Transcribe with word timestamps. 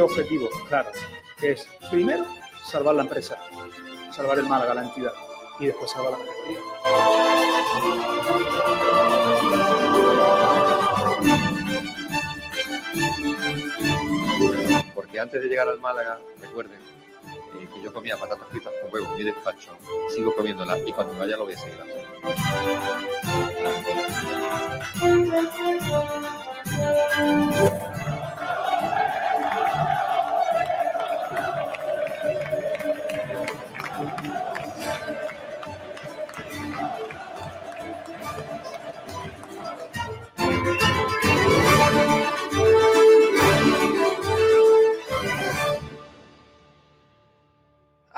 Dos 0.00 0.12
objetivos, 0.12 0.48
claro, 0.66 0.90
que 1.38 1.52
es 1.52 1.68
primero 1.90 2.24
salvar 2.64 2.94
la 2.94 3.02
empresa, 3.02 3.36
salvar 4.10 4.38
el 4.38 4.46
Málaga, 4.46 4.72
la 4.72 4.84
entidad, 4.84 5.12
y 5.58 5.66
después 5.66 5.90
salvar 5.90 6.12
la 6.12 6.18
categoría. 6.24 6.58
Porque 14.94 15.20
antes 15.20 15.42
de 15.42 15.48
llegar 15.48 15.68
al 15.68 15.78
Málaga, 15.80 16.18
recuerden 16.40 16.80
eh, 17.60 17.68
que 17.74 17.82
yo 17.82 17.92
comía 17.92 18.16
patatas 18.16 18.48
fritas 18.48 18.72
con 18.80 18.94
huevo 18.94 19.18
y 19.18 19.24
despacho, 19.24 19.76
sigo 20.14 20.34
comiéndolas 20.34 20.78
y 20.86 20.92
cuando 20.94 21.12
vaya 21.18 21.36
lo 21.36 21.44
voy 21.44 21.52
a 21.52 21.58
seguir. 21.58 21.76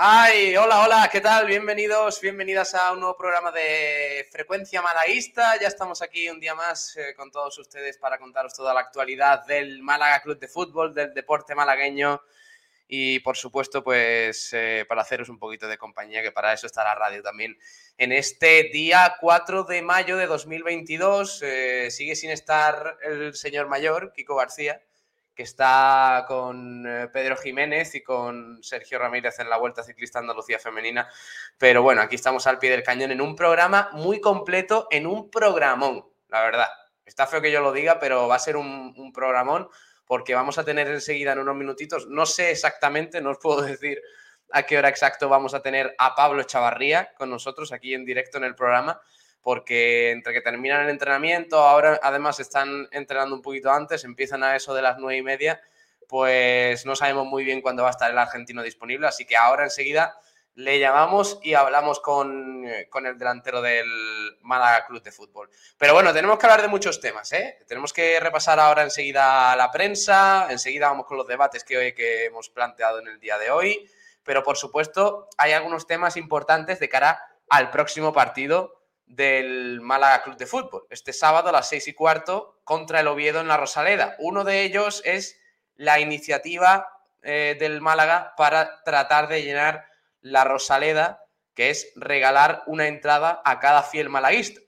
Ay, 0.05 0.56
hola, 0.56 0.83
hola, 0.84 1.08
¿qué 1.12 1.20
tal? 1.20 1.47
Bienvenidos, 1.47 2.20
bienvenidas 2.20 2.75
a 2.75 2.92
un 2.92 2.98
nuevo 2.98 3.17
programa 3.17 3.53
de 3.53 4.27
Frecuencia 4.33 4.83
Malaguista. 4.83 5.56
Ya 5.61 5.69
estamos 5.69 6.03
aquí 6.03 6.28
un 6.28 6.41
día 6.41 6.56
más 6.56 6.97
eh, 6.97 7.14
con 7.14 7.31
todos 7.31 7.56
ustedes 7.61 7.98
para 7.98 8.19
contaros 8.19 8.53
toda 8.53 8.75
la 8.75 8.81
actualidad 8.81 9.47
del 9.47 9.81
Málaga 9.81 10.20
Club 10.20 10.41
de 10.41 10.48
Fútbol, 10.48 10.92
del 10.92 11.14
deporte 11.14 11.55
malagueño 11.55 12.20
y, 12.89 13.20
por 13.20 13.36
supuesto, 13.36 13.84
pues 13.84 14.53
eh, 14.55 14.84
para 14.89 15.03
haceros 15.03 15.28
un 15.28 15.39
poquito 15.39 15.69
de 15.69 15.78
compañía, 15.78 16.20
que 16.20 16.33
para 16.33 16.53
eso 16.53 16.66
está 16.66 16.83
la 16.83 16.97
radio 16.97 17.22
también. 17.22 17.56
En 17.97 18.11
este 18.11 18.70
día 18.72 19.19
4 19.20 19.62
de 19.62 19.83
mayo 19.83 20.16
de 20.16 20.27
2022 20.27 21.42
eh, 21.44 21.91
sigue 21.92 22.16
sin 22.16 22.31
estar 22.31 22.98
el 23.05 23.37
señor 23.37 23.69
mayor, 23.69 24.12
Kiko 24.12 24.34
García 24.34 24.83
que 25.34 25.42
está 25.42 26.25
con 26.28 26.86
eh, 26.86 27.08
Pedro 27.08 27.36
Jiménez 27.36 27.94
y 27.94 28.02
con 28.02 28.62
Sergio 28.62 28.98
Ramírez 28.98 29.38
en 29.41 29.48
la 29.48 29.56
Vuelta 29.56 29.83
Ciclista 29.83 30.19
Andalucía 30.19 30.58
Femenina. 30.58 31.08
Pero 31.56 31.83
bueno, 31.83 32.02
aquí 32.02 32.16
estamos 32.16 32.47
al 32.47 32.58
pie 32.58 32.70
del 32.70 32.83
cañón 32.83 33.11
en 33.11 33.20
un 33.20 33.34
programa 33.34 33.91
muy 33.92 34.20
completo, 34.20 34.88
en 34.91 35.06
un 35.06 35.30
programón, 35.30 36.06
la 36.28 36.42
verdad. 36.42 36.69
Está 37.05 37.27
feo 37.27 37.41
que 37.41 37.50
yo 37.50 37.60
lo 37.60 37.72
diga, 37.72 37.98
pero 37.98 38.28
va 38.28 38.36
a 38.36 38.38
ser 38.38 38.56
un, 38.56 39.12
programón 39.12 39.69
porque 40.06 40.34
vamos 40.34 40.58
a 40.58 40.64
tener 40.64 40.88
enseguida 40.88 41.33
en 41.33 41.38
unos 41.38 41.56
minutitos, 41.56 42.06
no 42.08 42.27
sé 42.27 42.50
exactamente, 42.50 43.20
no 43.20 43.30
os 43.30 43.38
puedo 43.38 43.62
decir 43.62 44.00
a 44.50 44.64
qué 44.64 44.77
hora 44.77 44.91
exacto 44.91 45.28
vamos 45.30 45.55
a 45.55 45.62
tener 45.62 45.94
a 45.98 46.14
Pablo 46.14 46.42
Chavarría 46.42 47.14
con 47.16 47.30
nosotros 47.30 47.72
aquí 47.72 47.94
en 47.94 48.05
directo 48.05 48.36
en 48.36 48.44
el 48.44 48.55
programa, 48.55 49.00
porque 49.43 50.12
entre 50.12 50.33
que 50.33 50.41
terminan 50.41 50.83
el 50.83 50.91
entrenamiento, 50.91 51.59
ahora 51.59 51.98
además 52.03 52.41
están 52.41 52.89
entrenando 52.93 53.35
un 53.35 53.43
poquito 53.43 53.71
antes, 53.71 54.05
empiezan 54.05 54.45
a 54.45 54.57
eso 54.57 54.73
de 54.73 54.83
las 54.83 54.99
nueve 54.99 55.19
y 55.19 55.23
media, 55.23 55.61
pues 56.09 56.87
no 56.87 56.95
sabemos 56.95 57.27
muy 57.27 57.45
bien 57.45 57.61
cuándo 57.61 57.83
va 57.83 57.89
a 57.89 57.93
estar 57.93 58.11
el 58.11 58.19
argentino 58.19 58.62
disponible, 58.62 59.07
así 59.07 59.25
que 59.25 59.37
ahora 59.37 59.65
enseguida 59.65 60.15
le 60.55 60.79
llamamos 60.79 61.41
y 61.43 61.55
hablamos 61.55 62.01
con, 62.01 62.67
con, 62.91 63.07
el 63.07 63.19
delantero 63.19 63.62
del 63.62 63.87
Málaga 64.43 64.84
Club 64.87 65.03
de 65.03 65.11
Fútbol. 65.11 65.49
Pero 65.78 65.95
bueno, 65.95 66.12
tenemos 66.12 66.39
que 66.39 66.47
hablar 66.47 66.61
de 66.61 66.69
muchos 66.69 67.00
temas, 67.00 67.33
¿eh? 67.33 67.59
Tenemos 67.66 67.93
que 67.93 68.21
repasar 68.21 68.61
ahora 68.61 68.83
enseguida 68.83 69.56
la 69.56 69.71
prensa, 69.71 70.49
enseguida 70.50 70.89
vamos 70.89 71.06
con 71.06 71.16
los 71.16 71.27
debates 71.27 71.65
que, 71.65 71.78
hoy, 71.78 71.95
que 71.95 72.27
hemos 72.27 72.50
planteado 72.50 72.99
en 72.99 73.09
el 73.09 73.19
día 73.19 73.39
de 73.39 73.50
hoy, 73.50 73.91
pero 74.22 74.43
por 74.43 74.59
supuesto 74.59 75.28
hay 75.39 75.53
algunos 75.53 75.87
temas 75.87 76.19
importantes 76.19 76.78
de 76.78 76.89
cara 76.89 77.19
al 77.49 77.71
próximo 77.71 78.12
partido 78.12 78.81
del 79.07 79.81
Málaga 79.81 80.23
Club 80.23 80.37
de 80.37 80.47
Fútbol, 80.47 80.87
este 80.91 81.13
sábado 81.13 81.49
a 81.49 81.53
las 81.53 81.69
seis 81.69 81.87
y 81.89 81.93
cuarto 81.93 82.61
contra 82.65 83.01
el 83.01 83.09
Oviedo 83.09 83.41
en 83.41 83.49
la 83.49 83.57
Rosaleda. 83.57 84.17
Uno 84.19 84.45
de 84.45 84.63
ellos 84.63 85.03
es 85.05 85.39
la 85.75 86.01
iniciativa 86.01 86.87
eh, 87.23 87.57
del 87.59 87.81
Málaga 87.81 88.35
para 88.37 88.83
tratar 88.85 89.29
de 89.29 89.43
llenar 89.43 89.87
la 90.21 90.45
Rosaleda, 90.45 91.25
que 91.55 91.71
es 91.71 91.93
regalar 91.97 92.63
una 92.67 92.87
entrada 92.87 93.43
a 93.45 93.61
cada 93.61 93.83
fiel 93.83 94.09
malaguista. 94.09 94.61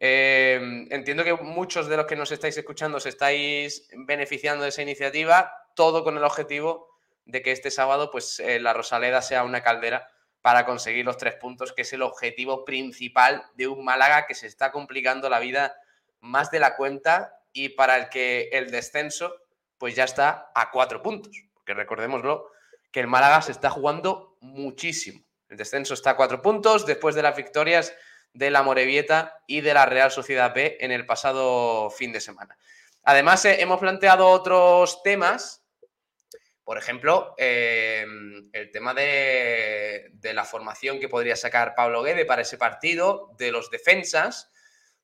Eh, 0.00 0.86
entiendo 0.90 1.24
que 1.24 1.34
muchos 1.34 1.88
de 1.88 1.96
los 1.96 2.06
que 2.06 2.16
nos 2.16 2.30
estáis 2.30 2.56
escuchando 2.56 2.98
os 2.98 3.06
estáis 3.06 3.88
beneficiando 3.92 4.62
de 4.62 4.70
esa 4.70 4.82
iniciativa, 4.82 5.52
todo 5.74 6.04
con 6.04 6.16
el 6.16 6.24
objetivo 6.24 6.88
de 7.24 7.42
que 7.42 7.52
este 7.52 7.70
sábado 7.70 8.10
pues, 8.10 8.40
eh, 8.40 8.60
la 8.60 8.72
Rosaleda 8.72 9.22
sea 9.22 9.44
una 9.44 9.62
caldera 9.62 10.08
para 10.42 10.64
conseguir 10.64 11.04
los 11.04 11.16
tres 11.16 11.34
puntos, 11.34 11.72
que 11.72 11.82
es 11.82 11.92
el 11.92 12.02
objetivo 12.02 12.64
principal 12.64 13.44
de 13.54 13.66
un 13.66 13.84
Málaga 13.84 14.26
que 14.26 14.34
se 14.34 14.46
está 14.46 14.72
complicando 14.72 15.28
la 15.28 15.40
vida 15.40 15.74
más 16.20 16.50
de 16.50 16.60
la 16.60 16.76
cuenta 16.76 17.40
y 17.52 17.70
para 17.70 17.96
el 17.96 18.08
que 18.08 18.48
el 18.52 18.70
descenso 18.70 19.34
pues 19.78 19.94
ya 19.94 20.04
está 20.04 20.50
a 20.54 20.70
cuatro 20.70 21.02
puntos. 21.02 21.32
Porque 21.54 21.74
recordémoslo, 21.74 22.50
que 22.90 23.00
el 23.00 23.06
Málaga 23.06 23.42
se 23.42 23.52
está 23.52 23.70
jugando 23.70 24.36
muchísimo. 24.40 25.24
El 25.48 25.56
descenso 25.56 25.94
está 25.94 26.10
a 26.10 26.16
cuatro 26.16 26.42
puntos 26.42 26.86
después 26.86 27.14
de 27.14 27.22
las 27.22 27.36
victorias 27.36 27.94
de 28.32 28.50
la 28.50 28.62
Morevieta 28.62 29.40
y 29.46 29.60
de 29.60 29.74
la 29.74 29.86
Real 29.86 30.10
Sociedad 30.10 30.54
B 30.54 30.76
en 30.80 30.92
el 30.92 31.06
pasado 31.06 31.90
fin 31.90 32.12
de 32.12 32.20
semana. 32.20 32.56
Además, 33.04 33.44
eh, 33.44 33.60
hemos 33.60 33.80
planteado 33.80 34.28
otros 34.28 35.02
temas 35.02 35.57
por 36.68 36.76
ejemplo, 36.76 37.34
em, 37.38 38.50
el 38.52 38.70
tema 38.70 38.92
de, 38.92 40.10
la 40.20 40.44
formación 40.44 41.00
que 41.00 41.08
podría 41.08 41.34
sacar 41.34 41.74
Pablo 41.74 42.02
Guede 42.02 42.26
para 42.26 42.42
ese 42.42 42.58
partido, 42.58 43.30
de 43.38 43.50
los 43.52 43.70
defensas, 43.70 44.52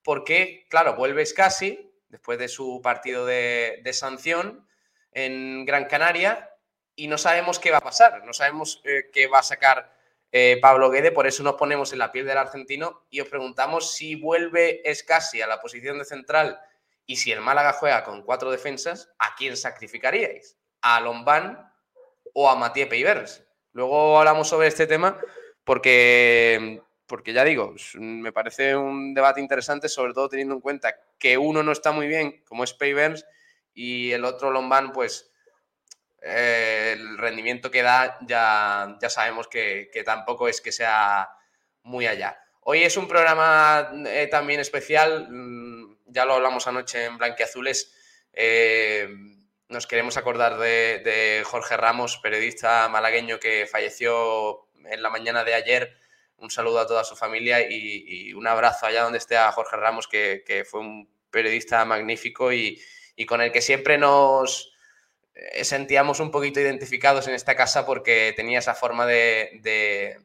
porque, 0.03 0.67
claro, 0.69 0.95
vuelves 0.95 1.33
casi 1.33 1.91
después 2.11 2.39
de 2.39 2.49
su 2.49 2.83
partido 2.83 3.25
de, 3.25 3.83
sanción 3.95 4.69
en 5.13 5.65
Gran 5.65 5.87
Canaria 5.87 6.51
y 6.97 7.09
no 7.09 7.17
sabemos 7.17 7.59
qué 7.59 7.71
va 7.71 7.79
a 7.79 7.81
pasar, 7.81 8.27
no 8.27 8.35
sabemos 8.35 8.83
eh, 8.85 9.09
qué 9.11 9.27
va 9.27 9.39
a 9.39 9.43
sacar 9.43 9.97
eh, 10.33 10.59
Pablo 10.61 10.91
Guede, 10.91 11.13
por 11.13 11.27
eso 11.27 11.43
nos 11.43 11.55
ponemos 11.55 11.95
en 11.95 11.99
la 11.99 12.13
piel 12.13 12.27
del 12.27 12.37
argentino 12.37 13.07
y 13.09 13.23
os 13.23 13.29
preguntamos 13.29 13.95
si 13.95 14.17
vuelve 14.17 14.83
Escasi 14.85 15.41
a 15.41 15.47
la 15.47 15.63
posición 15.63 15.99
de 15.99 16.05
central 16.05 16.61
y 17.07 17.17
si 17.17 17.33
el 17.33 17.41
Málaga 17.41 17.73
juega 17.73 18.05
con 18.05 18.23
cuatro 18.23 18.51
defensas, 18.51 19.15
¿a 19.19 19.35
quién 19.35 19.57
sacrificaríais? 19.57 20.59
A 20.85 21.01
Lombán 21.01 21.73
o 22.35 22.49
a 22.51 22.57
Matías 22.57 22.89
Peivers. 22.89 23.43
Luego 23.73 24.19
hablamos 24.19 24.49
sobre 24.49 24.69
este 24.69 24.87
tema 24.87 25.19
porque, 25.65 26.83
porque 27.07 27.33
ya 27.33 27.43
digo, 27.43 27.75
me 27.95 28.33
parece 28.33 28.77
un 28.77 29.15
debate 29.15 29.41
interesante, 29.41 29.89
sobre 29.89 30.13
todo 30.13 30.29
teniendo 30.29 30.55
en 30.55 30.61
cuenta 30.61 30.95
que 31.19 31.39
uno 31.39 31.63
no 31.63 31.73
está 31.73 31.91
muy 31.91 32.07
bien, 32.07 32.43
como 32.45 32.65
es 32.65 32.75
Peivers, 32.75 33.25
y 33.73 34.13
el 34.13 34.27
otro 34.27 34.51
Lombán, 34.51 34.93
pues 34.93 35.33
eh, 36.21 36.97
el 36.99 37.17
rendimiento 37.17 37.71
que 37.71 37.83
da 37.83 38.19
ya, 38.21 38.99
ya 39.01 39.09
sabemos 39.09 39.49
que, 39.49 39.89
tampoco 40.05 40.49
es 40.49 40.61
que 40.61 40.71
sea 40.71 41.31
muy 41.83 42.07
allá. 42.07 42.39
Hoy 42.61 42.83
es 42.83 42.99
un 42.99 43.09
programa 43.09 43.91
eh, 44.07 44.29
también 44.31 44.61
especial, 44.61 45.29
mm, 45.31 45.97
ya 46.09 46.27
lo 46.27 46.35
hablamos 46.35 46.67
anoche 46.67 47.07
en 47.07 47.17
Blanquiazules. 47.17 47.95
Eh, 48.35 49.09
nos 49.75 49.87
queremos 49.89 50.17
acordar 50.17 50.57
de, 50.57 51.43
Jorge 51.45 51.77
Ramos, 51.77 52.19
periodista 52.19 52.89
malagueño 52.89 53.41
que 53.41 53.67
falleció 53.67 54.69
en 54.85 55.03
la 55.03 55.11
mañana 55.11 55.43
de 55.43 55.55
ayer. 55.55 55.99
Un 56.39 56.49
saludo 56.51 56.79
a 56.79 56.87
toda 56.87 57.03
su 57.03 57.17
familia 57.17 57.61
y, 57.69 58.33
un 58.35 58.47
abrazo 58.47 58.87
allá 58.87 59.03
donde 59.03 59.19
esté 59.19 59.37
a 59.37 59.51
Jorge 59.51 59.77
Ramos, 59.77 60.07
que, 60.07 60.65
fue 60.71 60.81
un 60.81 61.11
periodista 61.29 61.85
magnífico 61.85 62.53
y, 62.53 62.81
con 63.27 63.41
el 63.41 63.51
que 63.51 63.61
siempre 63.61 63.99
nos 63.99 64.73
eh, 65.35 65.65
sentíamos 65.65 66.21
un 66.21 66.31
poquito 66.31 66.61
identificados 66.61 67.27
en 67.27 67.35
esta 67.35 67.57
casa 67.57 67.85
porque 67.85 68.33
tenía 68.37 68.61
esa 68.61 68.75
forma 68.75 69.07
de, 69.07 70.21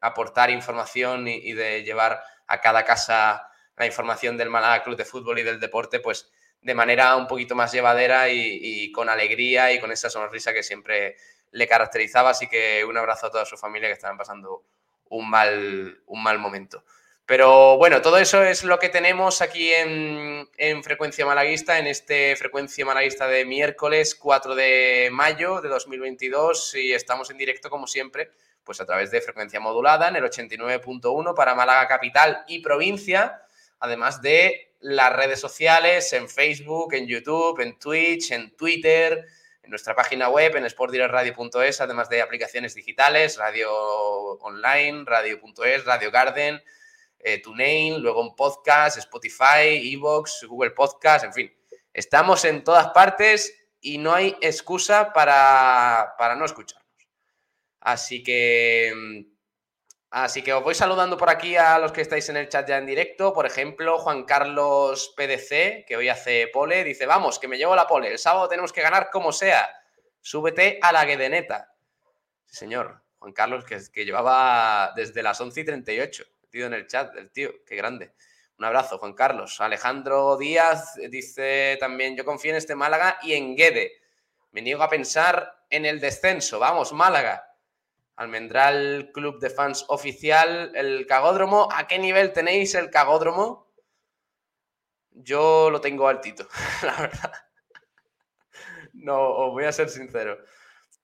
aportar 0.00 0.50
información 0.50 1.28
y, 1.28 1.52
de 1.52 1.84
llevar 1.84 2.24
a 2.48 2.60
cada 2.60 2.84
casa 2.84 3.48
la 3.76 3.86
información 3.86 4.36
del 4.36 4.50
Málaga 4.50 4.82
Club 4.82 4.96
de 4.96 5.04
Fútbol 5.04 5.38
y 5.38 5.42
del 5.44 5.60
deporte, 5.60 6.00
pues 6.00 6.31
de 6.62 6.74
manera 6.74 7.16
un 7.16 7.26
poquito 7.26 7.54
más 7.54 7.72
llevadera 7.72 8.28
y, 8.30 8.90
con 8.92 9.08
alegría 9.08 9.72
y 9.72 9.80
con 9.80 9.90
esa 9.92 10.08
sonrisa 10.08 10.52
que 10.54 10.62
siempre 10.62 11.16
le 11.50 11.66
caracterizaba. 11.66 12.30
Así 12.30 12.48
que 12.48 12.84
un 12.84 12.96
abrazo 12.96 13.26
a 13.26 13.30
toda 13.30 13.44
su 13.44 13.56
familia 13.56 13.88
que 13.88 13.94
estaban 13.94 14.16
pasando 14.16 14.64
un 15.08 15.28
mal, 15.28 16.00
un 16.06 16.22
mal 16.22 16.38
momento. 16.38 16.84
Pero 17.26 17.78
bueno, 17.78 18.02
todo 18.02 18.18
eso 18.18 18.42
es 18.42 18.64
lo 18.64 18.78
que 18.78 18.88
tenemos 18.88 19.42
aquí 19.42 19.72
en, 19.72 20.48
Frecuencia 20.82 21.24
Malaguista, 21.24 21.78
en 21.78 21.86
este 21.86 22.36
Frecuencia 22.36 22.84
Malaguista 22.84 23.26
de 23.26 23.44
miércoles 23.44 24.14
4 24.14 24.54
de 24.54 25.08
mayo 25.12 25.60
de 25.60 25.68
2022 25.68 26.74
y 26.74 26.92
estamos 26.92 27.30
en 27.30 27.38
directo 27.38 27.70
como 27.70 27.86
siempre, 27.86 28.32
pues 28.64 28.80
a 28.80 28.86
través 28.86 29.10
de 29.10 29.20
frecuencia 29.20 29.60
modulada 29.60 30.08
en 30.08 30.16
el 30.16 30.24
89.1 30.24 31.34
para 31.34 31.54
Málaga 31.54 31.86
Capital 31.86 32.44
y 32.48 32.60
provincia 32.60 33.42
además 33.82 34.22
de 34.22 34.74
las 34.78 35.12
redes 35.12 35.40
sociales, 35.40 36.12
en 36.12 36.28
Facebook, 36.28 36.94
en 36.94 37.06
YouTube, 37.06 37.60
en 37.60 37.78
Twitch, 37.80 38.30
en 38.30 38.56
Twitter, 38.56 39.26
en 39.60 39.70
nuestra 39.70 39.94
página 39.96 40.28
web, 40.28 40.54
en 40.56 40.70
sportdirectradio.es, 40.70 41.80
además 41.80 42.08
de 42.08 42.22
aplicaciones 42.22 42.76
digitales, 42.76 43.36
radio 43.38 43.72
online, 44.38 45.02
radio.es, 45.04 45.84
Radio 45.84 46.12
Garden, 46.12 46.62
eh, 47.18 47.42
TuneIn, 47.42 48.00
luego 48.00 48.20
un 48.20 48.36
podcast, 48.36 48.98
Spotify, 48.98 49.92
Evox, 49.92 50.44
Google 50.48 50.70
Podcast, 50.70 51.24
en 51.24 51.32
fin. 51.32 51.52
Estamos 51.92 52.44
en 52.44 52.62
todas 52.62 52.88
partes 52.90 53.52
y 53.80 53.98
no 53.98 54.14
hay 54.14 54.36
excusa 54.40 55.12
para, 55.12 56.14
para 56.18 56.36
no 56.36 56.44
escucharnos. 56.44 56.86
Así 57.80 58.22
que 58.22 59.26
Así 60.14 60.42
que 60.42 60.52
os 60.52 60.62
voy 60.62 60.74
saludando 60.74 61.16
por 61.16 61.30
aquí 61.30 61.56
a 61.56 61.78
los 61.78 61.90
que 61.90 62.02
estáis 62.02 62.28
en 62.28 62.36
el 62.36 62.50
chat 62.50 62.68
ya 62.68 62.76
en 62.76 62.84
directo. 62.84 63.32
Por 63.32 63.46
ejemplo, 63.46 63.98
Juan 63.98 64.24
Carlos 64.24 65.14
PDC, 65.16 65.86
que 65.86 65.96
hoy 65.96 66.10
hace 66.10 66.48
pole, 66.48 66.84
dice, 66.84 67.06
vamos, 67.06 67.38
que 67.38 67.48
me 67.48 67.56
llevo 67.56 67.74
la 67.74 67.86
pole. 67.86 68.08
El 68.08 68.18
sábado 68.18 68.46
tenemos 68.46 68.74
que 68.74 68.82
ganar 68.82 69.08
como 69.10 69.32
sea. 69.32 69.70
Súbete 70.20 70.78
a 70.82 70.92
la 70.92 71.06
guedeneta. 71.06 71.72
Sí, 72.44 72.56
señor. 72.56 73.02
Juan 73.20 73.32
Carlos, 73.32 73.64
que, 73.64 74.04
llevaba 74.04 74.92
desde 74.94 75.22
las 75.22 75.40
11 75.40 75.60
y 75.62 75.64
38, 75.64 76.24
metido 76.42 76.66
en 76.66 76.74
el 76.74 76.86
chat, 76.86 77.16
el 77.16 77.30
tío, 77.30 77.50
qué 77.64 77.74
grande. 77.74 78.12
Un 78.58 78.66
abrazo, 78.66 78.98
Juan 78.98 79.14
Carlos. 79.14 79.62
Alejandro 79.62 80.36
Díaz 80.36 80.94
dice 81.08 81.78
también, 81.80 82.18
yo 82.18 82.26
confío 82.26 82.50
en 82.50 82.58
este 82.58 82.74
Málaga 82.74 83.18
y 83.22 83.32
en 83.32 83.56
Guede. 83.56 83.92
Me 84.50 84.60
niego 84.60 84.82
a 84.82 84.90
pensar 84.90 85.64
en 85.70 85.86
el 85.86 86.00
descenso. 86.00 86.58
Vamos, 86.58 86.92
Málaga. 86.92 87.51
Almendral 88.16 89.10
Club 89.12 89.38
de 89.40 89.50
Fans 89.50 89.84
Oficial, 89.88 90.72
el 90.74 91.06
Cagódromo. 91.06 91.68
¿A 91.72 91.86
qué 91.86 91.98
nivel 91.98 92.32
tenéis 92.32 92.74
el 92.74 92.90
Cagódromo? 92.90 93.72
Yo 95.10 95.70
lo 95.70 95.80
tengo 95.80 96.08
altito, 96.08 96.48
la 96.82 96.96
verdad. 97.00 97.32
No, 98.92 99.20
os 99.20 99.52
voy 99.52 99.64
a 99.64 99.72
ser 99.72 99.88
sincero. 99.88 100.38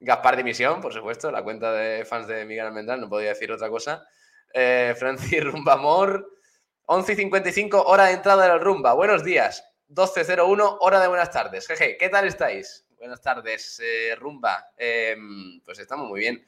Gaspar 0.01 0.37
Dimisión, 0.37 0.81
por 0.81 0.93
supuesto, 0.93 1.31
la 1.31 1.43
cuenta 1.43 1.73
de 1.73 2.05
fans 2.05 2.29
de 2.29 2.45
Miguel 2.45 2.67
Almendral, 2.67 3.01
no 3.01 3.09
podía 3.09 3.31
decir 3.31 3.51
otra 3.51 3.69
cosa. 3.69 4.07
Eh, 4.53 4.95
Francis 4.99 5.45
Rumbamor, 5.53 6.39
11 6.87 7.13
y 7.13 7.17
55, 7.17 7.83
hora 7.83 8.07
de 8.07 8.13
entrada 8.13 8.49
del 8.49 8.61
Rumba. 8.61 8.95
Buenos 8.95 9.25
días. 9.25 9.65
12.01, 9.89 10.79
hora 10.81 11.01
de 11.01 11.09
buenas 11.09 11.31
tardes. 11.31 11.67
Jeje, 11.67 11.97
¿qué 11.97 12.09
tal 12.09 12.27
estáis? 12.27 12.87
Buenas 12.97 13.21
tardes, 13.21 13.81
eh, 13.83 14.15
Rumba. 14.17 14.73
Em, 14.77 15.61
pues 15.65 15.79
estamos 15.79 16.09
muy 16.09 16.21
bien. 16.21 16.45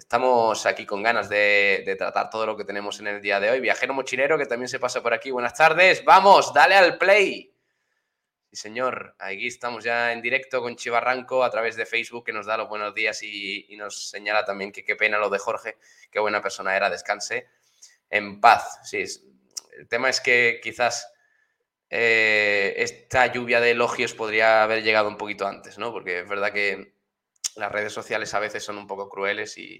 Estamos 0.00 0.64
aquí 0.64 0.86
con 0.86 1.02
ganas 1.02 1.28
de, 1.28 1.94
tratar 1.98 2.30
todo 2.30 2.46
lo 2.46 2.56
que 2.56 2.64
tenemos 2.64 2.98
en 3.00 3.06
el 3.06 3.20
día 3.20 3.38
de 3.38 3.50
hoy. 3.50 3.60
Viajero 3.60 3.92
mochilero 3.92 4.38
que 4.38 4.46
también 4.46 4.68
se 4.68 4.78
pasa 4.78 5.02
por 5.02 5.12
aquí. 5.12 5.30
Buenas 5.30 5.52
tardes. 5.52 6.02
Vamos, 6.06 6.54
dale 6.54 6.74
al 6.74 6.96
play. 6.96 7.54
Sí, 8.48 8.56
señor. 8.56 9.14
Aquí 9.18 9.46
estamos 9.46 9.84
ya 9.84 10.10
en 10.12 10.22
directo 10.22 10.62
con 10.62 10.74
Chivarranco 10.74 11.44
a 11.44 11.50
través 11.50 11.76
de 11.76 11.84
Facebook 11.84 12.24
que 12.24 12.32
nos 12.32 12.46
da 12.46 12.56
los 12.56 12.70
buenos 12.70 12.94
días 12.94 13.22
y, 13.22 13.66
nos 13.76 14.08
señala 14.08 14.42
también 14.42 14.72
que 14.72 14.84
qué 14.84 14.96
pena 14.96 15.18
lo 15.18 15.28
de 15.28 15.38
Jorge. 15.38 15.76
Qué 16.10 16.18
buena 16.18 16.40
persona 16.40 16.74
era. 16.74 16.88
Descanse 16.88 17.48
en 18.08 18.40
paz. 18.40 18.80
Sí, 18.82 19.04
el 19.76 19.86
tema 19.86 20.08
es 20.08 20.22
que 20.22 20.60
quizás 20.62 21.12
eh, 21.90 22.72
esta 22.78 23.26
lluvia 23.26 23.60
de 23.60 23.72
elogios 23.72 24.14
podría 24.14 24.62
haber 24.62 24.82
llegado 24.82 25.08
un 25.08 25.18
poquito 25.18 25.46
antes, 25.46 25.76
¿no? 25.76 25.92
Porque 25.92 26.20
es 26.20 26.28
verdad 26.28 26.52
que 26.52 26.99
las 27.56 27.72
redes 27.72 27.92
sociales 27.92 28.32
a 28.34 28.40
veces 28.40 28.64
son 28.64 28.78
un 28.78 28.86
poco 28.86 29.08
crueles 29.08 29.56
y, 29.58 29.78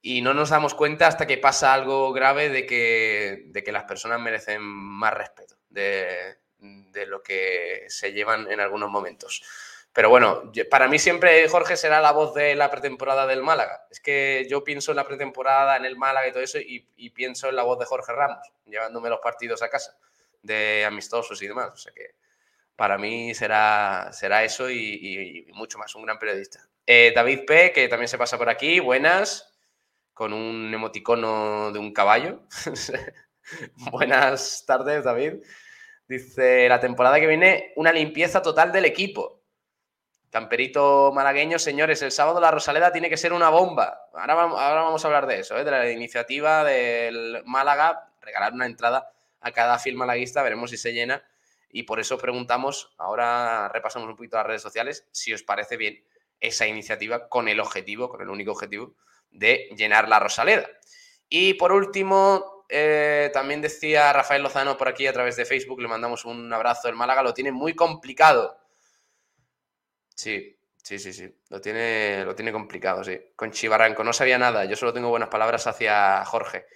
y 0.00 0.22
no 0.22 0.34
nos 0.34 0.50
damos 0.50 0.74
cuenta 0.74 1.06
hasta 1.06 1.26
que 1.26 1.38
pasa 1.38 1.74
algo 1.74 2.12
grave 2.12 2.48
de 2.48 2.66
que, 2.66 3.44
de 3.46 3.64
que 3.64 3.72
las 3.72 3.84
personas 3.84 4.20
merecen 4.20 4.62
más 4.62 5.14
respeto 5.14 5.56
de, 5.68 6.36
de, 6.58 7.06
lo 7.06 7.22
que 7.22 7.84
se 7.88 8.12
llevan 8.12 8.50
en 8.50 8.60
algunos 8.60 8.90
momentos. 8.90 9.42
Pero 9.92 10.10
bueno, 10.10 10.52
para 10.70 10.86
mí 10.86 10.98
siempre 10.98 11.48
Jorge 11.48 11.76
será 11.76 12.00
la 12.00 12.12
voz 12.12 12.34
de 12.34 12.54
la 12.54 12.70
pretemporada 12.70 13.26
del 13.26 13.42
Málaga. 13.42 13.86
Es 13.90 14.00
que 14.00 14.46
yo 14.48 14.62
pienso 14.62 14.92
en 14.92 14.96
la 14.96 15.06
pretemporada, 15.06 15.76
en 15.76 15.84
el 15.84 15.96
Málaga 15.96 16.28
y 16.28 16.32
todo 16.32 16.42
eso, 16.42 16.58
y, 16.58 16.88
y 16.96 17.10
pienso 17.10 17.48
en 17.48 17.56
la 17.56 17.64
voz 17.64 17.78
de 17.78 17.86
Jorge 17.86 18.12
Ramos, 18.12 18.46
llevándome 18.66 19.08
los 19.08 19.20
partidos 19.20 19.62
a 19.62 19.68
casa, 19.68 19.96
de 20.42 20.84
amistosos 20.84 21.42
y 21.42 21.48
demás. 21.48 21.70
O 21.72 21.76
sea 21.76 21.92
que 21.92 22.14
para 22.78 22.96
mí 22.96 23.34
será, 23.34 24.10
será 24.12 24.44
eso 24.44 24.70
y, 24.70 25.48
mucho 25.52 25.78
más, 25.78 25.96
un 25.96 26.04
gran 26.04 26.16
periodista. 26.16 26.60
Eh, 26.86 27.12
David 27.12 27.40
P., 27.44 27.72
que 27.72 27.88
también 27.88 28.06
se 28.06 28.16
pasa 28.16 28.38
por 28.38 28.48
aquí, 28.48 28.78
buenas, 28.78 29.52
con 30.14 30.32
un 30.32 30.72
emoticono 30.72 31.72
de 31.72 31.80
un 31.80 31.92
caballo. 31.92 32.44
buenas 33.90 34.62
tardes, 34.64 35.02
David. 35.02 35.42
Dice, 36.06 36.68
la 36.68 36.78
temporada 36.78 37.18
que 37.18 37.26
viene, 37.26 37.72
una 37.74 37.90
limpieza 37.90 38.42
total 38.42 38.70
del 38.70 38.84
equipo. 38.84 39.42
Camperito 40.30 41.10
malagueño, 41.12 41.58
señores, 41.58 42.00
el 42.02 42.12
sábado 42.12 42.40
la 42.40 42.52
Rosaleda 42.52 42.92
tiene 42.92 43.10
que 43.10 43.16
ser 43.16 43.32
una 43.32 43.48
bomba. 43.48 44.02
Ahora 44.14 44.34
vamos, 44.34 44.60
ahora 44.60 44.82
vamos 44.82 45.04
a 45.04 45.08
hablar 45.08 45.26
de 45.26 45.40
eso, 45.40 45.58
¿eh? 45.58 45.64
de 45.64 45.70
la 45.72 45.90
iniciativa 45.90 46.62
del 46.62 47.42
Málaga, 47.44 48.12
regalar 48.20 48.52
una 48.52 48.66
entrada 48.66 49.10
a 49.40 49.50
cada 49.50 49.80
film 49.80 49.98
malaguista, 49.98 50.44
veremos 50.44 50.70
si 50.70 50.76
se 50.76 50.92
llena 50.92 51.24
y 51.70 51.82
por 51.84 52.00
eso 52.00 52.18
preguntamos, 52.18 52.94
ahora 52.98 53.68
repasamos 53.68 54.08
un 54.08 54.16
poquito 54.16 54.36
las 54.36 54.46
redes 54.46 54.62
sociales, 54.62 55.06
si 55.10 55.32
os 55.32 55.42
parece 55.42 55.76
bien 55.76 56.04
esa 56.40 56.66
iniciativa 56.66 57.28
con 57.28 57.48
el 57.48 57.60
objetivo, 57.60 58.08
con 58.08 58.22
el 58.22 58.30
único 58.30 58.52
objetivo 58.52 58.94
de 59.30 59.68
llenar 59.76 60.08
la 60.08 60.18
Rosaleda. 60.18 60.68
Y 61.28 61.54
por 61.54 61.72
último, 61.72 62.64
eh, 62.68 63.30
también 63.32 63.60
decía 63.60 64.12
Rafael 64.12 64.42
Lozano 64.42 64.76
por 64.76 64.88
aquí 64.88 65.06
a 65.06 65.12
través 65.12 65.36
de 65.36 65.44
Facebook, 65.44 65.80
le 65.80 65.88
mandamos 65.88 66.24
un 66.24 66.52
abrazo, 66.52 66.88
el 66.88 66.96
Málaga 66.96 67.22
lo 67.22 67.34
tiene 67.34 67.52
muy 67.52 67.74
complicado. 67.74 68.58
Sí, 70.14 70.58
sí, 70.82 70.98
sí, 70.98 71.12
sí, 71.12 71.32
lo 71.48 71.60
tiene, 71.60 72.24
lo 72.24 72.34
tiene 72.34 72.52
complicado, 72.52 73.04
sí. 73.04 73.18
Con 73.36 73.50
Chivarranco 73.52 74.02
no 74.02 74.12
sabía 74.12 74.38
nada, 74.38 74.64
yo 74.64 74.76
solo 74.76 74.92
tengo 74.92 75.10
buenas 75.10 75.28
palabras 75.28 75.66
hacia 75.66 76.24
Jorge. 76.24 76.66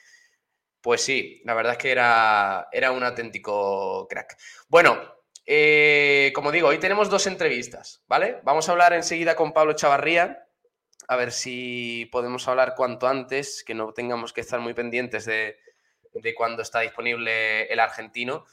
Pues 0.83 1.01
sí, 1.01 1.41
la 1.45 1.55
verdad 1.55 1.73
es 1.73 1.79
que 1.79 1.93
era, 1.93 2.69
era 2.73 2.91
un 2.91 3.05
auténtico 3.05 4.09
crack. 4.09 4.37
Bueno, 4.69 4.99
eh, 5.47 6.33
como 6.35 6.51
digo, 6.51 6.69
hoy 6.69 6.79
tenemos 6.79 7.09
dos 7.09 7.27
entrevistas, 7.29 8.03
¿vale? 8.09 8.41
Vamos 8.43 8.69
a 8.69 8.73
hablar 8.73 8.93
enseguida 8.93 9.37
con 9.37 9.53
Pablo 9.53 9.75
Chavarría, 9.75 10.49
a 11.07 11.17
ver 11.17 11.31
si 11.31 12.09
podemos 12.11 12.49
hablar 12.49 12.75
cuanto 12.77 13.07
antes, 13.07 13.63
que 13.65 13.75
no 13.75 13.93
tengamos 13.93 14.33
que 14.33 14.41
estar 14.41 14.59
muy 14.59 14.75
pendientes 14.75 15.25
de, 15.25 15.57
de 16.15 16.35
cuándo 16.35 16.63
está 16.63 16.81
disponible 16.81 17.65
el 17.65 17.79
argentino. 17.79 18.45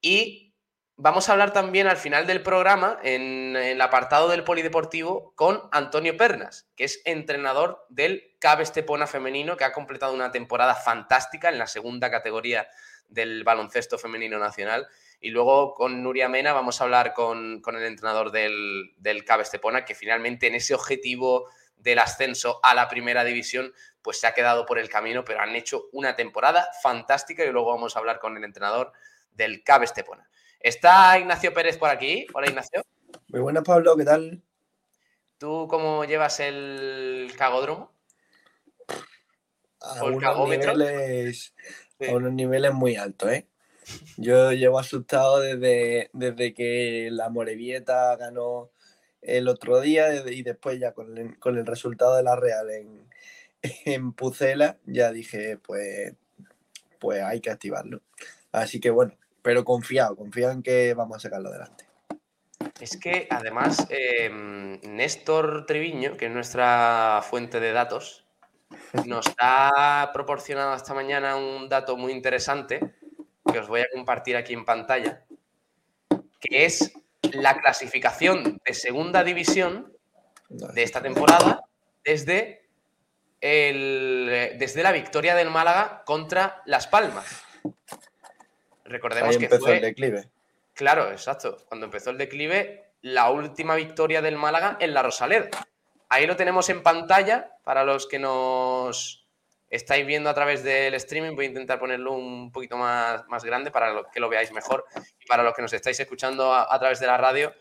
Y 0.00 0.53
vamos 0.96 1.28
a 1.28 1.32
hablar 1.32 1.52
también 1.52 1.86
al 1.86 1.96
final 1.96 2.26
del 2.26 2.42
programa, 2.42 2.98
en, 3.02 3.56
el 3.56 3.80
apartado 3.80 4.28
del 4.28 4.44
polideportivo, 4.44 5.32
con 5.34 5.62
Antonio 5.72 6.16
Pernas, 6.16 6.68
que 6.76 6.84
es 6.84 7.02
entrenador 7.04 7.84
del 7.88 8.36
CAB 8.38 8.60
Estepona 8.60 9.06
femenino, 9.06 9.56
que 9.56 9.64
ha 9.64 9.72
completado 9.72 10.14
una 10.14 10.30
temporada 10.30 10.74
fantástica 10.74 11.48
en 11.48 11.58
la 11.58 11.66
segunda 11.66 12.10
categoría 12.10 12.68
del 13.08 13.44
baloncesto 13.44 13.98
femenino 13.98 14.38
nacional. 14.38 14.88
Y 15.20 15.30
luego 15.30 15.74
con 15.74 16.02
Nuria 16.02 16.28
Mena 16.28 16.52
vamos 16.52 16.80
a 16.80 16.84
hablar 16.84 17.12
con, 17.14 17.62
el 17.66 17.82
entrenador 17.82 18.30
del, 18.30 18.94
del 18.96 19.24
Estepona, 19.40 19.84
que 19.84 19.94
finalmente 19.94 20.46
en 20.46 20.54
ese 20.54 20.74
objetivo 20.74 21.48
del 21.76 21.98
ascenso 21.98 22.60
a 22.62 22.74
la 22.74 22.88
primera 22.88 23.24
división, 23.24 23.72
pues 24.00 24.20
se 24.20 24.26
ha 24.26 24.34
quedado 24.34 24.64
por 24.64 24.78
el 24.78 24.88
camino, 24.88 25.24
pero 25.24 25.40
han 25.40 25.54
hecho 25.56 25.88
una 25.92 26.14
temporada 26.14 26.68
fantástica 26.82 27.44
y 27.44 27.50
luego 27.50 27.70
vamos 27.70 27.96
a 27.96 27.98
hablar 27.98 28.18
con 28.20 28.36
el 28.36 28.44
entrenador 28.44 28.92
del 29.32 29.62
CAB 29.64 29.84
Estepona. 29.84 30.28
Está 30.64 31.18
Ignacio 31.18 31.52
Pérez 31.52 31.76
por 31.76 31.90
aquí. 31.90 32.26
Hola, 32.32 32.48
Ignacio. 32.48 32.82
Muy 33.28 33.42
buenas, 33.42 33.64
Pablo, 33.64 33.94
¿qué 33.98 34.04
tal? 34.06 34.42
¿Tú 35.36 35.66
cómo 35.68 36.06
llevas 36.06 36.40
el 36.40 37.30
cagodromo? 37.36 37.92
A, 39.82 40.04
unos 40.04 40.48
niveles, 40.48 41.54
a 42.00 42.12
unos 42.14 42.32
niveles 42.32 42.72
muy 42.72 42.96
altos, 42.96 43.30
¿eh? 43.30 43.46
Yo 44.16 44.52
llevo 44.52 44.78
asustado 44.78 45.40
desde, 45.40 46.08
desde 46.14 46.54
que 46.54 47.10
la 47.12 47.28
Morevieta 47.28 48.16
ganó 48.16 48.70
el 49.20 49.48
otro 49.48 49.82
día 49.82 50.14
y 50.30 50.42
después 50.42 50.80
ya 50.80 50.94
con 50.94 51.18
el, 51.18 51.66
resultado 51.66 52.16
de 52.16 52.22
la 52.22 52.36
Real 52.36 52.70
en, 52.70 53.06
en 53.84 54.14
Pucela, 54.14 54.78
ya 54.86 55.12
dije, 55.12 55.58
pues, 55.58 56.14
pues 56.98 57.22
hay 57.22 57.42
que 57.42 57.50
activarlo. 57.50 58.00
Así 58.50 58.80
que 58.80 58.88
bueno, 58.88 59.14
pero 59.44 59.62
confiado, 59.62 60.16
confiado 60.16 60.54
en 60.54 60.62
que 60.62 60.94
vamos 60.94 61.18
a 61.18 61.20
sacarlo 61.20 61.50
adelante. 61.50 61.84
Es 62.80 62.96
que 62.96 63.28
además 63.30 63.86
em, 63.90 64.80
Néstor 64.80 65.66
Treviño, 65.66 66.16
que 66.16 66.26
es 66.26 66.32
nuestra 66.32 67.20
fuente 67.28 67.60
de 67.60 67.72
datos, 67.72 68.24
nos 69.04 69.26
ha 69.38 70.10
proporcionado 70.14 70.74
esta 70.74 70.94
mañana 70.94 71.36
un 71.36 71.68
dato 71.68 71.98
muy 71.98 72.12
interesante 72.12 72.94
que 73.52 73.58
os 73.58 73.68
voy 73.68 73.82
a 73.82 73.90
compartir 73.92 74.34
aquí 74.34 74.54
en 74.54 74.64
pantalla, 74.64 75.26
que 76.40 76.64
es 76.64 76.94
la 77.34 77.60
clasificación 77.60 78.62
de 78.64 78.72
segunda 78.72 79.22
división 79.24 79.92
de 80.48 80.82
esta 80.82 81.02
temporada 81.02 81.64
desde, 82.02 82.66
el, 83.42 84.56
desde 84.58 84.82
la 84.82 84.92
victoria 84.92 85.34
del 85.34 85.50
Málaga 85.50 86.02
contra 86.06 86.62
Las 86.64 86.86
Palmas. 86.86 87.44
Recordemos 88.84 89.36
que 89.36 89.44
empezó 89.44 89.64
fue... 89.64 89.76
el 89.76 89.82
declive. 89.82 90.28
Claro, 90.74 91.10
exacto. 91.10 91.64
Cuando 91.68 91.86
empezó 91.86 92.10
el 92.10 92.18
declive, 92.18 92.84
la 93.00 93.30
última 93.30 93.74
victoria 93.76 94.22
del 94.22 94.36
Málaga 94.36 94.76
en 94.80 94.94
la 94.94 95.02
Rosaleda. 95.02 95.48
Ahí 96.08 96.26
lo 96.26 96.36
tenemos 96.36 96.68
en 96.68 96.82
pantalla 96.82 97.56
para 97.64 97.84
los 97.84 98.06
que 98.06 98.18
nos 98.18 99.26
estáis 99.70 100.06
viendo 100.06 100.30
a 100.30 100.34
través 100.34 100.62
del 100.62 100.94
streaming. 100.94 101.34
Voy 101.34 101.46
a 101.46 101.48
intentar 101.48 101.78
ponerlo 101.78 102.12
un 102.12 102.52
poquito 102.52 102.76
más, 102.76 103.26
más 103.28 103.44
grande 103.44 103.70
para 103.70 104.04
que 104.12 104.20
lo 104.20 104.28
veáis 104.28 104.52
mejor. 104.52 104.84
Y 105.20 105.26
para 105.26 105.42
los 105.42 105.54
que 105.54 105.62
nos 105.62 105.72
estáis 105.72 105.98
escuchando 106.00 106.54
a, 106.54 106.78
través 106.78 107.00
de 107.00 107.06
la 107.06 107.16
radio, 107.16 107.52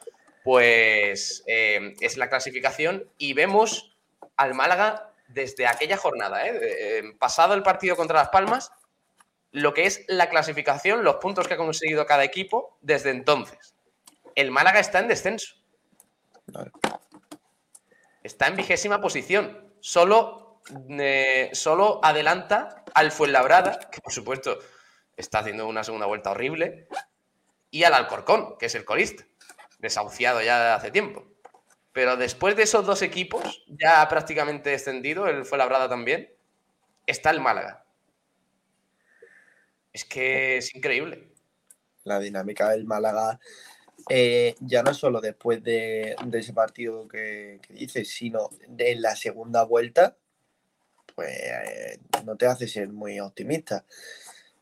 pues 0.44 1.44
eh, 1.48 1.96
es 2.00 2.18
la 2.18 2.30
clasificación 2.30 3.10
y 3.18 3.34
vemos 3.34 3.96
al 4.38 4.54
Málaga 4.54 5.12
desde 5.28 5.68
aquella 5.68 5.98
jornada, 5.98 6.48
¿eh? 6.48 6.60
Eh, 6.62 7.04
pasado 7.18 7.54
el 7.54 7.64
partido 7.64 7.96
contra 7.96 8.20
Las 8.20 8.30
Palmas, 8.30 8.72
lo 9.54 9.74
que 9.74 9.86
es 9.86 10.04
la 10.08 10.30
clasificación, 10.30 11.04
los 11.04 11.18
puntos 11.18 11.48
que 11.48 11.54
ha 11.54 11.58
conseguido 11.58 12.06
cada 12.08 12.24
equipo 12.24 12.78
desde 12.82 13.12
entonces. 13.12 13.76
El 14.36 14.50
Málaga 14.50 14.80
está 14.80 15.00
en 15.00 15.08
descenso. 15.08 15.54
Está 18.24 18.48
en 18.48 18.56
vigésima 18.56 19.00
posición. 19.00 19.72
Solo, 19.80 20.60
eh, 20.90 21.52
solo 21.54 22.00
adelanta 22.04 22.84
al 22.96 23.12
Fuenlabrada, 23.12 23.80
que 23.92 24.02
por 24.02 24.12
supuesto 24.12 24.58
está 25.16 25.40
haciendo 25.40 25.68
una 25.68 25.84
segunda 25.84 26.08
vuelta 26.08 26.32
horrible, 26.32 26.88
y 27.70 27.84
al 27.84 27.94
Alcorcón, 27.94 28.58
que 28.58 28.66
es 28.66 28.76
el 28.76 28.86
colista, 28.86 29.24
desahuciado 29.78 30.42
ya 30.42 30.74
hace 30.74 30.90
tiempo. 30.90 31.28
Pero 31.92 32.18
después 32.18 32.56
de 32.56 32.64
esos 32.64 32.88
dos 32.88 33.04
equipos, 33.04 33.64
ya 33.68 34.08
prácticamente 34.10 34.72
descendido, 34.72 35.28
el 35.28 35.46
Fuenlabrada 35.46 35.88
también, 35.88 36.34
está 37.06 37.30
el 37.30 37.40
Málaga. 37.40 37.83
Es 39.94 40.06
que 40.06 40.58
es 40.58 40.76
increíble. 40.76 41.30
La 42.04 42.20
dinámica 42.20 42.72
del 42.72 42.86
Málaga, 42.86 43.40
eh, 44.10 44.56
ya 44.60 44.82
no 44.82 44.94
solo 44.96 45.22
después 45.22 45.64
de, 45.64 46.16
ese 46.34 46.52
partido 46.52 47.08
que, 47.08 47.62
dices, 47.70 48.10
sino 48.10 48.50
de 48.68 48.96
la 48.96 49.16
segunda 49.16 49.64
vuelta, 49.64 50.18
pues 51.16 51.30
eh, 51.30 52.00
no 52.26 52.36
te 52.36 52.48
hace 52.48 52.68
ser 52.68 52.90
muy 52.90 53.20
optimista. 53.20 53.86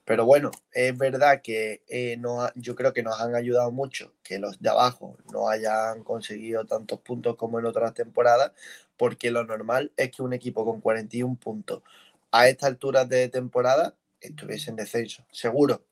Pero 0.03 0.25
bueno, 0.25 0.51
es 0.73 0.97
verdad 0.97 1.41
que 1.41 1.83
eh, 1.87 2.17
no 2.17 2.49
yo 2.55 2.75
creo 2.75 2.91
que 2.91 3.03
nos 3.03 3.19
han 3.21 3.35
ayudado 3.35 3.71
mucho 3.71 4.13
que 4.23 4.39
los 4.39 4.59
de 4.59 4.69
abajo 4.69 5.17
no 5.31 5.47
hayan 5.47 6.03
conseguido 6.03 6.65
tantos 6.65 6.99
puntos 6.99 7.37
como 7.37 7.59
en 7.59 7.65
otras 7.65 7.93
temporadas, 7.93 8.51
porque 8.97 9.31
lo 9.31 9.45
normal 9.45 9.93
es 9.95 10.11
que 10.11 10.23
un 10.23 10.33
equipo 10.33 10.65
con 10.65 10.81
41 10.81 11.35
puntos 11.35 11.83
a 12.31 12.49
esta 12.49 12.67
altura 12.67 13.05
de 13.05 13.29
temporada 13.29 13.95
estuviese 14.21 14.69
en 14.69 14.75
descenso, 14.77 15.25
seguro. 15.31 15.83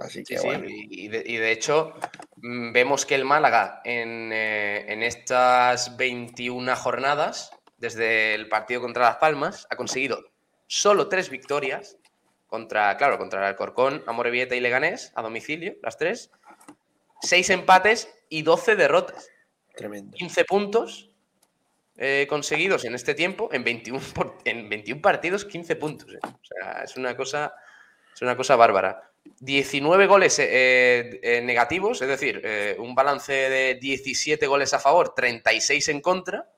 Así 0.00 0.24
que 0.24 0.34
y, 0.66 1.08
de, 1.08 1.52
hecho, 1.52 1.94
mm, 2.36 2.72
vemos 2.72 3.06
que 3.06 3.14
el 3.14 3.24
Málaga 3.24 3.80
en, 3.84 4.30
eh, 4.32 4.92
en, 4.92 5.02
estas 5.02 5.96
21 5.96 6.76
jornadas, 6.76 7.50
desde 7.78 8.34
el 8.34 8.48
partido 8.48 8.80
contra 8.80 9.04
Las 9.04 9.16
Palmas, 9.16 9.66
ha 9.70 9.76
conseguido 9.76 10.22
solo 10.66 11.08
tres 11.08 11.30
victorias 11.30 11.96
contra, 12.46 12.96
claro, 12.96 13.18
contra 13.18 13.40
el 13.40 13.46
Alcorcón, 13.46 14.02
Amorebieta 14.06 14.54
y 14.54 14.60
Leganés, 14.60 15.12
a 15.14 15.22
domicilio, 15.22 15.76
las 15.82 15.96
tres, 15.96 16.30
seis 17.20 17.50
empates 17.50 18.08
y 18.28 18.42
12 18.42 18.76
derrotas. 18.76 19.28
Tremendo. 19.74 20.16
15 20.16 20.44
puntos 20.44 21.10
eh, 21.98 22.26
conseguidos 22.28 22.84
en 22.84 22.94
este 22.94 23.14
tiempo, 23.14 23.48
en 23.52 23.64
21, 23.64 24.00
en 24.44 24.68
21 24.68 25.00
partidos, 25.00 25.46
15 25.46 25.76
puntos. 25.76 26.12
Eh. 26.12 26.18
O 26.22 26.44
sea, 26.44 26.82
es 26.84 26.96
una 26.96 27.16
cosa, 27.16 27.54
es 28.14 28.20
una 28.20 28.36
cosa 28.36 28.54
bárbara. 28.56 29.10
19 29.40 30.06
goles 30.06 30.38
eh, 30.38 31.40
negativos, 31.42 32.00
es 32.02 32.08
decir, 32.08 32.76
un 32.78 32.94
balance 32.94 33.32
de 33.32 33.74
17 33.74 34.46
goles 34.46 34.72
a 34.72 34.78
favor, 34.78 35.14
36 35.14 35.88
en 35.88 36.00
contra. 36.00 36.48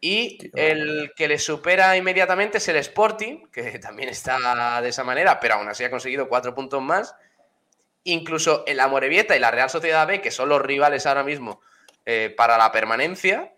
Y 0.00 0.50
el 0.54 1.12
que 1.16 1.28
le 1.28 1.38
supera 1.38 1.96
inmediatamente 1.96 2.58
es 2.58 2.68
el 2.68 2.76
Sporting, 2.76 3.46
que 3.46 3.78
también 3.78 4.08
está 4.08 4.82
de 4.82 4.88
esa 4.88 5.04
manera, 5.04 5.38
pero 5.40 5.54
aún 5.54 5.68
así 5.68 5.84
ha 5.84 5.90
conseguido 5.90 6.28
4 6.28 6.54
puntos 6.54 6.82
más. 6.82 7.14
Incluso 8.04 8.64
el 8.66 8.80
Amorebieta 8.80 9.36
y 9.36 9.40
la 9.40 9.52
Real 9.52 9.70
Sociedad 9.70 10.06
B, 10.06 10.20
que 10.20 10.32
son 10.32 10.48
los 10.48 10.60
rivales 10.60 11.06
ahora 11.06 11.22
mismo 11.22 11.62
para 12.36 12.58
la 12.58 12.70
permanencia, 12.70 13.52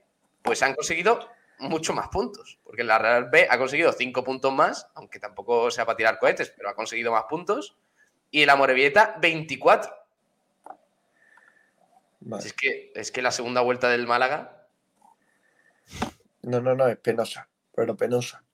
pues 0.45 0.63
han 0.63 0.75
conseguido 0.75 1.27
mucho 1.59 1.95
más 1.95 2.09
puntos, 2.09 2.59
porque 2.63 2.85
la 2.85 2.99
Real 2.99 3.31
B 3.31 3.47
ha 3.49 3.57
conseguido 3.57 3.93
cinco 3.93 4.23
puntos 4.23 4.53
más, 4.53 4.87
aunque 4.95 5.19
tampoco 5.19 5.71
sea 5.71 5.87
para 5.87 5.97
tirar 5.97 6.19
cohetes, 6.19 6.53
pero 6.55 6.69
ha 6.69 6.75
conseguido 6.75 7.13
más 7.13 7.25
puntos, 7.25 7.77
y 8.31 8.45
la 8.45 8.55
Morevieta 8.55 9.17
24. 9.23 9.91
Es, 12.39 12.53
que, 12.53 12.93
es 12.95 13.11
que 13.11 13.23
la 13.23 13.31
segunda 13.31 13.63
vuelta 13.63 13.89
del 13.89 14.07
Málaga... 14.07 14.67
No, 16.43 16.61
no, 16.61 16.75
no, 16.75 16.89
es 16.89 16.99
penosa, 16.99 17.49
pero 17.75 17.97
penosa. 17.97 18.45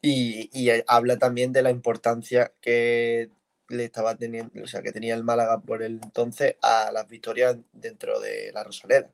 Y, 0.00 0.48
y, 0.54 0.82
habla 0.86 1.18
también 1.18 1.52
de 1.52 1.62
la 1.62 1.70
importancia 1.70 2.52
que 2.62 3.28
le 3.68 3.84
estaba 3.84 4.14
teniendo, 4.16 4.62
o 4.62 4.66
sea, 4.66 4.80
que 4.80 4.92
tenía 4.92 5.14
el 5.14 5.24
Málaga 5.24 5.60
por 5.60 5.82
el 5.82 6.00
entonces 6.02 6.56
a 6.62 6.90
las 6.92 7.06
victorias 7.08 7.58
dentro 7.72 8.20
de 8.20 8.52
la 8.54 8.64
Rosaleda 8.64 9.10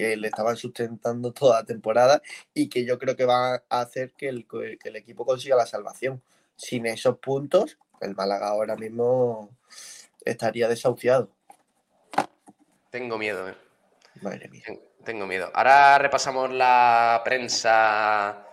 que 0.00 0.16
le 0.16 0.28
estaban 0.28 0.56
sustentando 0.56 1.30
toda 1.32 1.60
la 1.60 1.66
temporada 1.66 2.22
y 2.54 2.70
que 2.70 2.86
yo 2.86 2.98
creo 2.98 3.16
que 3.16 3.26
va 3.26 3.62
a 3.68 3.80
hacer 3.80 4.14
que 4.14 4.30
el, 4.30 4.46
equipo 4.96 5.26
consiga 5.26 5.56
la 5.56 5.66
salvación. 5.66 6.22
Sin 6.56 6.86
esos 6.86 7.18
puntos, 7.18 7.78
el 8.00 8.14
Málaga 8.14 8.48
ahora 8.48 8.76
mismo 8.76 9.50
estaría 10.24 10.68
desahuciado. 10.68 11.30
Tengo 12.88 13.18
miedo, 13.18 13.48
eh. 13.48 13.54
Madre 14.22 14.48
mía. 14.48 14.64
Tengo 15.04 15.26
miedo. 15.26 15.50
Ahora 15.54 15.98
repasamos 15.98 16.50
la 16.50 17.20
prensa 17.22 18.46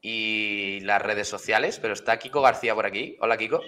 y 0.00 0.80
las 0.80 1.02
redes 1.02 1.28
sociales, 1.28 1.78
pero 1.78 1.92
está 1.92 2.18
Kiko 2.18 2.40
García 2.40 2.74
por 2.74 2.86
aquí. 2.86 3.18
Hola, 3.20 3.36
Kiko. 3.36 3.60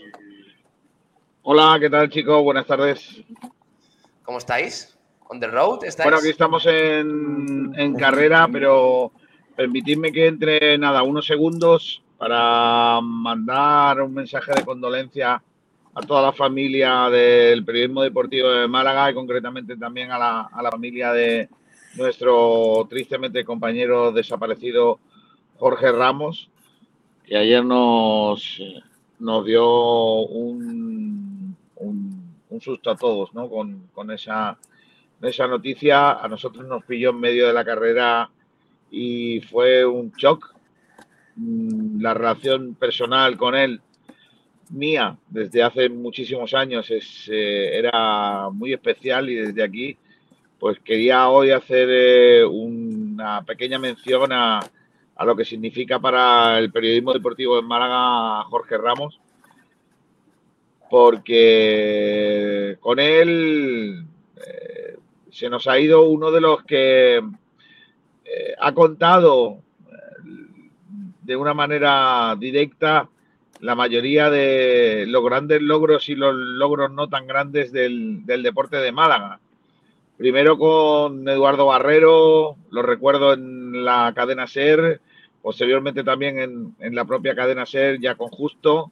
Hola, 1.42 1.76
¿qué 1.78 1.90
tal, 1.90 2.08
chicos? 2.08 2.42
Buenas 2.42 2.66
tardes. 2.66 3.23
¿Cómo 4.23 4.38
estáis? 4.38 4.98
Bueno, 6.04 6.18
aquí 6.18 6.30
estamos 6.30 6.64
en, 6.66 7.94
carrera, 7.99 8.49
pero 8.50 9.12
permitidme 9.54 10.11
que 10.11 10.26
entre 10.26 10.78
nada, 10.78 11.02
unos 11.02 11.26
segundos 11.26 12.02
para 12.16 12.99
mandar 13.02 14.00
un 14.00 14.14
mensaje 14.14 14.52
de 14.54 14.64
condolencia 14.64 15.42
a 15.94 16.00
toda 16.00 16.23
la 16.23 16.32
familia 16.32 17.11
del 17.11 17.62
periodismo 17.62 18.02
deportivo 18.02 18.49
de 18.49 18.68
Málaga 18.68 19.11
y 19.11 19.14
concretamente 19.14 19.76
también 19.76 20.11
a 20.12 20.18
la, 20.18 20.70
familia 20.70 21.12
de 21.12 21.49
nuestro 21.97 22.87
tristemente 22.88 23.44
compañero 23.44 24.12
desaparecido 24.12 24.99
Jorge 25.58 25.92
Ramos, 25.92 26.49
que 27.26 27.37
ayer 27.37 27.62
nos, 27.62 28.62
nos 29.18 29.44
dio 29.44 30.23
un, 30.23 31.54
un, 31.76 32.61
susto 32.61 32.90
a 32.90 32.97
todos 32.97 33.35
¿no? 33.35 33.49
con 33.49 34.11
esa 34.11 34.56
esa 35.22 35.46
noticia 35.46 36.12
a 36.12 36.28
nosotros 36.28 36.66
nos 36.66 36.84
pilló 36.84 37.10
en 37.10 37.20
medio 37.20 37.46
de 37.48 37.52
la 37.52 37.64
carrera 37.64 38.30
y 38.90 39.40
fue 39.40 39.84
un 39.84 40.12
shock. 40.12 40.54
Mm, 41.37 42.00
la 42.00 42.14
relación 42.14 42.75
personal 42.75 43.37
con 43.37 43.54
él, 43.54 43.80
mía, 44.70 45.16
desde 45.28 45.62
hace 45.62 45.88
muchísimos 45.88 46.54
años, 46.54 46.90
es, 46.90 47.28
eh, 47.32 47.78
era 47.78 48.50
muy 48.50 48.72
especial 48.72 49.28
y 49.30 49.37
desde 49.37 49.62
aquí, 49.62 49.96
pues 50.58 50.78
quería 50.80 51.28
hoy 51.28 51.50
hacer 51.50 51.88
eh, 51.90 52.44
una 52.44 53.42
pequeña 53.42 53.78
mención 53.78 54.32
a, 54.32 54.60
a, 55.16 55.25
lo 55.25 55.37
que 55.37 55.44
significa 55.44 55.98
para 56.00 56.58
el 56.58 56.72
periodismo 56.72 57.12
deportivo 57.12 57.58
en 57.58 57.66
Málaga 57.66 58.44
Jorge 58.44 58.78
Ramos, 58.78 59.20
porque 60.90 62.76
con 62.80 62.98
él... 62.98 64.04
Eh, 64.37 64.88
se 65.38 65.49
nos 65.49 65.68
ha 65.68 65.78
ido 65.78 66.02
uno 66.02 66.33
de 66.33 66.40
los 66.40 66.64
que 66.64 67.18
eh, 67.18 68.54
ha 68.59 68.73
contado 68.75 69.59
eh, 69.87 69.92
de 71.23 71.37
una 71.37 71.54
manera 71.54 72.35
directa 72.37 73.09
la 73.61 73.76
mayoría 73.76 74.30
de 74.30 75.04
los 75.07 75.25
grandes 75.25 75.62
logros 75.62 76.09
y 76.09 76.16
los 76.16 76.35
logros 76.35 76.90
no 76.90 77.09
tan 77.09 77.28
grandes 77.28 77.71
del, 77.71 78.25
deporte 78.26 78.78
de 78.78 78.90
Málaga. 78.90 79.38
Primero 80.16 80.59
con 80.59 81.28
Eduardo 81.28 81.66
Barrero, 81.66 82.57
lo 82.73 82.83
recuerdo 82.83 83.33
en 83.33 83.85
la 83.85 84.12
cadena 84.16 84.49
SER, 84.49 85.00
posteriormente 85.40 86.02
también 86.02 86.40
en, 86.40 86.75
en 86.80 86.95
la 86.97 87.04
propia 87.04 87.37
cadena 87.37 87.64
SER 87.64 88.00
ya 88.00 88.16
con 88.16 88.28
Justo, 88.28 88.90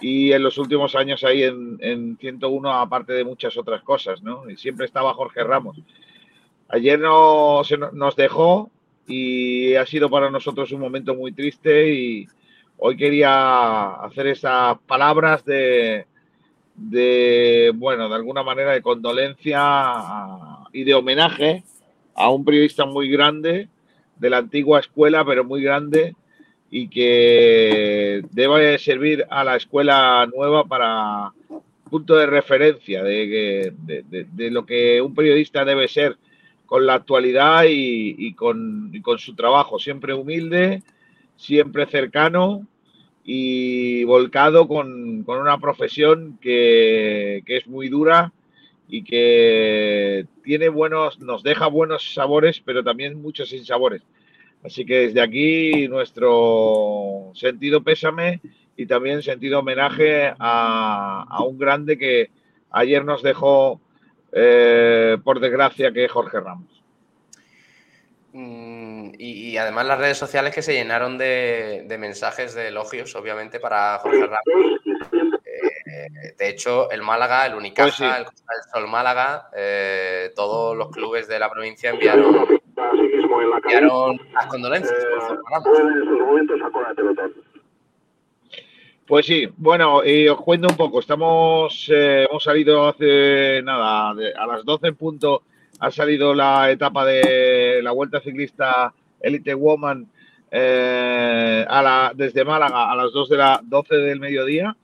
y 0.00 0.32
en 0.32 0.42
los 0.42 0.58
últimos 0.58 0.94
años 0.94 1.24
ahí 1.24 1.42
en, 1.42 1.78
en 1.80 2.16
101, 2.18 2.72
aparte 2.72 3.12
de 3.12 3.24
muchas 3.24 3.56
otras 3.56 3.82
cosas, 3.82 4.22
¿no? 4.22 4.48
Y 4.48 4.56
siempre 4.56 4.86
estaba 4.86 5.14
Jorge 5.14 5.42
Ramos. 5.42 5.78
Ayer 6.68 6.98
no, 6.98 7.62
se, 7.64 7.78
nos 7.78 8.14
dejó 8.14 8.70
y 9.06 9.74
ha 9.74 9.86
sido 9.86 10.10
para 10.10 10.30
nosotros 10.30 10.70
un 10.72 10.80
momento 10.80 11.14
muy 11.14 11.32
triste 11.32 11.92
y 11.92 12.28
hoy 12.76 12.96
quería 12.96 13.94
hacer 13.94 14.26
esas 14.26 14.78
palabras 14.86 15.44
de, 15.44 16.06
de, 16.76 17.72
bueno, 17.74 18.08
de 18.08 18.14
alguna 18.14 18.42
manera 18.42 18.72
de 18.72 18.82
condolencia 18.82 19.62
y 20.72 20.84
de 20.84 20.94
homenaje 20.94 21.64
a 22.14 22.30
un 22.30 22.44
periodista 22.44 22.84
muy 22.84 23.08
grande 23.08 23.68
de 24.16 24.30
la 24.30 24.38
antigua 24.38 24.80
escuela, 24.80 25.24
pero 25.24 25.44
muy 25.44 25.62
grande 25.62 26.14
y 26.70 26.88
que 26.88 28.22
debe 28.30 28.78
servir 28.78 29.26
a 29.30 29.44
la 29.44 29.56
escuela 29.56 30.28
nueva 30.34 30.64
para 30.64 31.32
punto 31.88 32.16
de 32.16 32.26
referencia 32.26 33.02
de, 33.02 33.72
de, 33.80 34.50
lo 34.50 34.66
que 34.66 35.00
un 35.00 35.14
periodista 35.14 35.64
debe 35.64 35.88
ser 35.88 36.18
con 36.66 36.84
la 36.84 36.94
actualidad 36.94 37.64
y, 37.66 38.34
con, 38.34 38.92
con, 39.02 39.18
su 39.18 39.34
trabajo, 39.34 39.78
siempre 39.78 40.12
humilde, 40.12 40.82
siempre 41.36 41.86
cercano 41.86 42.66
y 43.24 44.04
volcado 44.04 44.68
con, 44.68 45.22
con 45.22 45.40
una 45.40 45.58
profesión 45.58 46.38
que, 46.42 47.42
que, 47.46 47.56
es 47.56 47.66
muy 47.66 47.88
dura 47.88 48.32
y 48.86 49.02
que 49.02 50.26
tiene 50.42 50.68
buenos, 50.68 51.18
nos 51.20 51.42
deja 51.42 51.66
buenos 51.68 52.12
sabores, 52.12 52.60
pero 52.62 52.84
también 52.84 53.20
muchos 53.20 53.48
sinsabores. 53.48 54.02
Así 54.64 54.84
que 54.84 55.06
desde 55.06 55.20
aquí 55.20 55.88
nuestro 55.88 57.30
sentido 57.34 57.82
pésame 57.82 58.40
y 58.76 58.86
también 58.86 59.22
sentido 59.22 59.60
homenaje 59.60 60.32
a, 60.38 61.26
a 61.28 61.42
un 61.42 61.58
grande 61.58 61.96
que 61.96 62.30
ayer 62.70 63.04
nos 63.04 63.22
dejó, 63.22 63.80
eh, 64.32 65.16
por 65.24 65.40
desgracia, 65.40 65.92
que 65.92 66.04
es 66.04 66.12
Jorge 66.12 66.40
Ramos. 66.40 66.82
Mm, 68.32 69.12
y, 69.18 69.50
y, 69.50 69.56
además 69.56 69.86
las 69.86 69.98
redes 69.98 70.18
sociales 70.18 70.54
que 70.54 70.62
se 70.62 70.74
llenaron 70.74 71.16
de, 71.16 71.84
de 71.86 71.98
mensajes 71.98 72.54
de 72.54 72.68
elogios, 72.68 73.14
obviamente, 73.16 73.58
para 73.58 73.98
Jorge 73.98 74.26
Ramos. 74.26 74.80
Eh, 75.90 76.34
de 76.36 76.48
hecho, 76.48 76.90
el 76.90 77.02
Málaga, 77.02 77.46
el 77.46 77.54
Unicaja, 77.54 77.88
pues 77.88 77.96
sí. 77.96 78.04
el 78.04 78.24
Costa 78.26 78.52
del 78.52 78.70
Sol 78.72 78.88
Málaga, 78.88 79.48
eh, 79.56 80.30
todos 80.36 80.76
los 80.76 80.90
clubes 80.90 81.26
de 81.26 81.38
la 81.38 81.50
provincia 81.50 81.90
enviaron 81.90 82.57
enviaron 83.24 84.20
las 84.32 84.46
condolencias. 84.46 84.98
Pues 89.06 89.24
sí, 89.24 89.48
bueno, 89.56 90.04
y 90.04 90.28
os 90.28 90.40
cuento 90.40 90.68
un 90.68 90.76
poco. 90.76 91.00
Estamos, 91.00 91.88
eh, 91.90 92.26
hemos 92.28 92.44
salido 92.44 92.88
hace 92.88 93.62
nada, 93.62 94.14
de, 94.14 94.34
a 94.34 94.46
las 94.46 94.64
12 94.64 94.88
en 94.88 94.96
punto 94.96 95.42
ha 95.80 95.90
salido 95.90 96.34
la 96.34 96.70
etapa 96.70 97.04
de 97.04 97.80
la 97.82 97.92
Vuelta 97.92 98.20
Ciclista 98.20 98.92
Elite 99.20 99.54
Woman 99.54 100.06
eh, 100.50 101.64
a 101.68 101.82
la, 101.82 102.12
desde 102.14 102.44
Málaga 102.44 102.90
a 102.90 102.96
las 102.96 103.12
2 103.12 103.28
de 103.30 103.36
la 103.36 103.60
12 103.62 103.94
del 103.96 104.20
mediodía. 104.20 104.76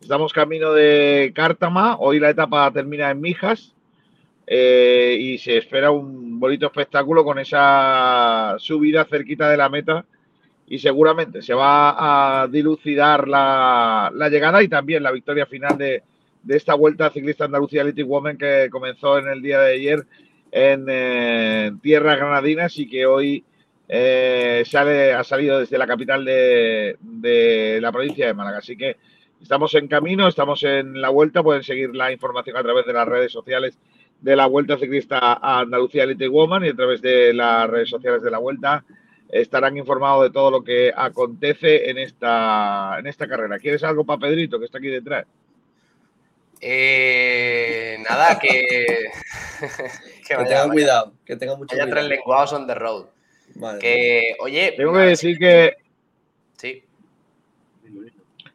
Estamos 0.00 0.32
camino 0.32 0.72
de 0.72 1.32
Cártama. 1.34 1.96
Hoy 1.98 2.20
la 2.20 2.30
etapa 2.30 2.70
termina 2.70 3.10
en 3.10 3.20
Mijas 3.20 3.74
eh, 4.46 5.16
y 5.18 5.38
se 5.38 5.58
espera 5.58 5.90
un 5.90 6.38
bonito 6.40 6.66
espectáculo 6.66 7.24
con 7.24 7.38
esa 7.38 8.56
subida 8.58 9.04
cerquita 9.04 9.48
de 9.48 9.56
la 9.56 9.68
meta 9.68 10.04
y 10.66 10.78
seguramente 10.78 11.42
se 11.42 11.54
va 11.54 12.42
a 12.42 12.48
dilucidar 12.48 13.28
la, 13.28 14.10
la 14.14 14.28
llegada 14.28 14.62
y 14.62 14.68
también 14.68 15.02
la 15.02 15.12
victoria 15.12 15.46
final 15.46 15.76
de, 15.76 16.02
de, 16.42 16.56
esta 16.56 16.74
vuelta 16.74 17.10
ciclista 17.10 17.44
Andalucía 17.44 17.82
Elite 17.82 18.02
Women 18.02 18.38
que 18.38 18.68
comenzó 18.70 19.18
en 19.18 19.28
el 19.28 19.42
día 19.42 19.60
de 19.60 19.74
ayer 19.74 20.06
en 20.50 20.86
eh, 20.88 21.72
tierras 21.82 22.18
granadinas 22.18 22.78
y 22.78 22.88
que 22.88 23.06
hoy 23.06 23.44
eh, 23.88 24.62
sale, 24.66 25.12
ha 25.12 25.24
salido 25.24 25.58
desde 25.60 25.78
la 25.78 25.86
capital 25.86 26.24
de, 26.24 26.96
de, 27.00 27.78
la 27.80 27.92
provincia 27.92 28.26
de 28.26 28.34
Málaga. 28.34 28.58
Así 28.58 28.76
que 28.76 28.96
estamos 29.40 29.74
en 29.74 29.88
camino, 29.88 30.28
estamos 30.28 30.62
en 30.62 31.00
la 31.00 31.08
vuelta, 31.08 31.42
pueden 31.42 31.62
seguir 31.62 31.94
la 31.94 32.12
información 32.12 32.56
a 32.56 32.62
través 32.62 32.86
de 32.86 32.92
las 32.92 33.08
redes 33.08 33.32
sociales 33.32 33.78
de 34.22 34.36
la 34.36 34.46
Vuelta 34.46 34.78
Ciclista 34.78 35.18
a 35.18 35.60
Andalucía 35.60 36.04
Elite 36.04 36.28
Woman 36.28 36.64
y 36.64 36.68
a 36.68 36.74
través 36.74 37.02
de 37.02 37.34
las 37.34 37.68
redes 37.68 37.90
sociales 37.90 38.22
de 38.22 38.30
la 38.30 38.38
Vuelta 38.38 38.84
estarán 39.28 39.76
informados 39.76 40.22
de 40.22 40.30
todo 40.30 40.50
lo 40.50 40.62
que 40.62 40.92
acontece 40.94 41.90
en 41.90 41.98
esta, 41.98 42.98
en 42.98 43.06
esta 43.06 43.26
carrera. 43.26 43.58
¿Quieres 43.58 43.82
algo 43.82 44.04
para 44.04 44.20
Pedrito, 44.20 44.58
que 44.58 44.66
está 44.66 44.78
aquí 44.78 44.88
detrás? 44.88 45.26
Eh, 46.60 47.96
nada, 48.08 48.38
que... 48.38 48.52
que, 50.28 50.36
que 50.36 50.44
tenga 50.44 50.68
cuidado, 50.68 51.12
que 51.24 51.36
tenga 51.36 51.56
mucho 51.56 51.70
cuidado. 51.70 51.90
tres 51.90 52.04
lenguados 52.04 52.52
on 52.52 52.66
the 52.66 52.74
road. 52.74 53.06
Vale. 53.56 53.78
Que, 53.80 54.36
oye... 54.38 54.74
Tengo 54.76 54.92
que 54.92 54.98
decir 55.00 55.38
que... 55.38 55.72
Sí. 56.58 56.84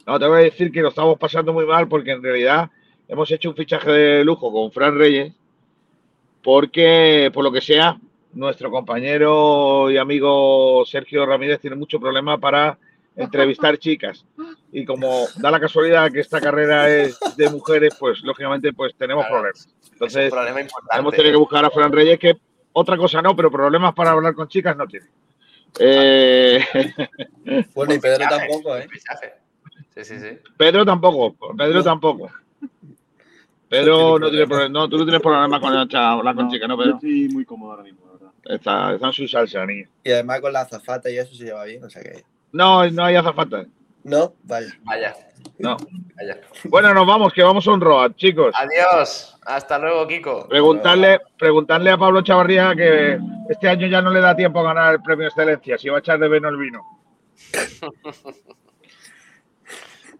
No, 0.05 0.17
tengo 0.17 0.35
que 0.35 0.43
decir 0.43 0.71
que 0.71 0.81
lo 0.81 0.89
estamos 0.89 1.19
pasando 1.19 1.51
muy 1.51 1.65
mal 1.65 1.89
porque 1.89 2.11
en 2.11 2.23
realidad 2.23 2.69
hemos 3.09 3.29
hecho 3.31 3.49
un 3.49 3.55
fichaje 3.55 3.91
de 3.91 4.23
lujo 4.23 4.53
con 4.53 4.71
Fran 4.71 4.97
Reyes 4.97 5.33
porque, 6.43 7.31
por 7.33 7.43
lo 7.43 7.51
que 7.51 7.61
sea, 7.61 7.99
nuestro 8.33 8.69
compañero 8.69 9.89
y 9.89 9.97
amigo 9.97 10.83
Sergio 10.85 11.25
Ramírez 11.25 11.59
tiene 11.59 11.75
mucho 11.75 11.99
problema 11.99 12.37
para 12.37 12.77
entrevistar 13.15 13.77
chicas. 13.79 14.25
Y 14.71 14.85
como 14.85 15.25
da 15.37 15.51
la 15.51 15.59
casualidad 15.59 16.11
que 16.11 16.19
esta 16.19 16.39
carrera 16.39 16.89
es 16.89 17.19
de 17.35 17.49
mujeres, 17.49 17.95
pues 17.99 18.21
lógicamente 18.21 18.73
pues 18.73 18.95
tenemos 18.95 19.25
claro, 19.25 19.41
problemas. 19.41 19.67
Entonces, 19.91 20.31
un 20.31 20.37
problema 20.37 20.59
hemos 20.97 21.13
tenido 21.13 21.33
que 21.33 21.39
buscar 21.39 21.65
a 21.65 21.71
Fran 21.71 21.91
Reyes, 21.91 22.19
que 22.19 22.37
otra 22.73 22.97
cosa 22.97 23.21
no, 23.21 23.35
pero 23.35 23.49
problemas 23.49 23.93
para 23.93 24.11
hablar 24.11 24.35
con 24.35 24.47
chicas 24.47 24.77
no 24.77 24.87
tiene. 24.87 25.07
Eh... 25.79 26.63
Bueno, 27.73 27.93
y 27.93 27.99
Pedro 27.99 28.25
tampoco, 28.29 28.75
¿eh? 28.75 28.87
Sí, 29.95 30.03
sí, 30.03 30.19
sí. 30.19 30.37
Pedro 30.57 30.85
tampoco, 30.85 31.33
Pedro 31.55 31.81
tampoco. 31.81 32.29
Pedro 33.69 34.17
no 34.17 34.29
tiene 34.29 34.47
problema, 34.47 34.69
no, 34.69 34.89
tú 34.89 34.97
no 34.97 35.03
tienes 35.03 35.21
problema 35.21 35.59
con 35.59 35.73
hablar 35.73 36.35
con 36.35 36.45
no, 36.45 36.51
chicas, 36.51 36.69
¿no, 36.69 36.77
Pedro? 36.77 36.95
Estoy 36.95 37.27
muy 37.29 37.45
cómodo 37.45 37.71
ahora 37.71 37.83
mismo, 37.83 38.05
la 38.05 38.13
verdad. 38.13 38.31
Está, 38.45 38.93
está 38.93 39.07
en 39.07 39.13
su 39.13 39.27
salsa, 39.27 39.65
niño. 39.65 39.87
Y 40.03 40.11
además 40.11 40.39
con 40.39 40.53
la 40.53 40.61
azafata 40.61 41.09
y 41.09 41.17
eso 41.17 41.35
se 41.35 41.45
lleva 41.45 41.65
bien, 41.65 41.83
o 41.83 41.89
sea 41.89 42.01
que. 42.01 42.23
No, 42.53 42.89
no 42.89 43.03
hay 43.03 43.15
azafata. 43.15 43.65
No, 44.03 44.33
vaya. 44.43 44.69
Vaya. 44.83 45.15
No. 45.59 45.75
Vaya. 46.15 46.39
Bueno, 46.63 46.93
nos 46.93 47.05
vamos, 47.05 47.33
que 47.33 47.43
vamos 47.43 47.67
a 47.67 47.71
un 47.71 47.81
road, 47.81 48.13
chicos. 48.15 48.55
Adiós. 48.57 49.37
Hasta 49.45 49.77
luego, 49.77 50.07
Kiko. 50.07 50.47
Preguntarle, 50.47 51.19
preguntarle 51.37 51.91
a 51.91 51.97
Pablo 51.97 52.21
Chavarría 52.21 52.73
que 52.73 53.19
este 53.49 53.67
año 53.67 53.87
ya 53.87 54.01
no 54.01 54.11
le 54.11 54.21
da 54.21 54.35
tiempo 54.35 54.61
a 54.61 54.63
ganar 54.63 54.93
el 54.93 55.01
premio 55.01 55.27
Excelencia, 55.27 55.77
si 55.77 55.89
va 55.89 55.97
a 55.97 55.99
echar 55.99 56.19
de 56.19 56.29
veno 56.29 56.47
el 56.47 56.57
vino. 56.57 56.81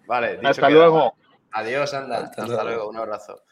vale. 0.08 0.40
Hasta 0.44 0.70
luego. 0.70 1.16
Adiós, 1.52 1.94
anda. 1.94 2.18
Hasta 2.18 2.44
Hasta, 2.44 2.46
luego. 2.46 2.64
luego. 2.64 2.90
Un 2.90 2.98
abrazo. 2.98 3.44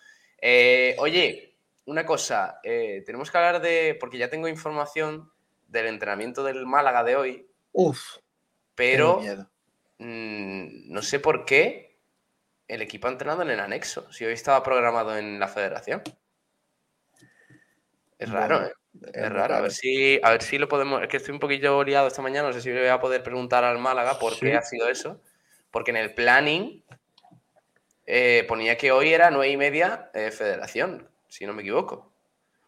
Eh, 0.42 0.96
oye, 1.00 1.58
una 1.86 2.06
cosa. 2.06 2.60
Eh, 2.64 3.04
tenemos 3.06 3.32
que 3.32 3.38
hablar 3.38 3.62
de. 3.62 3.98
Porque 4.00 4.18
ya 4.18 4.30
tengo 4.30 4.48
información 4.48 5.32
del 5.68 5.88
entrenamiento 5.88 6.44
del 6.44 6.66
Málaga 6.66 7.04
de 7.04 7.16
hoy. 7.16 7.48
Uf. 7.72 8.18
Pero 8.76 9.22
mmm, 9.98 10.92
no 10.92 11.02
sé 11.02 11.20
por 11.20 11.46
qué 11.46 11.98
el 12.68 12.82
equipo 12.82 13.08
ha 13.08 13.12
entrenado 13.12 13.42
en 13.42 13.50
el 13.52 13.60
anexo. 13.60 14.12
Si 14.12 14.26
hoy 14.26 14.34
estaba 14.34 14.62
programado 14.64 15.18
en 15.18 15.40
la 15.40 15.48
federación. 15.48 16.02
Es 18.18 18.30
raro, 18.32 18.66
¿eh? 18.66 18.74
es 19.14 19.30
raro, 19.30 19.56
a 19.56 19.62
ver 19.62 19.72
si, 19.72 20.20
a 20.24 20.32
ver 20.32 20.42
si 20.42 20.58
lo 20.58 20.70
podemos. 20.70 21.02
Es 21.02 21.10
que 21.10 21.18
estoy 21.18 21.34
un 21.34 21.40
poquillo 21.40 21.84
liado 21.84 22.08
esta 22.08 22.22
mañana, 22.22 22.48
no 22.48 22.54
sé 22.54 22.62
si 22.62 22.70
le 22.72 22.80
voy 22.80 22.90
a 22.90 23.00
poder 23.00 23.22
preguntar 23.24 23.64
al 23.66 23.78
Málaga 23.78 24.18
por 24.20 24.34
Sí. 24.34 24.40
qué 24.46 24.56
ha 24.56 24.62
sido 24.62 24.88
eso. 24.90 25.22
Porque 25.70 25.92
en 25.92 25.98
el 25.98 26.14
planning 26.14 26.82
eh, 28.06 28.46
ponía 28.48 28.78
que 28.78 28.92
hoy 28.92 29.14
era 29.14 29.32
nueve 29.32 29.52
y 29.52 29.58
media 29.58 30.10
eh, 30.14 30.32
federación, 30.32 31.10
si 31.28 31.46
no 31.46 31.54
me 31.54 31.62
equivoco. 31.62 32.12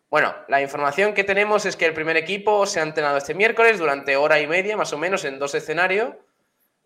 Bueno, 0.09 0.33
la 0.47 0.61
información 0.61 1.13
que 1.13 1.23
tenemos 1.23 1.65
es 1.65 1.75
que 1.75 1.85
el 1.85 1.93
primer 1.93 2.15
equipo 2.15 2.65
se 2.65 2.79
ha 2.79 2.83
entrenado 2.83 3.17
este 3.17 3.33
miércoles 3.33 3.77
durante 3.77 4.15
hora 4.15 4.39
y 4.39 4.47
media, 4.47 4.77
más 4.77 4.93
o 4.93 4.97
menos, 4.97 5.25
en 5.25 5.37
dos 5.37 5.53
escenarios. 5.53 6.15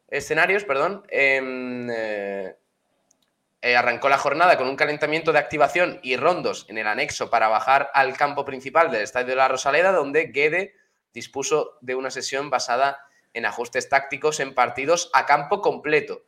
Escenarios, 0.08 0.64
perdón. 0.64 1.04
eh, 1.10 2.56
arrancó 3.76 4.10
la 4.10 4.18
jornada 4.18 4.58
con 4.58 4.68
un 4.68 4.76
calentamiento 4.76 5.32
de 5.32 5.40
activación 5.40 6.00
y 6.02 6.18
rondos 6.18 6.66
en 6.68 6.80
el 6.80 6.88
anexo 6.88 7.30
para 7.30 7.48
bajar 7.48 7.92
al 7.94 8.18
campo 8.18 8.44
principal 8.44 8.90
del 8.90 9.04
Estadio 9.04 9.28
de 9.28 9.36
la 9.36 9.48
Rosaleda, 9.48 9.92
donde 9.92 10.26
Guede 10.28 10.74
dispuso 11.14 11.78
de 11.82 11.94
una 11.94 12.10
sesión 12.10 12.50
basada 12.50 13.06
en 13.34 13.46
ajustes 13.46 13.88
tácticos 13.88 14.40
en 14.40 14.56
partidos 14.56 15.12
a 15.14 15.26
campo 15.26 15.62
completo. 15.62 16.24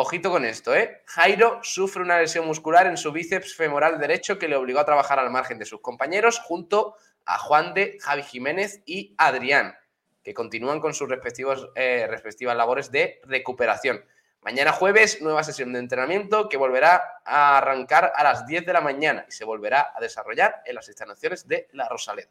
Ojito 0.00 0.30
con 0.30 0.44
esto, 0.44 0.76
¿eh? 0.76 1.02
Jairo 1.06 1.58
sufre 1.64 2.04
una 2.04 2.20
lesión 2.20 2.46
muscular 2.46 2.86
en 2.86 2.96
su 2.96 3.10
bíceps 3.10 3.56
femoral 3.56 3.98
derecho 3.98 4.38
que 4.38 4.46
le 4.46 4.54
obligó 4.54 4.78
a 4.78 4.84
trabajar 4.84 5.18
al 5.18 5.28
margen 5.28 5.58
de 5.58 5.64
sus 5.64 5.80
compañeros 5.80 6.38
junto 6.38 6.94
a 7.24 7.36
Juan 7.36 7.74
de, 7.74 7.98
Javi 8.00 8.22
Jiménez 8.22 8.80
y 8.86 9.16
Adrián, 9.18 9.74
que 10.22 10.34
continúan 10.34 10.78
con 10.78 10.94
sus 10.94 11.08
respectivos, 11.08 11.70
eh, 11.74 12.06
respectivas 12.08 12.56
labores 12.56 12.92
de 12.92 13.20
recuperación. 13.24 14.04
Mañana 14.40 14.70
jueves, 14.70 15.20
nueva 15.20 15.42
sesión 15.42 15.72
de 15.72 15.80
entrenamiento 15.80 16.48
que 16.48 16.56
volverá 16.56 17.02
a 17.24 17.58
arrancar 17.58 18.12
a 18.14 18.22
las 18.22 18.46
10 18.46 18.66
de 18.66 18.72
la 18.72 18.80
mañana 18.80 19.26
y 19.28 19.32
se 19.32 19.44
volverá 19.44 19.94
a 19.96 20.00
desarrollar 20.00 20.62
en 20.64 20.76
las 20.76 20.86
instalaciones 20.86 21.48
de 21.48 21.66
La 21.72 21.88
Rosaleda. 21.88 22.30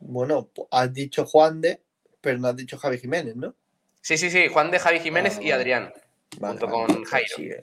Bueno, 0.00 0.48
has 0.72 0.92
dicho 0.92 1.26
Juan 1.26 1.60
de, 1.60 1.80
pero 2.20 2.38
no 2.38 2.48
has 2.48 2.56
dicho 2.56 2.76
Javi 2.76 2.98
Jiménez, 2.98 3.36
¿no? 3.36 3.54
Sí, 4.00 4.18
sí, 4.18 4.32
sí, 4.32 4.48
Juan 4.48 4.72
de, 4.72 4.80
Javi 4.80 4.98
Jiménez 4.98 5.36
Ah, 5.38 5.42
y. 5.44 5.52
Adrián. 5.52 5.92
Vale, 6.38 6.58
Junto 6.58 6.66
vale, 6.66 6.94
con 6.94 7.04
Jairo. 7.04 7.62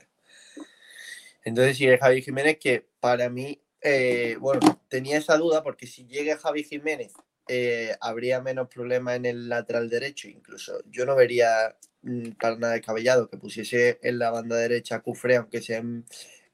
Entonces 1.43 1.77
sigue 1.77 1.97
Javi 1.97 2.21
Jiménez, 2.21 2.57
que 2.59 2.85
para 2.99 3.29
mí, 3.29 3.61
eh, 3.81 4.37
bueno, 4.39 4.59
tenía 4.87 5.17
esa 5.17 5.37
duda 5.37 5.63
porque 5.63 5.87
si 5.87 6.05
llega 6.05 6.37
Javi 6.37 6.63
Jiménez, 6.63 7.13
eh, 7.47 7.95
habría 8.01 8.41
menos 8.41 8.67
problemas 8.67 9.15
en 9.15 9.25
el 9.25 9.49
lateral 9.49 9.89
derecho. 9.89 10.27
Incluso 10.27 10.83
yo 10.91 11.05
no 11.05 11.15
vería 11.15 11.75
mm, 12.01 12.31
para 12.39 12.57
nada 12.57 12.73
descabellado 12.73 13.29
que 13.29 13.37
pusiese 13.37 13.99
en 14.03 14.19
la 14.19 14.31
banda 14.31 14.57
derecha 14.57 14.95
a 14.95 15.01
Cufre, 15.01 15.37
aunque 15.37 15.61
sea 15.61 15.79
en, 15.79 16.05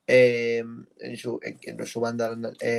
en, 0.07 1.17
su, 1.17 1.39
en, 1.41 1.85
su 1.85 1.99
banda 1.99 2.35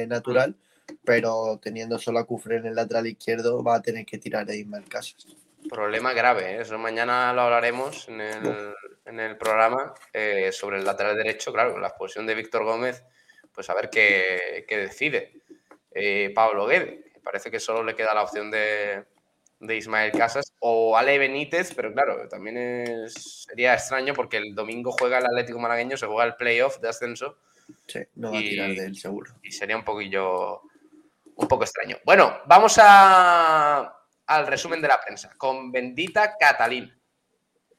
natural, 0.06 0.56
pero 1.04 1.58
teniendo 1.62 1.98
solo 1.98 2.20
a 2.20 2.26
Cufre 2.26 2.56
en 2.56 2.66
el 2.66 2.76
lateral 2.76 3.06
izquierdo, 3.06 3.62
va 3.62 3.76
a 3.76 3.82
tener 3.82 4.06
que 4.06 4.18
tirar 4.18 4.48
a 4.48 4.54
Ismael 4.54 4.84
Casas. 4.88 5.26
Problema 5.68 6.12
grave, 6.12 6.56
¿eh? 6.56 6.60
eso 6.60 6.78
mañana 6.78 7.32
lo 7.32 7.42
hablaremos 7.42 8.08
en 8.08 8.20
el, 8.20 8.74
en 9.04 9.20
el 9.20 9.36
programa 9.36 9.94
eh, 10.12 10.50
sobre 10.52 10.78
el 10.78 10.84
lateral 10.84 11.16
derecho, 11.16 11.52
claro, 11.52 11.78
la 11.78 11.88
expulsión 11.88 12.26
de 12.26 12.34
Víctor 12.34 12.64
Gómez, 12.64 13.04
pues 13.52 13.70
a 13.70 13.74
ver 13.74 13.90
qué, 13.90 14.64
qué 14.68 14.76
decide 14.76 15.40
eh, 15.92 16.30
Pablo 16.34 16.66
Guede. 16.66 17.12
Parece 17.22 17.50
que 17.50 17.58
solo 17.58 17.82
le 17.82 17.96
queda 17.96 18.14
la 18.14 18.22
opción 18.22 18.50
de, 18.50 19.04
de, 19.60 19.76
Ismael 19.76 20.12
Casas 20.12 20.52
o 20.60 20.96
Ale 20.96 21.18
Benítez, 21.18 21.72
pero 21.74 21.92
claro, 21.92 22.28
también 22.28 22.56
es, 22.58 23.46
sería 23.48 23.74
extraño 23.74 24.14
porque 24.14 24.36
el 24.36 24.54
domingo 24.54 24.92
juega 24.92 25.18
el 25.18 25.26
Atlético 25.26 25.58
Malagueño, 25.58 25.96
se 25.96 26.06
juega 26.06 26.24
el 26.24 26.36
playoff 26.36 26.78
de 26.78 26.88
ascenso. 26.88 27.38
Sí, 27.86 28.00
no 28.14 28.30
va 28.30 28.38
a 28.38 28.42
tirar 28.42 28.70
de 28.70 28.84
él 28.84 28.96
seguro. 28.96 29.32
Y 29.42 29.50
sería 29.50 29.76
un 29.76 29.84
poquillo, 29.84 30.60
un 31.34 31.48
poco 31.48 31.64
extraño. 31.64 31.96
Bueno, 32.04 32.42
vamos 32.46 32.76
a, 32.80 33.96
al 34.26 34.46
resumen 34.46 34.80
de 34.80 34.88
la 34.88 35.00
prensa 35.00 35.30
con 35.36 35.70
Bendita 35.70 36.36
Catalina. 36.38 36.96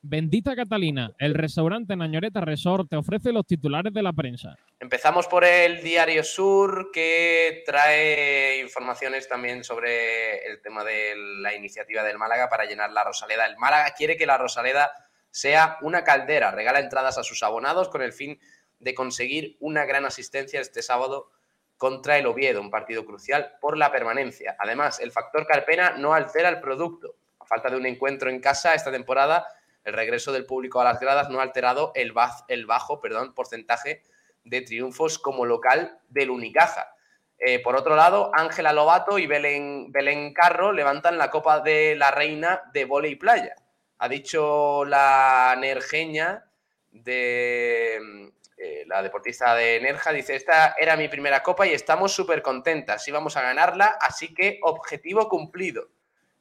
Bendita 0.02 0.56
Catalina, 0.56 1.12
el 1.20 1.34
restaurante 1.34 1.96
Nañoreta 1.96 2.40
Resort 2.40 2.90
te 2.90 2.96
ofrece 2.96 3.34
los 3.34 3.46
titulares 3.46 3.92
de 3.94 4.04
la 4.04 4.14
prensa. 4.14 4.56
Empezamos 4.80 5.28
por 5.28 5.44
el 5.44 5.82
Diario 5.82 6.24
Sur, 6.24 6.92
que 6.94 7.64
trae 7.66 8.62
informaciones 8.62 9.28
también 9.28 9.64
sobre 9.64 10.46
el 10.46 10.62
tema 10.62 10.84
de 10.84 11.14
la 11.42 11.54
iniciativa 11.56 12.04
del 12.04 12.18
Málaga 12.18 12.48
para 12.48 12.66
llenar 12.66 12.92
la 12.92 13.04
Rosaleda. 13.04 13.46
El 13.48 13.58
Málaga 13.58 13.94
quiere 13.98 14.16
que 14.16 14.28
la 14.28 14.38
Rosaleda 14.38 14.92
sea 15.32 15.78
una 15.82 16.04
caldera, 16.04 16.52
regala 16.52 16.80
entradas 16.80 17.18
a 17.18 17.24
sus 17.24 17.44
abonados 17.44 17.90
con 17.90 18.02
el 18.02 18.14
fin 18.14 18.40
de 18.80 18.94
conseguir 18.94 19.58
una 19.60 19.86
gran 19.86 20.06
asistencia 20.06 20.62
este 20.62 20.84
sábado 20.84 21.32
contra 21.78 22.18
el 22.18 22.26
Oviedo, 22.26 22.60
un 22.60 22.72
partido 22.72 23.06
crucial 23.06 23.58
por 23.62 23.78
la 23.78 23.92
permanencia. 23.92 24.56
Además, 24.60 25.00
el 25.00 25.12
factor 25.12 25.46
Carpena 25.46 25.92
no 25.92 26.14
altera 26.14 26.50
el 26.50 26.60
producto. 26.60 27.16
A 27.40 27.46
falta 27.46 27.70
de 27.70 27.78
un 27.78 27.86
encuentro 27.86 28.30
en 28.30 28.42
casa 28.42 28.74
esta 28.74 28.92
temporada, 28.92 29.48
el 29.84 29.94
regreso 29.94 30.34
del 30.34 30.46
público 30.46 30.82
a 30.82 30.84
las 30.84 31.00
gradas 31.00 31.30
no 31.30 31.40
ha 31.40 31.44
alterado 31.44 31.94
el, 31.96 32.12
bajo 32.12 33.00
porcentaje 33.34 34.02
de 34.44 34.62
triunfos 34.62 35.20
como 35.20 35.46
local 35.46 36.00
del 36.10 36.32
Unicaja. 36.32 36.94
Eh, 37.38 37.60
por 37.60 37.76
otro 37.76 37.96
lado, 37.96 38.32
Ángela 38.34 38.74
Lobato 38.74 39.20
y 39.20 39.28
Belén, 39.28 39.92
Belén 39.92 40.34
Carro 40.34 40.74
levantan 40.74 41.18
la 41.18 41.30
Copa 41.30 41.60
de 41.62 41.96
la 41.96 42.10
Reina 42.10 42.64
de 42.74 42.86
Voley 42.86 43.16
Playa. 43.16 43.56
Ha 44.00 44.10
dicho 44.10 44.84
la 44.86 45.56
nergeña 45.60 46.46
de, 46.92 48.32
eh, 48.58 48.86
la 48.88 49.04
deportista 49.04 49.54
de 49.54 49.80
Nerja, 49.80 50.12
dice, 50.12 50.36
esta 50.36 50.76
era 50.80 50.98
mi 50.98 51.08
primera 51.08 51.44
copa 51.44 51.68
y 51.68 51.74
estamos 51.74 52.12
súper 52.12 52.42
contentas, 52.42 53.08
íbamos 53.08 53.38
a 53.38 53.44
ganarla, 53.44 53.98
así 54.02 54.34
que 54.34 54.60
objetivo 54.64 55.30
cumplido. 55.30 55.90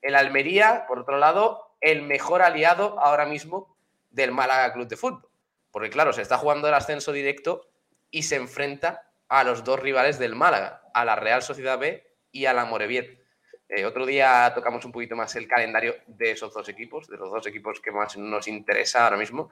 El 0.00 0.14
Almería, 0.14 0.86
por 0.88 1.00
otro 1.00 1.18
lado, 1.18 1.76
el 1.80 2.02
mejor 2.02 2.40
aliado 2.40 2.98
ahora 2.98 3.26
mismo 3.26 3.76
del 4.10 4.32
Málaga 4.32 4.72
Club 4.72 4.88
de 4.88 4.96
Fútbol. 4.96 5.28
Porque 5.70 5.90
claro, 5.90 6.14
se 6.14 6.22
está 6.22 6.38
jugando 6.38 6.68
el 6.68 6.74
ascenso 6.74 7.12
directo 7.12 7.68
y 8.10 8.22
se 8.22 8.36
enfrenta 8.36 9.10
a 9.28 9.44
los 9.44 9.62
dos 9.62 9.78
rivales 9.78 10.18
del 10.18 10.34
Málaga, 10.34 10.82
a 10.94 11.04
la 11.04 11.16
Real 11.16 11.42
Sociedad 11.42 11.78
B 11.78 12.02
y 12.32 12.46
a 12.46 12.54
la 12.54 12.64
Moreviet. 12.64 13.20
Eh, 13.68 13.84
otro 13.84 14.06
día 14.06 14.52
tocamos 14.54 14.84
un 14.84 14.92
poquito 14.92 15.16
más 15.16 15.34
el 15.36 15.48
calendario 15.48 15.96
de 16.06 16.32
esos 16.32 16.54
dos 16.54 16.68
equipos, 16.68 17.08
de 17.08 17.16
los 17.16 17.30
dos 17.30 17.46
equipos 17.46 17.80
que 17.80 17.90
más 17.90 18.16
nos 18.16 18.46
interesa 18.46 19.04
ahora 19.04 19.16
mismo. 19.16 19.50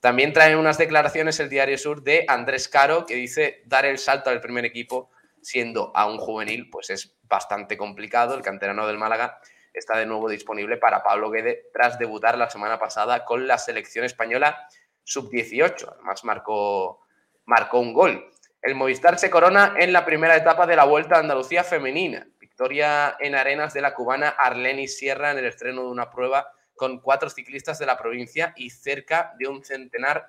También 0.00 0.32
trae 0.32 0.54
unas 0.54 0.78
declaraciones 0.78 1.40
el 1.40 1.48
Diario 1.48 1.76
Sur 1.78 2.02
de 2.02 2.24
Andrés 2.28 2.68
Caro, 2.68 3.06
que 3.06 3.14
dice 3.14 3.62
dar 3.64 3.84
el 3.84 3.98
salto 3.98 4.30
al 4.30 4.40
primer 4.40 4.64
equipo 4.64 5.10
siendo 5.40 5.92
a 5.94 6.06
un 6.06 6.18
juvenil, 6.18 6.70
pues 6.70 6.90
es 6.90 7.16
bastante 7.22 7.76
complicado. 7.76 8.34
El 8.34 8.42
canterano 8.42 8.86
del 8.86 8.98
Málaga 8.98 9.40
está 9.72 9.98
de 9.98 10.06
nuevo 10.06 10.28
disponible 10.28 10.76
para 10.76 11.02
Pablo 11.02 11.30
Guede 11.30 11.66
tras 11.72 11.98
debutar 11.98 12.38
la 12.38 12.50
semana 12.50 12.78
pasada 12.78 13.24
con 13.24 13.46
la 13.46 13.58
selección 13.58 14.04
española 14.04 14.66
sub-18. 15.04 15.92
Además 15.94 16.24
marcó, 16.24 17.00
marcó 17.44 17.78
un 17.78 17.92
gol. 17.92 18.30
El 18.60 18.74
Movistar 18.74 19.18
se 19.18 19.30
corona 19.30 19.74
en 19.78 19.92
la 19.92 20.04
primera 20.04 20.36
etapa 20.36 20.66
de 20.66 20.74
la 20.76 20.84
Vuelta 20.84 21.16
a 21.16 21.20
Andalucía 21.20 21.62
femenina. 21.62 22.26
Victoria 22.56 23.18
en 23.20 23.34
arenas 23.34 23.74
de 23.74 23.82
la 23.82 23.92
cubana 23.92 24.30
Arleni 24.30 24.88
Sierra 24.88 25.30
en 25.30 25.36
el 25.36 25.44
estreno 25.44 25.82
de 25.82 25.88
una 25.88 26.10
prueba 26.10 26.50
con 26.74 27.00
cuatro 27.00 27.28
ciclistas 27.28 27.78
de 27.78 27.84
la 27.84 27.98
provincia 27.98 28.54
y 28.56 28.70
cerca 28.70 29.34
de 29.38 29.46
un 29.46 29.62
centenar 29.62 30.26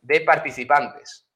de 0.00 0.20
participantes. 0.20 1.26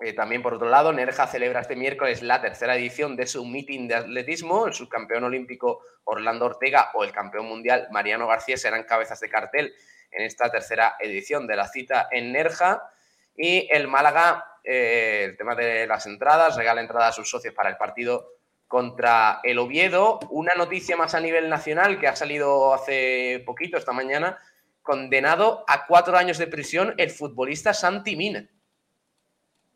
Eh, 0.00 0.14
también, 0.14 0.40
por 0.40 0.54
otro 0.54 0.70
lado, 0.70 0.90
Nerja 0.94 1.26
celebra 1.26 1.60
este 1.60 1.76
miércoles 1.76 2.22
la 2.22 2.40
tercera 2.40 2.76
edición 2.76 3.14
de 3.14 3.26
su 3.26 3.44
meeting 3.44 3.86
de 3.86 3.96
atletismo. 3.96 4.66
El 4.66 4.72
subcampeón 4.72 5.24
olímpico 5.24 5.82
Orlando 6.04 6.46
Ortega 6.46 6.90
o 6.94 7.04
el 7.04 7.12
campeón 7.12 7.44
mundial 7.44 7.86
Mariano 7.90 8.26
García 8.26 8.56
serán 8.56 8.84
cabezas 8.84 9.20
de 9.20 9.28
cartel 9.28 9.74
en 10.10 10.24
esta 10.24 10.50
tercera 10.50 10.96
edición 10.98 11.46
de 11.46 11.56
la 11.56 11.68
cita 11.68 12.08
en 12.10 12.32
Nerja. 12.32 12.90
Y 13.36 13.68
el 13.70 13.86
Málaga, 13.88 14.46
eh, 14.64 15.24
el 15.26 15.36
tema 15.36 15.54
de 15.54 15.86
las 15.86 16.06
entradas, 16.06 16.56
regala 16.56 16.80
entradas 16.80 17.10
a 17.10 17.12
sus 17.12 17.28
socios 17.28 17.52
para 17.52 17.68
el 17.68 17.76
partido 17.76 18.30
contra 18.74 19.38
el 19.44 19.60
Oviedo. 19.60 20.18
Una 20.30 20.56
noticia 20.56 20.96
más 20.96 21.14
a 21.14 21.20
nivel 21.20 21.48
nacional 21.48 22.00
que 22.00 22.08
ha 22.08 22.16
salido 22.16 22.74
hace 22.74 23.40
poquito, 23.46 23.78
esta 23.78 23.92
mañana, 23.92 24.36
condenado 24.82 25.64
a 25.68 25.86
cuatro 25.86 26.16
años 26.16 26.38
de 26.38 26.48
prisión 26.48 26.92
el 26.98 27.12
futbolista 27.12 27.72
Santi 27.72 28.16
Mina. 28.16 28.50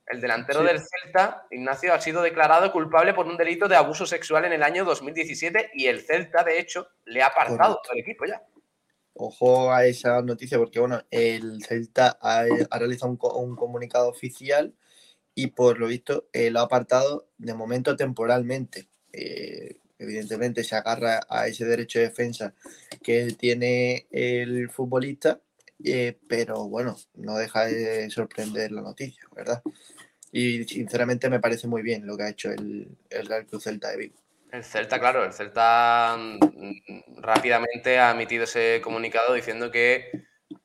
El 0.04 0.20
delantero 0.20 0.64
del 0.64 0.80
Celta, 0.80 1.46
Ignacio, 1.52 1.94
ha 1.94 2.00
sido 2.00 2.22
declarado 2.22 2.72
culpable 2.72 3.14
por 3.14 3.28
un 3.28 3.36
delito 3.36 3.68
de 3.68 3.76
abuso 3.76 4.04
sexual 4.04 4.46
en 4.46 4.54
el 4.54 4.64
año 4.64 4.84
2017 4.84 5.70
y 5.74 5.86
el 5.86 6.00
Celta, 6.00 6.42
de 6.42 6.58
hecho, 6.58 6.88
le 7.04 7.22
ha 7.22 7.26
apartado 7.26 7.80
del 7.88 8.00
equipo 8.00 8.24
ya. 8.26 8.42
Ojo 9.14 9.70
a 9.70 9.86
esa 9.86 10.22
noticia 10.22 10.58
porque, 10.58 10.80
bueno, 10.80 11.00
el 11.12 11.62
Celta 11.64 12.18
ha, 12.20 12.42
realizado 12.76 13.12
un 13.12 13.54
comunicado 13.54 14.08
oficial 14.08 14.74
y 15.38 15.46
por 15.46 15.78
lo 15.78 15.86
visto 15.86 16.26
eh, 16.32 16.50
lo 16.50 16.58
ha 16.58 16.64
apartado 16.64 17.28
de 17.38 17.54
momento 17.54 17.94
temporalmente. 17.94 18.88
Eh, 19.12 19.76
evidentemente 19.96 20.64
se 20.64 20.74
agarra 20.74 21.20
a 21.28 21.46
ese 21.46 21.64
derecho 21.64 22.00
de 22.00 22.06
defensa 22.06 22.54
que 23.04 23.36
tiene 23.38 24.08
el 24.10 24.68
futbolista, 24.68 25.40
eh, 25.84 26.18
pero 26.28 26.68
bueno, 26.68 26.96
no 27.14 27.38
deja 27.38 27.66
de 27.66 28.10
sorprender 28.10 28.72
la 28.72 28.82
noticia, 28.82 29.22
¿verdad? 29.32 29.62
Y 30.32 30.64
sinceramente 30.64 31.30
me 31.30 31.38
parece 31.38 31.68
muy 31.68 31.82
bien 31.82 32.04
lo 32.04 32.16
que 32.16 32.24
ha 32.24 32.30
hecho 32.30 32.50
el, 32.50 32.88
el 33.08 33.26
Real 33.28 33.46
Cruz 33.46 33.62
Celta 33.62 33.90
de 33.90 33.96
Vigo. 33.96 34.16
El 34.50 34.64
Celta, 34.64 34.98
claro, 34.98 35.24
el 35.24 35.32
Celta 35.32 36.16
mm, 36.18 37.20
rápidamente 37.20 38.00
ha 38.00 38.10
emitido 38.10 38.42
ese 38.42 38.80
comunicado 38.82 39.34
diciendo 39.34 39.70
que 39.70 40.10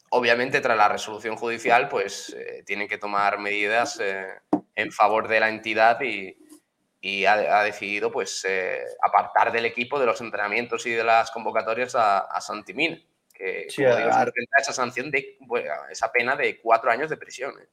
obviamente 0.10 0.62
tras 0.62 0.78
la 0.78 0.90
resolución 0.90 1.36
judicial 1.36 1.90
pues 1.90 2.36
tienen 2.66 2.88
que 2.88 2.98
tomar 2.98 3.38
medidas 3.40 4.00
en 4.76 4.92
favor 4.92 5.28
de 5.28 5.40
la 5.40 5.50
entidad 5.50 6.00
y, 6.02 6.36
ha, 7.26 7.64
decidido 7.64 8.12
pues 8.12 8.46
eh, 8.48 8.82
apartar 9.06 9.52
del 9.52 9.66
equipo 9.66 10.00
de 10.00 10.06
los 10.06 10.22
entrenamientos 10.22 10.86
y 10.86 10.92
de 10.92 11.04
las 11.04 11.32
convocatorias 11.32 11.96
a, 11.96 12.20
a 12.20 12.40
Santimina, 12.40 12.98
que 13.34 13.66
sí, 13.70 13.84
esa 13.84 14.72
sanción 14.72 15.12
de 15.12 15.38
esa 15.92 16.12
pena 16.12 16.38
de 16.38 16.62
cuatro 16.62 16.90
años 16.90 17.10
de 17.10 17.18
prisión. 17.18 17.54
¿eh? 17.62 17.68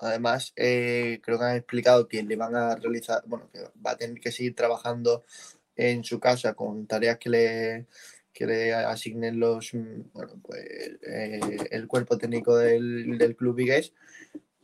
Además, 0.00 0.52
eh, 0.54 1.18
creo 1.22 1.38
que 1.38 1.44
han 1.44 1.56
explicado 1.56 2.08
que 2.08 2.22
le 2.22 2.36
van 2.36 2.54
a 2.56 2.76
realizar, 2.76 3.22
bueno, 3.24 3.48
que 3.50 3.60
va 3.84 3.92
a 3.92 3.96
tener 3.96 4.20
que 4.20 4.32
seguir 4.32 4.54
trabajando 4.54 5.24
en 5.74 6.04
su 6.04 6.20
casa 6.20 6.52
con 6.52 6.86
tareas 6.86 7.16
que 7.16 7.30
le, 7.30 7.86
que 8.34 8.46
le 8.46 8.74
asignen 8.74 9.40
los, 9.40 9.72
bueno, 9.72 10.34
pues, 10.42 10.62
el 11.70 11.88
cuerpo 11.88 12.18
técnico 12.18 12.56
del, 12.56 13.16
del 13.16 13.34
club 13.34 13.56
vigués 13.56 13.94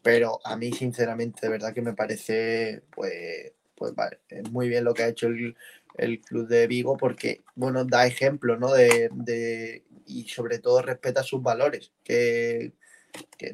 pero 0.05 0.38
a 0.45 0.55
mí 0.55 0.71
sinceramente 0.71 1.40
de 1.43 1.49
verdad 1.49 1.73
que 1.73 1.81
me 1.81 1.95
parece 1.95 2.83
pues, 2.90 3.53
pues 3.75 3.95
vale, 3.95 4.21
muy 4.51 4.69
bien 4.69 4.85
lo 4.85 4.93
que 4.93 5.03
ha 5.03 5.09
hecho 5.09 5.27
el, 5.27 6.21
club 6.21 6.47
de 6.47 6.67
Vigo 6.67 6.97
porque 6.99 7.43
bueno 7.55 7.85
da 7.87 8.07
ejemplo 8.07 8.57
¿no? 8.59 8.73
de, 8.73 9.83
y 10.07 10.29
sobre 10.29 10.59
todo 10.59 10.83
respeta 10.83 11.23
sus 11.23 11.43
valores 11.43 11.90
que, 12.05 12.73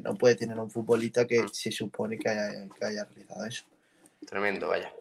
no 0.01 0.15
puede 0.15 0.35
tener 0.35 0.57
un 0.59 0.69
futbolista 0.69 1.25
que 1.25 1.45
se 1.51 1.71
supone 1.71 2.17
que 2.17 2.29
haya, 2.29 2.67
que 2.79 2.85
haya 2.85 3.05
realizado 3.05 3.45
eso. 3.45 3.63
Tremendo, 4.25 4.69
vaya. 4.69 4.91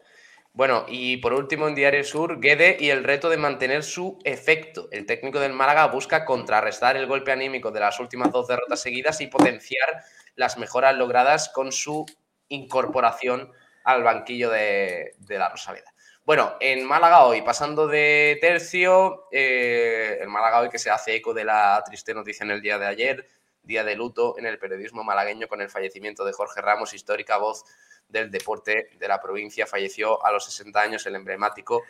Bueno, 0.52 0.84
y 0.86 1.16
por 1.18 1.32
último 1.32 1.66
en 1.66 1.74
Diario 1.74 2.04
Sur, 2.04 2.40
Guede 2.40 2.76
y 2.78 2.90
el 2.90 3.04
reto 3.04 3.30
de 3.30 3.38
mantener 3.38 3.82
su 3.82 4.18
efecto. 4.24 4.88
El 4.90 5.06
técnico 5.06 5.40
del 5.40 5.54
Málaga 5.54 5.86
busca 5.86 6.26
contrarrestar 6.26 6.96
el 6.96 7.06
golpe 7.06 7.32
anímico 7.32 7.70
de 7.70 7.80
las 7.80 7.98
últimas 8.00 8.32
dos 8.32 8.48
derrotas 8.48 8.82
seguidas 8.82 9.20
y 9.22 9.28
potenciar 9.28 10.04
las 10.40 10.56
mejoras 10.56 10.96
logradas 10.96 11.50
con 11.50 11.70
su 11.70 12.06
incorporación 12.48 13.52
al 13.84 14.02
banquillo 14.02 14.48
de, 14.48 15.14
la 15.28 15.50
Rosaleda. 15.50 15.92
Bueno, 16.24 16.54
en 16.60 16.86
Málaga 16.86 17.26
hoy, 17.26 17.42
pasando 17.42 17.86
de 17.86 18.38
tercio, 18.40 19.26
eh, 19.30 20.16
el 20.18 20.28
Málaga 20.28 20.60
hoy 20.60 20.70
que 20.70 20.78
se 20.78 20.88
hace 20.88 21.14
eco 21.14 21.34
de 21.34 21.44
la 21.44 21.82
triste 21.84 22.14
noticia 22.14 22.44
en 22.44 22.52
el 22.52 22.62
día 22.62 22.78
de 22.78 22.86
ayer, 22.86 23.28
día 23.62 23.84
de 23.84 23.94
luto 23.94 24.38
en 24.38 24.46
el 24.46 24.58
periodismo 24.58 25.04
malagueño 25.04 25.46
con 25.46 25.60
el 25.60 25.68
fallecimiento 25.68 26.24
de 26.24 26.32
Jorge 26.32 26.62
Ramos, 26.62 26.94
histórica 26.94 27.36
voz 27.36 27.64
del 28.08 28.30
deporte 28.30 28.92
de 28.98 29.08
la 29.08 29.20
provincia. 29.20 29.66
Falleció 29.66 30.24
a 30.24 30.32
los 30.32 30.46
60 30.46 30.80
años 30.80 31.04
el 31.04 31.16
emblemático 31.16 31.82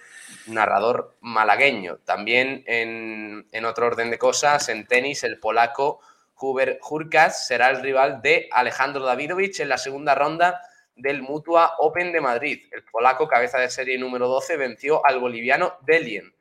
narrador 0.48 1.16
malagueño. 1.20 1.98
También 1.98 2.64
en, 2.66 3.46
en 3.52 3.64
otro 3.64 3.86
orden 3.86 4.10
de 4.10 4.18
cosas, 4.18 4.68
en 4.68 4.88
tenis, 4.88 5.22
el 5.22 5.38
polaco 5.38 6.00
Huber 6.40 6.80
Hurkacz 6.88 7.46
será 7.46 7.70
el 7.70 7.82
rival 7.82 8.22
de 8.22 8.48
Alejandro 8.50 9.04
Davidovich 9.04 9.60
en 9.60 9.68
la 9.68 9.78
segunda 9.78 10.14
ronda 10.14 10.62
del 10.96 11.22
Mutua 11.22 11.74
Open 11.78 12.12
de 12.12 12.20
Madrid. 12.20 12.66
El 12.72 12.84
polaco, 12.84 13.28
cabeza 13.28 13.58
de 13.58 13.70
serie 13.70 13.98
número 13.98 14.28
12, 14.28 14.56
venció 14.56 15.04
al 15.04 15.18
boliviano 15.18 15.78
Delien. 15.82 16.34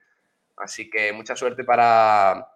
Así 0.58 0.90
que 0.90 1.14
mucha 1.14 1.36
suerte 1.36 1.64
para, 1.64 2.54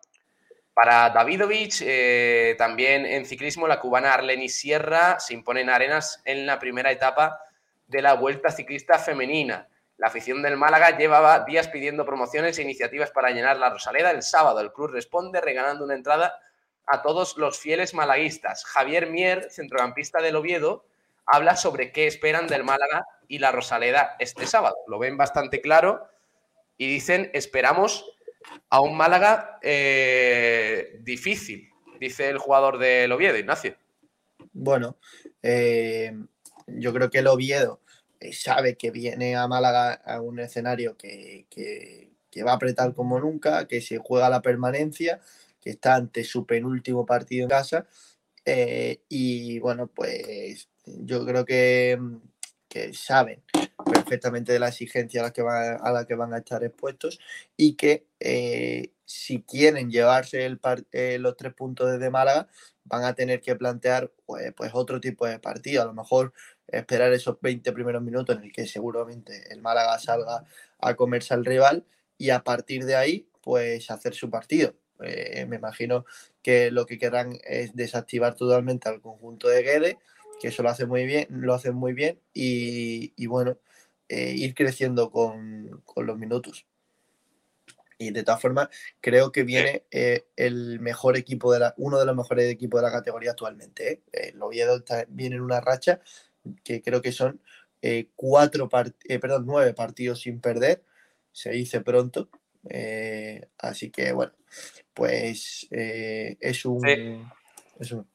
para 0.73 1.09
Davidovich. 1.09 1.81
Eh, 1.85 2.55
también 2.57 3.05
en 3.05 3.25
ciclismo, 3.25 3.67
la 3.67 3.79
cubana 3.79 4.13
Arleni 4.13 4.49
Sierra 4.49 5.19
se 5.19 5.33
impone 5.33 5.61
en 5.61 5.69
arenas 5.69 6.21
en 6.25 6.45
la 6.45 6.59
primera 6.59 6.91
etapa 6.91 7.39
de 7.87 8.01
la 8.01 8.13
Vuelta 8.13 8.51
Ciclista 8.51 8.99
Femenina. 8.99 9.67
La 9.97 10.07
afición 10.07 10.41
del 10.41 10.57
Málaga 10.57 10.97
llevaba 10.97 11.45
días 11.45 11.67
pidiendo 11.67 12.05
promociones 12.05 12.57
e 12.57 12.63
iniciativas 12.63 13.11
para 13.11 13.29
llenar 13.29 13.57
la 13.57 13.69
Rosaleda. 13.69 14.11
El 14.11 14.23
sábado 14.23 14.59
el 14.59 14.73
club 14.73 14.91
responde 14.91 15.39
regalando 15.39 15.85
una 15.85 15.93
entrada 15.93 16.39
a 16.87 17.01
todos 17.01 17.37
los 17.37 17.59
fieles 17.59 17.93
malaguistas. 17.93 18.65
Javier 18.65 19.09
Mier, 19.09 19.49
centrocampista 19.51 20.21
del 20.21 20.35
Oviedo, 20.35 20.85
habla 21.25 21.55
sobre 21.55 21.91
qué 21.91 22.07
esperan 22.07 22.47
del 22.47 22.63
Málaga 22.63 23.05
y 23.27 23.39
la 23.39 23.51
Rosaleda 23.51 24.15
este 24.19 24.45
sábado. 24.45 24.75
Lo 24.87 24.99
ven 24.99 25.17
bastante 25.17 25.61
claro 25.61 26.07
y 26.77 26.87
dicen, 26.87 27.29
esperamos 27.33 28.05
a 28.69 28.81
un 28.81 28.95
Málaga 28.95 29.59
eh, 29.61 30.99
difícil, 31.01 31.69
dice 31.99 32.29
el 32.29 32.37
jugador 32.37 32.77
del 32.77 33.11
Oviedo, 33.11 33.37
Ignacio. 33.37 33.75
Bueno, 34.51 34.97
eh, 35.41 36.13
yo 36.67 36.93
creo 36.93 37.09
que 37.09 37.19
el 37.19 37.27
Oviedo 37.27 37.81
eh, 38.19 38.33
sabe 38.33 38.75
que 38.75 38.91
viene 38.91 39.35
a 39.35 39.47
Málaga 39.47 39.93
a 39.93 40.21
un 40.21 40.39
escenario 40.39 40.97
que, 40.97 41.45
que, 41.49 42.11
va 42.43 42.51
a 42.51 42.55
apretar 42.55 42.93
como 42.93 43.19
nunca, 43.19 43.67
que 43.67 43.79
se 43.79 43.99
juega 43.99 44.29
la 44.29 44.41
permanencia, 44.41 45.21
que 45.63 45.71
está 45.71 45.95
ante 45.95 46.23
su 46.23 46.45
penúltimo 46.45 47.05
partido 47.05 47.43
en 47.43 47.49
casa. 47.49 47.87
y 49.09 49.59
bueno, 49.59 49.87
pues 49.87 50.69
yo 50.85 51.25
creo 51.25 51.45
que, 51.45 51.97
que 52.67 52.93
saben 52.93 53.43
perfectamente 53.91 54.53
de 54.53 54.59
la 54.59 54.69
exigencia 54.69 55.21
a 55.21 55.25
la 55.25 55.31
que, 55.31 55.41
a 55.41 55.91
la 55.91 56.05
que 56.05 56.15
van 56.15 56.33
a 56.33 56.39
estar 56.39 56.63
expuestos 56.63 57.19
y 57.55 57.75
que 57.75 58.07
eh, 58.19 58.91
si 59.05 59.41
quieren 59.43 59.91
llevarse 59.91 60.45
el 60.45 60.59
eh, 60.91 61.17
los 61.19 61.37
tres 61.37 61.53
puntos 61.53 61.91
desde 61.91 62.09
Málaga 62.09 62.47
van 62.85 63.03
a 63.03 63.13
tener 63.13 63.41
que 63.41 63.55
plantear 63.55 64.11
pues, 64.25 64.53
pues, 64.55 64.71
otro 64.73 64.99
tipo 64.99 65.25
de 65.25 65.39
partido, 65.39 65.81
a 65.81 65.85
lo 65.85 65.93
mejor 65.93 66.33
esperar 66.67 67.13
esos 67.13 67.39
20 67.41 67.71
primeros 67.71 68.01
minutos 68.01 68.35
en 68.35 68.43
el 68.43 68.51
que 68.51 68.65
seguramente 68.67 69.53
el 69.53 69.61
Málaga 69.61 69.99
salga 69.99 70.43
a 70.79 70.95
comerse 70.95 71.33
al 71.33 71.45
rival 71.45 71.85
y 72.17 72.29
a 72.29 72.43
partir 72.43 72.85
de 72.85 72.95
ahí 72.95 73.29
pues 73.41 73.89
hacer 73.91 74.13
su 74.13 74.29
partido. 74.29 74.73
Eh, 75.01 75.45
me 75.47 75.57
imagino 75.57 76.05
que 76.41 76.71
lo 76.71 76.85
que 76.85 76.97
querrán 76.97 77.37
es 77.43 77.75
desactivar 77.75 78.35
totalmente 78.35 78.89
al 78.89 79.01
conjunto 79.01 79.47
de 79.49 79.63
Guede, 79.63 79.97
que 80.39 80.49
eso 80.49 80.63
lo 80.63 80.69
hace 80.69 80.85
muy 80.85 81.05
bien, 81.05 81.27
lo 81.29 81.53
hacen 81.53 81.75
muy 81.75 81.93
bien 81.93 82.19
y, 82.33 83.25
bueno, 83.27 83.57
eh, 84.09 84.33
ir 84.35 84.53
creciendo 84.53 85.11
con, 85.11 85.83
los 85.95 86.17
minutos. 86.17 86.65
Y 87.97 88.11
de 88.11 88.23
todas 88.23 88.41
formas, 88.41 88.69
creo 88.99 89.31
que 89.31 89.43
viene 89.43 89.85
eh, 89.91 90.25
el 90.35 90.79
mejor 90.79 91.15
equipo 91.15 91.53
de 91.53 91.59
la, 91.59 91.73
uno 91.77 91.99
de 91.99 92.05
los 92.05 92.15
mejores 92.15 92.51
equipos 92.51 92.81
de 92.81 92.87
la 92.87 92.91
categoría 92.91 93.31
actualmente. 93.31 94.03
el 94.11 94.41
Oviedo 94.41 94.83
viene 95.09 95.35
en 95.35 95.41
una 95.41 95.61
racha 95.61 96.01
que 96.63 96.81
creo 96.81 97.01
que 97.01 97.11
son 97.11 97.41
cuatro 98.15 98.69
perdón, 98.69 99.45
nueve 99.45 99.73
partidos 99.73 100.21
sin 100.21 100.41
perder. 100.41 100.83
Se 101.31 101.51
dice 101.51 101.81
pronto. 101.81 102.29
así 103.59 103.89
que 103.89 104.11
bueno, 104.11 104.33
pues 104.93 105.67
es 105.69 106.65
un. 106.65 107.31
Es 107.79 107.91
un... 107.91 108.07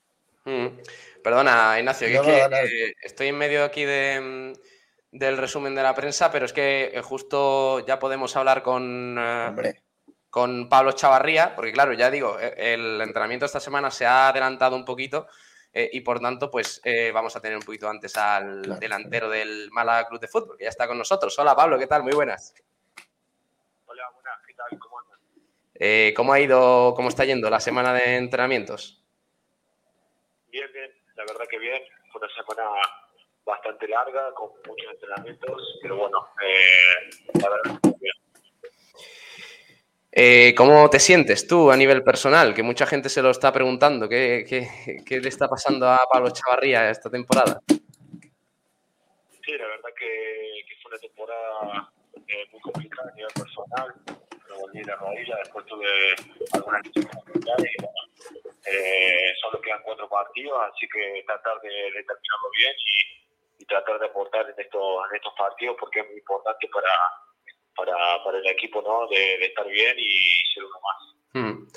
Mm. 0.45 0.81
Perdona, 1.23 1.79
Ignacio, 1.79 2.09
que 2.23 2.95
estoy 3.03 3.29
en 3.29 3.37
medio 3.37 3.65
aquí 3.65 3.85
de, 3.85 4.21
mm, 4.21 5.19
del 5.19 5.37
resumen 5.37 5.75
de 5.75 5.83
la 5.83 5.95
prensa, 5.95 6.31
pero 6.31 6.47
es 6.47 6.53
que 6.53 6.91
eh, 6.95 7.03
justo 7.03 7.85
ya 7.87 7.99
podemos 7.99 8.35
hablar 8.37 8.63
con, 8.63 9.17
eh, 9.19 9.83
con 10.31 10.69
Pablo 10.69 10.93
Chavarría, 10.93 11.55
porque 11.55 11.73
claro, 11.73 11.93
ya 11.93 12.11
digo, 12.11 12.39
eh, 12.41 12.55
el 12.75 13.01
entrenamiento 13.01 13.47
esta 13.47 13.61
semana 13.61 13.91
se 13.91 14.07
ha 14.07 14.29
adelantado 14.29 14.77
un 14.77 14.85
poquito 14.85 15.27
y 15.71 16.01
por 16.01 16.19
tanto, 16.19 16.51
pues 16.51 16.81
vamos 17.13 17.37
a 17.37 17.41
tener 17.41 17.57
un 17.57 17.63
poquito 17.63 17.89
antes 17.89 18.17
al 18.17 18.81
delantero 18.81 19.29
del 19.29 19.71
Málaga 19.71 20.09
Club 20.09 20.21
de 20.21 20.27
Fútbol, 20.27 20.57
que 20.57 20.65
ya 20.65 20.71
está 20.71 20.89
con 20.89 20.99
nosotros. 20.99 21.39
Hola 21.39 21.55
Pablo, 21.55 21.79
¿qué 21.79 21.87
tal? 21.87 22.03
Muy 22.03 22.15
buenas. 22.15 22.53
Hola, 23.85 24.11
buenas, 24.13 24.41
¿qué 24.45 24.55
tal? 24.55 24.77
¿Cómo 24.77 24.99
andas? 24.99 25.18
¿Cómo 26.17 26.33
ha 26.33 26.41
ido, 26.41 26.95
cómo 26.95 27.09
está 27.09 27.25
yendo 27.25 27.49
la 27.51 27.61
semana 27.61 27.93
de 27.95 28.17
entrenamientos? 28.17 29.03
Bien, 30.51 30.69
bien, 30.73 30.91
la 31.15 31.25
verdad 31.25 31.47
que 31.49 31.59
bien. 31.59 31.83
Fue 32.11 32.21
una 32.21 32.31
semana 32.35 32.71
bastante 33.45 33.89
larga, 33.89 34.33
con 34.35 34.51
muchos 34.67 34.93
entrenamientos, 34.93 35.79
pero 35.83 35.97
bueno, 35.97 36.29
eh, 36.45 37.11
la 37.41 37.49
verdad 37.49 37.81
bien. 38.01 38.15
Eh, 40.11 40.55
¿Cómo 40.57 40.91
te 40.91 40.99
sientes 40.99 41.47
tú 41.47 41.71
a 41.71 41.77
nivel 41.77 42.03
personal? 42.03 42.53
Que 42.55 42.63
mucha 42.63 42.87
gente 42.87 43.09
se 43.09 43.23
lo 43.23 43.31
está 43.31 43.53
preguntando. 43.53 44.09
¿Qué, 44.09 44.45
qué, 45.07 45.21
le 45.21 45.29
está 45.29 45.49
pasando 45.49 45.89
a 45.89 46.01
Pablo 46.11 46.31
Chavarría 46.31 46.91
esta 46.91 47.09
temporada? 47.09 47.61
Sí, 47.69 49.53
la 49.57 49.67
verdad 49.67 49.91
que, 49.97 50.65
fue 50.83 50.91
una 50.91 50.99
temporada 50.99 51.93
eh, 52.27 52.49
muy 52.51 52.61
complicada 52.61 53.11
a 53.11 53.15
nivel 53.15 53.33
personal. 53.33 53.95
Volví 54.61 54.83
la 54.85 54.97
rodilla, 54.97 55.37
después 55.37 55.65
tuve 55.67 56.15
algunas 56.53 56.85
lesiones 56.85 57.15
y 57.25 57.83
bueno, 57.83 58.01
eh, 58.67 59.35
solo 59.41 59.61
quedan 59.61 59.83
cuatro 59.83 60.09
partidos, 60.09 60.59
así 60.73 60.89
que 60.89 61.23
tratar 61.27 61.61
de, 61.61 61.69
de 61.69 62.05
terminarlo 62.05 62.51
bien 62.57 62.75
y, 62.79 63.19
tratar 63.67 63.99
de 64.01 64.07
aportar 64.07 64.49
en 64.49 64.55
estos, 64.57 65.11
en 65.11 65.17
estos 65.17 65.35
partidos 65.37 65.77
porque 65.79 66.01
es 66.01 66.07
muy 66.07 66.17
importante 66.17 66.69
para, 66.73 66.89
para, 67.77 68.25
para 68.25 68.39
el 68.39 68.47
equipo 68.47 68.81
¿no? 68.81 69.07
de, 69.09 69.35
estar 69.45 69.67
bien 69.69 69.95
y 69.99 70.19
ser 70.55 70.65
uno 70.65 70.79
más. 70.81 71.15
Hmm. 71.35 71.69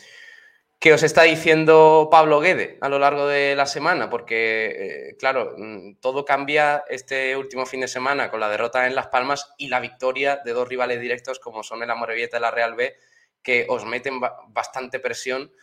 ¿Qué 0.81 0.93
os 0.93 1.03
está 1.03 1.21
diciendo 1.21 2.09
Pablo 2.09 2.39
Guede 2.39 2.79
a 2.81 2.89
lo 2.89 2.97
largo 2.97 3.27
de 3.27 3.55
la 3.55 3.67
semana? 3.67 4.09
Porque, 4.09 5.09
eh, 5.09 5.15
claro, 5.15 5.53
mm, 5.55 5.97
todo 6.01 6.25
cambia 6.25 6.83
este 6.89 7.37
último 7.37 7.67
fin 7.67 7.81
de 7.81 7.87
semana 7.87 8.31
con 8.31 8.39
la 8.39 8.49
derrota 8.49 8.87
en 8.87 8.95
Las 8.95 9.09
Palmas 9.09 9.53
y 9.59 9.67
la 9.67 9.79
victoria 9.79 10.37
de 10.37 10.53
dos 10.53 10.67
rivales 10.67 10.99
directos 10.99 11.37
como 11.37 11.61
son 11.61 11.83
el 11.83 11.91
Amorebieta 11.91 12.39
y 12.39 12.41
la 12.41 12.49
Real 12.49 12.73
B, 12.73 12.97
que 13.43 13.67
os 13.69 13.85
meten 13.85 14.19
bastante 14.47 14.99
presión, 14.99 15.53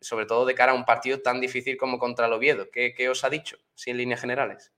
sobre 0.00 0.24
todo 0.24 0.46
de 0.46 0.54
cara 0.54 0.72
a 0.72 0.74
un 0.74 0.86
partido 0.86 1.20
tan 1.20 1.38
difícil 1.38 1.76
como 1.76 1.98
contra 1.98 2.24
el 2.24 2.32
Oviedo. 2.32 2.70
¿Qué, 2.72 3.08
os 3.10 3.24
ha 3.24 3.28
dicho, 3.28 3.58
si 3.74 3.90
en 3.90 3.98
líneas 3.98 4.22
generales? 4.22 4.72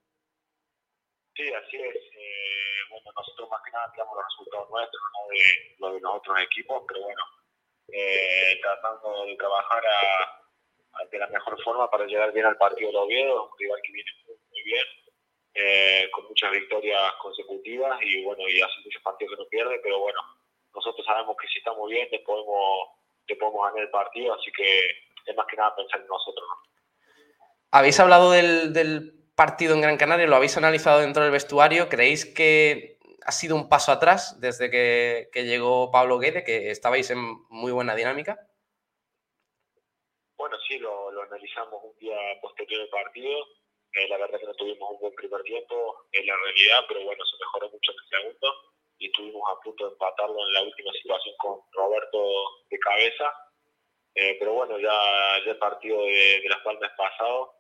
Sí, 1.36 1.44
así 1.54 1.76
es. 1.76 1.94
Eh, 1.94 2.82
bueno, 2.90 3.12
nosotros 3.16 3.48
más 3.48 3.62
que 3.64 3.70
nada 3.70 3.92
tenemos 3.92 4.16
los 4.16 4.24
resultados 4.24 4.70
nuestros, 4.70 5.02
no 5.14 5.28
de 5.28 5.38
los 5.78 5.94
de 5.94 6.00
los 6.00 6.14
otros 6.16 6.36
equipos, 6.42 6.82
pero 6.88 7.00
bueno, 7.00 7.22
eh, 7.88 8.58
tratando 8.62 9.26
de 9.26 9.36
trabajar 9.36 9.82
de 11.10 11.18
la 11.18 11.26
mejor 11.28 11.62
forma 11.62 11.90
para 11.90 12.06
llegar 12.06 12.32
bien 12.32 12.46
al 12.46 12.56
partido 12.56 12.90
de 12.90 12.98
Oviedo, 12.98 13.50
un 13.50 13.58
rival 13.58 13.80
que 13.82 13.92
viene 13.92 14.10
muy, 14.26 14.62
bien, 14.62 14.84
eh, 15.54 16.08
con 16.12 16.26
muchas 16.26 16.50
victorias 16.52 17.12
consecutivas 17.20 17.98
y 18.02 18.22
bueno, 18.24 18.48
y 18.48 18.60
hace 18.60 18.80
muchos 18.84 19.02
partidos 19.02 19.36
que 19.36 19.42
no 19.42 19.48
pierde, 19.48 19.80
pero 19.82 20.00
bueno, 20.00 20.18
nosotros 20.74 21.04
sabemos 21.06 21.36
que 21.40 21.48
si 21.48 21.58
estamos 21.58 21.88
bien 21.88 22.08
te 22.10 22.20
podemos, 22.20 22.88
te 23.26 23.36
podemos 23.36 23.66
ganar 23.66 23.82
el 23.82 23.90
partido, 23.90 24.34
así 24.34 24.50
que 24.52 24.86
es 25.26 25.36
más 25.36 25.46
que 25.46 25.56
nada 25.56 25.74
pensar 25.76 26.00
en 26.00 26.06
nosotros. 26.06 26.46
Habéis 27.70 27.98
hablado 27.98 28.30
del, 28.30 28.72
del 28.72 29.12
partido 29.34 29.74
en 29.74 29.80
Gran 29.80 29.96
Canaria, 29.96 30.26
lo 30.26 30.36
habéis 30.36 30.56
analizado 30.56 31.00
dentro 31.00 31.22
del 31.22 31.32
vestuario, 31.32 31.88
¿creéis 31.88 32.24
que 32.24 32.93
ha 33.24 33.32
sido 33.32 33.56
un 33.56 33.68
paso 33.68 33.92
atrás 33.92 34.40
desde 34.40 34.70
que, 34.70 35.44
llegó 35.44 35.90
Pablo 35.90 36.18
Guede, 36.18 36.44
que 36.44 36.70
estabais 36.70 37.10
en 37.10 37.18
muy 37.48 37.72
buena 37.72 37.94
dinámica? 37.94 38.38
Bueno, 40.36 40.56
sí, 40.68 40.78
lo, 40.78 41.08
analizamos 41.22 41.82
un 41.82 41.96
día 41.98 42.16
posterior 42.40 42.82
al 42.82 42.88
partido. 42.88 43.38
Eh, 43.92 44.08
la 44.08 44.18
verdad 44.18 44.40
que 44.40 44.46
no 44.46 44.54
tuvimos 44.54 44.90
un 44.90 45.00
buen 45.00 45.14
primer 45.14 45.42
tiempo 45.42 46.06
en 46.12 46.26
la 46.26 46.36
realidad, 46.36 46.84
pero 46.88 47.04
bueno, 47.04 47.24
se 47.24 47.36
mejoró 47.38 47.70
mucho 47.70 47.92
en 47.92 47.98
el 47.98 48.08
segundo 48.10 48.54
y 48.98 49.06
estuvimos 49.06 49.42
a 49.48 49.60
punto 49.60 49.86
de 49.86 49.92
empatarlo 49.92 50.46
en 50.46 50.52
la 50.52 50.62
última 50.62 50.92
situación 50.92 51.34
con 51.38 51.60
Roberto 51.72 52.18
de 52.70 52.78
cabeza. 52.78 53.32
Eh, 54.16 54.36
pero 54.38 54.54
bueno, 54.54 54.78
ya, 54.78 55.38
el 55.38 55.58
partido 55.58 56.02
de, 56.02 56.40
de 56.42 56.48
Las 56.48 56.60
Palmas 56.62 56.90
pasado 56.96 57.54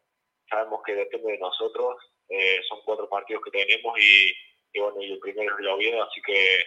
sabemos 0.48 0.82
que 0.84 0.94
depende 0.94 1.32
de 1.32 1.38
nosotros 1.38 1.96
eh, 2.28 2.60
son 2.68 2.80
cuatro 2.84 3.08
partidos 3.08 3.42
que 3.44 3.50
tenemos 3.50 3.98
y, 3.98 4.32
y 4.74 4.80
bueno, 4.80 5.00
y 5.00 5.12
el 5.12 5.18
primero 5.20 5.56
es 5.58 5.66
Oviedo, 5.66 6.02
así 6.02 6.20
que 6.20 6.58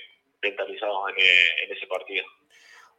mentalizados 0.42 1.10
en, 1.12 1.16
eh, 1.24 1.46
en 1.66 1.78
ese 1.78 1.86
partido. 1.88 2.26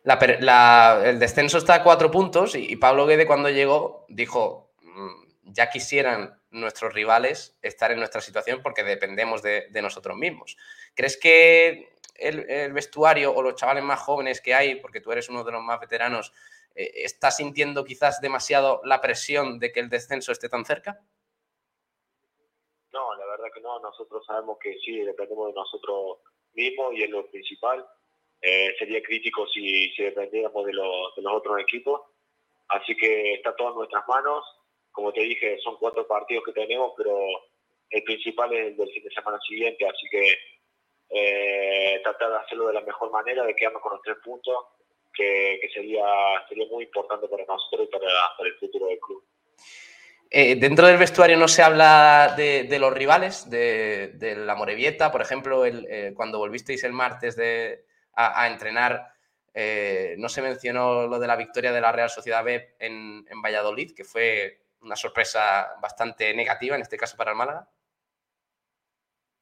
La 0.04 0.18
la- 0.40 1.02
el 1.04 1.18
descenso 1.18 1.58
está 1.58 1.74
a 1.74 1.82
cuatro 1.82 2.10
puntos 2.10 2.54
y, 2.54 2.76
Pablo 2.76 3.06
Guede 3.06 3.26
cuando 3.26 3.48
llegó 3.50 4.04
dijo, 4.08 4.70
"Mm, 4.82 5.24
ya 5.44 5.70
quisieran 5.70 6.40
nuestros 6.50 6.94
rivales 6.94 7.58
estar 7.62 7.90
en 7.90 7.98
nuestra 7.98 8.20
situación 8.20 8.60
porque 8.62 8.84
dependemos 8.84 9.42
de, 9.42 9.68
nosotros 9.82 10.16
mismos. 10.16 10.56
¿Crees 10.94 11.16
que 11.18 11.90
el, 12.14 12.48
el 12.50 12.72
vestuario 12.72 13.34
o 13.34 13.42
los 13.42 13.54
chavales 13.54 13.84
más 13.84 14.00
jóvenes 14.00 14.40
que 14.40 14.54
hay, 14.54 14.76
porque 14.76 15.00
tú 15.00 15.12
eres 15.12 15.28
uno 15.28 15.44
de 15.44 15.52
los 15.52 15.62
más 15.62 15.78
veteranos, 15.80 16.32
eh, 16.74 16.90
está 17.04 17.30
sintiendo 17.30 17.84
quizás 17.84 18.20
demasiado 18.20 18.80
la 18.84 19.00
presión 19.00 19.58
de 19.58 19.72
que 19.72 19.80
el 19.80 19.88
descenso 19.88 20.32
esté 20.32 20.48
tan 20.48 20.64
cerca? 20.64 21.00
Nosotros 23.82 24.24
sabemos 24.26 24.58
que 24.58 24.78
sí, 24.78 25.00
dependemos 25.00 25.48
de 25.48 25.54
nosotros 25.54 26.18
mismos 26.54 26.94
y 26.94 27.02
es 27.02 27.10
lo 27.10 27.26
principal. 27.30 27.84
Eh, 28.40 28.74
sería 28.78 29.02
crítico 29.02 29.46
si, 29.48 29.90
si 29.90 30.02
dependiéramos 30.02 30.64
de 30.64 30.72
los, 30.72 31.14
de 31.16 31.22
los 31.22 31.32
otros 31.32 31.60
equipos. 31.60 32.00
Así 32.68 32.96
que 32.96 33.34
está 33.34 33.54
todo 33.56 33.70
en 33.70 33.76
nuestras 33.76 34.06
manos. 34.08 34.44
Como 34.92 35.12
te 35.12 35.20
dije, 35.22 35.58
son 35.60 35.76
cuatro 35.76 36.06
partidos 36.06 36.44
que 36.44 36.52
tenemos, 36.52 36.92
pero 36.96 37.18
el 37.90 38.02
principal 38.04 38.52
es 38.52 38.66
el 38.68 38.76
del 38.76 38.90
fin 38.90 39.04
de 39.04 39.10
semana 39.10 39.38
siguiente. 39.46 39.86
Así 39.86 40.06
que 40.10 40.38
eh, 41.10 42.00
tratar 42.02 42.30
de 42.30 42.36
hacerlo 42.36 42.68
de 42.68 42.74
la 42.74 42.82
mejor 42.82 43.10
manera, 43.10 43.44
de 43.44 43.54
quedarnos 43.54 43.82
con 43.82 43.92
los 43.92 44.02
tres 44.02 44.16
puntos, 44.24 44.56
que, 45.12 45.58
que 45.60 45.68
sería, 45.70 46.04
sería 46.48 46.66
muy 46.68 46.84
importante 46.84 47.28
para 47.28 47.44
nosotros 47.44 47.88
y 47.88 47.90
para, 47.90 48.08
para 48.36 48.48
el 48.48 48.56
futuro 48.56 48.86
del 48.86 49.00
club. 49.00 49.24
Eh, 50.30 50.56
dentro 50.56 50.86
del 50.86 50.98
vestuario 50.98 51.36
no 51.38 51.48
se 51.48 51.62
habla 51.62 52.34
de, 52.36 52.78
los 52.78 52.92
rivales, 52.92 53.48
de, 53.48 54.34
la 54.36 54.54
Morevieta, 54.54 55.10
por 55.10 55.22
ejemplo, 55.22 55.64
eh, 55.64 56.12
cuando 56.14 56.38
volvisteis 56.38 56.84
el 56.84 56.92
martes 56.92 57.34
de, 57.36 57.86
a, 58.14 58.46
entrenar, 58.46 59.12
eh, 59.54 60.16
no 60.18 60.28
se 60.28 60.42
mencionó 60.42 61.06
lo 61.06 61.18
de 61.18 61.26
la 61.26 61.36
victoria 61.36 61.72
de 61.72 61.80
la 61.80 61.92
Real 61.92 62.10
Sociedad 62.10 62.44
B 62.44 62.76
en 62.78 63.42
Valladolid, 63.42 63.94
que 63.96 64.04
fue 64.04 64.60
una 64.82 64.96
sorpresa 64.96 65.74
bastante 65.80 66.34
negativa, 66.34 66.76
en 66.76 66.82
este 66.82 66.96
caso 66.96 67.16
para 67.16 67.32
el 67.32 67.36
Málaga. 67.36 67.68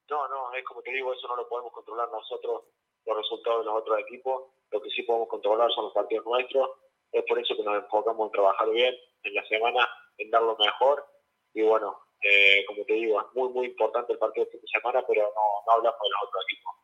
No, 0.09 0.29
no, 0.29 0.55
es 0.55 0.65
como 0.65 0.83
te 0.83 0.93
digo, 0.93 1.13
eso 1.13 1.27
no 1.29 1.37
lo 1.37 1.49
podemos 1.49 1.73
controlar 1.73 2.09
nosotros, 2.11 2.65
los 3.05 3.17
resultados 3.17 3.61
de 3.61 3.67
los 3.67 3.81
otros 3.81 3.99
equipos. 4.01 4.45
Lo 4.71 4.81
que 4.81 4.91
sí 4.91 5.03
podemos 5.03 5.29
controlar 5.29 5.71
son 5.73 5.85
los 5.85 5.95
partidos 5.95 6.25
nuestros. 6.25 6.71
Es 7.13 7.25
por 7.25 7.39
eso 7.39 7.57
que 7.57 7.63
nos 7.63 7.83
enfocamos 7.83 8.27
en 8.27 8.33
trabajar 8.33 8.71
bien 8.71 8.95
en 9.23 9.35
la 9.35 9.45
semana, 9.47 9.89
en 10.19 10.31
dar 10.31 10.43
lo 10.43 10.57
mejor. 10.57 11.07
Y 11.55 11.63
bueno, 11.63 11.99
eh, 12.23 12.65
como 12.67 12.85
te 12.85 12.95
digo, 12.95 13.21
es 13.21 13.27
muy, 13.35 13.49
muy 13.51 13.67
importante 13.67 14.13
el 14.13 14.19
partido 14.19 14.47
de 14.47 14.53
fin 14.53 14.61
de 14.61 14.69
semana, 14.69 15.05
pero 15.07 15.23
no, 15.23 15.65
no 15.67 15.73
hablamos 15.73 16.01
de 16.01 16.09
los 16.11 16.29
otros 16.29 16.45
equipos. 16.49 16.75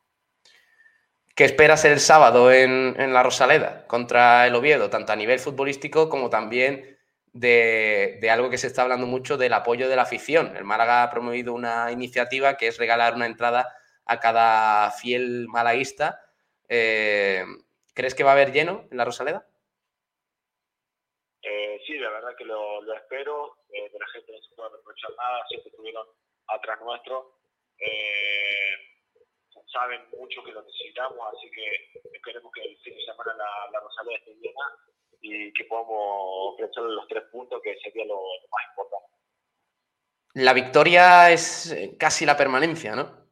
¿Qué 1.35 1.45
esperas 1.45 1.83
el 1.85 1.99
sábado 1.99 2.51
en, 2.51 2.95
en 2.99 3.13
la 3.13 3.23
Rosaleda 3.23 3.87
contra 3.87 4.45
el 4.45 4.55
Oviedo, 4.55 4.89
tanto 4.89 5.13
a 5.13 5.15
nivel 5.15 5.39
futbolístico 5.39 6.07
como 6.07 6.29
también 6.29 6.99
de, 7.31 8.19
de, 8.21 8.29
algo 8.29 8.51
que 8.51 8.59
se 8.59 8.67
está 8.67 8.83
hablando 8.83 9.07
mucho 9.07 9.37
del 9.37 9.53
apoyo 9.53 9.89
de 9.89 9.95
la 9.95 10.03
afición? 10.03 10.55
El 10.55 10.63
Málaga 10.63 11.01
ha 11.01 11.09
promovido 11.09 11.53
una 11.53 11.91
iniciativa 11.91 12.55
que 12.55 12.67
es 12.67 12.77
regalar 12.77 13.15
una 13.15 13.25
entrada 13.25 13.75
a 14.05 14.19
cada 14.19 14.91
fiel 14.91 15.47
malaguista. 15.49 16.21
Eh, 16.69 17.43
¿Crees 17.93 18.13
que 18.15 18.23
va 18.23 18.31
a 18.31 18.33
haber 18.33 18.51
lleno 18.51 18.85
en 18.91 18.97
la 18.97 19.05
Rosaleda? 19.05 19.47
Eh, 22.33 22.35
verdad 22.35 22.37
que 22.37 22.45
lo, 22.45 22.81
lo 22.81 22.93
espero. 22.93 23.57
Eh, 23.69 23.89
de 23.89 23.99
la 23.99 24.07
gente 24.07 24.31
no 24.31 24.41
se 24.41 24.55
puede 24.55 24.69
reprochar 24.69 25.11
nada, 25.17 25.45
siempre 25.47 25.69
estuvieron 25.69 26.07
atrás 26.47 26.79
nuestro. 26.81 27.39
Eh, 27.79 28.75
saben 29.71 30.01
mucho 30.17 30.43
que 30.43 30.51
lo 30.51 30.61
necesitamos, 30.61 31.17
así 31.35 31.49
que 31.49 31.99
esperemos 32.13 32.51
que 32.53 32.61
el 32.61 32.77
fin 32.79 32.95
de 32.95 33.05
semana 33.05 33.33
la, 33.35 33.71
la 33.71 33.79
Rosaleda 33.79 34.17
esté 34.17 34.35
llena 34.35 34.77
y 35.21 35.51
que 35.53 35.63
podamos 35.65 36.53
ofrecerle 36.53 36.93
los 36.93 37.07
tres 37.07 37.23
puntos, 37.31 37.61
que 37.63 37.77
sería 37.79 38.05
lo, 38.05 38.15
lo 38.15 38.47
más 38.51 38.69
importante. 38.69 39.13
La 40.35 40.53
victoria 40.53 41.31
es 41.31 41.75
casi 41.97 42.25
la 42.25 42.37
permanencia, 42.37 42.95
¿no? 42.95 43.23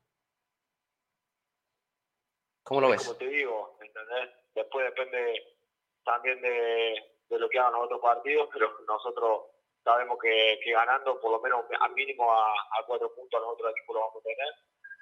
¿Cómo 2.64 2.82
lo 2.82 2.90
ves? 2.90 3.04
Como 3.06 3.18
te 3.18 3.28
digo, 3.28 3.78
¿entendés? 3.82 4.30
Después 4.56 4.86
depende 4.86 5.58
también 6.04 6.42
de, 6.42 7.11
de 7.32 7.40
lo 7.40 7.50
que 7.50 7.60
hagan 7.60 7.74
los 7.74 7.86
otros 7.86 8.02
partidos, 8.02 8.50
pero 8.52 8.78
nosotros 8.88 9.42
sabemos 9.84 10.18
que, 10.22 10.60
que 10.64 10.72
ganando 10.72 11.20
por 11.20 11.32
lo 11.32 11.42
menos 11.42 11.66
al 11.80 11.94
mínimo 11.94 12.32
a, 12.32 12.52
a, 12.52 12.86
cuatro 12.86 13.14
puntos 13.16 13.38
a 13.38 13.42
los 13.42 13.54
otros 13.54 13.72
equipos 13.72 13.96
lo 13.96 14.02
vamos 14.02 14.22
a 14.22 14.28
tener. 14.28 14.54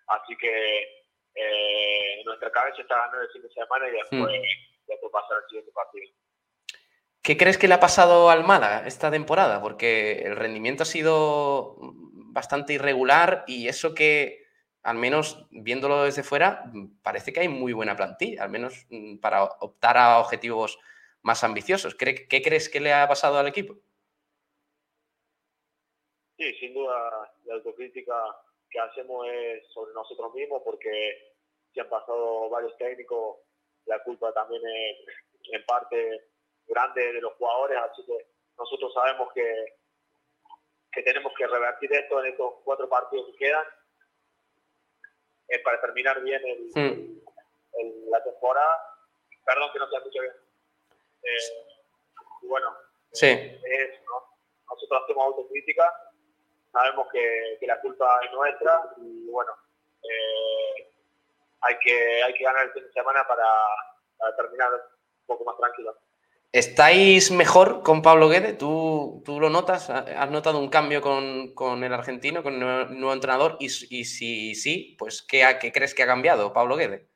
Así 0.07 0.37
que 0.37 1.03
eh, 1.35 2.21
nuestra 2.25 2.51
cabeza 2.51 2.81
está 2.81 2.97
ganando 2.97 3.21
el 3.21 3.29
fin 3.29 3.41
de 3.41 3.49
semana 3.49 3.87
y 3.87 3.91
después, 3.91 4.21
hmm. 4.21 4.87
después 4.87 5.11
pasar 5.11 5.37
al 5.37 5.49
siguiente 5.49 5.71
partido. 5.71 6.05
¿Qué 7.21 7.37
crees 7.37 7.57
que 7.57 7.67
le 7.67 7.73
ha 7.73 7.79
pasado 7.79 8.29
al 8.29 8.43
Málaga 8.43 8.87
esta 8.87 9.11
temporada? 9.11 9.61
Porque 9.61 10.21
el 10.23 10.35
rendimiento 10.35 10.83
ha 10.83 10.85
sido 10.85 11.75
bastante 11.79 12.73
irregular 12.73 13.43
y 13.45 13.67
eso 13.67 13.93
que, 13.93 14.45
al 14.83 14.97
menos 14.97 15.45
viéndolo 15.51 16.05
desde 16.05 16.23
fuera, 16.23 16.63
parece 17.03 17.33
que 17.33 17.41
hay 17.41 17.49
muy 17.49 17.73
buena 17.73 17.95
plantilla, 17.95 18.43
al 18.43 18.49
menos 18.49 18.85
mm, 18.89 19.17
para 19.17 19.43
optar 19.43 19.97
a 19.97 20.19
objetivos 20.19 20.79
más 21.21 21.43
ambiciosos. 21.43 21.95
¿Qué, 21.95 22.27
qué 22.27 22.41
crees 22.41 22.69
que 22.69 22.79
le 22.79 22.93
ha 22.93 23.08
pasado 23.08 23.38
al 23.38 23.47
equipo? 23.47 23.75
Sí, 26.38 26.53
sin 26.60 26.73
duda 26.73 27.34
la 27.45 27.55
autocrítica 27.55 28.15
que 28.69 28.79
hacemos 28.79 29.27
es 29.27 29.67
sobre 29.73 29.93
nosotros 29.93 30.34
mismos 30.34 30.62
porque 30.63 31.36
si 31.73 31.79
han 31.79 31.89
pasado 31.89 32.49
varios 32.49 32.77
técnicos, 32.77 33.39
la 33.86 34.01
culpa 34.03 34.32
también 34.34 34.62
es 34.65 34.97
en 35.51 35.65
parte 35.65 36.29
grande 36.67 37.13
de 37.13 37.21
los 37.21 37.34
jugadores, 37.34 37.77
así 37.79 38.05
que 38.05 38.27
nosotros 38.58 38.93
sabemos 38.93 39.29
que, 39.34 39.75
que 40.91 41.01
tenemos 41.03 41.34
que 41.38 41.47
revertir 41.47 41.91
esto 41.93 42.23
en 42.23 42.32
estos 42.32 42.53
cuatro 42.63 42.88
partidos 42.88 43.27
que 43.32 43.38
quedan 43.45 43.65
eh, 45.47 45.60
para 45.60 45.82
terminar 45.82 46.21
bien 46.21 46.41
el, 46.45 46.69
Hmm. 46.75 47.19
el, 47.73 48.10
la 48.10 48.23
temporada. 48.23 48.95
Perdón 49.45 49.71
que 49.73 49.79
no 49.79 49.89
se 49.89 49.97
escuche 49.97 50.21
bien. 50.21 50.34
Eh, 51.23 51.38
y 52.43 52.47
bueno, 52.47 52.67
Sí. 53.12 53.27
eh, 53.27 53.62
es, 53.63 54.01
¿no? 54.05 54.38
nosotros 54.69 55.01
hacemos 55.03 55.25
autocrítica, 55.25 55.93
sabemos 56.71 57.08
que, 57.12 57.58
que, 57.60 57.67
la 57.67 57.79
culpa 57.82 58.19
es 58.23 58.32
nuestra 58.32 58.93
y 58.97 59.29
bueno, 59.29 59.51
eh, 60.03 60.91
hay, 61.62 61.77
que, 61.79 62.23
hay 62.23 62.34
que 62.34 62.43
ganar 62.43 62.65
el 62.65 62.71
fin 62.71 62.84
de 62.84 62.91
semana 62.93 63.25
para, 63.27 63.45
para 64.17 64.36
terminar 64.36 64.71
un 64.73 65.25
poco 65.25 65.43
más 65.45 65.58
tranquilo. 65.58 65.97
¿Estáis 66.51 67.29
mejor 67.29 67.84
con 67.84 68.01
Pablo 68.01 68.27
Guede? 68.27 68.53
¿Tú, 68.53 69.21
tú 69.23 69.39
lo 69.39 69.51
notas? 69.51 69.91
¿Has 69.91 70.32
notado 70.32 70.58
un 70.58 70.69
cambio 70.69 70.99
con, 70.99 71.53
con 71.53 71.84
el 71.84 71.93
argentino, 71.93 72.41
con 72.41 72.55
el 72.55 72.60
nuevo, 72.60 72.86
nuevo 72.86 73.13
entrenador? 73.13 73.58
Y, 73.60 73.65
y, 73.65 74.05
si 74.05 74.55
sí, 74.55 74.95
pues 74.97 75.21
¿qué, 75.21 75.45
¿qué, 75.62 75.71
crees 75.71 75.93
que 75.93 76.01
ha 76.01 76.08
cambiado 76.08 76.51
Pablo 76.51 76.75
Guede? 76.75 77.08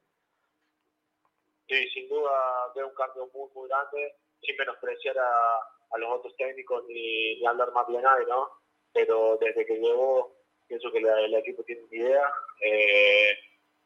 Sí, 1.74 1.90
sin 1.90 2.08
duda 2.08 2.32
veo 2.76 2.88
un 2.88 2.94
cambio 2.94 3.28
muy, 3.34 3.50
muy 3.56 3.68
grande, 3.68 4.16
sin 4.42 4.56
menospreciar 4.58 5.18
a, 5.18 5.98
los 5.98 6.20
otros 6.20 6.36
técnicos 6.38 6.84
ni, 6.88 7.40
ni, 7.40 7.46
hablar 7.48 7.72
más 7.72 7.88
de 7.88 8.00
nadie, 8.00 8.28
¿no? 8.28 8.48
Pero 8.92 9.38
desde 9.42 9.66
que 9.66 9.80
llegó, 9.80 10.36
pienso 10.68 10.92
que 10.92 11.02
la, 11.02 11.20
el 11.20 11.34
equipo 11.34 11.64
tiene 11.64 11.82
una 11.82 11.96
idea. 11.96 12.32
Eh, 12.62 13.36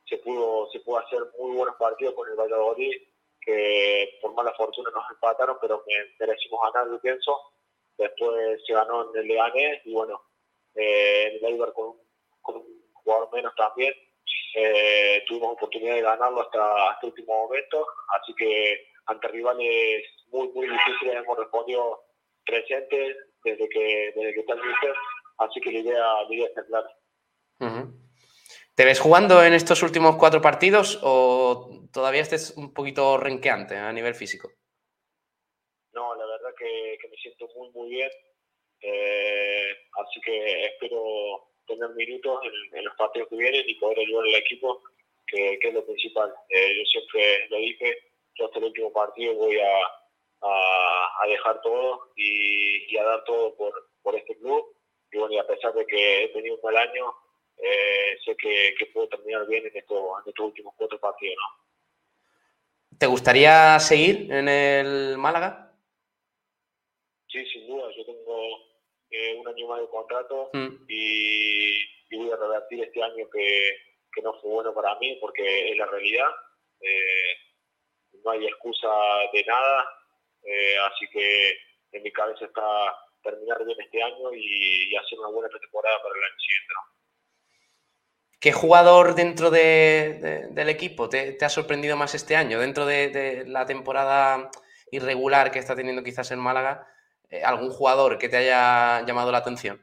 se 0.05 0.17
pudo 0.17 0.69
se 0.71 0.81
pudo 0.81 0.97
hacer 0.97 1.19
muy 1.39 1.55
buenos 1.55 1.75
partidos 1.77 2.13
con 2.13 2.29
el 2.29 2.35
Valladolid 2.35 2.93
que 3.39 4.19
por 4.21 4.33
mala 4.33 4.53
fortuna 4.53 4.89
nos 4.93 5.09
empataron, 5.09 5.57
pero 5.61 5.81
que 5.85 5.93
merecimos 6.19 6.59
ganar, 6.73 6.91
yo 6.91 6.99
pienso. 6.99 7.39
Después 7.97 8.61
se 8.67 8.73
ganó 8.73 9.09
en 9.13 9.21
el 9.21 9.27
Leganés 9.27 9.81
y 9.85 9.93
bueno, 9.93 10.21
eh, 10.75 11.27
en 11.27 11.35
el 11.37 11.53
Eibar 11.53 11.71
con, 11.71 11.95
con, 12.41 12.57
un 12.57 12.91
jugador 12.95 13.29
menos 13.31 13.55
también. 13.55 13.93
Eh, 14.55 15.23
tuvimos 15.27 15.53
oportunidad 15.53 15.95
de 15.95 16.01
ganarlo 16.01 16.41
hasta, 16.41 16.91
hasta 16.91 17.07
el 17.07 17.09
último 17.09 17.37
momento, 17.45 17.85
así 18.19 18.33
que 18.35 18.87
ante 19.05 19.27
rivales 19.27 20.03
muy, 20.31 20.47
muy 20.49 20.67
difíciles 20.67 21.15
hemos 21.15 21.37
respondido 21.37 22.03
presentes 22.45 23.17
desde 23.43 23.69
que, 23.69 24.13
desde 24.15 24.33
que 24.33 24.39
está 24.39 24.53
el 24.53 24.61
así 25.37 25.61
que 25.61 25.71
la 25.71 25.79
idea, 25.79 26.23
la 26.23 26.35
idea 26.35 26.47
está 26.47 26.65
clara. 26.65 26.89
Uh 27.59 27.65
-huh. 27.65 27.93
¿Te 28.75 28.85
ves 28.85 28.99
jugando 28.99 29.43
en 29.43 29.53
estos 29.53 29.81
últimos 29.81 30.17
cuatro 30.17 30.41
partidos 30.41 30.99
o 31.01 31.87
todavía 31.91 32.21
estés 32.21 32.55
un 32.57 32.73
poquito 32.73 33.17
renqueante 33.17 33.75
a 33.75 33.91
nivel 33.91 34.13
físico? 34.13 34.51
No, 35.93 36.13
la 36.15 36.25
verdad 36.27 36.53
que, 36.57 36.97
que 37.01 37.07
me 37.07 37.15
siento 37.17 37.47
muy, 37.55 37.71
muy 37.71 37.89
bien. 37.89 38.11
Eh, 38.81 39.71
así 39.97 40.21
que 40.21 40.65
espero 40.65 41.49
tener 41.67 41.89
minutos 41.91 42.39
en, 42.43 42.77
en, 42.77 42.85
los 42.85 42.95
partidos 42.95 43.29
que 43.29 43.35
vienen 43.35 43.63
y 43.67 43.75
poder 43.75 43.99
ayudar 43.99 44.25
al 44.25 44.35
equipo, 44.35 44.81
que, 45.27 45.59
que 45.59 45.67
es 45.67 45.73
lo 45.73 45.85
principal. 45.85 46.33
Eh, 46.49 46.77
yo 46.77 46.85
siempre 46.85 47.47
lo 47.49 47.57
dije, 47.57 47.97
yo 48.35 48.45
hasta 48.45 48.59
el 48.59 48.65
último 48.65 48.91
partido 48.93 49.35
voy 49.35 49.59
a, 49.59 49.77
a, 50.41 51.23
a 51.23 51.27
dejar 51.27 51.61
todo 51.61 52.11
y, 52.15 52.93
y, 52.93 52.97
a 52.97 53.03
dar 53.03 53.23
todo 53.25 53.55
por, 53.55 53.89
por 54.01 54.15
este 54.15 54.37
club. 54.37 54.75
Y 55.11 55.17
bueno, 55.17 55.35
y 55.35 55.37
a 55.37 55.47
pesar 55.47 55.73
de 55.73 55.85
que 55.85 56.23
he 56.23 56.27
tenido 56.29 56.55
un 56.55 56.61
mal 56.63 56.77
año, 56.77 57.13
eh, 57.57 58.17
sé 58.23 58.35
que, 58.35 58.75
que, 58.77 58.85
puedo 58.87 59.07
terminar 59.07 59.47
bien 59.47 59.65
en, 59.65 59.75
esto, 59.75 60.19
en 60.23 60.29
estos 60.29 60.45
últimos 60.45 60.73
cuatro 60.77 60.99
partidos. 60.99 61.37
¿no? 61.37 61.67
¿Te 62.97 63.07
gustaría 63.07 63.79
seguir 63.79 64.31
en 64.31 64.47
el 64.47 65.17
Málaga? 65.17 65.71
Sí, 67.27 67.45
sin 67.45 67.67
duda. 67.67 67.89
Yo 67.95 68.05
tengo 68.05 68.66
eh, 69.09 69.35
un 69.35 69.47
año 69.47 69.67
más 69.67 69.81
de 69.81 69.87
contrato 69.87 70.49
mm. 70.53 70.85
y, 70.87 71.81
y, 72.09 72.17
voy 72.17 72.31
a 72.31 72.35
revertir 72.35 72.83
este 72.83 73.01
año 73.01 73.29
que, 73.31 73.77
que, 74.13 74.21
no 74.21 74.33
fue 74.41 74.51
bueno 74.51 74.73
para 74.73 74.97
mí 74.99 75.17
porque 75.21 75.71
es 75.71 75.77
la 75.77 75.85
realidad. 75.85 76.29
Eh, 76.81 77.33
no 78.23 78.31
hay 78.31 78.45
excusa 78.45 78.89
de 79.31 79.43
nada, 79.45 79.85
eh, 80.43 80.77
así 80.79 81.07
que 81.11 81.57
en 81.91 82.03
mi 82.03 82.11
cabeza 82.11 82.45
está 82.45 82.95
terminar 83.23 83.63
bien 83.65 83.79
este 83.79 84.01
año 84.01 84.33
y, 84.33 84.91
y 84.91 84.95
hacer 84.95 85.19
una 85.19 85.29
buena 85.29 85.49
pretemporada 85.49 86.01
para 86.01 86.15
el 86.15 86.23
año 86.23 86.39
siguiente. 86.39 86.73
¿no? 86.73 86.97
¿Qué 88.39 88.51
jugador 88.53 89.15
dentro 89.15 89.49
de, 89.49 90.19
de, 90.21 90.47
del 90.49 90.69
equipo 90.69 91.09
te, 91.09 91.33
te, 91.33 91.45
ha 91.45 91.49
sorprendido 91.49 91.97
más 91.97 92.13
este 92.15 92.35
año? 92.35 92.59
Dentro 92.59 92.85
de, 92.85 93.09
de, 93.09 93.45
la 93.47 93.65
temporada 93.65 94.49
irregular 94.91 95.51
que 95.51 95.59
está 95.59 95.75
teniendo 95.75 96.03
quizás 96.03 96.31
en 96.31 96.39
Málaga, 96.39 96.87
¿algún 97.43 97.69
jugador 97.69 98.17
que 98.17 98.29
te 98.29 98.37
haya 98.37 99.05
llamado 99.05 99.31
la 99.31 99.39
atención? 99.39 99.81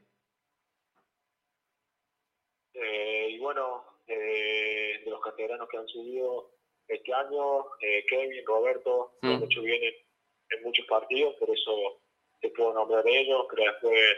Eh, 2.75 3.29
y 3.31 3.39
bueno, 3.39 3.85
eh, 4.07 5.01
de 5.05 5.11
los 5.11 5.21
canteranos 5.21 5.69
que 5.69 5.77
han 5.77 5.89
subido 5.89 6.51
este 6.89 7.15
año, 7.15 7.67
eh, 7.81 8.05
Kevin, 8.09 8.45
Roberto, 8.47 9.17
mm. 9.23 9.27
han 9.27 9.43
hecho 9.43 9.63
bien 9.63 9.83
en, 9.83 10.63
muchos 10.63 10.87
partidos, 10.87 11.35
por 11.37 11.51
eso 11.51 12.01
te 12.41 12.49
puedo 12.51 12.73
nombrar 12.73 13.03
de 13.03 13.21
ellos. 13.21 13.47
Creo 13.49 13.65
que 13.65 13.71
después 13.71 14.17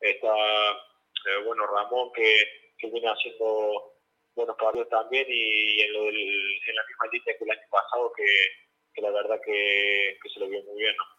está, 0.00 0.28
eh, 0.30 1.44
bueno, 1.44 1.66
Ramón, 1.66 2.10
que 2.14 2.24
que 2.78 2.88
viene 2.88 3.08
haciendo 3.08 3.92
buenos 4.34 4.56
partidos 4.56 4.88
también 4.88 5.26
y 5.28 5.80
en, 5.82 5.92
lo 5.92 6.04
del, 6.04 6.16
en 6.16 6.76
la 6.76 6.86
misma 6.86 7.06
línea 7.12 7.36
que 7.36 7.44
el 7.44 7.50
año 7.50 7.68
pasado, 7.70 8.12
que, 8.16 8.24
que 8.94 9.02
la 9.02 9.10
verdad 9.10 9.40
que, 9.44 10.16
que, 10.22 10.28
se 10.30 10.40
lo 10.40 10.48
vio 10.48 10.62
muy 10.62 10.78
bien. 10.80 10.94
¿no? 10.96 11.17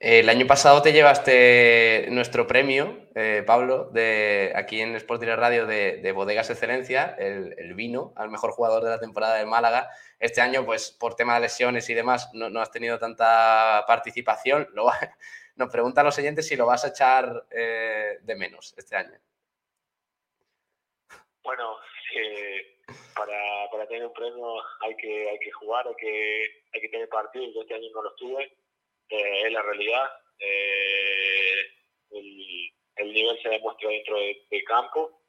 El 0.00 0.30
año 0.30 0.46
pasado 0.46 0.80
te 0.80 0.94
llevaste 0.94 2.06
nuestro 2.08 2.46
premio, 2.46 3.06
eh, 3.14 3.44
Pablo, 3.46 3.90
de 3.92 4.50
aquí 4.56 4.80
en 4.80 4.96
Sport 4.96 5.20
Direct 5.20 5.38
Radio 5.38 5.66
de, 5.66 5.98
de 5.98 6.12
Bodegas 6.12 6.48
Excelencia, 6.48 7.14
el, 7.18 7.74
vino 7.74 8.14
al 8.16 8.30
mejor 8.30 8.52
jugador 8.52 8.82
de 8.82 8.88
la 8.88 8.98
temporada 8.98 9.34
de 9.34 9.44
Málaga. 9.44 9.90
Este 10.18 10.40
año, 10.40 10.64
pues 10.64 10.90
por 10.90 11.16
tema 11.16 11.34
de 11.34 11.40
lesiones 11.40 11.90
y 11.90 11.94
demás, 11.94 12.30
no, 12.32 12.62
has 12.62 12.70
tenido 12.70 12.98
tanta 12.98 13.84
participación. 13.86 14.70
Nos 15.56 15.68
preguntan 15.70 16.06
los 16.06 16.14
siguientes 16.14 16.48
si 16.48 16.56
lo 16.56 16.64
vas 16.64 16.86
a 16.86 16.88
echar 16.88 17.44
eh, 17.50 18.20
de 18.22 18.36
menos 18.36 18.72
este 18.78 18.96
año. 18.96 19.18
Bueno, 21.42 21.76
eh, 22.16 22.78
para, 23.14 23.68
para, 23.70 23.86
tener 23.86 24.06
un 24.06 24.14
premio 24.14 24.46
hay 24.80 24.96
que, 24.96 25.28
hay 25.28 25.38
que 25.40 25.52
jugar, 25.52 25.86
hay 25.86 25.94
que, 25.96 26.62
hay 26.72 26.80
que 26.80 26.88
tener 26.88 27.08
partidos. 27.10 27.54
Yo 27.54 27.60
este 27.60 27.74
año 27.74 27.88
no 27.94 28.02
los 28.02 28.16
tuve, 28.16 28.50
eh, 29.10 29.42
es 29.46 29.52
la 29.52 29.62
realidad. 29.62 30.10
Eh, 30.38 31.60
el, 32.12 32.72
el, 32.96 33.12
nivel 33.12 33.38
se 33.42 33.48
demuestra 33.48 33.90
dentro 33.90 34.16
del 34.16 34.36
de 34.50 34.64
campo 34.64 35.22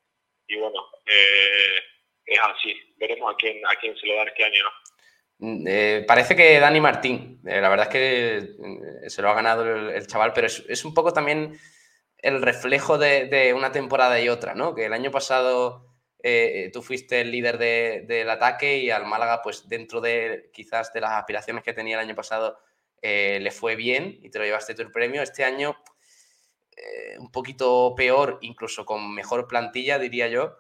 y 0.48 0.58
bueno, 0.58 0.80
eh, 1.06 1.80
es 2.26 2.40
así. 2.40 2.76
Veremos 2.98 3.34
a 3.34 3.38
quién, 3.38 3.66
a 3.66 3.76
quién 3.76 3.96
se 3.98 4.08
lo 4.08 4.16
da 4.16 4.24
este 4.24 4.44
año, 4.44 4.64
¿no? 4.64 4.72
Mm, 5.42 5.66
eh, 5.68 6.06
parece 6.08 6.36
que 6.36 6.60
Dani 6.60 6.80
Martín, 6.80 7.42
eh, 7.48 7.60
la 7.60 7.70
verdad 7.70 7.88
es 7.88 7.92
que 7.92 8.38
eh, 8.38 9.10
se 9.10 9.22
lo 9.24 9.30
ha 9.30 9.34
ganado 9.34 9.64
el, 9.64 9.90
el 9.90 10.08
chaval, 10.08 10.34
pero 10.34 10.46
es, 10.46 10.64
es, 10.70 10.86
un 10.86 10.94
poco 10.94 11.14
también 11.14 11.58
el 12.20 12.44
reflejo 12.44 13.00
de, 13.00 13.26
de, 13.26 13.54
una 13.56 13.72
temporada 13.72 14.22
y 14.22 14.30
otra, 14.30 14.54
¿no? 14.54 14.76
Que 14.76 14.86
el 14.86 14.94
año 14.94 15.10
pasado 15.10 15.92
eh, 16.22 16.70
tú 16.72 16.84
fuiste 16.84 17.22
el 17.22 17.32
líder 17.32 17.58
de, 17.58 18.06
del 18.08 18.30
ataque 18.30 18.78
y 18.78 18.92
al 18.92 19.08
Málaga, 19.08 19.42
pues 19.42 19.68
dentro 19.68 20.00
de 20.00 20.52
quizás 20.54 20.94
de 20.94 21.02
las 21.02 21.14
aspiraciones 21.14 21.64
que 21.64 21.74
tenía 21.74 21.96
el 21.96 22.08
año 22.08 22.16
pasado, 22.16 22.60
eh, 23.02 23.40
le 23.42 23.52
fue 23.52 23.76
bien 23.76 24.20
y 24.22 24.30
te 24.30 24.40
lo 24.40 24.46
llevaste 24.46 24.76
tu 24.76 24.92
premio. 24.92 25.22
Este 25.22 25.44
año 25.44 25.78
un 27.20 27.32
poquito 27.32 27.94
peor, 27.96 28.40
incluso 28.42 28.86
con 28.86 29.14
mejor 29.14 29.48
plantilla, 29.48 30.00
diría 30.00 30.28
yo. 30.28 30.58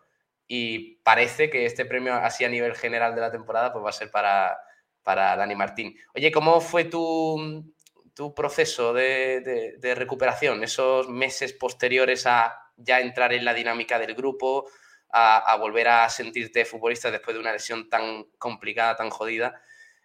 Y 0.47 0.97
parece 0.97 1.49
que 1.49 1.65
este 1.65 1.85
premio, 1.85 2.13
así 2.15 2.43
a 2.43 2.49
nivel 2.49 2.75
general 2.75 3.15
de 3.15 3.21
la 3.21 3.31
temporada, 3.31 3.71
pues 3.71 3.85
va 3.85 3.89
a 3.89 3.93
ser 3.93 4.11
para, 4.11 4.57
para 5.01 5.35
Dani 5.35 5.55
Martín. 5.55 5.97
Oye, 6.13 6.31
¿cómo 6.31 6.59
fue 6.59 6.85
tu, 6.85 7.73
tu 8.13 8.35
proceso 8.35 8.93
de, 8.93 9.95
recuperación? 9.95 10.63
Esos 10.63 11.07
meses 11.09 11.53
posteriores 11.53 12.27
a 12.27 12.53
ya 12.75 12.99
entrar 12.99 13.33
en 13.33 13.45
la 13.45 13.53
dinámica 13.53 13.97
del 13.97 14.13
grupo, 14.13 14.69
a, 15.09 15.37
a, 15.37 15.55
volver 15.57 15.87
a 15.87 16.09
sentirte 16.09 16.65
futbolista 16.65 17.11
después 17.11 17.33
de 17.33 17.39
una 17.39 17.53
lesión 17.53 17.89
tan 17.89 18.25
complicada, 18.37 18.95
tan 18.95 19.09
jodida. 19.09 19.61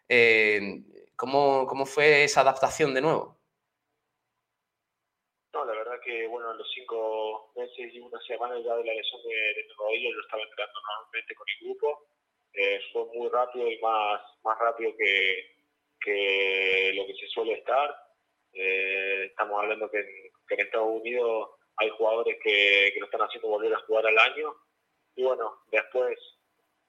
Eh, 0.08 0.82
¿cómo, 1.16 1.66
¿Cómo 1.66 1.86
fue 1.86 2.24
esa 2.24 2.42
adaptación 2.42 2.94
de 2.94 3.00
nuevo? 3.00 3.38
No, 5.52 5.64
la 5.64 5.72
verdad 5.72 5.98
que, 6.04 6.26
bueno, 6.26 6.52
en 6.52 6.58
los 6.58 6.70
cinco 6.74 7.52
meses 7.56 7.94
y 7.94 7.98
una 7.98 8.20
semana 8.20 8.58
ya 8.58 8.76
de 8.76 8.84
la 8.84 8.92
lesión 8.92 9.22
de, 9.22 9.34
de 9.34 9.66
rodillo, 9.78 10.10
yo 10.12 10.20
estaba 10.20 10.42
entrenando 10.42 10.80
normalmente 10.80 11.34
con 11.34 11.46
el 11.48 11.66
grupo 11.66 12.06
eh, 12.56 12.80
fue 12.90 13.04
muy 13.14 13.28
rápido 13.28 13.70
y 13.70 13.78
más, 13.80 14.22
más 14.42 14.58
rápido 14.58 14.96
que, 14.96 15.56
que 16.00 16.92
lo 16.94 17.06
que 17.06 17.14
se 17.14 17.28
suele 17.28 17.52
estar. 17.52 17.94
Eh, 18.54 19.26
estamos 19.26 19.62
hablando 19.62 19.90
que 19.90 19.98
en, 19.98 20.06
que 20.48 20.54
en, 20.54 20.60
Estados 20.60 20.88
Unidos 20.88 21.50
hay 21.76 21.90
jugadores 21.90 22.38
que, 22.42 22.92
que 22.94 22.98
están 22.98 23.20
haciendo 23.20 23.48
volver 23.48 23.74
a 23.74 23.80
jugar 23.80 24.06
al 24.06 24.18
año. 24.18 24.54
Y 25.16 25.24
bueno, 25.24 25.52
después 25.70 26.18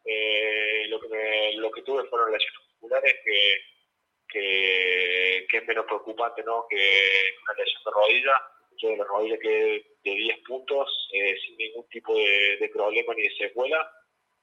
eh, 0.05 0.85
lo, 0.87 1.01
que 1.01 1.09
me, 1.09 1.53
lo 1.57 1.69
que 1.71 1.81
tuve 1.81 2.05
fueron 2.05 2.31
lesiones 2.31 2.61
musculares 2.71 3.15
que, 3.25 3.55
que, 4.37 5.47
que, 5.49 5.57
es 5.57 5.67
menos 5.67 5.85
preocupante 5.85 6.43
¿no? 6.43 6.65
que 6.69 6.75
una 7.43 7.53
lesión 7.53 7.81
de 7.83 7.91
rodilla. 7.91 8.41
Yo 8.79 8.89
de 8.89 8.97
la 8.97 9.05
rodilla 9.05 9.37
que 9.39 9.85
de 10.03 10.11
10 10.11 10.39
puntos 10.47 11.09
eh, 11.13 11.35
sin 11.43 11.57
ningún 11.57 11.87
tipo 11.89 12.15
de, 12.15 12.57
de 12.57 12.69
problema 12.69 13.13
ni 13.15 13.23
de 13.23 13.35
secuela. 13.35 13.91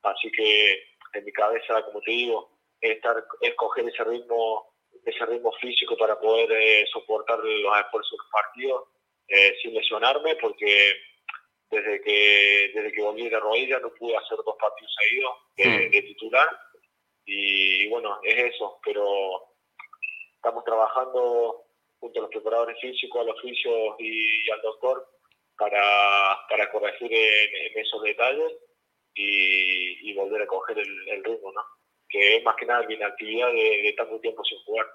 Así 0.02 0.30
que 0.32 0.82
en 1.14 1.24
mi 1.24 1.32
cabeza, 1.32 1.82
como 1.84 2.00
te 2.00 2.10
digo, 2.10 2.50
es 2.80 2.96
estar, 2.96 3.16
escoger 3.40 3.88
ese 3.88 4.02
ritmo, 4.04 4.74
ese 5.04 5.26
ritmo 5.26 5.52
físico 5.60 5.96
para 5.96 6.18
poder 6.18 6.50
eh, 6.50 6.84
soportar 6.92 7.38
los 7.38 7.78
esfuerzos 7.78 8.10
de 8.10 8.16
los 8.16 8.30
partidos 8.32 8.88
eh, 9.28 9.56
sin 9.62 9.72
lesionarme, 9.72 10.34
porque 10.36 10.92
desde 11.70 12.00
que 12.02 12.72
desde 12.74 12.92
que 12.92 13.02
volví 13.02 13.28
de 13.28 13.40
rodilla 13.40 13.78
no 13.78 13.92
pude 13.94 14.16
hacer 14.16 14.38
dos 14.44 14.56
partidos 14.60 14.94
seguidos 15.00 15.32
de, 15.56 15.66
mm. 15.66 15.90
de 15.90 16.02
titular 16.02 16.48
y 17.26 17.88
bueno, 17.88 18.18
es 18.22 18.54
eso, 18.54 18.78
pero 18.84 19.53
estamos 20.44 20.62
trabajando 20.64 21.64
junto 21.98 22.20
a 22.20 22.22
los 22.22 22.30
preparadores 22.30 22.78
físicos, 22.78 23.22
a 23.22 23.24
los 23.24 23.40
fisios 23.40 23.94
y, 23.98 24.46
y 24.46 24.50
al 24.50 24.60
doctor 24.60 25.08
para, 25.56 25.80
para 26.50 26.70
corregir 26.70 27.10
en, 27.10 27.72
en 27.72 27.78
esos 27.82 28.02
detalles 28.02 28.52
y, 29.14 30.10
y 30.10 30.14
volver 30.14 30.42
a 30.42 30.46
coger 30.46 30.78
el, 30.80 31.08
el, 31.08 31.24
ritmo, 31.24 31.50
¿no? 31.50 31.62
Que 32.10 32.36
es 32.36 32.44
más 32.44 32.56
que 32.56 32.66
nada 32.66 32.84
la 32.86 32.92
inactividad 32.92 33.48
de, 33.48 33.82
de 33.84 33.94
tanto 33.96 34.20
tiempo 34.20 34.44
sin 34.44 34.58
jugar. 34.64 34.86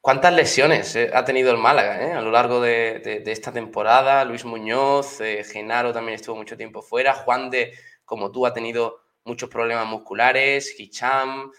¿Cuántas 0.00 0.32
lesiones 0.32 0.96
eh, 0.96 1.10
ha 1.12 1.26
tenido 1.26 1.50
el 1.50 1.58
Málaga 1.58 2.08
eh, 2.08 2.12
a 2.12 2.22
lo 2.22 2.30
largo 2.30 2.62
de, 2.62 3.00
de, 3.00 3.20
de, 3.20 3.32
esta 3.32 3.52
temporada? 3.52 4.24
Luis 4.24 4.46
Muñoz, 4.46 5.20
eh, 5.20 5.44
Genaro 5.44 5.92
también 5.92 6.14
estuvo 6.14 6.36
mucho 6.36 6.56
tiempo 6.56 6.80
fuera, 6.80 7.12
Juan 7.12 7.50
de, 7.50 7.74
como 8.06 8.32
tú, 8.32 8.46
ha 8.46 8.54
tenido 8.54 9.02
muchos 9.24 9.50
problemas 9.50 9.86
musculares, 9.86 10.80
Hicham, 10.80 11.52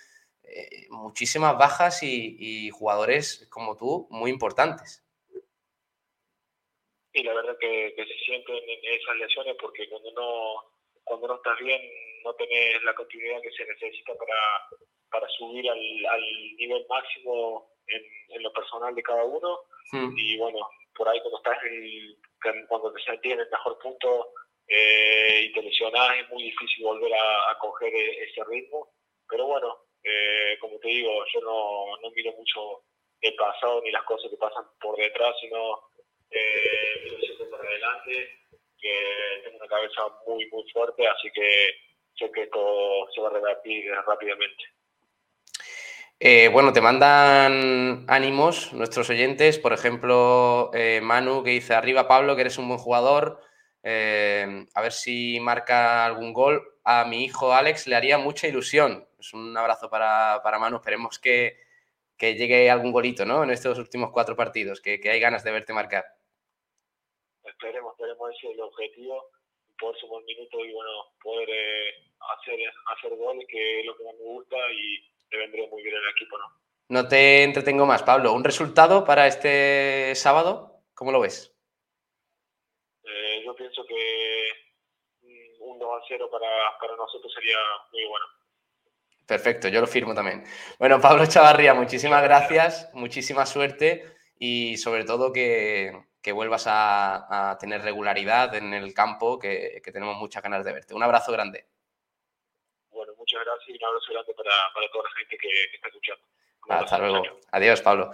eh, 0.50 0.88
muchísimas 0.90 1.58
bajas 1.58 2.04
y, 2.04 2.36
y, 2.40 2.70
jugadores 2.72 3.48
como 3.52 3.78
tú 3.78 4.08
muy 4.10 4.32
importantes. 4.32 5.04
Y 7.14 7.24
la 7.24 7.34
verdad 7.34 7.58
que, 7.60 7.94
que 7.96 8.06
se 8.06 8.18
sienten 8.26 8.58
esas 8.84 9.16
lesiones 9.18 9.56
porque 9.60 9.90
cuando 9.90 10.12
no 10.12 10.80
cuando 11.04 11.28
no 11.28 11.36
estás 11.36 11.58
bien 11.60 11.82
no 12.24 12.34
tenés 12.36 12.84
la 12.84 12.94
continuidad 12.94 13.42
que 13.42 13.52
se 13.52 13.66
necesita 13.66 14.14
para, 14.16 14.36
para 15.10 15.28
subir 15.38 15.70
al, 15.70 16.06
al 16.06 16.22
nivel 16.58 16.86
máximo 16.88 17.72
en, 17.88 18.04
en, 18.30 18.44
lo 18.44 18.54
personal 18.54 18.94
de 18.94 19.04
cada 19.04 19.24
uno. 19.24 19.62
Mm. 19.92 20.18
Y 20.18 20.38
bueno, 20.38 20.60
por 20.96 21.10
ahí 21.10 21.20
cuando 21.22 21.38
estás 21.38 21.58
en, 21.64 22.66
cuando 22.68 22.94
te 22.94 23.02
sentís 23.02 23.34
en 23.34 23.40
el 23.40 23.50
mejor 23.50 23.80
punto 23.80 24.34
eh, 24.68 25.46
y 25.46 25.54
te 25.54 25.64
lesionás 25.64 26.18
es 26.18 26.30
muy 26.30 26.44
difícil 26.44 26.84
volver 26.84 27.14
a, 27.14 27.52
a 27.52 27.58
coger 27.58 27.94
e, 27.94 28.24
ese 28.24 28.44
ritmo. 28.46 28.94
Pero 29.28 29.48
bueno, 29.48 29.89
eh, 30.04 30.58
como 30.60 30.80
te 30.80 30.88
digo, 30.88 31.12
yo 31.34 31.42
no, 31.42 31.98
no 32.02 32.12
miro 32.12 32.32
mucho 32.34 32.84
el 33.22 33.36
pasado 33.36 33.82
ni 33.82 33.92
las 33.92 34.04
cosas 34.04 34.32
que 34.32 34.38
pasan 34.38 34.64
por 34.80 34.98
detrás, 34.98 35.36
sino 35.42 35.90
eh, 36.32 37.02
miro 37.04 37.18
siempre 37.20 37.48
por 37.48 37.66
adelante 37.66 38.40
que 38.80 39.42
tengo 39.44 39.58
una 39.58 39.68
cabeza 39.68 40.02
muy, 40.26 40.50
muy 40.52 40.64
fuerte, 40.72 41.06
así 41.06 41.30
que 41.34 41.70
sé 42.18 42.32
que 42.32 42.44
esto 42.44 43.08
se 43.14 43.22
va 43.22 43.28
a 43.28 43.34
revertir 43.34 43.92
rápidamente. 44.08 44.64
Eh, 46.22 46.50
bueno, 46.50 46.72
te 46.74 46.82
mandan 46.82 48.06
ánimos 48.08 48.74
nuestros 48.74 49.10
oyentes, 49.10 49.58
por 49.58 49.74
ejemplo, 49.74 50.70
eh, 50.74 51.00
Manu 51.02 51.44
que 51.44 51.52
dice, 51.52 51.74
arriba 51.74 52.08
Pablo, 52.08 52.36
que 52.36 52.42
eres 52.42 52.58
un 52.58 52.68
buen 52.68 52.80
jugador, 52.80 53.42
a 53.84 54.82
ver 54.82 54.92
si 54.92 55.40
marca 55.40 56.06
algún 56.06 56.34
gol. 56.34 56.62
A 56.84 57.06
mi 57.06 57.24
hijo 57.24 57.54
Alex 57.54 57.88
le 57.88 57.96
haría 57.96 58.18
mucha 58.18 58.48
ilusión. 58.48 59.09
Es 59.20 59.34
un 59.34 59.56
abrazo 59.58 59.90
para, 59.90 60.42
Manu, 60.60 60.78
esperemos 60.78 61.20
que, 61.20 61.58
llegue 62.18 62.70
algún 62.70 62.94
golito 62.94 63.26
¿no? 63.26 63.44
en 63.44 63.50
estos 63.50 63.78
últimos 63.78 64.12
cuatro 64.12 64.36
partidos, 64.36 64.80
que, 64.80 65.02
hay 65.04 65.20
ganas 65.20 65.44
de 65.44 65.52
verte 65.52 65.74
marcar. 65.74 66.06
Esperemos, 67.44 67.94
esperemos 67.94 68.32
ese 68.32 68.48
es 68.48 68.54
el 68.54 68.62
objetivo, 68.62 69.32
poder 69.78 70.00
sumar 70.00 70.24
minutos 70.24 70.62
y 70.66 70.72
bueno, 70.72 70.92
poder 71.22 71.50
hacer, 72.38 72.60
hacer 72.96 73.16
goles, 73.18 73.46
que 73.50 73.82
es 73.82 73.86
lo 73.86 73.98
que 73.98 74.04
más 74.06 74.14
me 74.16 74.24
gusta 74.24 74.56
y 74.72 75.04
te 75.30 75.38
vendría 75.38 75.68
muy 75.70 75.84
bien 75.84 75.96
el 75.96 76.10
equipo, 76.16 76.38
¿no? 76.38 76.46
No 76.88 77.08
te 77.08 77.44
entretengo 77.44 77.86
más, 77.86 78.02
Pablo. 78.02 78.34
¿Un 78.34 78.44
resultado 78.44 79.06
para 79.06 79.28
este 79.28 80.16
sábado? 80.16 80.82
¿Cómo 80.96 81.12
lo 81.12 81.20
ves? 81.20 81.56
Eh, 83.04 83.44
yo 83.46 83.56
pienso 83.56 83.86
que 83.86 84.50
un 85.60 85.78
2 85.78 85.90
a 85.92 86.06
0 86.08 86.30
para, 86.32 86.48
para 86.80 86.96
nosotros 86.96 87.32
sería 87.34 87.58
muy 87.92 88.06
bueno. 88.06 88.39
Perfecto, 89.30 89.70
yo 89.70 89.80
lo 89.80 89.88
firmo 89.88 90.14
también. 90.14 90.44
Bueno, 90.78 91.00
Pablo 91.00 91.26
Chavarría, 91.26 91.74
muchísimas 91.74 92.22
gracias, 92.22 92.90
muchísima 92.94 93.46
suerte 93.46 94.04
y 94.38 94.76
sobre 94.78 95.06
todo 95.06 95.32
que, 95.32 95.94
que 96.22 96.34
vuelvas 96.34 96.68
a, 96.68 97.52
a, 97.52 97.58
tener 97.58 97.82
regularidad 97.82 98.54
en 98.56 98.74
el 98.74 98.94
campo, 98.94 99.40
que, 99.40 99.82
que 99.82 99.92
tenemos 99.94 100.18
muchas 100.18 100.44
ganas 100.44 100.66
de 100.66 100.74
verte. 100.74 100.94
Un 100.94 101.04
abrazo 101.04 101.32
grande 101.32 101.68
muchas 103.30 103.46
gracias 103.46 103.70
y 103.70 103.84
un 103.84 103.90
abrazo 103.90 104.12
grande 104.12 104.34
para, 104.34 104.52
para 104.74 104.92
toda 104.92 105.04
la 105.04 105.16
gente 105.20 105.38
que, 105.38 105.48
está 105.76 105.88
escuchando. 105.88 106.24
Hasta 106.70 106.98
luego. 106.98 107.24
Adiós, 107.52 107.82
Pablo. 107.82 108.12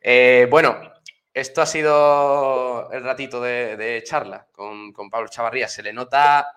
Eh, 0.00 0.46
bueno, 0.50 0.92
esto 1.32 1.62
ha 1.62 1.66
sido 1.66 2.90
el 2.92 3.02
ratito 3.02 3.40
de, 3.40 4.02
charla 4.04 4.46
con, 4.52 4.92
con, 4.92 5.10
Pablo 5.10 5.28
Chavarría. 5.28 5.68
Se 5.68 5.82
le 5.82 5.92
nota, 5.92 6.52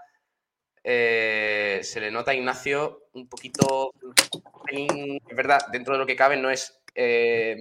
eh, 0.83 1.79
se 1.83 1.99
le 1.99 2.11
nota 2.11 2.31
a 2.31 2.35
Ignacio 2.35 3.07
un 3.13 3.27
poquito, 3.27 3.93
es 4.71 5.35
verdad, 5.35 5.59
dentro 5.71 5.93
de 5.93 5.99
lo 5.99 6.05
que 6.05 6.15
cabe 6.15 6.37
no 6.37 6.49
es, 6.49 6.81
eh, 6.95 7.59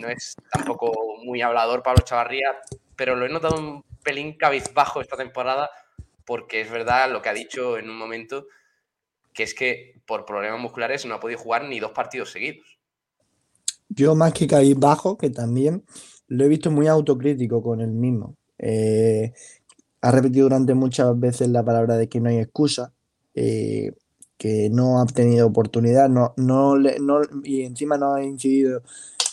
no 0.00 0.08
es 0.08 0.36
tampoco 0.52 0.92
muy 1.24 1.40
hablador 1.40 1.82
Pablo 1.82 2.04
Chavarría, 2.04 2.60
pero 2.96 3.16
lo 3.16 3.26
he 3.26 3.30
notado 3.30 3.58
un 3.58 3.84
pelín 4.02 4.36
cabizbajo 4.36 5.00
esta 5.00 5.16
temporada 5.16 5.70
porque 6.24 6.60
es 6.60 6.70
verdad 6.70 7.10
lo 7.10 7.22
que 7.22 7.28
ha 7.28 7.34
dicho 7.34 7.78
en 7.78 7.88
un 7.90 7.96
momento 7.96 8.46
que 9.32 9.44
es 9.44 9.54
que 9.54 10.00
por 10.06 10.24
problemas 10.24 10.60
musculares 10.60 11.06
no 11.06 11.14
ha 11.14 11.20
podido 11.20 11.38
jugar 11.38 11.64
ni 11.64 11.80
dos 11.80 11.92
partidos 11.92 12.30
seguidos. 12.30 12.78
Yo 13.88 14.14
más 14.14 14.32
que 14.32 14.46
caí 14.46 14.74
bajo, 14.74 15.16
que 15.16 15.30
también 15.30 15.84
lo 16.26 16.44
he 16.44 16.48
visto 16.48 16.70
muy 16.70 16.86
autocrítico 16.86 17.62
con 17.62 17.80
él 17.80 17.92
mismo. 17.92 18.36
Eh, 18.58 19.32
ha 20.02 20.10
repetido 20.10 20.44
durante 20.44 20.74
muchas 20.74 21.18
veces 21.18 21.48
la 21.48 21.64
palabra 21.64 21.96
de 21.96 22.08
que 22.08 22.20
no 22.20 22.28
hay 22.28 22.38
excusa, 22.38 22.92
eh, 23.34 23.92
que 24.38 24.70
no 24.70 25.00
ha 25.00 25.06
tenido 25.06 25.46
oportunidad, 25.46 26.08
no, 26.08 26.34
no, 26.36 26.76
no, 26.76 27.20
y 27.44 27.62
encima 27.62 27.96
no 27.98 28.14
ha 28.14 28.24
incidido 28.24 28.82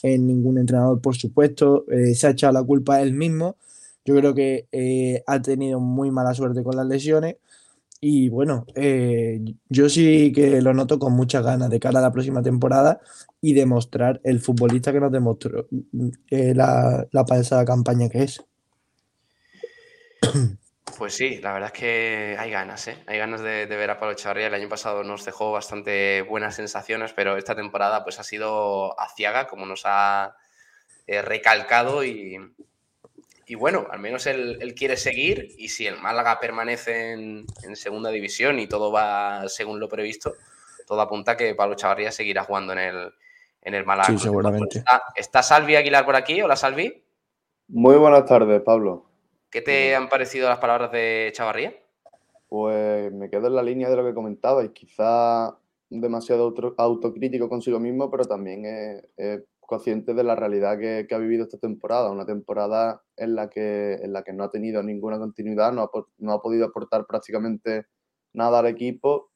en 0.04 0.28
ningún 0.28 0.58
entrenador, 0.60 1.02
por 1.02 1.16
supuesto, 1.18 1.86
eh, 1.90 2.16
se 2.16 2.28
ha 2.28 2.32
echado 2.32 2.54
la 2.54 2.64
culpa 2.64 2.96
a 2.96 3.02
él 3.02 3.14
mismo. 3.14 3.58
Yo 4.06 4.16
creo 4.16 4.34
que 4.34 5.24
ha 5.28 5.42
tenido 5.42 5.80
muy 5.80 6.10
mala 6.12 6.34
suerte 6.34 6.64
con 6.64 6.76
las 6.76 6.88
lesiones 6.88 7.36
y 8.02 8.30
bueno, 8.30 8.66
eh, 8.76 9.42
yo 9.68 9.90
sí 9.90 10.32
que 10.34 10.62
lo 10.62 10.74
noto 10.74 11.00
con 11.00 11.14
muchas 11.14 11.44
ganas 11.44 11.70
de 11.70 11.80
cara 11.82 12.00
a 12.00 12.02
la 12.02 12.12
próxima 12.14 12.42
temporada 12.42 13.02
y 13.42 13.54
demostrar 13.54 14.22
el 14.24 14.40
futbolista 14.40 14.94
que 14.94 15.02
nos 15.02 15.12
demostró 15.12 15.68
eh, 16.30 16.54
la, 16.56 17.06
la 17.12 17.26
pasada 17.26 17.66
campaña 17.66 18.08
que 18.10 18.24
es. 18.24 18.42
Pues 20.98 21.16
sí, 21.16 21.38
la 21.38 21.54
verdad 21.54 21.72
es 21.74 21.80
que 21.80 22.36
hay 22.38 22.52
ganas, 22.52 22.88
¿eh? 22.90 22.98
Hay 23.08 23.18
ganas 23.18 23.42
de, 23.42 23.66
ver 23.68 23.90
a 23.90 24.00
Pablo 24.00 24.14
Echevarría. 24.14 24.48
El 24.48 24.54
año 24.54 24.68
pasado 24.68 25.04
nos 25.04 25.24
dejó 25.24 25.52
bastante 25.52 26.24
buenas 26.24 26.56
sensaciones, 26.56 27.14
pero 27.14 27.38
esta 27.38 27.56
temporada 27.56 28.04
pues 28.04 28.20
ha 28.20 28.24
sido 28.24 29.00
aciaga, 29.00 29.48
como 29.48 29.66
nos 29.66 29.84
ha 29.86 30.36
recalcado 31.08 32.04
y, 32.04 32.38
y 33.50 33.56
bueno, 33.56 33.88
al 33.90 34.00
menos 34.00 34.28
él, 34.28 34.76
quiere 34.78 34.96
seguir 34.96 35.56
y 35.58 35.70
si 35.70 35.88
el 35.88 36.00
Málaga 36.00 36.40
permanece 36.40 37.14
en, 37.14 37.48
segunda 37.74 38.12
división 38.12 38.60
y 38.60 38.68
todo 38.68 38.92
va 38.92 39.50
según 39.50 39.80
lo 39.80 39.90
previsto, 39.90 40.36
todo 40.86 41.02
apunta 41.02 41.36
que 41.36 41.56
Pablo 41.56 41.74
Chavarría 41.74 42.12
seguirá 42.12 42.44
jugando 42.44 42.74
en 42.74 42.80
el, 42.80 43.12
en 43.64 43.74
el 43.74 43.88
Málaga. 43.88 44.08
Sí, 44.08 44.20
seguramente. 44.20 44.84
¿Está, 45.16 45.42
Salvi 45.42 45.76
Aguilar 45.76 46.06
por 46.06 46.16
aquí? 46.16 46.40
Hola, 46.44 46.56
Salvi. 46.56 47.04
Muy 47.70 47.96
buenas 47.96 48.26
tardes, 48.26 48.62
Pablo. 48.62 49.09
¿Qué 49.52 49.62
te 49.62 49.96
han 49.96 50.10
parecido 50.10 50.48
las 50.48 50.60
palabras 50.60 50.92
de 50.92 51.32
Chavarría? 51.34 51.74
Pues 52.48 53.12
me 53.12 53.30
quedo 53.30 53.48
en 53.48 53.56
la 53.56 53.64
línea 53.64 53.90
de 53.90 53.96
lo 53.96 54.06
que 54.06 54.14
comentaba 54.14 54.64
y 54.64 54.70
quizá 54.70 55.58
demasiado 55.90 56.54
autocrítico 56.78 57.50
consigo 57.50 57.80
mismo, 57.80 58.12
pero 58.12 58.26
también 58.26 58.66
es 59.18 59.44
consciente 59.60 60.14
de 60.14 60.24
la 60.24 60.36
realidad 60.36 60.78
que, 60.78 61.08
ha 61.10 61.18
vivido 61.18 61.44
esta 61.44 61.58
temporada, 61.58 62.12
una 62.12 62.26
temporada 62.26 63.04
en 63.16 63.36
la 63.36 63.50
que, 63.50 63.94
en 63.94 64.14
la 64.14 64.24
que 64.24 64.34
no 64.34 64.44
ha 64.44 64.52
tenido 64.52 64.84
ninguna 64.84 65.20
continuidad, 65.20 65.72
no 65.72 65.84
ha, 65.84 65.90
no 66.18 66.34
ha 66.34 66.42
podido 66.42 66.66
aportar 66.66 67.06
prácticamente 67.06 67.86
nada 68.34 68.60
al 68.60 68.68
equipo 68.68 69.32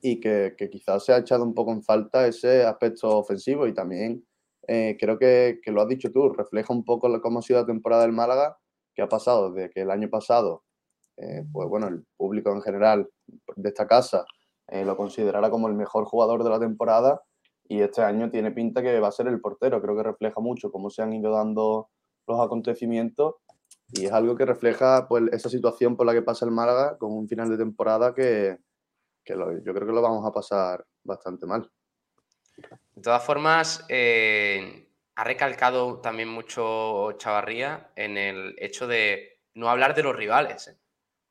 y 0.00 0.20
que, 0.20 0.54
quizás 0.70 1.04
se 1.04 1.12
ha 1.12 1.18
echado 1.18 1.44
un 1.44 1.54
poco 1.54 1.72
en 1.72 1.82
falta 1.82 2.26
ese 2.26 2.64
aspecto 2.64 3.18
ofensivo. 3.18 3.66
Y 3.66 3.74
también 3.74 4.24
eh, 4.66 4.96
creo 4.98 5.18
que, 5.18 5.60
lo 5.66 5.82
has 5.82 5.88
dicho 5.88 6.10
tú, 6.12 6.32
refleja 6.32 6.72
un 6.72 6.84
poco 6.84 7.20
cómo 7.20 7.40
ha 7.40 7.42
sido 7.42 7.60
la 7.60 7.66
temporada 7.66 8.02
del 8.02 8.12
Málaga, 8.12 8.58
que 8.98 9.02
ha 9.02 9.08
pasado 9.08 9.52
de 9.52 9.70
que 9.70 9.82
el 9.82 9.92
año 9.92 10.10
pasado, 10.10 10.64
eh, 11.18 11.44
pues 11.52 11.68
bueno, 11.68 11.86
el 11.86 12.04
público 12.16 12.50
en 12.50 12.60
general 12.62 13.08
de 13.54 13.68
esta 13.68 13.86
casa 13.86 14.24
eh, 14.66 14.84
lo 14.84 14.96
considerara 14.96 15.50
como 15.50 15.68
el 15.68 15.74
mejor 15.74 16.04
jugador 16.04 16.42
de 16.42 16.50
la 16.50 16.58
temporada 16.58 17.22
y 17.68 17.80
este 17.80 18.02
año 18.02 18.28
tiene 18.28 18.50
pinta 18.50 18.82
que 18.82 18.98
va 18.98 19.06
a 19.06 19.12
ser 19.12 19.28
el 19.28 19.40
portero. 19.40 19.80
Creo 19.80 19.94
que 19.94 20.02
refleja 20.02 20.40
mucho 20.40 20.72
cómo 20.72 20.90
se 20.90 21.02
han 21.02 21.12
ido 21.12 21.30
dando 21.30 21.90
los 22.26 22.40
acontecimientos 22.40 23.36
y 23.92 24.06
es 24.06 24.12
algo 24.12 24.34
que 24.34 24.44
refleja 24.44 25.06
pues, 25.06 25.22
esa 25.30 25.48
situación 25.48 25.96
por 25.96 26.04
la 26.04 26.12
que 26.12 26.22
pasa 26.22 26.44
el 26.44 26.50
Málaga 26.50 26.98
con 26.98 27.12
un 27.12 27.28
final 27.28 27.48
de 27.50 27.56
temporada 27.56 28.12
que, 28.12 28.58
yo 29.24 29.36
creo 29.74 29.86
que 29.86 29.92
lo 29.92 30.02
vamos 30.02 30.26
a 30.26 30.32
pasar 30.32 30.84
bastante 31.04 31.46
mal. 31.46 31.70
De 32.96 33.02
todas 33.02 33.24
formas, 33.24 33.84
eh, 33.88 34.87
ha 35.18 35.24
recalcado 35.24 35.98
también 35.98 36.28
mucho 36.28 37.10
Chavarría 37.18 37.90
en 37.96 38.16
el 38.16 38.54
hecho 38.56 38.86
de 38.86 39.40
no 39.54 39.68
hablar 39.68 39.96
de 39.96 40.04
los 40.04 40.14
rivales, 40.14 40.68
eh, 40.68 40.76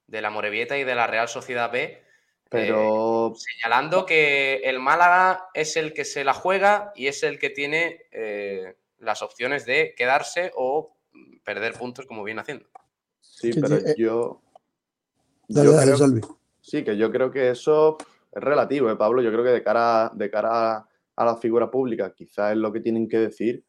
de 0.08 0.22
la 0.22 0.30
Morevieta 0.30 0.78
y 0.78 0.84
de 0.84 0.94
la 0.94 1.08
Real 1.08 1.30
Sociedad 1.30 1.72
B, 1.72 2.04
pero... 2.50 3.30
Eh, 3.30 3.34
señalando 3.38 4.06
que 4.06 4.56
el 4.66 4.80
Málaga 4.80 5.48
es 5.54 5.78
el 5.78 5.94
que 5.94 6.04
se 6.04 6.26
la 6.26 6.34
juega 6.34 6.92
y 6.98 7.08
es 7.08 7.24
el 7.24 7.40
que 7.40 7.50
tiene 7.50 8.02
eh, 8.12 8.76
las 8.98 9.22
opciones 9.22 9.66
de 9.66 9.96
quedarse 9.96 10.52
o 10.58 10.98
perder 11.46 11.72
puntos 11.72 12.06
como 12.06 12.26
viene 12.26 12.42
haciendo. 12.42 12.68
Sí, 13.22 13.54
pero 13.54 13.78
yo... 13.96 14.42
creo, 15.48 15.98
Sí, 16.60 16.84
que 16.84 16.98
yo 16.98 17.10
creo 17.10 17.32
que 17.32 17.52
eso 17.52 17.98
es 18.34 18.44
relativo, 18.44 18.92
¿eh, 18.92 18.98
Pablo? 18.98 19.22
Yo 19.22 19.32
creo 19.32 19.46
que 19.46 19.52
de 19.52 19.64
cara, 19.64 20.12
de 20.14 20.30
cara 20.30 20.86
a 21.16 21.26
la 21.26 21.38
figura 21.38 21.72
pública 21.72 22.14
quizás 22.14 22.52
es 22.52 22.58
lo 22.58 22.74
que 22.74 22.82
tienen 22.82 23.08
que 23.08 23.20
decir, 23.20 23.64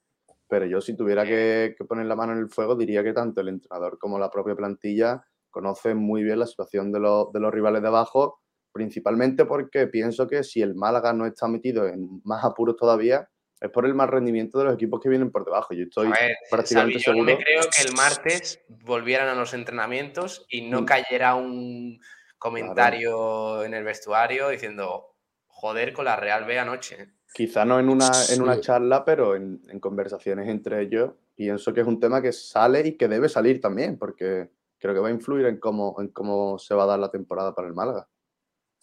pero 0.49 0.66
yo 0.66 0.80
si 0.80 0.96
tuviera 0.96 1.24
que, 1.24 1.74
que 1.76 1.84
poner 1.84 2.07
la 2.07 2.16
mano 2.16 2.32
en 2.32 2.38
el 2.38 2.51
fuego 2.51 2.74
diría 2.74 3.05
que 3.05 3.12
tanto 3.12 3.40
el 3.40 3.49
entrenador 3.49 3.99
como 3.99 4.18
la 4.18 4.30
propia 4.30 4.57
plantilla 4.57 5.22
conocen 5.51 5.99
muy 5.99 6.22
bien 6.22 6.38
la 6.38 6.46
situación 6.46 6.90
de, 6.92 7.01
los, 7.01 7.32
de 7.32 7.40
los 7.40 7.53
rivales 7.53 7.82
de 7.82 7.88
abajo 7.88 8.40
principalmente 8.72 9.44
porque 9.44 9.86
pienso 9.88 10.26
que 10.26 10.44
si 10.44 10.62
el 10.62 10.74
Málaga 10.74 11.12
no 11.12 11.26
está 11.26 11.49
metido 11.49 11.86
en 11.88 12.20
más 12.24 12.44
apuros 12.44 12.76
todavía, 12.76 13.28
es 13.61 13.70
por 13.70 13.84
el 13.86 13.94
mal 13.94 14.09
rendimiento 14.09 14.59
de 14.59 14.66
los 14.66 14.74
equipos 14.74 15.01
que 15.03 15.09
vienen 15.09 15.32
por 15.32 15.44
debajo. 15.44 15.74
Yo 15.74 15.84
estoy 15.84 16.11
prácticamente 16.49 17.01
seguro. 17.01 17.30
Yo 17.30 17.38
me 17.38 17.44
creo 17.44 17.62
que 17.62 17.82
el 17.82 17.94
martes 17.94 18.61
volvieran 18.68 19.28
a 19.28 19.34
los 19.34 19.53
entrenamientos 19.53 20.46
y 20.49 20.62
no 20.62 20.82
mm. 20.82 20.84
cayera 20.84 21.34
un 21.34 22.01
comentario 22.38 23.64
en 23.64 23.74
el 23.74 23.82
vestuario 23.82 24.49
diciendo 24.49 25.16
joder 25.49 25.92
con 25.92 26.05
la 26.05 26.14
Real 26.14 26.44
B 26.44 26.59
anoche. 26.59 27.09
Quizá 27.33 27.64
no 27.64 27.79
en 27.79 27.89
una, 27.89 28.11
en 28.31 28.43
una 28.43 28.61
charla, 28.61 29.05
pero 29.05 29.37
en, 29.37 29.61
conversaciones 29.81 30.49
entre 30.49 30.83
ellos, 30.83 31.12
pienso 31.35 31.72
que 31.72 31.83
es 31.83 31.87
un 31.87 32.01
tema 32.01 32.22
que 32.22 32.33
sale 32.33 32.87
y 32.87 32.97
que 32.97 33.09
debe 33.09 33.29
salir 33.29 33.61
también, 33.61 33.99
porque 33.99 34.51
creo 34.79 34.95
que 34.95 35.01
va 35.01 35.09
a 35.09 35.12
influir 35.12 35.47
en 35.47 35.59
cómo, 35.59 35.97
en 36.01 36.09
cómo 36.09 36.59
se 36.59 36.74
va 36.74 36.85
a 36.85 36.87
dar 36.87 36.99
la 36.99 37.11
temporada 37.11 37.55
para 37.55 37.68
el 37.68 37.74
Málaga. 37.74 38.09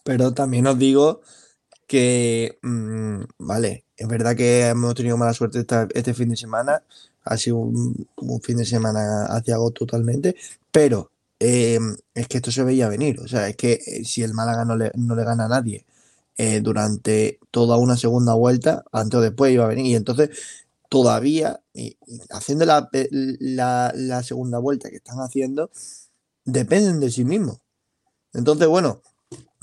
Pero 0.04 0.32
también 0.32 0.66
os 0.66 0.78
digo 0.78 1.20
que, 1.86 2.58
mm, 2.62 3.22
vale, 3.38 3.84
es 3.96 4.08
verdad 4.08 4.36
que 4.36 4.68
hemos 4.68 4.94
tenido 4.94 5.16
mala 5.16 5.32
suerte 5.32 5.66
este 5.94 6.14
fin 6.14 6.28
de 6.28 6.36
semana, 6.36 6.82
ha 7.24 7.36
sido 7.36 7.56
un, 7.56 8.06
fin 8.42 8.56
de 8.56 8.64
semana 8.64 9.26
aciago 9.26 9.72
totalmente, 9.72 10.36
pero 10.70 11.10
em, 11.40 11.96
es 12.14 12.28
que 12.28 12.38
esto 12.38 12.50
se 12.50 12.62
veía 12.62 12.88
venir, 12.88 13.20
o 13.20 13.28
sea, 13.28 13.48
es 13.48 13.56
que 13.56 13.72
eh, 13.72 14.04
si 14.04 14.22
el 14.22 14.32
Málaga 14.32 14.64
no 14.64 14.76
le, 14.76 14.92
no 14.94 15.14
le 15.16 15.24
gana 15.24 15.46
a 15.46 15.48
nadie 15.48 15.84
eh, 16.38 16.60
durante 16.60 17.38
toda 17.50 17.78
una 17.78 17.96
segunda 17.96 18.34
vuelta, 18.34 18.84
antes 18.92 19.18
o 19.18 19.20
después 19.22 19.52
iba 19.52 19.64
a 19.64 19.68
venir. 19.68 19.86
Y 19.86 19.94
entonces 19.94 20.30
todavía, 20.88 21.60
y, 21.72 21.96
haciendo 22.30 22.66
la, 22.66 24.22
segunda 24.22 24.58
vuelta 24.58 24.90
que 24.90 24.96
están 24.96 25.18
haciendo, 25.18 25.70
dependen 26.44 27.00
de 27.00 27.10
sí 27.10 27.24
mismos. 27.24 27.58
Entonces, 28.34 28.68
bueno, 28.68 29.00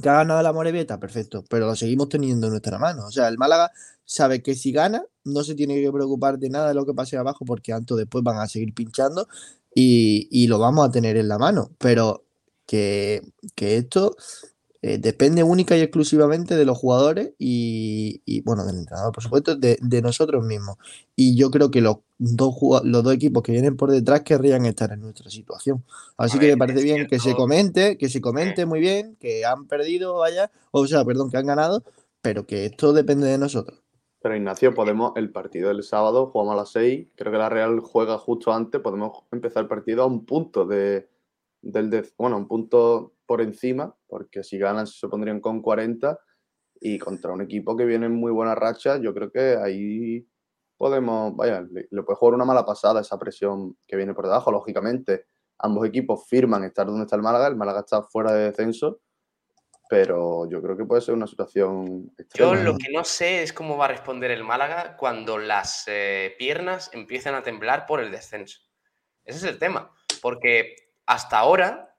que 0.02 0.10
ha 0.10 0.14
ganado 0.14 0.42
la 0.42 0.52
Morevieta, 0.52 1.00
perfecto, 1.00 1.44
pero 1.50 1.68
lo 1.68 1.76
seguimos 1.76 2.10
teniendo 2.10 2.48
en 2.48 2.52
nuestra 2.54 2.80
mano. 2.80 3.06
O 3.06 3.12
sea, 3.12 3.28
el 3.28 3.38
Málaga 3.38 3.72
sabe 4.06 4.42
que 4.42 4.56
si 4.56 4.72
gana, 4.72 5.06
no 5.24 5.44
se 5.44 5.56
tiene 5.56 5.80
que 5.80 5.92
preocupar 5.92 6.40
de 6.40 6.50
nada 6.50 6.70
de 6.70 6.74
lo 6.74 6.86
que 6.86 6.94
pase 6.94 7.18
abajo, 7.18 7.46
porque 7.46 7.72
antes 7.72 7.92
o 7.92 7.96
después 7.98 8.24
van 8.24 8.40
a 8.40 8.48
seguir 8.48 8.74
pinchando 8.74 9.28
y, 9.76 10.48
lo 10.48 10.60
vamos 10.60 10.88
a 10.88 10.92
tener 10.92 11.18
en 11.18 11.28
la 11.28 11.38
mano. 11.38 11.72
Pero 11.78 12.26
que 12.66 13.22
esto 13.58 14.16
eh, 14.86 14.98
depende 14.98 15.44
única 15.44 15.78
y 15.78 15.80
exclusivamente 15.80 16.58
de 16.58 16.66
los 16.66 16.78
jugadores 16.78 17.32
y, 17.40 18.42
bueno, 18.42 18.66
del 18.66 18.80
entrenador, 18.80 19.14
por 19.14 19.24
supuesto, 19.24 19.56
de, 19.56 20.02
nosotros 20.02 20.44
mismos. 20.44 20.76
Y 21.16 21.38
yo 21.38 21.52
creo 21.52 21.72
que 21.72 21.80
los 21.80 22.00
dos, 22.18 22.54
los 22.84 23.02
dos 23.02 23.14
equipos 23.14 23.44
que 23.44 23.54
vienen 23.54 23.78
por 23.78 23.92
detrás 23.92 24.24
querrían 24.24 24.66
estar 24.66 24.92
en 24.92 25.00
nuestra 25.00 25.30
situación. 25.30 25.86
Así 26.18 26.38
que 26.38 26.48
me 26.48 26.58
parece 26.58 26.84
bien 26.84 27.08
que 27.08 27.18
se 27.20 27.34
comente, 27.34 27.98
que 27.98 28.10
se 28.10 28.20
comente 28.20 28.66
muy 28.66 28.82
bien, 28.82 29.16
que 29.22 29.46
han 29.46 29.68
perdido, 29.68 30.16
vaya, 30.16 30.52
o 30.72 30.86
sea, 30.86 31.06
perdón, 31.06 31.32
que 31.32 31.38
han 31.38 31.46
ganado, 31.46 31.86
pero 32.22 32.46
que 32.46 32.66
esto 32.66 32.92
depende 32.92 33.28
de 33.28 33.38
nosotros. 33.38 33.82
Pero 34.22 34.36
Ignacio, 34.36 34.74
podemos, 34.74 35.14
el 35.16 35.32
partido 35.32 35.70
del 35.70 35.84
sábado, 35.84 36.28
jugamos 36.28 36.56
a 36.56 36.58
las 36.58 36.72
6, 36.72 37.08
creo 37.16 37.32
que 37.32 37.38
la 37.38 37.48
Real 37.48 37.80
juega 37.80 38.18
justo 38.18 38.52
antes, 38.52 38.82
podemos 38.82 39.24
empezar 39.32 39.64
el 39.64 39.70
partido 39.70 40.04
a 40.04 40.08
un 40.08 40.26
punto 40.26 40.66
de, 40.66 41.08
del, 41.62 41.90
de, 41.90 42.06
bueno, 42.18 42.36
un 42.36 42.50
punto 42.50 43.13
por 43.26 43.42
encima, 43.42 43.96
porque 44.08 44.44
si 44.44 44.58
ganan 44.58 44.88
se 44.88 45.08
pondrían 45.08 45.40
con 45.40 45.62
40 45.62 46.20
y 46.82 47.00
contra 47.00 47.32
un 47.32 47.42
equipo 47.42 47.76
que 47.76 47.86
viene 47.86 48.08
en 48.08 48.16
muy 48.16 48.32
buena 48.32 48.56
racha, 48.56 48.98
yo 48.98 49.14
creo 49.14 49.32
que 49.32 49.58
ahí 49.58 50.28
podemos, 50.78 51.36
vaya, 51.36 51.62
le, 51.62 52.04
puede 52.04 52.18
jugar 52.18 52.36
una 52.36 52.46
mala 52.46 52.66
pasada 52.66 53.02
esa 53.02 53.18
presión 53.18 53.78
que 53.88 53.96
viene 53.96 54.14
por 54.14 54.26
debajo, 54.26 54.52
lógicamente. 54.52 55.28
Ambos 55.60 55.88
equipos 55.88 56.28
firman 56.28 56.64
estar 56.66 56.86
donde 56.86 57.04
está 57.04 57.16
el 57.16 57.22
Málaga, 57.22 57.48
el 57.48 57.56
Málaga 57.56 57.82
está 57.82 58.04
fuera 58.04 58.34
de 58.34 58.46
descenso, 58.46 59.00
pero 59.88 60.50
yo 60.50 60.62
creo 60.62 60.76
que 60.76 60.86
puede 60.86 61.02
ser 61.02 61.14
una 61.14 61.28
situación 61.28 62.12
Yo 62.34 62.56
lo 62.56 62.78
que 62.78 62.92
no 62.92 63.04
sé 63.04 63.44
es 63.44 63.54
cómo 63.54 63.78
va 63.78 63.86
a 63.86 63.90
responder 63.90 64.32
el 64.32 64.44
Málaga 64.44 64.98
cuando 64.98 65.38
las 65.38 65.86
eh, 65.88 66.36
piernas 66.38 66.90
empiecen 66.94 67.36
a 67.36 67.44
temblar 67.44 67.86
por 67.86 68.02
el 68.02 68.12
descenso. 68.12 68.60
Ese 69.24 69.38
es 69.38 69.44
el 69.46 69.60
tema, 69.60 69.90
porque 70.22 70.76
hasta 71.06 71.38
ahora 71.38 71.93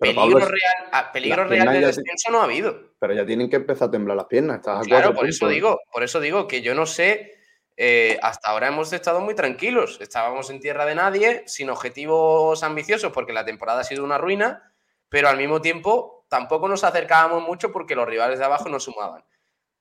peligro 0.00 0.38
real, 0.38 0.88
ah, 0.92 1.12
peligro 1.12 1.44
real 1.44 1.72
de 1.72 1.80
descenso 1.86 2.30
no 2.30 2.40
ha 2.40 2.44
habido. 2.44 2.94
Pero 2.98 3.14
ya 3.14 3.26
tienen 3.26 3.50
que 3.50 3.56
empezar 3.56 3.88
a 3.88 3.90
temblar 3.90 4.16
las 4.16 4.26
piernas. 4.26 4.60
claro, 4.84 5.14
por 5.14 5.28
eso, 5.28 5.48
digo, 5.48 5.78
por 5.92 6.02
eso 6.02 6.20
digo 6.20 6.48
que 6.48 6.62
yo 6.62 6.74
no 6.74 6.86
sé. 6.86 7.36
Eh, 7.82 8.18
hasta 8.22 8.50
ahora 8.50 8.68
hemos 8.68 8.92
estado 8.92 9.20
muy 9.20 9.34
tranquilos. 9.34 9.98
Estábamos 10.02 10.50
en 10.50 10.60
tierra 10.60 10.84
de 10.84 10.94
nadie, 10.94 11.44
sin 11.46 11.70
objetivos 11.70 12.62
ambiciosos, 12.62 13.10
porque 13.12 13.32
la 13.32 13.44
temporada 13.44 13.80
ha 13.80 13.84
sido 13.84 14.04
una 14.04 14.18
ruina, 14.18 14.74
pero 15.08 15.28
al 15.28 15.38
mismo 15.38 15.62
tiempo 15.62 16.26
tampoco 16.28 16.68
nos 16.68 16.84
acercábamos 16.84 17.42
mucho 17.42 17.72
porque 17.72 17.94
los 17.94 18.06
rivales 18.06 18.38
de 18.38 18.44
abajo 18.44 18.68
no 18.68 18.80
sumaban. 18.80 19.24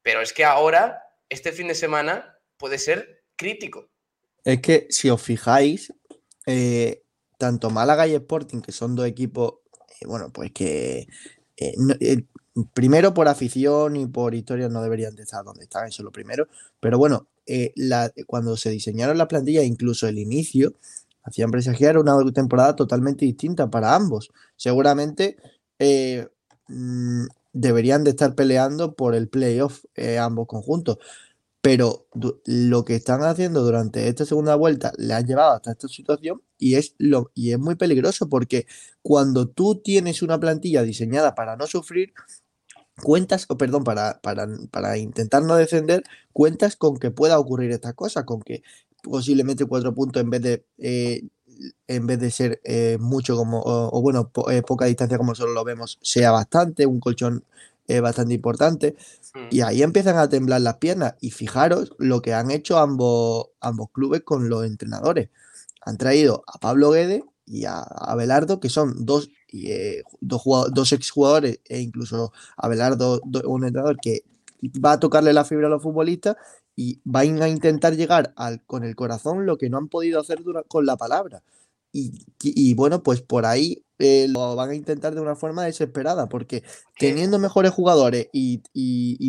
Pero 0.01 0.21
es 0.21 0.31
que 0.31 0.45
ahora, 0.45 1.03
este 1.27 1.51
fin 1.51 1.67
de 1.67 1.75
semana, 1.75 2.37
puede 2.57 2.77
ser 2.77 3.23
crítico. 3.35 3.89
Es 4.45 4.61
que 4.61 4.87
si 4.89 5.09
os 5.09 5.21
fijáis, 5.21 5.93
eh, 6.45 7.03
tanto 7.37 7.69
Málaga 7.69 8.07
y 8.07 8.15
Sporting, 8.15 8.61
que 8.61 8.71
son 8.71 8.95
dos 8.95 9.07
equipos 9.07 9.55
bueno, 10.05 10.29
pues 10.31 10.51
que 10.51 11.07
eh, 11.57 11.73
eh, 11.99 12.23
primero 12.73 13.13
por 13.13 13.27
afición 13.27 13.95
y 13.97 14.07
por 14.07 14.33
historia 14.33 14.69
no 14.69 14.81
deberían 14.81 15.15
de 15.15 15.23
estar 15.23 15.43
donde 15.43 15.63
están, 15.63 15.87
eso 15.87 16.01
es 16.01 16.05
lo 16.05 16.11
primero. 16.11 16.47
Pero 16.79 16.97
bueno, 16.97 17.27
eh, 17.45 17.73
cuando 18.27 18.55
se 18.57 18.69
diseñaron 18.69 19.17
las 19.17 19.27
plantillas, 19.27 19.65
incluso 19.65 20.07
el 20.07 20.19
inicio, 20.19 20.73
hacían 21.23 21.51
presagiar 21.51 21.97
una 21.97 22.15
temporada 22.33 22.75
totalmente 22.75 23.25
distinta 23.25 23.69
para 23.69 23.95
ambos. 23.95 24.31
Seguramente 24.55 25.37
mm, 26.67 27.25
deberían 27.53 28.03
de 28.03 28.11
estar 28.11 28.35
peleando 28.35 28.93
por 28.93 29.15
el 29.15 29.27
playoff 29.27 29.83
ambos 30.19 30.47
conjuntos 30.47 30.97
pero 31.61 32.07
lo 32.45 32.85
que 32.85 32.95
están 32.95 33.21
haciendo 33.23 33.61
durante 33.63 34.07
esta 34.07 34.25
segunda 34.25 34.55
vuelta 34.55 34.93
le 34.97 35.13
ha 35.13 35.21
llevado 35.21 35.55
hasta 35.55 35.71
esta 35.71 35.87
situación 35.89 36.41
y 36.57 36.75
es, 36.75 36.95
lo, 36.97 37.31
y 37.33 37.51
es 37.51 37.59
muy 37.59 37.75
peligroso 37.75 38.29
porque 38.29 38.65
cuando 39.01 39.47
tú 39.47 39.81
tienes 39.83 40.21
una 40.21 40.39
plantilla 40.39 40.83
diseñada 40.83 41.35
para 41.35 41.57
no 41.57 41.67
sufrir, 41.67 42.13
cuentas, 43.03 43.45
o 43.49 43.57
perdón, 43.57 43.83
para, 43.83 44.21
para, 44.21 44.97
intentar 44.97 45.43
no 45.43 45.55
descender, 45.55 46.03
cuentas 46.33 46.75
con 46.75 46.97
que 46.97 47.11
pueda 47.11 47.39
ocurrir 47.39 47.71
esta 47.71 47.93
cosa, 47.93 48.25
con 48.25 48.41
que 48.41 48.63
posiblemente 49.03 49.65
cuatro 49.65 49.93
puntos 49.93 50.21
en 50.21 50.29
vez 50.29 50.41
de... 50.41 50.65
Eh, 50.77 51.23
en 51.87 52.07
vez 52.07 52.19
de 52.19 52.31
ser 52.31 52.61
eh, 52.63 52.97
mucho 53.01 53.35
como, 53.35 53.61
o, 53.65 54.01
bueno, 54.01 54.31
eh, 54.49 54.61
poca 54.61 54.85
distancia 54.85 55.17
como 55.17 55.35
solo 55.35 55.51
lo 55.51 55.65
vemos, 55.65 55.99
sea 56.01 56.31
bastante, 56.31 56.85
un 56.85 57.01
colchón 57.01 57.43
es 57.89 58.01
bastante 58.01 58.33
importante. 58.33 58.95
Y 59.49 59.61
mm. 59.61 59.65
ahí 59.65 59.83
empiezan 59.83 60.17
a 60.17 60.29
temblar 60.29 60.61
las 60.61 60.77
piernas. 60.77 61.15
Y 61.21 61.31
fijaros 61.31 61.93
lo 61.97 62.21
que 62.21 62.33
han 62.33 62.51
hecho 62.51 62.77
ambos, 62.77 63.47
ambos 63.59 63.89
clubes 63.91 64.21
con 64.21 64.49
los 64.49 64.65
entrenadores. 64.65 65.29
Han 65.81 65.97
traído 65.97 66.43
a 66.47 66.59
Pablo 66.59 66.91
Guede 66.91 67.23
y 67.45 67.65
a 67.65 67.79
Abelardo, 67.81 68.59
que 68.59 68.69
son 68.69 69.05
dos, 69.05 69.29
eh, 69.51 70.03
dos, 70.21 70.43
dos 70.71 70.91
exjugadores, 70.91 71.59
e 71.65 71.79
incluso 71.79 72.31
Abelardo, 72.57 73.21
un 73.45 73.65
entrenador 73.65 73.97
que 74.01 74.23
va 74.85 74.93
a 74.93 74.99
tocarle 74.99 75.33
la 75.33 75.45
fibra 75.45 75.67
a 75.67 75.69
los 75.69 75.81
futbolistas 75.81 76.35
y 76.75 77.01
van 77.03 77.41
a 77.41 77.49
intentar 77.49 77.95
llegar 77.95 78.33
al, 78.35 78.63
con 78.65 78.83
el 78.83 78.95
corazón 78.95 79.45
lo 79.45 79.57
que 79.57 79.69
no 79.69 79.77
han 79.77 79.89
podido 79.89 80.19
hacer 80.19 80.39
con 80.67 80.85
la 80.85 80.95
palabra. 80.95 81.43
Y, 81.91 82.73
bueno, 82.75 83.01
pues 83.01 83.21
por 83.21 83.45
ahí 83.45 83.83
eh, 83.99 84.27
lo 84.29 84.55
van 84.55 84.69
a 84.69 84.75
intentar 84.75 85.13
de 85.13 85.21
una 85.21 85.35
forma 85.35 85.65
desesperada, 85.65 86.29
porque 86.29 86.63
teniendo 86.97 87.37
mejores 87.37 87.71
jugadores 87.71 88.29
y, 88.31 88.61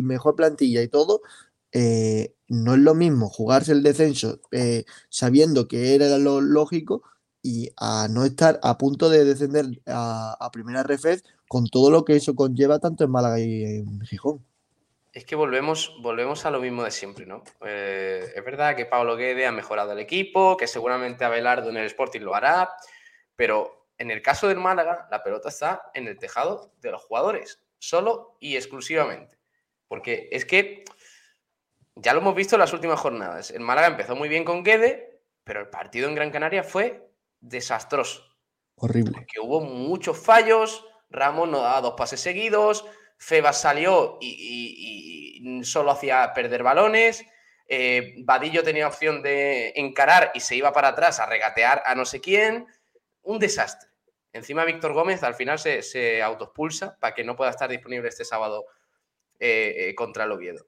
mejor 0.03 0.35
plantilla 0.35 0.81
y 0.81 0.87
todo, 0.87 1.21
eh, 1.73 2.33
no 2.47 2.73
es 2.73 2.79
lo 2.79 2.95
mismo 2.95 3.29
jugarse 3.29 3.71
el 3.71 3.83
descenso 3.83 4.39
eh, 4.51 4.83
sabiendo 5.09 5.67
que 5.67 5.95
era 5.95 6.17
lo 6.17 6.41
lógico 6.41 7.03
y 7.41 7.69
a 7.77 8.07
no 8.09 8.25
estar 8.25 8.59
a 8.63 8.77
punto 8.77 9.09
de 9.09 9.25
descender 9.25 9.65
a, 9.87 10.49
primera 10.51 10.83
refez 10.83 11.23
con 11.47 11.67
todo 11.67 11.89
lo 11.89 12.05
que 12.05 12.15
eso 12.15 12.35
conlleva 12.35 12.79
tanto 12.79 13.03
en 13.03 13.11
Málaga 13.11 13.39
y 13.39 13.63
en 13.63 14.01
Gijón. 14.01 14.45
Es 15.11 15.25
que 15.25 15.35
volvemos, 15.35 15.97
volvemos 16.01 16.45
a 16.45 16.51
lo 16.51 16.61
mismo 16.61 16.83
de 16.83 16.91
siempre, 16.91 17.25
¿no? 17.25 17.43
Eh, 17.65 18.31
es 18.33 18.45
verdad 18.45 18.75
que 18.77 18.85
Pablo 18.85 19.17
Guede 19.17 19.45
ha 19.45 19.51
mejorado 19.51 19.91
el 19.91 19.99
equipo, 19.99 20.55
que 20.55 20.67
seguramente 20.67 21.25
Abelardo 21.25 21.69
en 21.69 21.77
el 21.77 21.87
Sporting 21.87 22.21
lo 22.21 22.35
hará, 22.35 22.69
pero 23.35 23.80
en 24.01 24.09
el 24.09 24.23
caso 24.23 24.47
del 24.47 24.57
Málaga, 24.57 25.07
la 25.11 25.23
pelota 25.23 25.49
está 25.49 25.91
en 25.93 26.07
el 26.07 26.17
tejado 26.17 26.73
de 26.81 26.89
los 26.89 27.03
jugadores, 27.03 27.61
solo 27.77 28.35
y 28.39 28.55
exclusivamente. 28.55 29.37
Porque 29.87 30.27
es 30.31 30.43
que 30.43 30.83
ya 31.95 32.13
lo 32.13 32.21
hemos 32.21 32.33
visto 32.33 32.55
en 32.55 32.61
las 32.61 32.73
últimas 32.73 32.99
jornadas. 32.99 33.51
El 33.51 33.59
Málaga 33.59 33.87
empezó 33.87 34.15
muy 34.15 34.27
bien 34.27 34.43
con 34.43 34.63
Guede, 34.63 35.21
pero 35.43 35.59
el 35.59 35.69
partido 35.69 36.09
en 36.09 36.15
Gran 36.15 36.31
Canaria 36.31 36.63
fue 36.63 37.11
desastroso. 37.39 38.25
Horrible. 38.75 39.23
Que 39.31 39.39
hubo 39.39 39.61
muchos 39.61 40.17
fallos, 40.17 40.83
Ramos 41.11 41.47
no 41.47 41.59
daba 41.59 41.81
dos 41.81 41.93
pases 41.95 42.21
seguidos, 42.21 42.85
Febas 43.17 43.61
salió 43.61 44.17
y, 44.19 45.61
solo 45.63 45.91
hacía 45.91 46.33
perder 46.33 46.63
balones. 46.63 47.23
Eh, 47.67 48.15
Vadillo 48.23 48.63
tenía 48.63 48.87
opción 48.87 49.21
de 49.21 49.73
encarar 49.75 50.31
y 50.33 50.39
se 50.39 50.55
iba 50.55 50.73
para 50.73 50.87
atrás 50.89 51.19
a 51.19 51.27
regatear 51.27 51.83
a 51.85 51.93
no 51.93 52.03
sé 52.03 52.19
quién. 52.19 52.65
Un 53.21 53.37
desastre. 53.37 53.90
Encima 54.33 54.65
Víctor 54.65 54.93
Gómez 54.93 55.23
al 55.23 55.35
final 55.35 55.59
se, 55.59 55.81
se 55.81 56.21
autoexpulsa 56.21 56.97
para 56.99 57.13
que 57.13 57.23
no 57.23 57.35
pueda 57.35 57.51
estar 57.51 57.69
disponible 57.69 58.09
este 58.09 58.25
sábado 58.25 58.65
eh, 59.39 59.89
eh, 59.89 59.95
contra 59.95 60.25
el 60.25 60.31
Oviedo. 60.31 60.67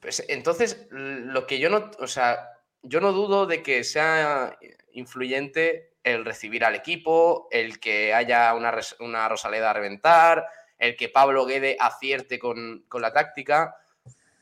Pues 0.00 0.24
entonces, 0.28 0.86
lo 0.90 1.46
que 1.46 1.58
yo 1.58 1.68
no, 1.68 1.90
o 1.98 2.06
sea, 2.06 2.48
yo 2.82 3.00
no 3.00 3.12
dudo 3.12 3.46
de 3.46 3.62
que 3.62 3.84
sea 3.84 4.58
influyente 4.92 5.92
el 6.02 6.24
recibir 6.24 6.64
al 6.64 6.74
equipo, 6.74 7.48
el 7.50 7.78
que 7.78 8.14
haya 8.14 8.54
una, 8.54 8.78
una 9.00 9.28
Rosaleda 9.28 9.70
a 9.70 9.74
reventar, 9.74 10.46
el 10.78 10.96
que 10.96 11.10
Pablo 11.10 11.44
Guede 11.44 11.76
acierte 11.78 12.38
con, 12.38 12.86
la 12.92 13.12
táctica, 13.12 13.76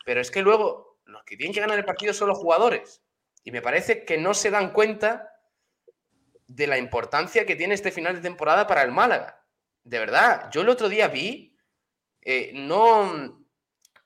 pero 0.05 0.21
es 0.21 0.31
que 0.31 0.43
luego 0.43 0.99
los 1.05 1.25
que 1.25 1.37
tienen 1.37 1.53
que 1.53 1.61
ganar 1.61 1.79
el 1.79 1.85
partido 1.85 2.15
son 2.15 2.29
los 2.29 2.39
jugadores. 2.39 3.03
Y 3.43 3.51
me 3.51 3.63
parece 3.63 4.05
que 4.05 4.19
no 4.19 4.35
se 4.35 4.51
dan 4.51 4.73
cuenta 4.73 5.33
de 6.49 6.67
la 6.67 6.79
importancia 6.79 7.47
que 7.47 7.55
tiene 7.55 7.75
este 7.75 7.93
final 7.93 8.17
de 8.17 8.23
temporada 8.23 8.67
para 8.67 8.83
el 8.83 8.91
Málaga. 8.91 9.45
De 9.85 9.99
verdad, 9.99 10.51
yo 10.51 10.63
el 10.63 10.69
otro 10.69 10.89
día 10.89 11.09
vi, 11.09 11.57
eh, 12.23 12.51
no, 12.55 13.47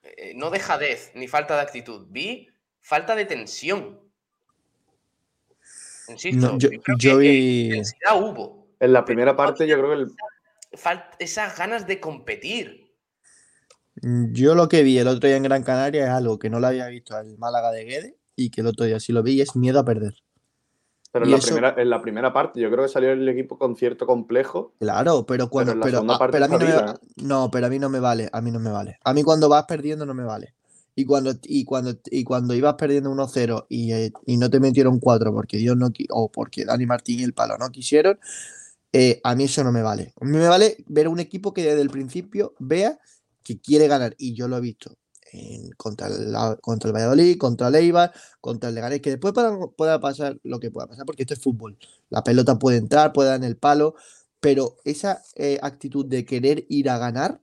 eh, 0.03 0.35
no 0.35 0.51
dejadez 0.51 1.13
ni 1.15 1.29
falta 1.29 1.55
de 1.55 1.63
actitud, 1.63 2.07
vi 2.11 2.49
falta 2.81 3.15
de 3.15 3.25
tensión. 3.25 4.01
Insisto, 6.09 6.59
yo, 6.99 7.19
vi... 7.19 7.67
intensidad 7.67 8.21
hubo. 8.21 8.67
En 8.81 8.93
la 8.93 9.05
primera 9.05 9.37
parte 9.37 9.67
yo 9.67 9.79
creo 9.79 9.89
que 9.91 10.03
el, 10.03 10.13
esas 11.21 11.57
ganas 11.57 11.87
de 11.87 12.01
competir. 12.01 12.93
Yo 13.95 14.55
lo 14.55 14.69
que 14.69 14.83
vi 14.83 14.99
el 14.99 15.07
otro 15.07 15.29
día 15.29 15.37
en 15.37 15.45
Gran 15.45 15.63
Canaria 15.63 16.05
es 16.05 16.11
algo 16.11 16.39
que 16.39 16.51
no 16.51 16.59
lo 16.59 16.67
había 16.67 16.89
visto 16.89 17.15
al 17.15 17.39
Málaga 17.39 17.71
de 17.71 17.85
Guede 17.85 18.17
y 18.35 18.51
que 18.51 18.63
el 18.63 18.67
otro 18.67 18.87
día 18.87 18.99
sí 18.99 19.13
lo 19.13 19.23
vi 19.23 19.35
y 19.35 19.41
es 19.43 19.55
miedo 19.55 19.79
a 19.79 19.85
perder. 19.85 20.22
Pero 21.13 21.27
en 21.27 21.31
la, 21.31 21.37
eso- 21.37 21.47
primera, 21.49 21.75
en 21.77 21.91
la 21.91 22.03
primera 22.03 22.33
parte, 22.33 22.61
yo 22.61 22.71
creo 22.71 22.85
que 22.85 22.89
salió 22.89 23.13
el 23.13 23.29
equipo 23.29 23.59
con 23.59 23.77
cierto 23.77 24.07
complejo. 24.07 24.73
Claro, 24.79 25.27
pero 25.27 25.49
cuando. 25.49 25.79
Pero, 25.81 26.05
ah, 26.09 26.19
pero 26.31 26.45
a 26.45 26.49
mí 26.49 26.57
no 26.59 26.67
me, 26.67 27.27
no, 27.29 27.51
pero 27.51 27.67
a 27.67 27.71
mí 27.71 27.79
no 27.79 27.89
me 27.91 28.01
vale. 28.01 28.31
A 28.33 28.41
mí 28.41 28.51
no 28.51 28.59
me 28.59 28.71
vale. 28.71 28.99
A 29.05 29.13
mí 29.13 29.23
cuando 29.23 29.49
vas 29.49 29.65
perdiendo 29.65 30.07
no 30.07 30.15
me 30.15 30.25
vale. 30.25 30.55
Y 30.95 31.05
cuando, 31.05 31.33
y 31.45 31.65
cuando, 31.65 31.95
y 32.11 32.25
cuando 32.25 32.55
ibas 32.55 32.75
perdiendo 32.75 33.11
1-0 33.11 33.67
y, 33.69 33.93
eh, 33.93 34.13
y 34.27 34.37
no 34.37 34.51
te 34.51 34.61
metieron 34.61 34.99
4 34.99 35.33
porque 35.33 35.57
Dios 35.57 35.77
no 35.77 35.91
o 36.11 36.31
porque 36.31 36.65
Dani 36.67 36.85
Martín 36.85 37.21
y 37.21 37.23
el 37.23 37.33
palo 37.33 37.57
no 37.57 37.71
quisieron, 37.71 38.19
eh, 38.93 39.21
a 39.25 39.35
mí 39.35 39.45
eso 39.45 39.65
no 39.65 39.73
me 39.73 39.83
vale. 39.83 40.13
A 40.21 40.25
mí 40.25 40.37
me 40.37 40.49
vale 40.49 40.77
ver 40.87 41.09
un 41.09 41.21
equipo 41.21 41.55
que 41.55 41.63
desde 41.65 41.81
el 41.81 41.89
principio 41.91 42.55
vea 42.59 42.99
que 43.43 43.59
quiere 43.59 43.89
ganar. 43.89 44.15
Y 44.19 44.35
yo 44.35 44.49
lo 44.49 44.59
he 44.59 44.61
visto 44.61 44.95
contra, 45.77 46.09
el, 46.09 46.35
contra 46.61 46.89
el 46.89 46.95
Valladolid, 46.95 47.39
contra 47.39 47.69
el 47.69 47.75
Eibar, 47.77 48.13
contra 48.41 48.69
el 48.69 48.75
Leganés, 48.75 49.01
que 49.01 49.11
después 49.11 49.33
pueda, 49.33 49.57
pueda 49.77 50.01
pasar 50.01 50.39
lo 50.43 50.61
que 50.61 50.71
pueda 50.71 50.87
pasar, 50.87 51.07
porque 51.07 51.23
esto 51.23 51.35
es 51.35 51.41
fútbol. 51.41 51.79
La 52.11 52.23
pelota 52.25 52.59
puede 52.59 52.77
entrar, 52.79 53.13
puede 53.13 53.31
dar 53.31 53.39
en 53.39 53.45
el 53.45 53.57
palo, 53.57 53.95
pero 54.41 54.77
esa 54.85 55.23
eh, 55.37 55.59
actitud 55.63 56.07
de 56.07 56.25
querer 56.25 56.67
ir 56.69 56.91
a 56.91 56.99
ganar, 56.99 57.41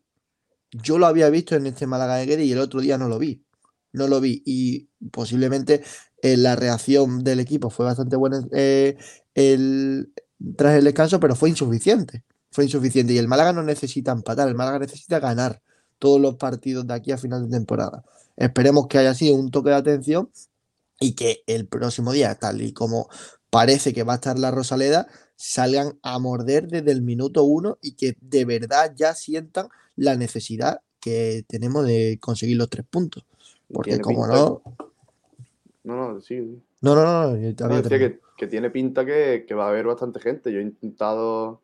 yo 0.71 0.99
lo 0.99 1.07
había 1.07 1.29
visto 1.29 1.55
en 1.55 1.65
este 1.65 1.87
Málaga 1.87 2.15
de 2.17 2.25
Guede 2.25 2.43
y 2.45 2.51
el 2.51 2.59
otro 2.59 2.81
día 2.81 2.97
no 2.97 3.07
lo 3.09 3.17
vi. 3.19 3.43
No 3.91 4.07
lo 4.07 4.21
vi. 4.21 4.43
Y 4.45 4.89
posiblemente 5.11 5.83
eh, 6.21 6.37
la 6.37 6.55
reacción 6.55 7.23
del 7.23 7.39
equipo 7.39 7.69
fue 7.69 7.85
bastante 7.85 8.15
buena 8.15 8.45
eh, 8.51 8.97
el- 9.33 10.13
tras 10.55 10.77
el 10.77 10.85
descanso, 10.85 11.19
pero 11.19 11.35
fue 11.35 11.49
insuficiente. 11.49 12.23
Fue 12.51 12.63
insuficiente. 12.65 13.13
Y 13.13 13.17
el 13.17 13.27
Málaga 13.27 13.53
no 13.53 13.63
necesita 13.63 14.11
empatar, 14.11 14.47
el 14.47 14.55
Málaga 14.55 14.79
necesita 14.79 15.19
ganar 15.19 15.61
todos 15.99 16.19
los 16.19 16.35
partidos 16.35 16.87
de 16.87 16.93
aquí 16.93 17.11
a 17.11 17.17
final 17.17 17.47
de 17.47 17.57
temporada. 17.57 18.03
Esperemos 18.37 18.87
que 18.87 18.97
haya 18.97 19.13
sido 19.13 19.35
un 19.35 19.51
toque 19.51 19.69
de 19.69 19.75
atención 19.75 20.29
y 20.99 21.13
que 21.13 21.43
el 21.45 21.67
próximo 21.67 22.11
día, 22.11 22.35
tal 22.35 22.61
y 22.61 22.73
como 22.73 23.09
parece 23.49 23.93
que 23.93 24.03
va 24.03 24.13
a 24.13 24.15
estar 24.15 24.39
la 24.39 24.51
Rosaleda, 24.51 25.07
salgan 25.35 25.97
a 26.01 26.19
morder 26.19 26.67
desde 26.67 26.91
el 26.91 27.01
minuto 27.01 27.43
uno 27.43 27.77
y 27.81 27.93
que 27.93 28.15
de 28.21 28.45
verdad 28.45 28.93
ya 28.95 29.13
sientan 29.13 29.67
la 29.95 30.15
necesidad 30.15 30.81
que 30.99 31.45
tenemos 31.47 31.85
de 31.85 32.17
conseguir 32.19 32.57
los 32.57 32.69
tres 32.69 32.85
puntos. 32.89 33.25
Porque 33.71 33.99
como 33.99 34.27
no... 34.27 34.61
No, 35.83 36.13
no, 36.13 36.21
sí. 36.21 36.37
sí. 36.37 36.61
No, 36.81 36.95
no, 36.95 37.03
no, 37.03 37.37
no, 37.37 37.81
decía 37.81 37.99
que, 37.99 38.19
que 38.37 38.47
tiene 38.47 38.69
pinta 38.69 39.05
que, 39.05 39.45
que 39.47 39.53
va 39.53 39.65
a 39.65 39.69
haber 39.69 39.85
bastante 39.85 40.19
gente. 40.19 40.51
Yo 40.51 40.59
he 40.59 40.63
intentado 40.63 41.61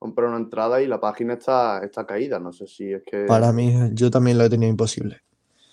comprar 0.00 0.28
una 0.28 0.38
entrada 0.38 0.80
y 0.80 0.86
la 0.86 0.98
página 0.98 1.34
está, 1.34 1.84
está 1.84 2.06
caída. 2.06 2.40
No 2.40 2.52
sé 2.52 2.66
si 2.66 2.92
es 2.92 3.02
que. 3.04 3.26
Para 3.26 3.52
mí, 3.52 3.90
yo 3.92 4.10
también 4.10 4.38
lo 4.38 4.44
he 4.44 4.50
tenido 4.50 4.70
imposible. 4.70 5.20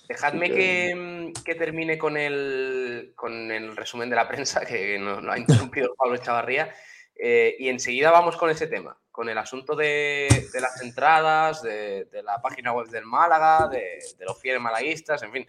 Dejadme 0.08 0.52
que, 0.52 1.34
que 1.44 1.56
termine 1.56 1.98
con 1.98 2.16
el, 2.16 3.14
con 3.16 3.52
el 3.52 3.76
resumen 3.76 4.10
de 4.10 4.16
la 4.16 4.28
prensa, 4.28 4.62
que 4.66 5.00
nos 5.00 5.24
lo 5.24 5.32
ha 5.32 5.40
interrumpido 5.40 5.96
Pablo 5.98 6.18
Chavarría, 6.18 6.74
eh, 7.16 7.56
y 7.58 7.70
enseguida 7.70 8.12
vamos 8.12 8.38
con 8.38 8.50
ese 8.50 8.68
tema, 8.68 8.98
con 9.12 9.28
el 9.28 9.38
asunto 9.38 9.76
de, 9.76 10.48
de 10.54 10.62
las 10.62 10.82
entradas, 10.82 11.62
de, 11.62 12.06
de 12.06 12.24
la 12.24 12.42
página 12.42 12.74
web 12.74 12.88
del 12.88 13.06
Málaga, 13.06 13.68
de, 13.68 14.00
de 14.18 14.26
los 14.26 14.40
fieles 14.40 14.62
malaguistas, 14.62 15.24
en 15.24 15.32
fin, 15.32 15.46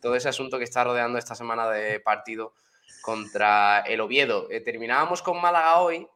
todo 0.00 0.14
ese 0.14 0.28
asunto 0.28 0.58
que 0.58 0.64
está 0.64 0.82
rodeando 0.82 1.18
esta 1.18 1.34
semana 1.34 1.68
de 1.70 2.00
partido 2.00 2.54
contra 3.02 3.80
el 3.80 4.00
Oviedo. 4.00 4.48
Eh, 4.50 4.60
terminábamos 4.60 5.22
con 5.22 5.40
Málaga 5.40 5.80
hoy, 5.80 6.06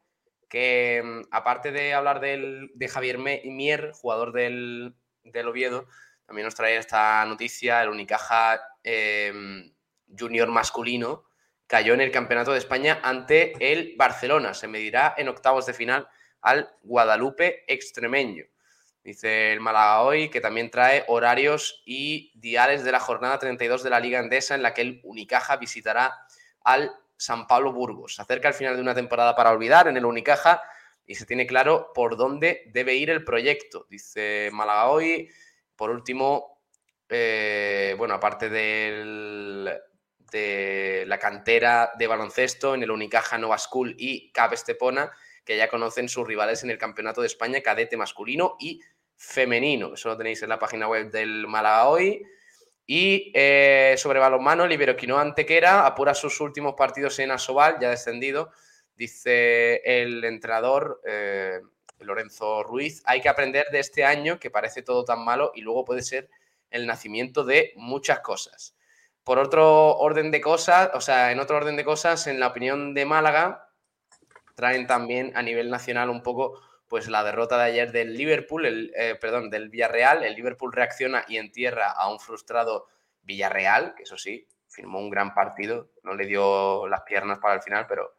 que 0.55 1.03
mm, 1.05 1.23
aparte 1.33 1.73
de 1.73 1.95
hablar 1.95 2.21
de 2.21 2.89
Javier 2.89 3.19
Mier, 3.19 3.91
jugador 3.93 4.31
del, 4.31 4.95
del 5.25 5.49
Oviedo, 5.49 5.89
también 6.27 6.45
nos 6.45 6.55
trae 6.55 6.77
esta 6.77 7.25
noticia, 7.25 7.83
el 7.83 7.89
Unicaja 7.89 8.61
eh, 8.85 9.73
Junior 10.17 10.49
masculino 10.49 11.25
cayó 11.67 11.93
en 11.95 12.03
el 12.03 12.13
Campeonato 12.13 12.53
de 12.53 12.59
España 12.59 13.01
ante 13.03 13.55
el 13.59 13.97
Barcelona. 13.97 14.55
Se 14.55 14.69
medirá 14.69 15.13
en 15.17 15.29
octavos 15.29 15.67
de 15.67 15.75
final 15.75 16.07
al 16.41 16.71
Guadalupe 16.85 17.65
extremeño. 17.67 18.45
Dice 19.03 19.53
el 19.53 19.61
Málaga 19.61 20.03
hoy 20.03 20.31
que 20.31 20.41
también 20.41 20.71
trae 20.71 21.03
horarios 21.09 21.83
y 21.85 22.31
diales 22.39 22.85
de 22.85 22.93
la 22.93 23.01
jornada 23.01 23.41
32 23.41 23.83
de 23.83 23.91
la 23.91 23.99
Liga 23.99 24.21
Endesa 24.21 24.55
en 24.55 24.63
la 24.63 24.73
que 24.73 24.83
el 24.83 25.01
Unicaja 25.03 25.57
visitará 25.57 26.15
al 26.63 26.93
San 27.25 27.47
Pablo 27.47 27.73
Burgos. 27.73 28.17
Se 28.17 28.23
acerca 28.23 28.49
el 28.49 28.55
final 28.55 28.77
de 28.77 28.83
una 28.83 28.95
temporada 28.95 29.35
para 29.35 29.51
olvidar 29.51 29.89
en 29.89 29.97
el 29.97 30.05
Unicaja 30.05 30.63
y 31.07 31.15
se 31.15 31.27
tiene 31.27 31.47
claro 31.47 31.91
por 31.95 32.17
dónde 32.17 32.63
debe 32.73 32.95
ir 32.95 33.11
el 33.11 33.25
proyecto. 33.25 33.87
Dice 33.89 34.51
Málaga 34.53 34.89
hoy. 34.89 35.31
Por 35.75 35.91
último, 35.91 36.61
eh, 37.09 37.95
bueno, 37.99 38.15
aparte 38.15 38.49
del, 38.49 39.71
de 40.31 41.05
la 41.07 41.19
cantera 41.19 41.93
de 41.99 42.07
baloncesto 42.07 42.75
en 42.75 42.83
el 42.83 42.91
Unicaja 42.91 43.39
Nova 43.39 43.59
School 43.59 43.95
y 43.99 44.31
CAP 44.33 44.53
Estepona, 44.53 45.11
que 45.45 45.57
ya 45.57 45.69
conocen 45.69 46.09
sus 46.09 46.27
rivales 46.27 46.63
en 46.63 46.71
el 46.71 46.79
Campeonato 46.79 47.21
de 47.21 47.27
España 47.27 47.61
cadete 47.61 47.97
masculino 47.97 48.57
y 48.61 48.81
femenino. 49.17 49.95
Eso 49.95 50.11
lo 50.11 50.17
tenéis 50.17 50.43
en 50.43 50.51
la 50.51 50.59
página 50.59 50.89
web 50.89 51.11
del 51.11 51.47
Málaga 51.47 51.89
hoy. 51.89 52.23
Y 52.87 53.33
eh, 53.35 53.95
sobre 53.97 54.19
balonmano, 54.19 54.65
el 54.65 54.73
Iberoquinoa 54.73 55.23
Antequera 55.23 55.87
apura 55.87 56.15
sus 56.15 56.41
últimos 56.41 56.75
partidos 56.75 57.19
en 57.19 57.31
Asobal, 57.31 57.79
ya 57.81 57.91
descendido. 57.91 58.51
Dice 58.95 59.81
el 59.85 60.23
entrenador 60.25 61.01
eh, 61.07 61.61
Lorenzo 61.99 62.63
Ruiz, 62.63 63.03
hay 63.07 63.21
que 63.21 63.29
aprender 63.29 63.67
de 63.73 63.81
este 63.81 64.05
año 64.05 64.39
que 64.39 64.51
parece 64.51 64.83
todo 64.83 65.05
tan 65.05 65.25
malo 65.25 65.53
y 65.55 65.63
luego 65.63 65.85
puede 65.85 66.03
ser 66.03 66.29
el 66.71 66.87
nacimiento 66.87 67.45
de 67.45 67.73
muchas 67.77 68.21
cosas. 68.21 68.77
Por 69.25 69.39
otro 69.39 69.97
orden 69.97 70.31
de 70.31 70.41
cosas, 70.43 70.91
o 70.93 71.01
sea, 71.01 71.33
en 71.33 71.41
otro 71.41 71.57
orden 71.57 71.77
de 71.77 71.85
cosas, 71.85 72.27
en 72.27 72.39
la 72.39 72.49
opinión 72.49 72.93
de 72.93 73.07
Málaga, 73.07 73.71
traen 74.55 74.87
también 74.87 75.33
a 75.35 75.43
nivel 75.43 75.71
nacional 75.71 76.11
un 76.11 76.23
poco 76.23 76.61
pues 76.89 77.09
la 77.09 77.25
derrota 77.25 77.57
de 77.59 77.65
ayer 77.65 77.93
del 77.93 78.17
Liverpool, 78.17 78.67
el, 78.67 78.93
eh, 78.97 79.17
perdón, 79.21 79.51
del 79.51 79.69
Villarreal. 79.69 80.23
El 80.23 80.35
Liverpool 80.35 80.73
reacciona 80.73 81.25
y 81.29 81.39
entierra 81.39 81.91
a 81.91 82.11
un 82.11 82.21
frustrado 82.21 82.89
Villarreal, 83.23 83.95
que 83.95 84.03
eso 84.03 84.19
sí, 84.19 84.47
firmó 84.69 84.99
un 84.99 85.11
gran 85.11 85.35
partido, 85.35 85.91
no 86.03 86.15
le 86.15 86.27
dio 86.27 86.87
las 86.89 87.03
piernas 87.03 87.39
para 87.39 87.55
el 87.55 87.63
final, 87.63 87.87
pero, 87.89 88.17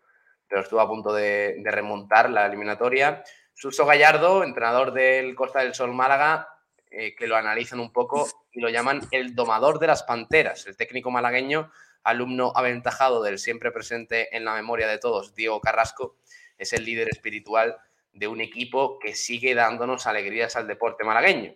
pero 0.47 0.61
estuvo 0.61 0.79
a 0.79 0.87
punto 0.87 1.13
de, 1.13 1.61
remontar 1.63 2.29
la 2.29 2.45
eliminatoria. 2.45 3.23
Suso 3.53 3.85
Gallardo, 3.85 4.43
entrenador 4.43 4.93
del 4.93 5.35
Costa 5.35 5.59
del 5.59 5.75
Sol 5.75 5.93
Málaga, 5.93 6.49
eh, 6.89 7.15
que 7.15 7.27
lo 7.27 7.35
analizan 7.35 7.79
un 7.79 7.91
poco 7.91 8.27
y 8.51 8.61
lo 8.61 8.69
llaman 8.69 9.01
el 9.11 9.35
domador 9.35 9.79
de 9.79 9.87
las 9.87 10.03
panteras. 10.03 10.65
El 10.65 10.77
técnico 10.77 11.11
malagueño, 11.11 11.71
alumno 12.03 12.51
aventajado 12.55 13.21
del 13.21 13.37
siempre 13.37 13.71
presente 13.71 14.35
en 14.35 14.45
la 14.45 14.53
memoria 14.53 14.87
de 14.87 14.97
todos, 14.97 15.35
Diego 15.35 15.61
Carrasco, 15.61 16.17
es 16.57 16.73
el 16.73 16.85
líder 16.85 17.09
espiritual 17.09 17.77
de 18.15 18.27
un 18.27 18.41
equipo 18.41 18.97
que 18.97 19.13
sigue 19.13 19.53
dándonos 19.53 20.07
alegrías 20.07 20.55
al 20.55 20.67
deporte 20.67 21.03
malagueño. 21.03 21.53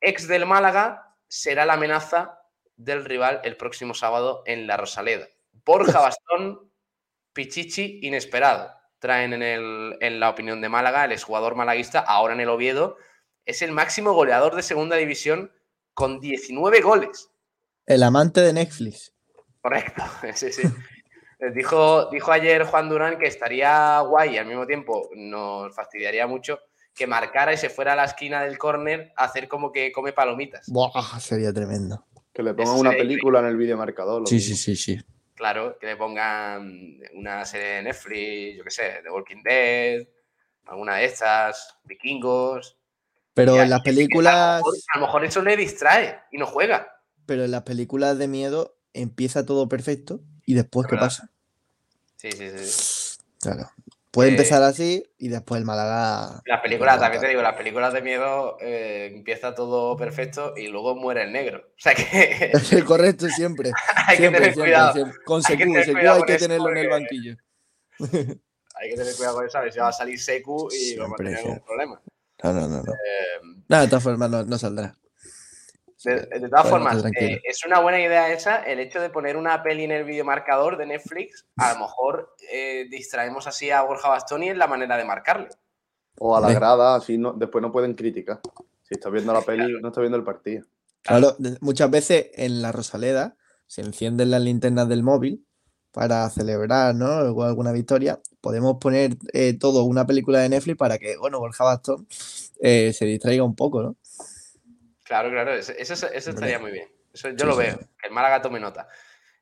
Ex 0.00 0.28
del 0.28 0.44
Málaga 0.44 1.16
será 1.28 1.64
la 1.64 1.74
amenaza 1.74 2.40
del 2.76 3.04
rival 3.04 3.40
el 3.44 3.56
próximo 3.56 3.94
sábado 3.94 4.42
en 4.46 4.66
la 4.66 4.76
Rosaleda. 4.76 5.28
Borja 5.64 6.00
Bastón, 6.00 6.70
Pichichi 7.32 8.00
inesperado. 8.02 8.72
Traen 8.98 9.32
en, 9.32 9.42
el, 9.42 9.96
en 10.00 10.20
la 10.20 10.30
opinión 10.30 10.60
de 10.60 10.68
Málaga, 10.68 11.04
el 11.04 11.12
exjugador 11.12 11.54
malaguista, 11.54 12.00
ahora 12.00 12.34
en 12.34 12.40
el 12.40 12.48
Oviedo, 12.48 12.96
es 13.46 13.62
el 13.62 13.72
máximo 13.72 14.12
goleador 14.12 14.56
de 14.56 14.62
segunda 14.62 14.96
división 14.96 15.52
con 15.94 16.20
19 16.20 16.80
goles. 16.80 17.30
El 17.86 18.02
amante 18.02 18.40
de 18.40 18.52
Netflix. 18.52 19.14
Correcto, 19.60 20.02
sí, 20.34 20.52
sí. 20.52 20.62
Dijo, 21.54 22.06
dijo 22.10 22.32
ayer 22.32 22.64
Juan 22.64 22.88
Durán 22.88 23.18
que 23.18 23.26
estaría 23.26 24.00
guay 24.00 24.34
y 24.34 24.38
al 24.38 24.46
mismo 24.46 24.66
tiempo 24.66 25.08
nos 25.16 25.74
fastidiaría 25.74 26.26
mucho 26.26 26.58
que 26.94 27.06
marcara 27.06 27.52
y 27.54 27.56
se 27.56 27.70
fuera 27.70 27.94
a 27.94 27.96
la 27.96 28.04
esquina 28.04 28.42
del 28.42 28.58
córner 28.58 29.12
a 29.16 29.24
hacer 29.24 29.48
como 29.48 29.72
que 29.72 29.90
come 29.90 30.12
palomitas. 30.12 30.66
Buah, 30.68 31.18
sería 31.18 31.52
tremendo. 31.52 32.04
Que 32.32 32.42
le 32.42 32.52
pongan 32.52 32.74
Eso 32.74 32.80
una 32.80 32.90
película 32.90 33.40
en 33.40 33.46
el 33.46 33.56
videomarcador. 33.56 34.28
Sí, 34.28 34.34
mismo. 34.34 34.56
sí, 34.56 34.76
sí, 34.76 34.96
sí. 34.96 35.04
Claro, 35.34 35.78
que 35.78 35.86
le 35.86 35.96
pongan 35.96 36.98
una 37.14 37.44
serie 37.46 37.68
de 37.68 37.82
Netflix, 37.84 38.58
yo 38.58 38.64
qué 38.64 38.70
sé, 38.70 39.00
The 39.02 39.10
Walking 39.10 39.42
Dead, 39.42 40.06
alguna 40.66 40.96
de 40.96 41.06
estas, 41.06 41.78
vikingos. 41.84 42.76
Pero 43.32 43.58
en 43.62 43.70
las 43.70 43.80
películas, 43.80 44.34
A 44.34 44.58
lo, 44.58 44.64
mejor, 44.66 44.74
a 44.94 44.98
lo 44.98 45.06
mejor 45.06 45.24
eso 45.24 45.40
le 45.42 45.56
distrae 45.56 46.20
y 46.30 46.36
no 46.36 46.44
juega. 46.46 46.92
pero 47.24 47.44
en 47.44 47.50
las 47.52 47.62
películas 47.62 48.18
de 48.18 48.28
miedo 48.28 48.76
empieza 48.92 49.46
todo 49.46 49.68
perfecto 49.68 50.20
y 50.50 50.54
después 50.54 50.86
¿qué 50.88 50.96
pasa? 50.96 51.30
Sí, 52.16 52.30
sí, 52.32 52.50
sí. 52.58 53.18
Claro. 53.40 53.70
Puede 54.10 54.30
Eh, 54.30 54.32
empezar 54.32 54.62
así 54.64 55.04
y 55.18 55.28
después 55.28 55.60
el 55.60 55.64
Málaga. 55.64 56.42
Las 56.44 56.60
películas, 56.60 56.98
también 56.98 57.22
te 57.22 57.28
digo, 57.28 57.42
las 57.42 57.54
películas 57.54 57.92
de 57.92 58.02
miedo 58.02 58.56
eh, 58.60 59.12
empieza 59.14 59.54
todo 59.54 59.96
perfecto 59.96 60.54
y 60.56 60.66
lugo 60.66 60.96
muere 60.96 61.22
el 61.22 61.32
negro. 61.32 61.58
O 61.68 61.80
sea 61.80 61.94
que 61.94 62.50
Es 62.52 62.84
correcto 62.84 63.28
siempre. 63.28 63.70
hay 64.06 64.16
que 64.16 64.22
Siempre, 64.22 64.40
tener 64.40 64.54
siempre, 64.54 64.72
cuidado. 64.72 64.92
siempre. 64.94 65.18
Con 65.24 65.36
Hay 65.36 65.42
que 65.42 65.48
Secu, 65.52 65.72
tener 65.72 65.84
Secu 65.84 65.98
hay 65.98 66.22
que 66.22 66.36
tenerlo 66.38 66.70
en 66.70 66.76
el 66.78 66.88
banquillo. 66.88 67.36
Hay 68.82 68.88
que 68.88 68.96
tener 68.96 69.14
cuidado 69.14 69.34
con 69.36 69.46
eso, 69.46 69.58
a 69.58 69.60
ver 69.60 69.72
si 69.74 69.78
va 69.78 69.88
a 69.88 69.92
salir 69.92 70.18
secu 70.18 70.68
y 70.72 70.96
vamos 70.96 71.12
a 71.14 71.16
tener 71.22 71.36
algún 71.36 71.60
problema. 71.60 72.00
No, 72.42 72.52
no, 72.54 72.60
no. 72.66 72.82
no. 72.82 72.92
Eh, 72.94 73.80
de 73.82 73.86
todas 73.88 74.02
formas 74.02 74.30
no, 74.30 74.42
no 74.42 74.56
saldrá. 74.56 74.96
De, 76.04 76.14
de 76.40 76.48
todas 76.48 76.68
formas, 76.68 77.04
eh, 77.18 77.42
es 77.44 77.64
una 77.66 77.80
buena 77.80 78.00
idea 78.00 78.32
esa, 78.32 78.62
el 78.62 78.80
hecho 78.80 79.00
de 79.00 79.10
poner 79.10 79.36
una 79.36 79.62
peli 79.62 79.84
en 79.84 79.90
el 79.90 80.04
videomarcador 80.04 80.78
de 80.78 80.86
Netflix, 80.86 81.44
a 81.56 81.74
lo 81.74 81.80
mejor 81.80 82.34
eh, 82.50 82.86
distraemos 82.90 83.46
así 83.46 83.70
a 83.70 83.82
Borja 83.82 84.08
Bastoni 84.08 84.48
en 84.48 84.58
la 84.58 84.66
manera 84.66 84.96
de 84.96 85.04
marcarle. 85.04 85.48
O 86.18 86.34
a 86.34 86.40
la 86.40 86.52
grada, 86.52 86.94
así 86.94 87.18
no, 87.18 87.34
después 87.34 87.60
no 87.60 87.70
pueden 87.70 87.94
criticar. 87.94 88.40
Si 88.82 88.94
estás 88.94 89.12
viendo 89.12 89.32
la 89.32 89.42
peli, 89.42 89.78
no 89.80 89.88
estás 89.88 90.00
viendo 90.00 90.16
el 90.16 90.24
partido. 90.24 90.64
Claro, 91.02 91.36
muchas 91.60 91.90
veces 91.90 92.30
en 92.34 92.62
la 92.62 92.72
Rosaleda 92.72 93.36
se 93.66 93.82
encienden 93.82 94.30
las 94.30 94.40
linternas 94.40 94.88
del 94.88 95.02
móvil 95.02 95.46
para 95.92 96.28
celebrar, 96.30 96.94
¿no? 96.94 97.42
alguna 97.42 97.72
victoria. 97.72 98.20
Podemos 98.40 98.78
poner 98.80 99.16
eh, 99.32 99.54
todo 99.58 99.84
una 99.84 100.06
película 100.06 100.40
de 100.40 100.48
Netflix 100.48 100.78
para 100.78 100.98
que, 100.98 101.16
bueno, 101.18 101.40
Borja 101.40 101.64
Bastón 101.64 102.06
se 102.10 103.04
distraiga 103.04 103.44
un 103.44 103.54
poco, 103.54 103.82
¿no? 103.82 103.96
Claro, 105.10 105.28
claro, 105.28 105.54
eso, 105.54 105.72
estaría 106.06 106.60
muy 106.60 106.70
bien. 106.70 106.88
Eso 107.12 107.30
yo 107.30 107.44
lo 107.44 107.56
veo, 107.56 107.76
que 107.98 108.06
el 108.06 108.12
Málaga 108.12 108.40
tome 108.40 108.60
nota. 108.60 108.86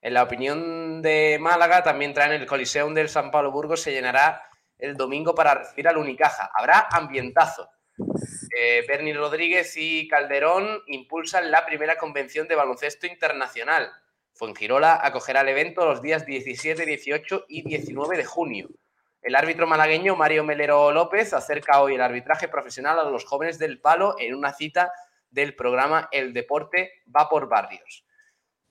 En 0.01 0.15
la 0.15 0.23
opinión 0.23 1.03
de 1.03 1.37
Málaga, 1.39 1.83
también 1.83 2.15
traen 2.15 2.33
el 2.33 2.47
Coliseum 2.47 2.95
del 2.95 3.11
San 3.11 3.31
Pablo 3.31 3.53
Burgos, 3.53 3.83
se 3.83 3.93
llenará 3.93 4.49
el 4.79 4.97
domingo 4.97 5.35
para 5.35 5.57
recibir 5.57 5.87
al 5.87 5.99
Unicaja. 5.99 6.51
Habrá 6.55 6.89
ambientazo. 6.91 7.69
Eh, 8.59 8.83
Bernie 8.89 9.13
Rodríguez 9.13 9.75
y 9.77 10.09
Calderón 10.09 10.85
impulsan 10.87 11.51
la 11.51 11.67
primera 11.67 11.99
convención 11.99 12.49
de 12.49 12.55
baloncesto 12.55 13.07
internacional. 13.07 13.93
Fuengirola 14.33 14.99
acogerá 15.03 15.43
el 15.43 15.51
evento 15.51 15.85
los 15.85 16.01
días 16.01 16.25
17, 16.25 16.87
18 16.87 17.45
y 17.47 17.61
19 17.61 18.17
de 18.17 18.25
junio. 18.25 18.71
El 19.21 19.37
árbitro 19.37 19.67
malagueño 19.67 20.17
Mario 20.17 20.45
Melero 20.45 20.93
López 20.93 21.35
acerca 21.35 21.83
hoy 21.83 21.97
el 21.97 22.01
arbitraje 22.01 22.49
profesional 22.49 22.99
a 22.99 23.11
los 23.11 23.27
jóvenes 23.27 23.59
del 23.59 23.83
palo 23.83 24.15
en 24.19 24.35
una 24.35 24.55
cita 24.55 24.91
del 25.31 25.55
programa 25.55 26.09
El 26.13 26.33
Deporte 26.33 27.03
va 27.15 27.29
por 27.29 27.49
barrios. 27.49 28.05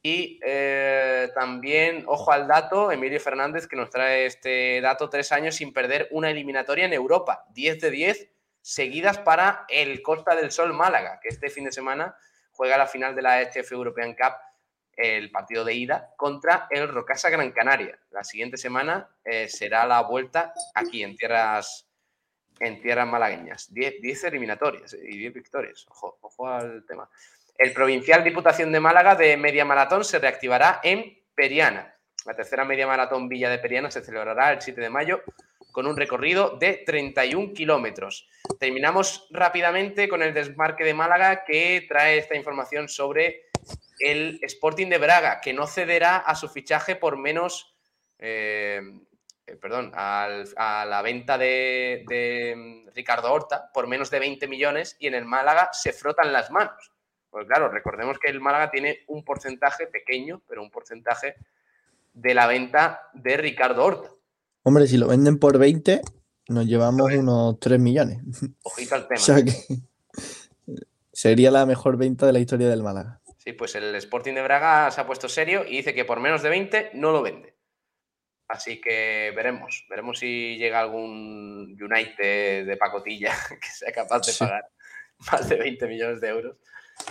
Y 0.01 0.39
eh, 0.45 1.29
también, 1.33 2.05
ojo 2.07 2.31
al 2.31 2.47
dato, 2.47 2.91
Emilio 2.91 3.19
Fernández, 3.19 3.67
que 3.67 3.75
nos 3.75 3.89
trae 3.89 4.25
este 4.25 4.79
dato, 4.79 5.09
tres 5.09 5.31
años 5.31 5.55
sin 5.55 5.73
perder 5.73 6.07
una 6.11 6.29
eliminatoria 6.29 6.85
en 6.85 6.93
Europa, 6.93 7.45
10 7.49 7.81
de 7.81 7.91
10 7.91 8.29
seguidas 8.61 9.17
para 9.17 9.65
el 9.69 10.01
Costa 10.01 10.35
del 10.35 10.51
Sol 10.51 10.73
Málaga, 10.73 11.19
que 11.21 11.29
este 11.29 11.49
fin 11.49 11.65
de 11.65 11.71
semana 11.71 12.15
juega 12.51 12.77
la 12.77 12.87
final 12.87 13.15
de 13.15 13.21
la 13.21 13.41
HF 13.41 13.71
European 13.71 14.13
Cup, 14.13 14.33
el 14.93 15.31
partido 15.31 15.63
de 15.63 15.73
ida, 15.73 16.13
contra 16.17 16.67
el 16.71 16.87
Rocasa 16.87 17.29
Gran 17.29 17.51
Canaria. 17.51 17.99
La 18.11 18.23
siguiente 18.23 18.57
semana 18.57 19.09
eh, 19.23 19.47
será 19.47 19.85
la 19.85 20.01
vuelta 20.01 20.53
aquí 20.73 21.03
en 21.03 21.15
tierras 21.15 21.86
en 22.59 22.81
tierras 22.81 23.07
malagueñas. 23.07 23.73
10 23.73 24.23
eliminatorias 24.25 24.93
y 24.93 25.17
10 25.17 25.33
victorias. 25.33 25.85
Ojo, 25.89 26.17
ojo 26.21 26.47
al 26.47 26.85
tema. 26.85 27.09
El 27.57 27.73
Provincial 27.73 28.23
Diputación 28.23 28.71
de 28.71 28.79
Málaga 28.79 29.15
de 29.15 29.35
Media 29.35 29.65
Maratón 29.65 30.03
se 30.03 30.19
reactivará 30.19 30.79
en 30.83 31.19
Periana. 31.33 31.95
La 32.25 32.35
tercera 32.35 32.65
Media 32.65 32.85
Maratón 32.85 33.27
Villa 33.27 33.49
de 33.49 33.57
Periana 33.57 33.89
se 33.89 34.03
celebrará 34.03 34.51
el 34.51 34.61
7 34.61 34.79
de 34.79 34.89
mayo 34.89 35.21
con 35.71 35.87
un 35.87 35.95
recorrido 35.95 36.57
de 36.57 36.83
31 36.85 37.53
kilómetros. 37.53 38.27
Terminamos 38.59 39.27
rápidamente 39.31 40.09
con 40.09 40.23
el 40.23 40.33
desmarque 40.33 40.83
de 40.83 40.93
Málaga 40.93 41.45
que 41.45 41.85
trae 41.87 42.17
esta 42.17 42.35
información 42.35 42.89
sobre 42.89 43.43
el 43.99 44.39
Sporting 44.41 44.87
de 44.87 44.97
Braga, 44.97 45.39
que 45.41 45.53
no 45.53 45.67
cederá 45.67 46.17
a 46.17 46.35
su 46.35 46.49
fichaje 46.49 46.95
por 46.95 47.17
menos 47.17 47.75
eh, 48.19 48.81
eh, 49.47 49.55
perdón, 49.55 49.91
a 49.95 50.85
la 50.87 51.01
venta 51.01 51.37
de, 51.37 52.53
mm, 52.55 52.89
Ricardo 52.93 53.31
Horta 53.31 53.71
por 53.73 53.87
menos 53.87 54.11
de 54.11 54.19
20 54.19 54.47
millones 54.47 54.97
y 54.99 55.07
en 55.07 55.15
el 55.15 55.25
Málaga 55.25 55.69
se 55.71 55.93
frotan 55.93 56.33
las 56.33 56.51
manos. 56.51 56.91
Pues 57.29 57.47
claro, 57.47 57.69
recordemos 57.69 58.19
que 58.19 58.29
el 58.29 58.41
Málaga 58.41 58.71
tiene 58.71 58.99
un 59.07 59.23
porcentaje 59.23 59.87
pequeño, 59.87 60.41
pero 60.47 60.61
un 60.61 60.69
porcentaje 60.69 61.35
de 62.13 62.33
la 62.33 62.47
venta 62.47 63.09
de 63.13 63.37
Ricardo 63.37 63.85
Horta. 63.85 64.09
Hombre, 64.63 64.87
si 64.87 64.97
lo 64.97 65.07
venden 65.07 65.39
por 65.39 65.57
20, 65.57 66.01
nos 66.49 66.65
llevamos 66.65 67.13
unos 67.13 67.59
3 67.59 67.79
millones. 67.79 68.19
Ojito 68.63 68.95
al 68.95 69.07
tema. 69.07 69.21
o 69.21 69.23
sea 69.23 69.43
que 69.43 69.53
sería 71.13 71.51
la 71.51 71.65
mejor 71.65 71.97
venta 71.97 72.25
de 72.25 72.33
la 72.33 72.39
historia 72.39 72.67
del 72.67 72.83
Málaga. 72.83 73.21
Sí, 73.37 73.53
pues 73.53 73.75
el 73.75 73.95
Sporting 73.95 74.33
de 74.33 74.41
Braga 74.41 74.91
se 74.91 74.99
ha 74.99 75.07
puesto 75.07 75.29
serio 75.29 75.63
y 75.65 75.77
dice 75.77 75.93
que 75.93 76.03
por 76.03 76.19
menos 76.19 76.43
de 76.43 76.49
20 76.49 76.91
no 76.95 77.11
lo 77.11 77.21
vende. 77.21 77.56
Así 78.47 78.79
que 78.79 79.33
veremos, 79.35 79.85
veremos 79.89 80.19
si 80.19 80.57
llega 80.57 80.79
algún 80.79 81.77
United 81.79 82.65
de 82.65 82.77
pacotilla 82.77 83.31
que 83.61 83.67
sea 83.67 83.91
capaz 83.91 84.25
de 84.25 84.33
pagar 84.39 84.69
más 85.31 85.49
de 85.49 85.57
20 85.57 85.87
millones 85.87 86.21
de 86.21 86.29
euros, 86.29 86.57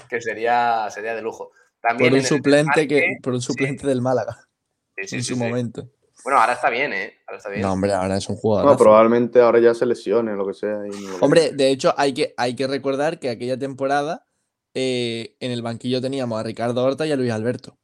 que 0.08 0.20
sería, 0.20 0.88
sería 0.90 1.14
de 1.14 1.22
lujo. 1.22 1.52
También 1.80 2.10
por 2.10 2.18
un 2.18 2.24
suplente 2.24 2.88
que, 2.88 3.16
por 3.22 3.34
un 3.34 3.42
suplente 3.42 3.86
del 3.86 4.00
Málaga. 4.00 4.48
en 4.96 5.22
su 5.22 5.36
momento. 5.36 5.90
Bueno, 6.24 6.40
ahora 6.40 6.54
está 6.54 6.70
bien, 6.70 6.92
¿eh? 6.92 7.18
Ahora 7.26 7.38
está 7.38 7.50
bien. 7.50 7.62
No, 7.62 7.72
hombre, 7.72 7.92
ahora 7.92 8.16
es 8.16 8.28
un 8.28 8.36
jugador. 8.36 8.70
No, 8.70 8.76
probablemente 8.76 9.40
ahora 9.40 9.60
ya 9.60 9.74
se 9.74 9.86
lesione, 9.86 10.34
lo 10.34 10.46
que 10.46 10.54
sea. 10.54 10.80
hombre, 11.20 11.52
de 11.52 11.70
hecho, 11.70 11.94
hay 11.96 12.14
que, 12.14 12.34
hay 12.36 12.56
que 12.56 12.66
recordar 12.66 13.20
que 13.20 13.28
aquella 13.28 13.58
temporada 13.58 14.26
eh, 14.74 15.36
en 15.40 15.52
el 15.52 15.62
banquillo 15.62 16.00
teníamos 16.00 16.40
a 16.40 16.42
Ricardo 16.42 16.82
Horta 16.82 17.06
y 17.06 17.12
a 17.12 17.16
Luis 17.16 17.30
Alberto. 17.30 17.78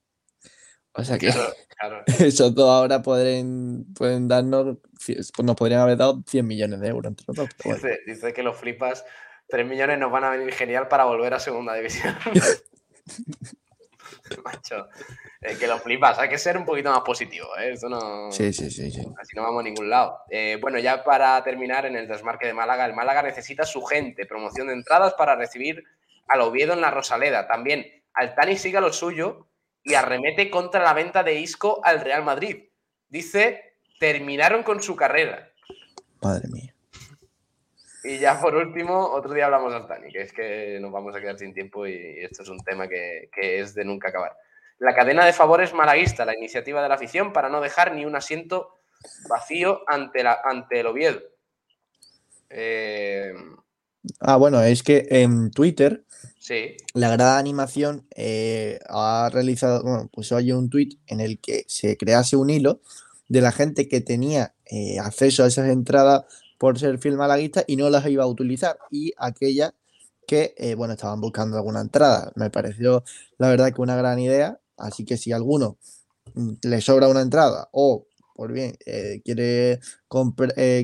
O 0.95 1.05
sea 1.05 1.19
que 1.19 1.29
esos 2.21 2.55
dos 2.55 2.69
ahora 2.69 3.03
pueden, 3.03 3.93
pueden 3.95 4.29
darnos, 4.29 4.77
pues 5.05 5.33
nos 5.43 5.57
podrían 5.57 5.81
haber 5.81 5.97
dado 5.97 6.23
100 6.27 6.47
millones 6.47 6.81
de 6.81 6.89
euros 6.89 7.11
entre 7.11 7.25
los 7.29 7.37
dos. 7.37 7.49
Dice, 8.07 8.33
que 8.33 8.43
los 8.43 8.57
flipas, 8.57 9.05
3 9.49 9.67
millones 9.67 9.99
nos 9.99 10.13
van 10.13 10.25
a 10.25 10.31
venir 10.31 10.53
genial 10.53 10.89
para 10.89 11.05
volver 11.05 11.35
a 11.35 11.41
segunda 11.41 11.75
división. 11.75 12.15
Macho, 14.45 14.89
que 15.59 15.67
los 15.67 15.83
flipas, 15.83 16.19
hay 16.19 16.29
que 16.29 16.39
ser 16.39 16.57
un 16.57 16.65
poquito 16.65 16.91
más 16.91 17.01
positivo, 17.01 17.49
¿eh? 17.59 17.73
Esto 17.73 17.89
no... 17.89 18.31
Sí, 18.31 18.53
sí, 18.53 18.71
sí, 18.71 18.87
Así 19.19 19.35
no 19.35 19.43
vamos 19.43 19.61
a 19.61 19.65
ningún 19.65 19.91
lado. 19.91 20.19
Eh, 20.31 20.59
bueno, 20.61 20.79
ya 20.79 21.03
para 21.03 21.43
terminar 21.43 21.87
en 21.87 21.97
el 21.97 22.07
desmarque 22.07 22.47
de 22.47 22.55
Málaga, 22.55 22.85
el 22.85 22.95
Málaga 22.95 23.23
necesita 23.23 23.65
su 23.65 23.83
gente, 23.83 24.27
promoción 24.27 24.69
de 24.69 24.75
entradas 24.75 25.15
para 25.15 25.37
recibir 25.37 25.83
al 26.29 26.43
Oviedo 26.43 26.73
en 26.75 26.81
la 26.81 26.91
Rosaleda. 26.91 27.47
También 27.49 27.87
Altani 28.15 28.57
siga 28.57 28.81
lo 28.81 28.93
suyo 28.93 29.49
y 29.85 29.95
arremete 29.95 30.51
contra 30.51 30.83
la 30.83 30.95
venta 30.95 31.23
de 31.23 31.41
Isco 31.41 31.81
al 31.83 32.01
Real 32.01 32.25
Madrid. 32.25 32.65
Dice, 33.09 33.77
terminaron 33.99 34.63
con 34.63 34.83
su 34.83 34.97
carrera. 34.97 35.53
Madre 36.21 36.49
mía. 36.49 36.75
Y 38.05 38.19
ya 38.19 38.41
por 38.41 38.55
último, 38.57 39.11
otro 39.11 39.33
día 39.33 39.45
hablamos 39.47 39.73
de 39.73 39.81
Tani, 39.83 40.13
que 40.13 40.23
es 40.23 40.33
que 40.33 40.79
nos 40.81 40.91
vamos 40.91 41.15
a 41.15 41.21
quedar 41.21 41.39
sin 41.39 41.55
tiempo 41.55 41.87
y 41.87 42.19
esto 42.19 42.43
es 42.43 42.49
un 42.49 42.59
tema 42.65 42.89
que, 42.89 43.29
es 43.37 43.75
de 43.75 43.85
nunca 43.85 44.09
acabar. 44.09 44.37
La 44.79 44.95
cadena 44.95 45.25
de 45.25 45.33
favores 45.33 45.73
malaguista, 45.73 46.25
la 46.25 46.37
iniciativa 46.37 46.83
de 46.83 46.89
la 46.89 46.97
afición 46.97 47.33
para 47.33 47.49
no 47.49 47.61
dejar 47.61 47.95
ni 47.95 48.05
un 48.05 48.17
asiento 48.17 48.81
vacío 49.29 49.83
ante, 49.87 50.25
la, 50.25 50.41
ante 50.43 50.81
el 50.81 50.87
Oviedo. 50.87 51.21
Eh, 52.51 53.33
ah, 54.21 54.37
bueno, 54.37 54.61
es 54.63 54.83
que 54.83 55.07
en 55.09 55.53
Twitter 55.53 56.03
La 56.95 57.09
grada 57.11 57.39
animación 57.39 58.07
eh, 58.17 58.81
ha 58.89 59.31
realizado, 59.33 59.83
bueno, 59.85 60.11
pues 60.13 60.33
hay 60.33 60.51
un 60.51 60.71
tweet 60.71 60.99
en 61.07 61.21
el 61.21 61.39
que 61.39 61.65
se 61.69 61.97
crease 61.97 62.37
un 62.37 62.51
hilo 62.51 62.81
de 63.29 63.41
la 63.41 63.53
gente 63.53 63.89
que 63.89 64.01
tenía 64.01 64.55
eh, 64.67 64.99
acceso 64.99 65.45
a 65.45 65.47
esas 65.47 65.69
entradas 65.69 66.25
por 66.59 66.81
ser 66.81 66.99
film 66.99 67.17
malaguista 67.17 67.63
y 67.67 67.77
no 67.77 67.89
las 67.91 68.07
iba 68.09 68.25
a 68.25 68.27
utilizar 68.27 68.77
y 68.91 69.13
aquellas 69.19 69.73
que, 70.27 70.55
eh, 70.57 70.75
bueno, 70.75 70.95
estaban 70.95 71.21
buscando 71.21 71.57
alguna 71.57 71.81
entrada. 71.81 72.33
Me 72.35 72.51
pareció, 72.51 73.05
la 73.39 73.49
verdad, 73.49 73.73
que 73.73 73.81
una 73.81 73.97
gran 73.97 74.19
idea. 74.19 74.59
Así 74.77 75.05
que 75.05 75.17
si 75.17 75.31
a 75.31 75.37
alguno 75.37 75.79
mm, 76.35 76.55
le 76.63 76.81
sobra 76.81 77.07
una 77.07 77.21
entrada 77.21 77.69
o, 77.73 78.07
por 78.35 78.53
bien, 78.53 78.77
quiere, 79.25 79.79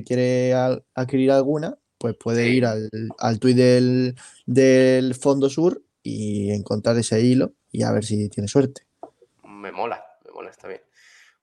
quiere 0.05 0.55
adquirir 0.95 1.33
alguna, 1.33 1.79
pues 1.99 2.17
puede 2.17 2.49
ir 2.49 2.65
al, 2.65 2.89
al 3.19 3.39
tuit 3.39 3.57
del, 3.57 4.15
del 4.47 5.15
Fondo 5.15 5.51
Sur 5.51 5.83
y 6.03 6.51
encontrar 6.53 6.97
ese 6.97 7.21
hilo 7.21 7.53
y 7.71 7.83
a 7.83 7.93
ver 7.93 8.05
si 8.05 8.29
tiene 8.29 8.49
suerte. 8.49 8.83
Me 9.45 9.73
mola, 9.73 10.05
me 10.25 10.33
mola, 10.33 10.51
está 10.51 10.69
bien. 10.69 10.81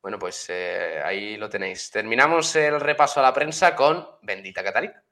Bueno, 0.01 0.20
pues 0.20 0.47
eh, 0.49 1.01
ahí 1.03 1.36
lo 1.38 1.49
tenéis. 1.49 1.89
Terminamos 1.91 2.56
el 2.56 2.80
repaso 2.80 3.20
a 3.20 3.24
la 3.24 3.34
prensa 3.34 3.76
con 3.76 4.06
Bendita 4.22 4.64
Catalina. 4.64 5.03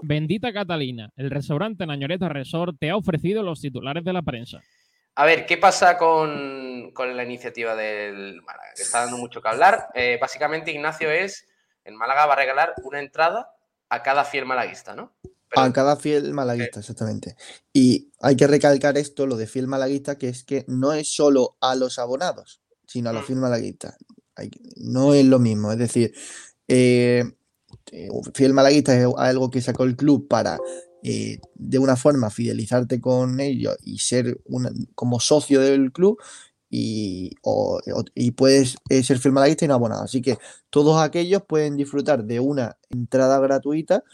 Bendita 0.00 0.52
Catalina, 0.52 1.10
el 1.16 1.30
restaurante 1.30 1.86
Nañoreta 1.86 2.28
Resort 2.28 2.76
te 2.78 2.90
ha 2.90 2.96
ofrecido 2.96 3.42
los 3.42 3.60
titulares 3.60 4.04
de 4.04 4.12
la 4.12 4.22
prensa. 4.22 4.60
A 5.16 5.24
ver, 5.24 5.46
¿qué 5.46 5.56
pasa 5.56 5.98
con, 5.98 6.92
la 6.94 7.24
iniciativa 7.24 7.74
del 7.74 8.40
Málaga? 8.42 8.70
Que 8.76 8.82
está 8.82 9.00
dando 9.00 9.18
mucho 9.18 9.42
que 9.42 9.48
hablar. 9.48 9.88
Eh, 9.94 10.18
básicamente, 10.20 10.70
Ignacio 10.70 11.10
es, 11.10 11.48
en 11.84 11.96
Málaga 11.96 12.26
va 12.26 12.34
a 12.34 12.36
regalar 12.36 12.74
una 12.84 13.00
entrada 13.00 13.50
a 13.88 14.02
cada 14.02 14.24
fiel 14.24 14.46
malaguista, 14.46 14.94
¿no? 14.94 15.12
a 15.56 15.72
cada 15.72 15.96
fiel 15.96 16.32
malaguista, 16.34 16.80
exactamente. 16.80 17.36
Y 17.72 18.12
hay 18.20 18.36
que 18.36 18.46
recalcar 18.46 18.98
esto, 18.98 19.26
lo 19.26 19.36
de 19.36 19.46
fiel 19.46 19.66
malaguista, 19.66 20.18
que 20.18 20.28
es 20.28 20.44
que 20.44 20.64
no 20.68 20.92
es 20.92 21.14
solo 21.14 21.56
a 21.60 21.74
los 21.74 21.98
abonados, 21.98 22.60
sino 22.86 23.10
a 23.10 23.12
los 23.12 23.22
mm. 23.22 23.26
fiel 23.26 23.38
malaguistas. 23.38 23.96
no 24.76 25.14
es 25.14 25.24
lo 25.24 25.38
mismo, 25.38 25.72
es 25.72 25.78
decir, 25.78 26.14
eh, 26.68 27.24
fiel 28.34 28.52
malaguista 28.52 28.98
es 28.98 29.06
algo 29.16 29.50
que 29.50 29.62
sacó 29.62 29.84
el 29.84 29.96
club 29.96 30.28
para 30.28 30.58
eh, 31.02 31.38
de 31.54 31.78
una 31.78 31.96
forma 31.96 32.30
fidelizarte 32.30 33.00
con 33.00 33.40
ellos 33.40 33.76
y 33.82 33.98
ser 33.98 34.40
como 34.94 35.20
socio 35.20 35.60
del 35.60 35.92
club 35.92 36.18
y, 36.70 37.32
y 38.14 38.30
puedes 38.32 38.76
eh, 38.88 39.02
ser 39.02 39.18
fiel 39.18 39.32
malaguista 39.32 39.64
y 39.64 39.68
no 39.68 39.74
abonado. 39.74 40.02
Así 40.02 40.22
que 40.22 40.38
todos 40.70 41.00
aquellos 41.00 41.42
pueden 41.46 41.76
disfrutar 41.76 42.24
de 42.24 42.40
una 42.40 42.76
entrada 42.90 43.38
gratuita. 43.40 44.04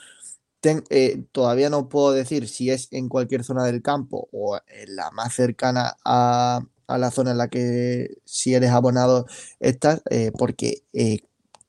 Eh, 0.89 1.25
todavía 1.33 1.69
no 1.69 1.91
puedo 1.91 2.13
decir 2.13 2.49
si 2.49 2.71
es 2.71 2.89
en 2.91 3.09
cualquier 3.11 3.45
zona 3.45 3.65
del 3.65 3.83
campo 3.83 4.29
o 4.33 4.59
en 4.67 4.97
la 4.97 5.11
más 5.11 5.35
cercana 5.35 5.97
a, 6.07 6.61
la 6.89 7.11
zona 7.11 7.33
en 7.33 7.39
la 7.39 7.49
que 7.49 8.17
si 8.25 8.55
eres 8.55 8.71
abonado 8.71 9.27
estás, 9.61 10.03
porque 10.39 10.85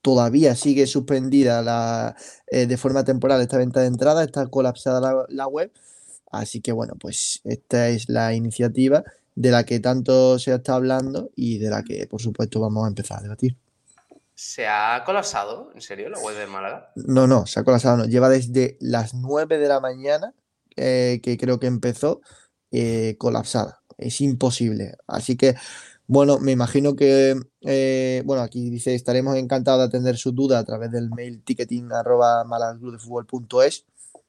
todavía 0.06 0.54
sigue 0.54 0.86
suspendida 0.86 1.62
la, 1.62 2.14
eh, 2.52 2.66
de 2.66 2.76
forma 2.76 3.02
temporal 3.02 3.40
esta 3.40 3.58
venta 3.58 3.80
de 3.80 3.88
entrada, 3.88 4.22
está 4.22 4.46
colapsada 4.46 5.26
la, 5.28 5.48
web. 5.48 5.72
Así 6.30 6.60
que 6.60 6.70
bueno, 6.70 6.94
pues 6.96 7.40
esta 7.42 7.88
es 7.88 8.08
la 8.08 8.32
iniciativa 8.32 9.02
de 9.36 9.50
la 9.50 9.64
que 9.64 9.78
tanto 9.78 10.38
se 10.40 10.52
está 10.52 10.74
hablando 10.74 11.30
y 11.36 11.58
de 11.58 11.70
la 11.70 11.84
que 11.84 12.08
por 12.08 12.20
supuesto 12.20 12.58
vamos 12.58 12.84
a 12.84 12.88
empezar 12.88 13.20
a 13.20 13.22
debatir. 13.22 13.56
¿Se 14.34 14.66
ha 14.66 15.02
colapsado? 15.06 15.70
¿En 15.74 15.80
serio 15.80 16.08
la 16.10 16.18
web 16.18 16.36
de 16.36 16.46
Málaga? 16.46 16.90
No, 16.96 17.26
no, 17.26 17.46
se 17.46 17.60
ha 17.60 17.64
colapsado. 17.64 17.96
No. 17.96 18.04
Lleva 18.06 18.28
desde 18.28 18.76
las 18.80 19.14
9 19.14 19.58
de 19.58 19.68
la 19.68 19.80
mañana, 19.80 20.34
eh, 20.76 21.20
que 21.22 21.38
creo 21.38 21.60
que 21.60 21.68
empezó, 21.68 22.20
eh, 22.70 23.14
colapsada. 23.18 23.80
Es 23.96 24.20
imposible. 24.20 24.96
Así 25.06 25.36
que 25.36 25.54
bueno, 26.08 26.38
me 26.38 26.52
imagino 26.52 26.94
que, 26.94 27.34
eh, 27.62 28.22
bueno, 28.24 28.42
aquí 28.42 28.70
dice, 28.70 28.94
estaremos 28.94 29.36
encantados 29.36 29.80
de 29.80 29.86
atender 29.86 30.16
su 30.16 30.30
duda 30.30 30.60
a 30.60 30.64
través 30.64 30.92
del 30.92 31.10
mail 31.10 31.42
ticketing 31.42 31.92
arroba 31.92 32.44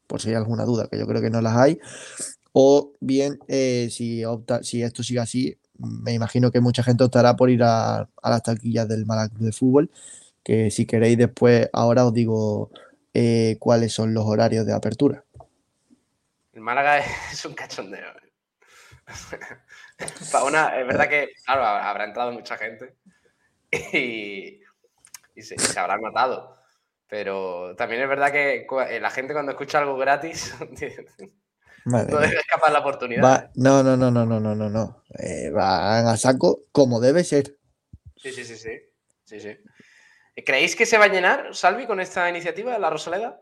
por 0.08 0.22
si 0.22 0.30
hay 0.30 0.36
alguna 0.36 0.64
duda, 0.64 0.88
que 0.90 0.98
yo 0.98 1.06
creo 1.06 1.22
que 1.22 1.30
no 1.30 1.42
las 1.42 1.56
hay. 1.56 1.80
O 2.54 2.94
bien, 3.00 3.40
eh, 3.48 3.90
si, 3.92 4.24
opta, 4.26 4.64
si 4.64 4.82
esto 4.82 5.04
sigue 5.04 5.20
así, 5.20 5.58
me 5.78 6.14
imagino 6.14 6.52
que 6.52 6.60
mucha 6.60 6.84
gente 6.84 7.04
optará 7.04 7.36
por 7.36 7.50
ir 7.50 7.64
a, 7.64 8.10
las 8.24 8.44
taquillas 8.44 8.88
del 8.88 9.06
Málaga 9.06 9.34
de 9.40 9.52
Fútbol, 9.52 9.92
que 10.44 10.72
si 10.72 10.86
queréis 10.86 11.18
después, 11.18 11.70
ahora 11.74 12.06
os 12.06 12.14
digo 12.14 12.72
eh, 13.14 13.58
cuáles 13.60 13.94
son 13.94 14.14
los 14.14 14.26
horarios 14.26 14.66
de 14.66 14.74
apertura. 14.74 15.24
El 16.54 16.62
Málaga 16.62 17.00
es 17.32 17.46
un 17.46 17.54
cachondeo. 17.54 18.14
Para 20.32 20.80
es 20.80 20.88
verdad 20.88 21.08
que, 21.08 21.30
claro, 21.46 21.64
habrá 21.66 22.04
entrado 22.04 22.32
mucha 22.32 22.58
gente 22.58 22.96
y, 23.72 24.60
se, 25.42 25.80
habrá 25.80 25.98
matado. 25.98 26.58
Pero 27.08 27.76
también 27.76 28.02
es 28.02 28.10
verdad 28.10 28.32
que 28.32 28.68
eh, 28.90 29.00
la 29.00 29.10
gente 29.10 29.34
cuando 29.34 29.54
escucha 29.54 29.80
algo 29.80 29.98
gratis 29.98 30.54
no 31.88 32.20
deja 32.20 32.40
escapar 32.40 32.72
la 32.72 32.80
oportunidad. 32.80 33.52
no, 33.56 33.84
no, 33.84 33.98
no, 33.98 34.12
no, 34.12 34.26
no, 34.26 34.40
no, 34.40 34.56
no, 34.56 34.70
no. 34.70 35.04
Eh, 35.18 35.50
van 35.52 36.08
a 36.08 36.18
saco 36.18 36.62
como 36.72 37.00
debe 37.00 37.24
ser. 37.24 37.58
Sí, 38.16 38.32
sí, 38.32 38.44
sí, 38.44 38.56
sí. 38.56 38.72
sí, 39.26 39.40
sí. 39.40 39.58
¿Creéis 40.46 40.76
que 40.76 40.86
se 40.86 40.98
va 40.98 41.06
a 41.06 41.10
llenar, 41.10 41.56
Salvi, 41.56 41.88
con 41.88 42.00
esta 42.00 42.30
iniciativa 42.30 42.74
de 42.74 42.80
la 42.80 42.90
Rosaleda? 42.90 43.42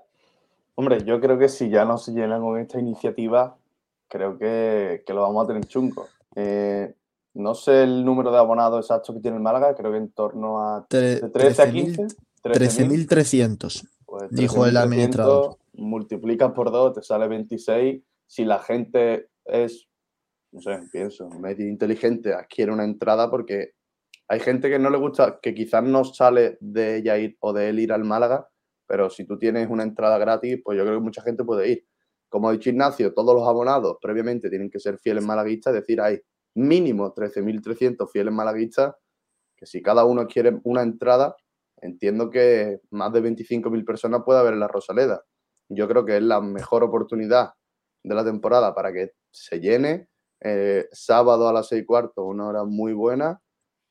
Hombre, 0.76 1.04
yo 1.04 1.20
creo 1.20 1.38
que 1.38 1.50
si 1.50 1.70
ya 1.70 1.86
no 1.86 1.98
se 1.98 2.12
llena 2.12 2.39
con 2.39 2.60
esta 2.60 2.80
iniciativa, 2.80 3.58
creo 4.08 4.38
que, 4.38 5.04
que 5.06 5.14
lo 5.14 5.22
vamos 5.22 5.43
a 5.43 5.48
tener 5.48 5.66
chungo. 5.66 6.08
Eh, 6.36 6.93
no 7.34 7.54
sé 7.54 7.84
el 7.84 8.06
número 8.06 8.32
de 8.32 8.38
abonados 8.38 8.86
exacto 8.86 9.14
que 9.14 9.20
tiene 9.20 9.38
el 9.38 9.43
Málaga, 9.43 9.76
creo 9.76 9.91
que 9.91 9.98
en 9.98 10.12
torno 10.12 10.60
a 10.60 10.86
13, 10.88 11.26
a 11.62 11.72
15. 11.72 12.08
13.300, 12.43 13.88
pues 14.06 14.30
dijo 14.30 14.66
el 14.66 14.78
administrador. 14.78 15.58
Multiplicas 15.74 16.52
por 16.54 16.72
2, 16.72 16.93
te 16.93 17.04
sale 17.04 17.28
26. 17.28 18.02
Si 18.28 18.45
la 18.45 18.59
gente 18.59 19.30
es, 19.45 19.88
no 20.51 20.61
sé, 20.61 20.80
pienso, 20.91 21.30
medio 21.30 21.67
inteligente, 21.67 22.34
adquiere 22.34 22.71
una 22.71 22.84
entrada 22.84 23.30
porque 23.30 23.73
hay 24.28 24.39
gente 24.39 24.69
que 24.69 24.80
no 24.80 24.89
le 24.89 24.97
gusta, 24.97 25.39
que 25.41 25.53
quizás 25.53 25.84
no 25.84 26.03
sale 26.03 26.57
de 26.59 26.97
ella 26.97 27.17
ir 27.17 27.38
o 27.39 27.53
de 27.53 27.69
él 27.69 27.80
ir 27.80 27.93
al 27.93 28.03
Málaga, 28.03 28.49
pero 28.88 29.09
si 29.09 29.26
tú 29.26 29.38
tienes 29.38 29.69
una 29.69 29.84
entrada 29.84 30.17
gratis, 30.17 30.59
pues 30.63 30.78
yo 30.78 30.84
creo 30.84 30.97
que 30.97 31.03
mucha 31.03 31.21
gente 31.21 31.43
puede 31.43 31.69
ir. 31.69 31.86
Como 32.30 32.49
ha 32.49 32.51
dicho 32.51 32.69
Ignacio, 32.69 33.13
todos 33.13 33.36
los 33.36 33.47
abonados 33.47 33.97
previamente 34.01 34.49
tienen 34.49 34.69
que 34.69 34.80
ser 34.80 34.97
fieles 34.97 35.23
malaguistas, 35.23 35.76
es 35.76 35.82
decir, 35.82 36.01
hay 36.01 36.19
mínimo 36.55 37.13
13.300 37.13 38.09
fieles 38.11 38.34
malaguistas, 38.34 38.95
que 39.55 39.65
si 39.65 39.82
cada 39.82 40.05
uno 40.05 40.28
quiere 40.28 40.59
una 40.63 40.82
entrada, 40.82 41.36
entiendo 41.82 42.30
que 42.30 42.82
más 42.89 43.13
de 43.13 43.21
25.000 43.21 43.86
personas 43.86 44.23
puede 44.26 44.39
haber 44.39 44.53
en 44.53 44.59
la 44.59 44.67
Rosaleda. 44.67 45.23
Yo 45.69 45.88
creo 45.88 46.05
que 46.05 46.17
es 46.17 46.23
la 46.23 46.41
mejor 46.41 46.84
oportunidad 46.84 47.51
de 48.06 48.16
la 48.16 48.24
temporada 48.24 48.74
para 48.74 48.93
que 48.93 49.14
se 49.32 49.60
llene. 49.60 50.08
Eh, 50.39 50.88
sábado 50.91 51.47
a 51.47 51.53
las 51.53 51.68
seis 51.68 51.86
cuartos, 51.86 52.24
una 52.26 52.47
hora 52.47 52.64
muy 52.64 52.93
buena. 52.93 53.41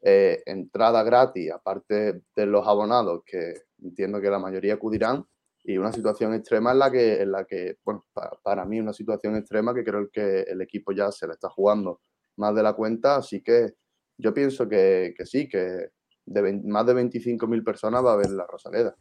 Eh, 0.01 0.43
entrada 0.47 1.03
gratis, 1.03 1.51
aparte 1.51 2.23
de 2.37 2.47
los 2.47 2.67
abonados, 2.67 3.23
que 3.27 3.55
entiendo 3.83 4.21
que 4.21 4.31
la 4.31 4.39
mayoría 4.39 4.75
acudirán 4.75 5.25
y 5.65 5.79
una 5.79 5.93
situación 5.93 6.35
extrema 6.35 6.73
en 6.73 6.79
la 6.79 6.91
que, 6.91 7.23
en 7.23 7.33
la 7.33 7.45
que 7.47 7.79
bueno, 7.83 8.05
para, 8.43 8.67
mí 8.67 8.79
una 8.79 8.93
situación 8.93 9.35
extrema 9.37 9.75
que 9.75 9.83
creo 9.83 10.11
que 10.11 10.43
el 10.43 10.61
equipo 10.61 10.93
ya 10.93 11.11
se 11.11 11.27
le 11.27 11.33
está 11.33 11.49
jugando 11.49 12.03
más 12.37 12.55
de 12.55 12.63
la 12.63 12.75
cuenta, 12.75 13.17
así 13.17 13.43
que 13.43 13.73
yo 14.19 14.35
pienso 14.35 14.69
que, 14.69 15.15
que 15.17 15.25
sí, 15.25 15.49
que 15.49 15.89
de 16.27 16.53
más 16.65 16.85
de 16.87 16.95
25.000 16.95 17.65
personas 17.65 18.05
va 18.05 18.11
a 18.11 18.15
haber 18.15 18.31
la 18.31 18.47
Rosaleda. 18.47 18.95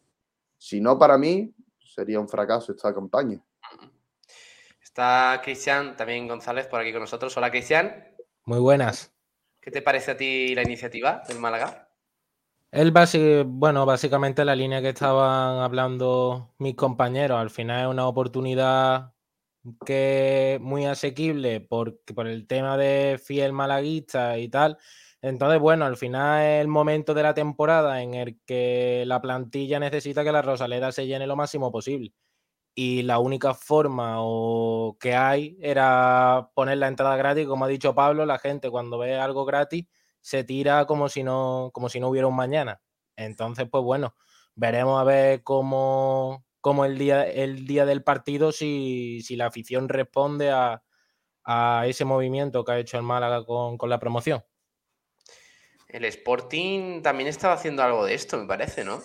Si 0.58 0.80
no, 0.80 0.98
para 0.98 1.18
mí 1.18 1.54
sería 1.80 2.20
un 2.20 2.30
fracaso 2.30 2.72
esta 2.72 2.94
campaña. 2.94 3.44
Está 4.94 5.42
Cristian, 5.44 5.98
también 5.98 6.28
González, 6.28 6.68
por 6.68 6.80
aquí 6.80 6.92
con 6.92 7.02
nosotros. 7.02 7.36
Hola, 7.36 7.50
Cristian. 7.50 8.06
Muy 8.46 8.60
buenas. 8.60 9.12
¿Qué 9.60 9.72
te 9.72 9.82
parece 9.82 10.12
a 10.12 10.18
ti 10.18 10.54
la 10.54 10.62
iniciativa 10.62 11.24
del 11.28 11.40
Málaga? 11.40 11.90
Él, 12.70 12.94
bueno, 13.48 13.88
básicamente 13.88 14.46
la 14.46 14.56
línea 14.56 14.84
que 14.84 14.90
estaban 14.90 15.64
hablando 15.64 16.54
mis 16.60 16.76
compañeros, 16.76 17.40
al 17.40 17.50
final 17.50 17.82
es 17.82 17.88
una 17.88 18.06
oportunidad 18.06 19.14
que 19.84 20.60
muy 20.62 20.86
asequible 20.86 21.60
por, 21.60 22.00
por 22.14 22.28
el 22.28 22.46
tema 22.46 22.78
de 22.78 23.20
fiel 23.20 23.52
malaguista 23.52 24.38
y 24.38 24.48
tal. 24.48 24.78
Entonces, 25.24 25.60
bueno, 25.60 25.86
al 25.86 25.98
final 25.98 26.44
es 26.44 26.62
el 26.62 26.68
momento 26.68 27.16
de 27.16 27.24
la 27.24 27.34
temporada 27.34 28.04
en 28.04 28.14
el 28.14 28.40
que 28.46 29.06
la 29.08 29.20
plantilla 29.20 29.80
necesita 29.80 30.24
que 30.24 30.32
la 30.32 30.44
Rosaleda 30.44 30.92
se 30.92 31.08
llene 31.08 31.26
lo 31.26 31.36
máximo 31.36 31.72
posible. 31.72 32.14
Y 32.76 33.04
la 33.04 33.20
única 33.20 33.54
forma 33.54 34.16
o 34.18 34.98
que 35.00 35.16
hay 35.16 35.58
era 35.62 36.50
poner 36.56 36.80
la 36.80 36.88
entrada 36.88 37.16
gratis, 37.16 37.48
como 37.48 37.66
ha 37.66 37.68
dicho 37.68 37.94
Pablo, 37.94 38.26
la 38.26 38.40
gente 38.40 38.70
cuando 38.70 38.98
ve 38.98 39.16
algo 39.16 39.46
gratis 39.46 39.86
se 40.22 40.44
tira 40.44 40.86
como 40.86 41.10
si 41.10 41.22
no, 41.22 41.70
como 41.74 41.90
si 41.90 42.00
no 42.00 42.08
hubiera 42.08 42.28
un 42.28 42.36
mañana. 42.36 42.82
Entonces, 43.16 43.68
pues 43.70 43.84
bueno, 43.84 44.16
veremos 44.56 45.00
a 45.00 45.04
ver 45.04 45.44
cómo, 45.44 46.46
cómo 46.62 46.86
el, 46.86 46.98
día, 46.98 47.24
el 47.30 47.68
día 47.68 47.86
del 47.86 48.04
partido, 48.04 48.52
si, 48.52 49.22
si 49.22 49.36
la 49.36 49.48
afición 49.48 49.90
responde 49.90 50.50
a, 50.50 50.82
a, 51.44 51.86
ese 51.88 52.06
movimiento 52.06 52.64
que 52.64 52.72
ha 52.72 52.80
hecho 52.80 52.98
el 52.98 53.04
Málaga 53.04 53.46
con, 53.46 53.78
con 53.78 53.90
la 53.90 54.00
promoción. 54.00 54.44
El 55.90 56.06
Sporting 56.06 57.04
también 57.04 57.30
estaba 57.30 57.54
haciendo 57.54 57.84
algo 57.84 58.06
de 58.06 58.16
esto, 58.16 58.38
me 58.38 58.48
parece, 58.48 58.84
¿no? 58.84 59.02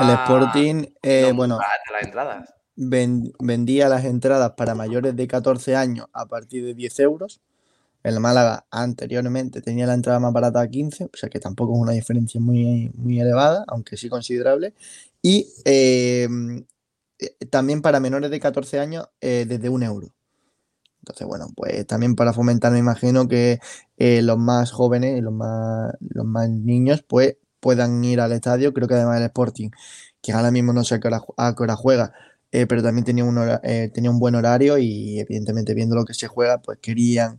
el 0.00 0.10
Sporting, 0.10 0.84
eh, 1.02 1.32
bueno, 1.34 1.58
vendía 2.78 3.88
las 3.88 4.04
entradas 4.04 4.52
para 4.56 4.74
mayores 4.74 5.16
de 5.16 5.26
14 5.26 5.76
años 5.76 6.06
a 6.12 6.26
partir 6.26 6.64
de 6.64 6.74
10 6.74 7.00
euros 7.00 7.40
el 8.02 8.20
Málaga 8.20 8.66
anteriormente 8.70 9.60
tenía 9.60 9.86
la 9.86 9.94
entrada 9.94 10.20
más 10.20 10.32
barata 10.32 10.60
a 10.60 10.68
15, 10.68 11.04
o 11.06 11.16
sea 11.16 11.28
que 11.28 11.40
tampoco 11.40 11.74
es 11.74 11.80
una 11.80 11.92
diferencia 11.92 12.40
muy, 12.40 12.90
muy 12.94 13.20
elevada, 13.20 13.64
aunque 13.68 13.96
sí 13.96 14.08
considerable. 14.08 14.74
Y 15.20 15.48
eh, 15.64 16.28
también 17.50 17.82
para 17.82 18.00
menores 18.00 18.30
de 18.30 18.40
14 18.40 18.78
años 18.78 19.08
eh, 19.20 19.46
desde 19.48 19.68
un 19.68 19.82
euro. 19.82 20.08
Entonces, 21.00 21.26
bueno, 21.26 21.48
pues 21.56 21.86
también 21.86 22.14
para 22.14 22.32
fomentar, 22.32 22.72
me 22.72 22.78
imagino 22.78 23.28
que 23.28 23.60
eh, 23.96 24.22
los 24.22 24.38
más 24.38 24.70
jóvenes, 24.72 25.22
los 25.22 25.32
más, 25.32 25.94
los 26.00 26.26
más 26.26 26.48
niños, 26.50 27.02
pues 27.02 27.36
puedan 27.60 28.04
ir 28.04 28.20
al 28.20 28.32
estadio. 28.32 28.72
Creo 28.74 28.88
que 28.88 28.94
además 28.94 29.18
el 29.18 29.24
Sporting, 29.24 29.70
que 30.22 30.32
ahora 30.32 30.50
mismo 30.50 30.72
no 30.72 30.84
sé 30.84 30.96
a 30.96 31.00
qué 31.00 31.08
hora, 31.08 31.76
juega, 31.76 32.12
pero 32.50 32.82
también 32.82 33.04
tenía 33.04 33.24
un, 33.24 33.38
tenía 33.92 34.10
un 34.10 34.18
buen 34.18 34.34
horario 34.34 34.78
y 34.78 35.20
evidentemente 35.20 35.74
viendo 35.74 35.96
lo 35.96 36.04
que 36.04 36.14
se 36.14 36.28
juega, 36.28 36.58
pues 36.58 36.78
querían 36.78 37.38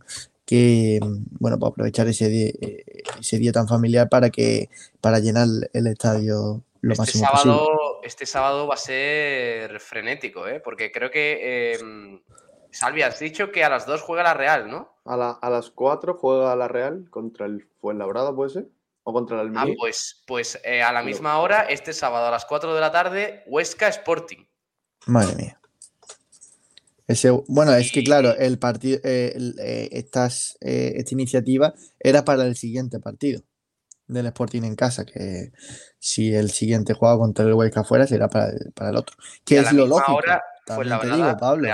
que, 0.50 0.98
bueno, 1.38 1.60
para 1.60 1.70
aprovechar 1.70 2.08
ese 2.08 2.28
día, 2.28 2.50
eh, 2.60 2.84
ese 3.20 3.38
día 3.38 3.52
tan 3.52 3.68
familiar 3.68 4.08
para 4.08 4.30
que 4.30 4.68
para 5.00 5.20
llenar 5.20 5.46
el 5.72 5.86
estadio 5.86 6.64
lo 6.80 6.92
este 6.92 7.02
máximo 7.02 7.24
sábado, 7.24 7.58
posible. 7.58 8.00
Este 8.02 8.26
sábado 8.26 8.66
va 8.66 8.74
a 8.74 8.78
ser 8.78 9.78
frenético, 9.78 10.48
¿eh? 10.48 10.58
porque 10.58 10.90
creo 10.90 11.08
que, 11.08 11.74
eh, 11.74 12.20
Salvi, 12.72 13.02
has 13.02 13.20
dicho 13.20 13.52
que 13.52 13.62
a 13.62 13.68
las 13.68 13.86
2 13.86 14.02
juega 14.02 14.24
la 14.24 14.34
Real, 14.34 14.68
¿no? 14.68 14.92
A, 15.04 15.38
a 15.40 15.50
las 15.50 15.70
4 15.70 16.14
juega 16.14 16.56
la 16.56 16.66
Real 16.66 17.08
contra 17.10 17.46
el 17.46 17.68
Fuenlabrada, 17.80 18.34
¿puede 18.34 18.50
ser? 18.50 18.68
¿O 19.04 19.12
contra 19.12 19.40
el 19.42 19.56
Ah, 19.56 19.66
pues, 19.78 20.24
pues 20.26 20.60
eh, 20.64 20.82
a 20.82 20.90
la 20.90 21.02
misma 21.02 21.38
hora, 21.38 21.62
este 21.62 21.92
sábado 21.92 22.26
a 22.26 22.30
las 22.32 22.44
4 22.44 22.74
de 22.74 22.80
la 22.80 22.90
tarde, 22.90 23.44
Huesca 23.46 23.86
Sporting. 23.86 24.49
Madre 25.06 25.34
mía. 25.36 25.60
Ese, 27.06 27.30
bueno, 27.48 27.74
es 27.74 27.90
que 27.90 28.04
claro, 28.04 28.36
el 28.36 28.58
partido, 28.58 29.00
eh, 29.02 29.34
eh, 29.58 29.88
estas, 29.92 30.56
eh, 30.60 30.92
esta 30.96 31.12
iniciativa 31.14 31.74
era 31.98 32.24
para 32.24 32.46
el 32.46 32.54
siguiente 32.54 33.00
partido 33.00 33.42
del 34.06 34.26
Sporting 34.26 34.62
en 34.62 34.76
casa, 34.76 35.04
que 35.04 35.50
si 35.98 36.32
el 36.34 36.50
siguiente 36.50 36.94
juega 36.94 37.16
contra 37.18 37.44
el 37.44 37.54
Huesca 37.54 37.80
afuera 37.80 38.06
será 38.06 38.28
para 38.28 38.50
el, 38.50 38.72
para 38.74 38.90
el 38.90 38.96
otro. 38.96 39.16
Que 39.44 39.58
es 39.58 39.64
la 39.64 39.72
lo 39.72 39.86
lógico. 39.88 40.14
hora, 40.14 40.42
también 40.66 40.88
te 40.88 40.96
Fuenlabrada, 40.98 41.26
digo, 41.28 41.38
Pablo. 41.38 41.68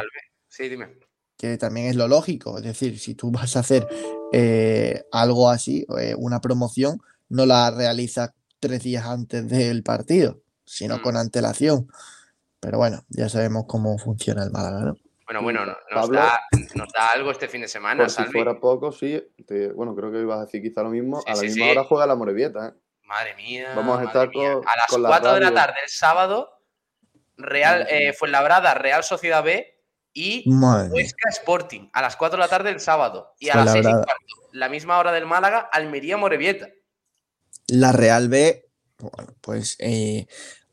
Sí, 0.49 0.69
dime. 0.71 0.89
que 1.37 1.59
también 1.59 1.89
es 1.89 1.97
lo 1.97 2.09
lógico. 2.09 2.57
Es 2.57 2.65
decir, 2.65 2.99
si 2.99 3.15
tú 3.15 3.31
vas 3.31 3.57
a 3.57 3.61
hacer 3.61 3.87
eh, 4.33 5.03
algo 5.13 5.51
así, 5.51 5.87
eh, 5.99 6.15
una 6.17 6.41
promoción, 6.41 6.99
no 7.29 7.45
la 7.45 7.71
realizas 7.71 8.31
tres 8.59 8.83
días 8.83 9.05
antes 9.05 9.47
del 9.49 9.83
partido, 9.83 10.41
sino 10.65 10.97
Mm. 10.97 11.03
con 11.03 11.17
antelación. 11.19 11.89
Pero 12.67 12.79
bueno, 12.79 13.05
ya 13.11 13.29
sabemos 13.29 13.67
cómo 13.69 13.97
funciona 13.97 14.43
el 14.43 14.51
Málaga, 14.51 14.81
¿no? 14.87 14.97
Bueno, 15.25 15.41
bueno, 15.43 15.61
no- 15.65 15.77
nos, 15.93 16.01
Pablo. 16.07 16.19
da, 16.19 16.41
nos 16.75 16.93
da 16.93 17.07
algo 17.15 17.31
este 17.31 17.47
fin 17.47 17.61
de 17.61 17.69
semana, 17.69 18.03
Por 18.03 18.11
si 18.11 18.25
fuera 18.25 18.59
poco, 18.59 18.91
sí. 18.91 19.23
te- 19.47 19.71
bueno, 19.71 19.95
creo 19.95 20.11
que 20.11 20.19
ibas 20.19 20.39
a 20.41 20.45
decir 20.47 20.61
quizá 20.63 20.83
lo 20.83 20.89
mismo. 20.91 21.21
Sí, 21.21 21.31
a 21.31 21.35
la 21.35 21.41
sí, 21.43 21.47
misma 21.47 21.65
sí. 21.67 21.71
hora 21.71 21.85
juega 21.85 22.07
la 22.09 22.17
Morevieta, 22.17 22.69
¿eh? 22.71 22.73
Madre 23.05 23.37
mía. 23.37 23.73
Vamos 23.77 24.01
a 24.01 24.05
estar 24.05 24.33
con- 24.33 24.45
a 24.45 24.77
las 24.77 24.87
con 24.89 25.01
la 25.05 25.09
4 25.11 25.35
de 25.35 25.41
la 25.43 25.55
tarde 25.55 25.75
el 25.85 25.89
sábado, 25.91 26.51
Real, 27.37 27.87
eh, 27.89 28.13
Fuenlabrada, 28.15 28.75
Real 28.75 29.05
Sociedad 29.05 29.45
B 29.45 29.81
y 30.13 30.43
Madre. 30.51 30.91
Huesca 30.91 31.29
Sporting. 31.29 31.89
A 31.93 32.03
las 32.03 32.17
4 32.17 32.37
de 32.39 32.43
la 32.45 32.49
tarde 32.49 32.71
el 32.71 32.81
sábado. 32.81 33.33
Y 33.39 33.49
a 33.51 33.55
las 33.55 33.71
6 33.71 33.87
y 33.87 33.93
cuarto, 33.93 34.15
la 34.51 34.69
misma 34.69 34.99
hora 34.99 35.13
del 35.13 35.25
Málaga, 35.27 35.69
Almería 35.71 36.17
Morevieta. 36.17 36.67
La 37.69 37.93
Real 37.93 38.29
B, 38.29 38.69
bueno, 38.99 39.35
pues 39.41 39.77
eh, 39.79 40.27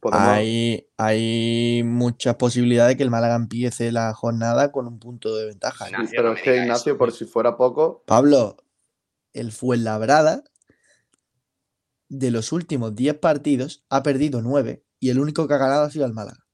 Podemos- 0.04 0.28
hay, 0.28 0.88
hay 0.98 1.82
muchas 1.84 2.36
posibilidades 2.36 2.94
de 2.94 2.98
que 2.98 3.04
el 3.04 3.10
Málaga 3.10 3.36
empiece 3.36 3.92
la 3.92 4.14
jornada 4.14 4.72
con 4.72 4.86
un 4.88 5.00
punto 5.00 5.36
de 5.36 5.46
ventaja. 5.48 5.86
pero 6.12 6.30
no 6.30 6.34
es 6.36 6.42
que 6.44 6.58
Ignacio, 6.58 6.94
eso. 6.94 6.98
por 7.00 7.12
si 7.12 7.26
fuera 7.26 7.56
poco, 7.58 8.04
Pablo, 8.06 8.58
el 9.34 9.52
Fuenlabrada 9.52 10.44
de 12.10 12.32
los 12.32 12.52
últimos 12.52 12.96
10 12.96 13.16
partidos 13.18 13.84
ha 13.90 14.04
perdido 14.04 14.42
9 14.42 14.84
y 15.00 15.10
el 15.10 15.20
único 15.20 15.48
que 15.48 15.54
ha 15.54 15.58
ganado 15.58 15.84
ha 15.86 15.90
sido 15.90 16.06
el 16.06 16.14
Málaga. 16.14 16.46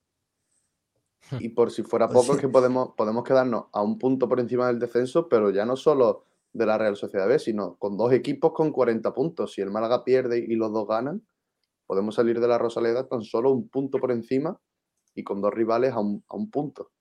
y 1.40 1.50
por 1.50 1.72
si 1.72 1.84
fuera 1.84 2.06
O 2.10 2.10
poco, 2.14 2.26
sea- 2.26 2.36
es 2.36 2.42
que 2.42 2.48
podemos, 2.50 2.92
podemos 2.96 3.24
quedarnos 3.24 3.66
a 3.74 3.82
un 3.82 3.98
punto 3.98 4.30
por 4.30 4.40
encima 4.40 4.68
del 4.68 4.80
descenso, 4.80 5.28
pero 5.28 5.50
ya 5.52 5.66
no 5.66 5.76
solo 5.76 6.26
de 6.54 6.66
la 6.66 6.78
Real 6.78 6.96
Sociedad 6.96 7.28
B, 7.28 7.38
sino 7.40 7.76
con 7.76 7.98
dos 7.98 8.12
equipos 8.14 8.54
con 8.54 8.72
40 8.72 9.14
puntos. 9.14 9.54
Si 9.54 9.62
el 9.62 9.70
Málaga 9.70 10.04
pierde 10.04 10.40
y 10.40 10.56
los 10.56 10.72
dos 10.74 10.88
ganan, 10.88 11.22
podemos 11.90 12.14
salir 12.14 12.40
de 12.40 12.48
la 12.48 12.60
Rosaleda 12.60 13.08
tan 13.08 13.24
solo 13.24 13.52
un 13.52 13.68
punto 13.68 13.98
por 13.98 14.12
encima 14.12 14.60
y 15.16 15.24
con 15.24 15.42
dos 15.42 15.52
rivales 15.52 15.92
a 15.94 16.00
un, 16.00 16.24
a 16.30 16.36
un 16.36 16.52
punto 16.52 16.92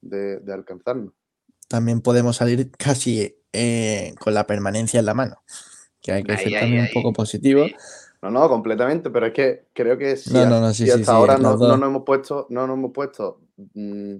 de, 0.00 0.40
de 0.40 0.52
alcanzarnos. 0.52 1.14
También 1.68 2.00
podemos 2.00 2.34
salir 2.34 2.72
casi 2.72 3.36
eh, 3.52 4.12
con 4.18 4.34
la 4.34 4.44
permanencia 4.44 4.98
en 4.98 5.06
la 5.06 5.14
mano, 5.14 5.36
que 6.02 6.10
hay 6.10 6.24
que 6.24 6.32
Ahí, 6.32 6.38
ser 6.38 6.54
ahí, 6.56 6.60
también 6.62 6.82
ahí. 6.82 6.88
un 6.88 7.00
poco 7.00 7.12
positivo. 7.12 7.64
Sí. 7.66 7.76
No, 8.22 8.30
no, 8.32 8.48
completamente, 8.48 9.08
pero 9.10 9.26
es 9.26 9.32
que 9.32 9.68
creo 9.72 9.96
que 9.96 10.16
si, 10.16 10.34
No, 10.34 10.46
no, 10.46 10.58
no, 10.60 10.74
sí, 10.74 10.84
si 10.86 10.90
hasta 10.90 11.04
sí, 11.04 11.10
ahora 11.12 11.38
no 11.38 11.56
nos 11.56 11.80
hemos 11.80 12.02
puesto, 12.04 12.48
no 12.50 12.66
nos 12.66 12.76
hemos 12.76 12.90
puesto 12.92 13.40
mm, 13.74 14.16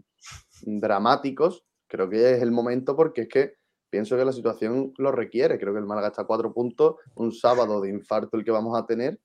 dramáticos, 0.62 1.64
creo 1.88 2.08
que 2.08 2.34
es 2.34 2.40
el 2.40 2.52
momento 2.52 2.94
porque 2.94 3.22
es 3.22 3.28
que 3.28 3.54
pienso 3.90 4.16
que 4.16 4.24
la 4.24 4.32
situación 4.32 4.92
lo 4.98 5.12
requiere. 5.12 5.58
Creo 5.58 5.72
que 5.72 5.78
el 5.78 5.86
Málaga 5.86 6.08
está 6.08 6.22
a 6.22 6.26
cuatro 6.26 6.52
puntos, 6.52 6.96
un 7.14 7.32
sábado 7.32 7.80
de 7.80 7.90
infarto 7.90 8.36
el 8.36 8.44
que 8.44 8.50
vamos 8.50 8.76
a 8.76 8.86
tener, 8.86 9.20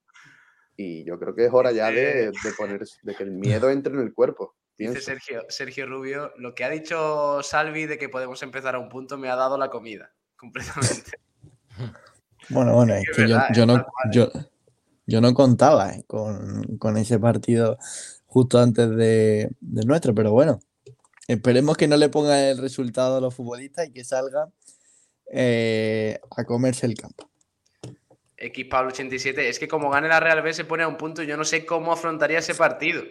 y 0.81 1.03
yo 1.03 1.19
creo 1.19 1.35
que 1.35 1.43
es 1.45 1.51
hora 1.51 1.73
ya 1.73 1.91
de, 1.91 2.31
de 2.31 2.53
poner, 2.57 2.81
de 3.03 3.13
que 3.15 3.23
el 3.23 3.31
miedo 3.31 3.69
entre 3.69 3.93
en 3.93 3.99
el 3.99 4.13
cuerpo. 4.13 4.55
Dice. 4.77 5.01
Sergio, 5.01 5.43
Sergio 5.49 5.85
Rubio, 5.85 6.31
lo 6.37 6.55
que 6.55 6.63
ha 6.63 6.69
dicho 6.69 7.43
Salvi 7.43 7.85
de 7.85 7.97
que 7.97 8.07
podemos 8.07 8.41
empezar 8.43 8.75
a 8.75 8.79
un 8.79 8.87
punto 8.87 9.17
me 9.17 9.29
ha 9.29 9.35
dado 9.35 9.57
la 9.57 9.69
comida, 9.69 10.13
completamente. 10.37 11.11
Bueno, 12.47 12.73
bueno, 12.75 12.93
es 12.93 13.09
Es 13.09 13.15
que 13.15 13.21
yo, 13.23 13.35
verdad, 13.35 13.47
yo 13.53 13.63
es 13.63 13.67
no, 13.67 13.85
yo, 14.09 14.31
yo 15.05 15.19
no 15.19 15.33
contaba 15.33 15.91
eh, 15.91 16.05
con, 16.07 16.77
con 16.77 16.95
ese 16.95 17.19
partido 17.19 17.77
justo 18.25 18.57
antes 18.57 18.89
de, 18.95 19.49
del 19.59 19.85
nuestro, 19.85 20.15
pero 20.15 20.31
bueno, 20.31 20.61
esperemos 21.27 21.75
que 21.75 21.89
no 21.89 21.97
le 21.97 22.07
pongan 22.07 22.39
el 22.39 22.57
resultado 22.57 23.17
a 23.17 23.21
los 23.21 23.35
futbolistas 23.35 23.87
y 23.87 23.91
que 23.91 24.05
salgan 24.05 24.53
eh, 25.33 26.21
a 26.37 26.45
comerse 26.45 26.85
el 26.85 26.95
campo. 26.95 27.29
X 28.41 28.65
Pablo 28.69 28.89
87, 28.91 29.49
es 29.49 29.59
que 29.59 29.67
como 29.67 29.89
gane 29.89 30.07
la 30.07 30.19
Real 30.19 30.41
B 30.41 30.53
se 30.53 30.65
pone 30.65 30.83
a 30.83 30.87
un 30.87 30.97
punto 30.97 31.23
yo 31.23 31.35
no 31.37 31.43
sé 31.45 31.65
cómo 31.65 31.91
afrontaría 31.91 32.39
ese 32.39 32.55
partido. 32.55 33.03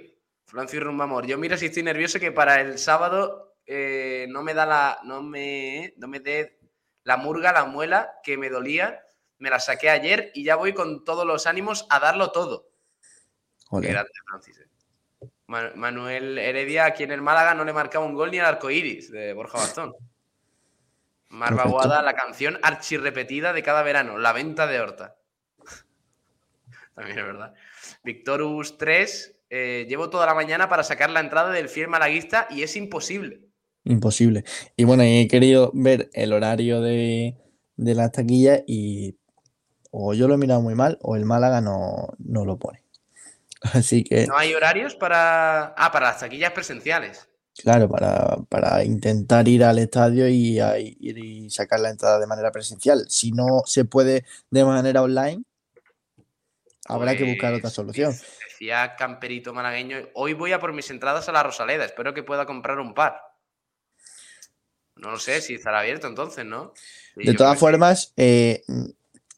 Francis 0.46 0.80
Rumbamor, 0.80 1.26
yo 1.26 1.36
mira 1.38 1.56
si 1.58 1.66
estoy 1.66 1.82
nervioso 1.82 2.18
que 2.18 2.32
para 2.32 2.60
el 2.60 2.78
sábado 2.78 3.56
eh, 3.66 4.26
no 4.30 4.42
me 4.42 4.54
da 4.54 4.64
la, 4.64 4.98
no 5.04 5.22
me, 5.22 5.92
no 5.98 6.08
me 6.08 6.20
dé 6.20 6.58
la 7.04 7.16
murga, 7.18 7.52
la 7.52 7.66
muela 7.66 8.12
que 8.22 8.38
me 8.38 8.48
dolía, 8.48 9.04
me 9.38 9.50
la 9.50 9.60
saqué 9.60 9.90
ayer 9.90 10.30
y 10.34 10.44
ya 10.44 10.56
voy 10.56 10.72
con 10.72 11.04
todos 11.04 11.26
los 11.26 11.46
ánimos 11.46 11.86
a 11.90 12.00
darlo 12.00 12.32
todo. 12.32 12.70
Qué 13.70 13.88
grande, 13.92 14.10
Francis. 14.26 14.58
eh. 14.60 15.26
Ma- 15.46 15.72
Manuel 15.74 16.38
Heredia 16.38 16.86
aquí 16.86 17.02
en 17.04 17.12
el 17.12 17.20
Málaga 17.22 17.52
no 17.54 17.64
le 17.66 17.72
marcaba 17.74 18.04
un 18.06 18.14
gol 18.14 18.30
ni 18.30 18.38
al 18.38 18.46
arco 18.46 18.70
iris 18.70 19.10
de 19.10 19.32
Borja 19.34 19.58
Bastón. 19.58 19.94
Marva. 21.28 21.64
Guada, 21.64 22.00
la 22.02 22.14
canción 22.14 22.58
archirrepetida 22.62 23.52
de 23.52 23.62
cada 23.62 23.82
verano, 23.82 24.16
La 24.18 24.32
venta 24.32 24.66
de 24.66 24.80
Horta. 24.80 25.16
También 26.99 27.18
es 27.18 27.24
verdad. 27.24 27.55
Victorus 28.03 28.76
3, 28.78 29.36
eh, 29.51 29.86
llevo 29.88 30.11
toda 30.11 30.26
la 30.26 30.34
mañana 30.34 30.68
para 30.68 30.82
sacar 30.82 31.11
la 31.11 31.20
entrada 31.20 31.51
del 31.53 31.68
fiel 31.68 31.88
malaguista 31.88 32.46
y 32.51 32.62
es 32.62 32.76
imposible. 32.76 33.42
Imposible. 33.84 34.44
Y 34.76 34.84
bueno, 34.84 35.03
he 35.05 35.28
querido 35.28 35.70
ver 35.74 36.11
el 36.12 36.32
horario 36.32 36.80
de, 36.82 37.36
de 37.76 37.94
las 37.94 38.12
taquillas 38.12 38.62
y 38.66 39.16
o 39.90 40.12
yo 40.12 40.28
lo 40.28 40.34
he 40.34 40.38
mirado 40.38 40.61
muy 40.61 40.74
mal 40.74 40.99
o 41.01 41.16
el 41.16 41.24
Málaga 41.24 41.61
no, 41.61 42.14
no 42.18 42.44
lo 42.44 42.59
pone. 42.59 42.82
Así 43.62 44.05
que, 44.05 44.26
No 44.26 44.36
hay 44.36 44.55
horarios 44.55 44.94
para. 44.94 45.74
Ah, 45.76 45.90
para 45.92 46.09
las 46.09 46.20
taquillas 46.20 46.53
presenciales. 46.53 47.28
claro, 47.57 47.88
para, 47.88 48.36
para 48.49 48.84
intentar 48.84 49.49
ir 49.49 49.64
al 49.64 49.78
estadio 49.78 50.28
y, 50.28 50.61
a- 50.61 50.78
ir 50.78 51.18
y 51.18 51.49
sacar 51.51 51.80
la 51.80 51.90
entrada 51.90 52.18
de 52.20 52.26
manera 52.26 52.53
presencial. 52.53 53.07
Si 53.09 53.32
no 53.32 53.62
se 53.64 53.84
puede 53.84 54.24
de 54.51 54.64
manera 54.64 55.03
online, 55.03 55.44
habrá 56.89 57.16
que 57.16 57.24
buscar 57.24 57.53
otra 57.53 57.62
Pues, 57.62 57.74
solución. 57.74 58.14
Decía 58.49 58.97
Camperito 58.97 59.55
Malagueño, 59.55 60.09
hoy 60.15 60.32
voy 60.32 60.52
a 60.52 60.59
por 60.59 60.73
mis 60.73 60.90
entradas 60.90 61.28
a 61.28 61.32
la 61.32 61.43
Rosaleda, 61.43 61.85
espero 61.85 62.15
que 62.15 62.23
pueda 62.23 62.47
comprar 62.47 62.78
un 62.78 62.94
par. 62.94 63.20
No 64.97 65.12
lo 65.12 65.19
sé 65.19 65.40
si 65.40 65.55
estará 65.55 65.81
abierto 65.81 66.09
entonces, 66.09 66.44
¿no? 66.44 66.73
Sí, 67.15 67.24
De 67.24 67.35
todas 67.35 67.55
que 67.55 67.60
formas, 67.60 68.12
eh, 68.16 68.65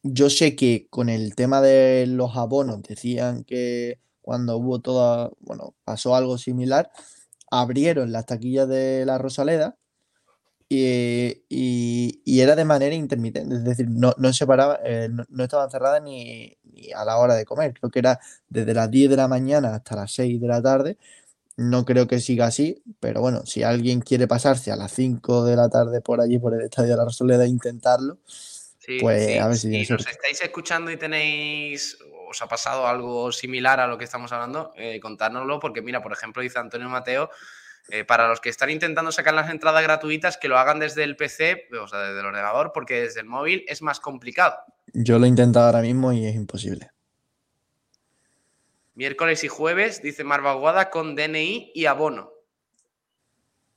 yo 0.03 0.31
sé 0.31 0.57
que 0.57 0.87
con 0.89 1.11
el 1.11 1.35
tema 1.35 1.61
de 1.61 2.07
los 2.07 2.35
abonos 2.37 2.83
decían 2.83 3.45
que 3.45 4.01
cuando 4.23 4.57
hubo 4.57 4.81
toda, 4.81 5.31
bueno, 5.41 5.75
pasó 5.85 6.15
algo 6.15 6.39
similar, 6.39 6.91
abrieron 7.51 8.13
las 8.13 8.27
taquillas 8.27 8.69
de 8.69 9.05
la 9.05 9.19
Rosaleda 9.19 9.77
y, 10.73 11.43
y- 11.49 12.23
y 12.25 12.41
era 12.41 12.55
de 12.55 12.65
manera 12.65 12.95
intermitente, 12.95 13.57
es 13.57 13.65
decir, 13.65 13.89
no, 13.91 14.15
no 14.19 14.33
se 14.33 14.47
paraba, 14.47 14.79
eh, 14.85 15.09
no, 15.11 15.25
no 15.29 15.43
estaban 15.45 15.69
cerradas 15.69 16.01
ni, 16.01 16.57
ni 16.73 16.93
a 16.93 17.05
la 17.05 17.19
hora 17.19 17.35
de 17.35 17.45
comer, 17.45 17.75
creo 17.75 17.91
que 17.91 17.99
era 17.99 18.21
desde 18.49 18.73
las 18.73 18.89
10 18.89 19.11
de 19.11 19.17
la 19.17 19.27
mañana 19.27 19.75
hasta 19.75 19.97
las 19.97 20.13
6 20.15 20.41
de 20.41 20.47
la 20.47 20.63
tarde. 20.63 20.97
No 21.57 21.85
creo 21.85 22.07
que 22.07 22.21
siga 22.21 22.47
así, 22.47 22.83
pero 23.01 23.21
bueno, 23.21 23.45
si 23.45 23.65
alguien 23.65 24.01
quiere 24.01 24.29
pasarse 24.29 24.71
a 24.71 24.77
las 24.77 24.93
5 24.93 25.45
de 25.45 25.57
la 25.57 25.69
tarde 25.69 26.01
por 26.01 26.21
allí, 26.21 26.39
por 26.39 26.55
el 26.55 26.63
Estadio 26.63 26.93
de 26.93 26.97
la 26.97 27.05
Rosaleda, 27.05 27.47
intentarlo, 27.47 28.19
Sí, 28.25 28.97
pues, 29.01 29.27
sí, 29.27 29.39
a 29.39 29.49
ver 29.49 29.57
si 29.57 29.69
tiene 29.69 29.87
nos 29.91 30.07
estáis 30.07 30.41
escuchando 30.41 30.91
y 30.91 30.97
tenéis, 30.97 31.99
os 32.31 32.41
ha 32.41 32.47
pasado 32.47 32.87
algo 32.87 33.31
similar 33.33 33.81
a 33.81 33.89
lo 33.89 33.99
que 33.99 34.05
estamos 34.05 34.33
hablando, 34.33 34.73
eh, 34.77 35.01
contárnoslo, 35.01 35.59
porque 35.61 35.83
mira, 35.83 36.01
por 36.01 36.13
ejemplo, 36.13 36.41
dice 36.43 36.59
Antonio 36.61 36.89
Mateo, 36.89 37.29
eh, 37.89 38.05
para 38.05 38.29
los 38.29 38.41
que 38.41 38.49
están 38.49 38.71
intentando 38.71 39.11
sacar 39.11 39.35
las 39.35 39.51
entradas 39.51 39.83
gratuitas, 39.83 40.37
que 40.37 40.49
lo 40.49 40.59
hagan 40.59 40.79
desde 40.79 41.05
el 41.05 41.17
PC, 41.17 41.69
o 41.83 41.89
sea, 41.89 42.01
desde 42.01 42.21
el 42.21 42.27
ordenador, 42.27 42.73
porque 42.73 43.03
desde 43.03 43.21
el 43.21 43.27
móvil 43.27 43.65
es 43.69 43.83
más 43.83 44.01
complicado. 44.01 44.57
Yo 44.93 45.19
lo 45.19 45.27
he 45.27 45.29
intentado 45.29 45.67
ahora 45.67 45.83
mismo 45.83 46.13
y 46.13 46.27
es 46.27 46.35
imposible. 46.35 46.91
Miércoles 48.95 49.43
y 49.45 49.49
jueves, 49.49 50.03
dice 50.03 50.25
Marvaguada, 50.25 50.91
con 50.91 51.17
DNI 51.17 51.73
y 51.75 51.87
abono. 51.87 52.33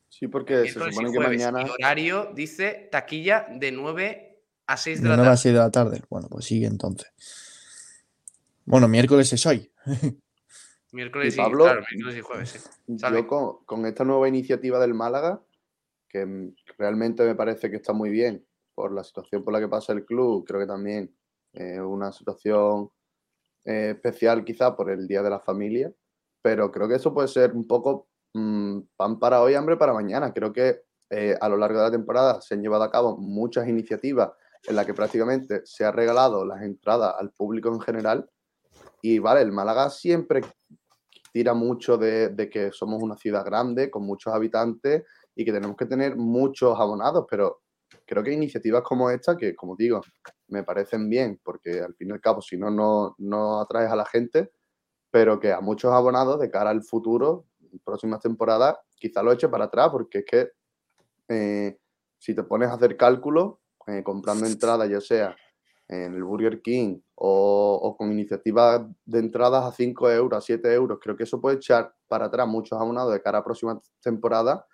Sí, 0.09 0.27
porque 0.27 0.63
se 0.63 0.67
y 0.67 0.71
supone 0.71 1.11
que 1.11 1.19
mañana. 1.19 1.63
Y 1.63 1.69
horario, 1.69 2.31
dice 2.35 2.89
taquilla 2.91 3.47
de 3.49 3.71
9 3.71 4.39
a 4.67 4.77
6 4.77 4.97
de 4.97 5.03
De 5.03 5.09
la 5.09 5.15
9 5.15 5.27
a 5.27 5.31
tarde. 5.31 5.41
6 5.41 5.53
de 5.53 5.59
la 5.59 5.71
tarde. 5.71 6.01
Bueno, 6.09 6.27
pues 6.29 6.45
sigue 6.45 6.67
entonces. 6.67 7.11
Bueno, 8.65 8.87
miércoles 8.87 9.31
es 9.33 9.45
hoy. 9.45 9.71
Miércoles 10.93 11.35
Y 11.35 11.39
y, 11.39 11.43
Pablo, 11.43 11.63
claro, 11.65 11.83
miércoles 11.91 12.17
y 12.17 12.21
jueves, 12.21 12.49
sí. 12.49 12.95
Yo 12.97 13.27
con, 13.27 13.65
con 13.65 13.85
esta 13.85 14.03
nueva 14.03 14.27
iniciativa 14.27 14.79
del 14.79 14.93
Málaga, 14.93 15.41
que 16.07 16.25
mm, 16.25 16.55
realmente 16.77 17.23
me 17.23 17.35
parece 17.35 17.69
que 17.69 17.77
está 17.77 17.93
muy 17.93 18.09
bien 18.09 18.45
por 18.75 18.93
la 18.93 19.03
situación 19.03 19.43
por 19.43 19.53
la 19.53 19.59
que 19.59 19.67
pasa 19.67 19.93
el 19.93 20.05
club, 20.05 20.45
creo 20.45 20.59
que 20.59 20.67
también 20.67 21.13
es 21.53 21.79
una 21.79 22.11
situación 22.11 22.89
eh, 23.65 23.91
especial 23.95 24.43
quizá 24.43 24.75
por 24.75 24.89
el 24.89 25.07
Día 25.07 25.21
de 25.21 25.29
la 25.29 25.39
Familia, 25.39 25.93
pero 26.41 26.71
creo 26.71 26.87
que 26.87 26.95
eso 26.95 27.13
puede 27.13 27.27
ser 27.27 27.53
un 27.53 27.67
poco 27.67 28.09
mm, 28.33 28.79
pan 28.95 29.19
para 29.19 29.41
hoy, 29.41 29.53
hambre 29.53 29.77
para 29.77 29.93
mañana. 29.93 30.33
Creo 30.33 30.51
que 30.51 30.81
eh, 31.09 31.37
a 31.39 31.47
lo 31.47 31.57
largo 31.57 31.79
de 31.79 31.85
la 31.85 31.91
temporada 31.91 32.41
se 32.41 32.55
han 32.55 32.61
llevado 32.61 32.83
a 32.83 32.91
cabo 32.91 33.17
muchas 33.17 33.67
iniciativas 33.67 34.31
en 34.67 34.75
las 34.75 34.85
que 34.85 34.93
prácticamente 34.93 35.61
se 35.65 35.85
ha 35.85 35.91
regalado 35.91 36.45
las 36.45 36.61
entradas 36.61 37.15
al 37.17 37.31
público 37.31 37.69
en 37.69 37.79
general. 37.79 38.29
Y 39.01 39.19
vale, 39.19 39.41
el 39.41 39.51
Málaga 39.51 39.89
siempre 39.89 40.41
tira 41.33 41.53
mucho 41.53 41.97
de, 41.97 42.29
de 42.29 42.49
que 42.49 42.71
somos 42.71 43.01
una 43.01 43.17
ciudad 43.17 43.43
grande, 43.43 43.89
con 43.89 44.05
muchos 44.05 44.33
habitantes 44.33 45.03
y 45.35 45.43
que 45.43 45.51
tenemos 45.51 45.75
que 45.75 45.87
tener 45.87 46.15
muchos 46.15 46.79
abonados, 46.79 47.25
pero 47.29 47.63
creo 48.05 48.23
que 48.23 48.31
iniciativas 48.31 48.83
como 48.83 49.09
esta, 49.09 49.35
que 49.35 49.55
como 49.55 49.75
digo, 49.75 50.01
me 50.47 50.63
parecen 50.63 51.09
bien, 51.09 51.39
porque 51.43 51.81
al 51.81 51.95
fin 51.95 52.09
y 52.09 52.11
al 52.11 52.21
cabo, 52.21 52.41
si 52.41 52.55
no, 52.55 52.69
no, 52.69 53.15
no 53.17 53.61
atraes 53.61 53.91
a 53.91 53.95
la 53.95 54.05
gente, 54.05 54.51
pero 55.09 55.39
que 55.39 55.51
a 55.51 55.59
muchos 55.59 55.91
abonados 55.91 56.39
de 56.39 56.51
cara 56.51 56.69
al 56.69 56.83
futuro, 56.83 57.47
próximas 57.83 58.19
temporadas, 58.19 58.77
quizá 58.95 59.23
lo 59.23 59.31
eche 59.31 59.49
para 59.49 59.65
atrás, 59.65 59.89
porque 59.91 60.19
es 60.19 60.25
que 60.25 60.51
eh, 61.29 61.77
si 62.19 62.35
te 62.35 62.43
pones 62.43 62.69
a 62.69 62.73
hacer 62.73 62.95
cálculos, 62.95 63.55
eh, 63.87 64.03
comprando 64.03 64.45
entradas, 64.45 64.89
ya 64.89 65.01
sea 65.01 65.35
en 65.87 66.13
el 66.13 66.23
Burger 66.23 66.61
King 66.61 66.99
o, 67.25 67.79
o, 67.81 67.95
con 67.95 68.11
iniciativas 68.11 68.81
de 69.05 69.19
entradas 69.19 69.63
a 69.63 69.71
5 69.71 70.11
euros, 70.11 70.37
a 70.37 70.41
7 70.41 70.73
euros, 70.73 70.99
creo 71.01 71.15
que 71.15 71.23
eso 71.23 71.39
puede 71.39 71.55
echar 71.55 71.95
para 72.09 72.25
atrás 72.25 72.45
muchos 72.45 72.77
abonados 72.77 73.13
de 73.13 73.21
cara 73.21 73.37
a 73.37 73.43
próxima 73.45 73.79
temporada 74.01 74.65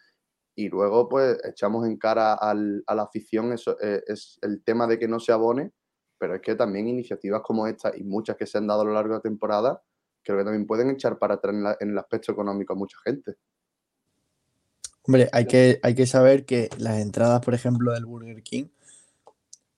y 0.55 0.67
luego 0.67 1.07
pues 1.07 1.37
echamos 1.43 1.85
en 1.85 1.97
cara 1.97 2.33
al, 2.33 2.83
a 2.87 2.95
la 2.95 3.03
afición 3.03 3.53
eso, 3.53 3.77
eh, 3.79 4.01
es 4.07 4.39
el 4.41 4.63
tema 4.63 4.87
de 4.87 4.97
que 4.97 5.07
no 5.07 5.19
se 5.19 5.31
abone, 5.31 5.73
pero 6.17 6.33
es 6.33 6.41
que 6.41 6.55
también 6.55 6.87
iniciativas 6.87 7.43
como 7.43 7.67
esta 7.67 7.95
y 7.95 8.03
muchas 8.03 8.35
que 8.35 8.47
se 8.47 8.57
han 8.57 8.65
dado 8.65 8.81
a 8.81 8.85
lo 8.85 8.93
largo 8.93 9.09
de 9.09 9.17
la 9.17 9.21
temporada, 9.21 9.83
creo 10.23 10.39
que 10.39 10.43
también 10.43 10.65
pueden 10.65 10.89
echar 10.89 11.19
para 11.19 11.35
atrás 11.35 11.53
en, 11.53 11.61
la, 11.61 11.77
en 11.79 11.91
el 11.91 11.99
aspecto 11.99 12.31
económico 12.31 12.73
a 12.73 12.77
mucha 12.77 12.97
gente. 13.05 13.35
Hombre, 15.03 15.29
hay 15.31 15.45
que, 15.45 15.79
hay 15.83 15.93
que 15.93 16.07
saber 16.07 16.45
que 16.45 16.69
las 16.79 16.99
entradas, 16.99 17.45
por 17.45 17.53
ejemplo, 17.53 17.93
del 17.93 18.07
Burger 18.07 18.41
King, 18.41 18.69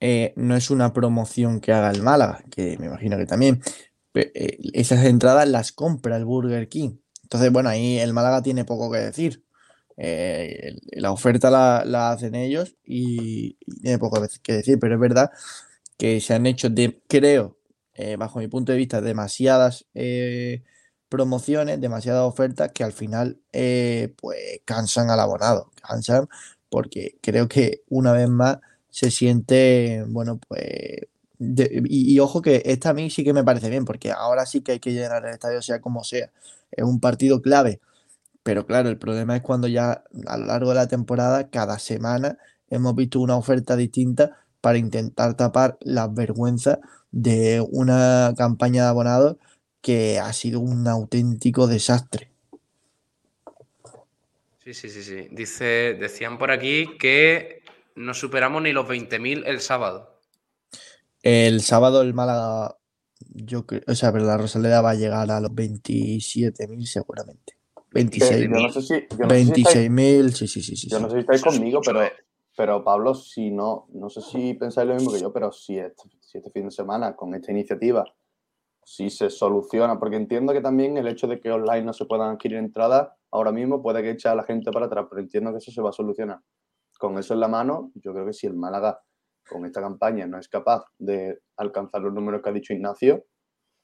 eh, 0.03 0.34
no 0.36 0.56
es 0.56 0.72
una 0.72 0.94
promoción 0.94 1.61
que 1.61 1.72
haga 1.72 1.91
el 1.91 2.02
Málaga, 2.02 2.44
que 2.49 2.76
me 2.80 2.88
imagino 2.88 3.18
que 3.18 3.28
también. 3.28 3.61
Eh, 4.15 4.57
esas 4.73 5.06
entradas 5.06 5.48
las 5.48 5.72
compra 5.72 6.18
el 6.18 6.26
Burger 6.26 6.68
King. 6.68 6.98
Entonces, 7.23 7.52
bueno, 7.52 7.69
ahí 7.69 7.99
el 7.99 8.11
Málaga 8.11 8.41
tiene 8.41 8.65
poco 8.65 8.91
que 8.91 8.98
decir. 8.98 9.45
Eh, 9.98 10.76
la 10.94 11.11
oferta 11.11 11.52
la, 11.52 12.11
hacen 12.11 12.34
ellos 12.34 12.76
y, 12.84 13.57
tiene 13.82 13.99
poco 13.99 14.22
que 14.41 14.53
decir, 14.53 14.80
pero 14.80 14.95
es 14.95 14.99
verdad 14.99 15.32
que 15.98 16.19
se 16.19 16.34
han 16.34 16.48
hecho, 16.48 16.69
de, 16.69 17.02
creo, 17.07 17.57
bajo 18.18 18.40
mi 18.40 18.48
punto 18.48 18.72
de 18.72 18.80
vista, 18.80 19.02
demasiadas 19.02 19.86
promociones, 21.10 21.80
demasiadas 21.80 22.23
ofertas 22.23 22.72
que 22.73 22.84
al 22.84 22.94
final 22.94 23.40
pues 23.52 24.61
cansan 24.65 25.11
al 25.11 25.19
abonado, 25.19 25.72
cansan 25.88 26.28
porque 26.69 27.19
creo 27.22 27.48
que 27.48 27.84
una 27.90 28.14
vez 28.14 28.30
más 28.30 28.57
se 28.91 29.11
siente, 29.11 30.05
bueno, 30.07 30.39
pues 30.47 31.07
y, 31.39 32.13
y, 32.15 32.19
ojo 32.19 32.41
que 32.43 32.61
esta 32.65 32.91
a 32.91 32.93
mí 32.93 33.09
sí 33.09 33.23
que 33.23 33.34
me 33.34 33.43
parece 33.43 33.69
bien, 33.69 33.85
porque 33.85 34.11
ahora 34.11 34.45
sí 34.45 34.61
que 34.61 34.73
hay 34.73 34.80
que 34.80 34.93
llenar 34.93 35.26
el 35.26 35.34
estadio 35.34 35.61
sea 35.63 35.81
como 35.81 36.03
sea. 36.03 36.30
Es 36.72 36.84
un 36.84 36.99
partido 36.99 37.41
clave 37.41 37.80
pero 38.43 38.65
claro, 38.65 38.89
el 38.89 38.97
problema 38.97 39.35
es 39.35 39.41
cuando 39.43 39.68
ya 39.68 40.03
a 40.27 40.38
lo 40.38 40.45
largo 40.45 40.69
de 40.69 40.76
la 40.76 40.88
temporada, 40.88 41.49
cada 41.49 41.77
semana, 41.80 42.38
hemos 42.69 42.95
visto 42.95 43.19
una 43.19 43.38
oferta 43.38 43.76
distinta 43.76 44.38
para 44.61 44.77
intentar 44.77 45.35
tapar 45.35 45.77
las 45.81 46.13
vergüenzas 46.13 46.80
de 47.11 47.65
una 47.72 48.34
campaña 48.38 48.84
de 48.84 48.89
abonados 48.89 49.38
que 49.81 50.19
ha 50.19 50.31
sido 50.34 50.59
un 50.59 50.88
auténtico 50.88 51.68
desastre. 51.68 52.31
Sí, 54.63 54.73
sí, 54.73 54.89
sí, 54.89 55.03
sí. 55.03 55.27
Dice, 55.31 55.95
decían 55.99 56.38
por 56.38 56.51
aquí 56.51 56.97
que 56.99 57.60
no 57.95 58.13
superamos 58.13 58.61
ni 58.61 58.72
los 58.72 58.88
20.000 58.88 59.43
el 59.45 59.59
sábado. 59.59 60.19
El 61.22 61.61
sábado 61.61 62.01
el 62.01 62.13
Málaga, 62.13 62.77
yo 63.19 63.65
creo, 63.65 63.81
o 63.88 63.95
sea, 63.95 64.11
pero 64.11 64.26
la 64.26 64.38
Rosaleda 64.38 64.81
va 64.81 64.91
a 64.91 64.95
llegar 64.95 65.30
a 65.30 65.39
los 65.39 65.51
27.000 65.51 66.85
seguramente. 66.85 67.57
26 67.93 68.49
mil. 68.49 68.63
No 68.63 68.69
sé 68.69 68.81
si, 68.81 69.18
no 69.19 69.27
26 69.27 69.89
mil, 69.91 70.34
sí, 70.34 70.47
sí, 70.47 70.61
sí, 70.61 70.76
sí. 70.76 70.89
Yo 70.89 70.99
no 70.99 71.09
sé 71.09 71.15
si 71.15 71.19
estáis 71.22 71.41
conmigo, 71.41 71.81
pero, 71.85 72.01
pero 72.55 72.84
Pablo, 72.84 73.13
si 73.13 73.51
no, 73.51 73.88
no 73.93 74.09
sé 74.09 74.22
si 74.22 74.53
pensáis 74.53 74.88
lo 74.88 74.95
mismo 74.95 75.11
que 75.11 75.19
yo, 75.19 75.34
pero 75.34 75.51
si 75.51 75.77
este, 75.77 76.03
si 76.22 76.38
este 76.38 76.49
fin 76.51 76.65
de 76.65 76.72
semana 76.72 77.15
con 77.15 77.35
esta 77.35 77.51
iniciativa 77.51 78.05
si 78.84 79.09
se 79.09 79.30
soluciona, 79.30 79.99
porque 79.99 80.15
entiendo 80.15 80.53
que 80.53 80.61
también 80.61 80.97
el 80.97 81.07
hecho 81.07 81.27
de 81.27 81.39
que 81.39 81.51
online 81.51 81.84
no 81.84 81.93
se 81.93 82.05
puedan 82.05 82.31
adquirir 82.31 82.57
entradas 82.57 83.09
ahora 83.31 83.51
mismo 83.51 83.81
puede 83.81 84.01
que 84.01 84.11
eche 84.11 84.27
a 84.27 84.35
la 84.35 84.43
gente 84.43 84.72
para 84.72 84.88
atrás, 84.88 85.05
pero 85.09 85.22
entiendo 85.22 85.51
que 85.51 85.57
eso 85.57 85.72
se 85.72 85.81
va 85.81 85.89
a 85.89 85.93
solucionar. 85.93 86.39
Con 87.02 87.18
eso 87.18 87.34
en 87.34 87.40
la 87.40 87.48
mano, 87.48 87.91
yo 87.95 88.14
creo 88.14 88.28
que 88.28 88.34
si 88.34 88.45
el 88.45 88.53
Málaga 88.53 89.02
con 89.49 89.65
esta 89.65 89.82
campaña 89.82 90.28
no 90.28 90.38
es 90.38 90.48
capaz 90.48 90.84
de 90.99 91.41
alcanzar 91.57 91.99
los 92.03 92.14
números 92.14 92.44
que 92.44 92.49
ha 92.49 92.53
dicho 92.53 92.73
Ignacio, 92.73 93.26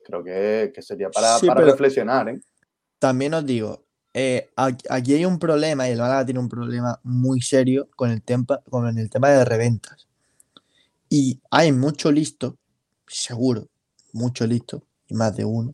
creo 0.05 0.23
que, 0.23 0.71
que 0.71 0.83
sería 0.83 1.09
para, 1.09 1.39
Sí, 1.39 1.47
para 1.47 1.61
pero- 1.61 1.71
reflexionar, 1.71 2.29
¿eh? 2.29 2.39
También 2.99 3.33
os 3.33 3.43
digo, 3.43 3.85
eh, 4.13 4.51
aquí 4.55 5.15
hay 5.15 5.25
un 5.25 5.39
problema 5.39 5.89
y 5.89 5.93
el 5.93 5.97
Málaga 5.97 6.25
tiene 6.25 6.39
un 6.39 6.47
problema 6.47 6.99
muy 7.03 7.41
serio 7.41 7.89
con 7.95 8.11
el, 8.11 8.21
tema, 8.21 8.45
con 8.69 8.95
el 8.99 9.09
tema 9.09 9.29
de 9.29 9.43
reventas. 9.45 10.07
Y 11.09 11.41
hay 11.49 11.71
mucho 11.71 12.11
listo, 12.11 12.57
seguro, 13.07 13.67
mucho 14.13 14.45
listo, 14.45 14.83
y 15.07 15.15
más 15.15 15.35
de 15.35 15.43
uno, 15.45 15.73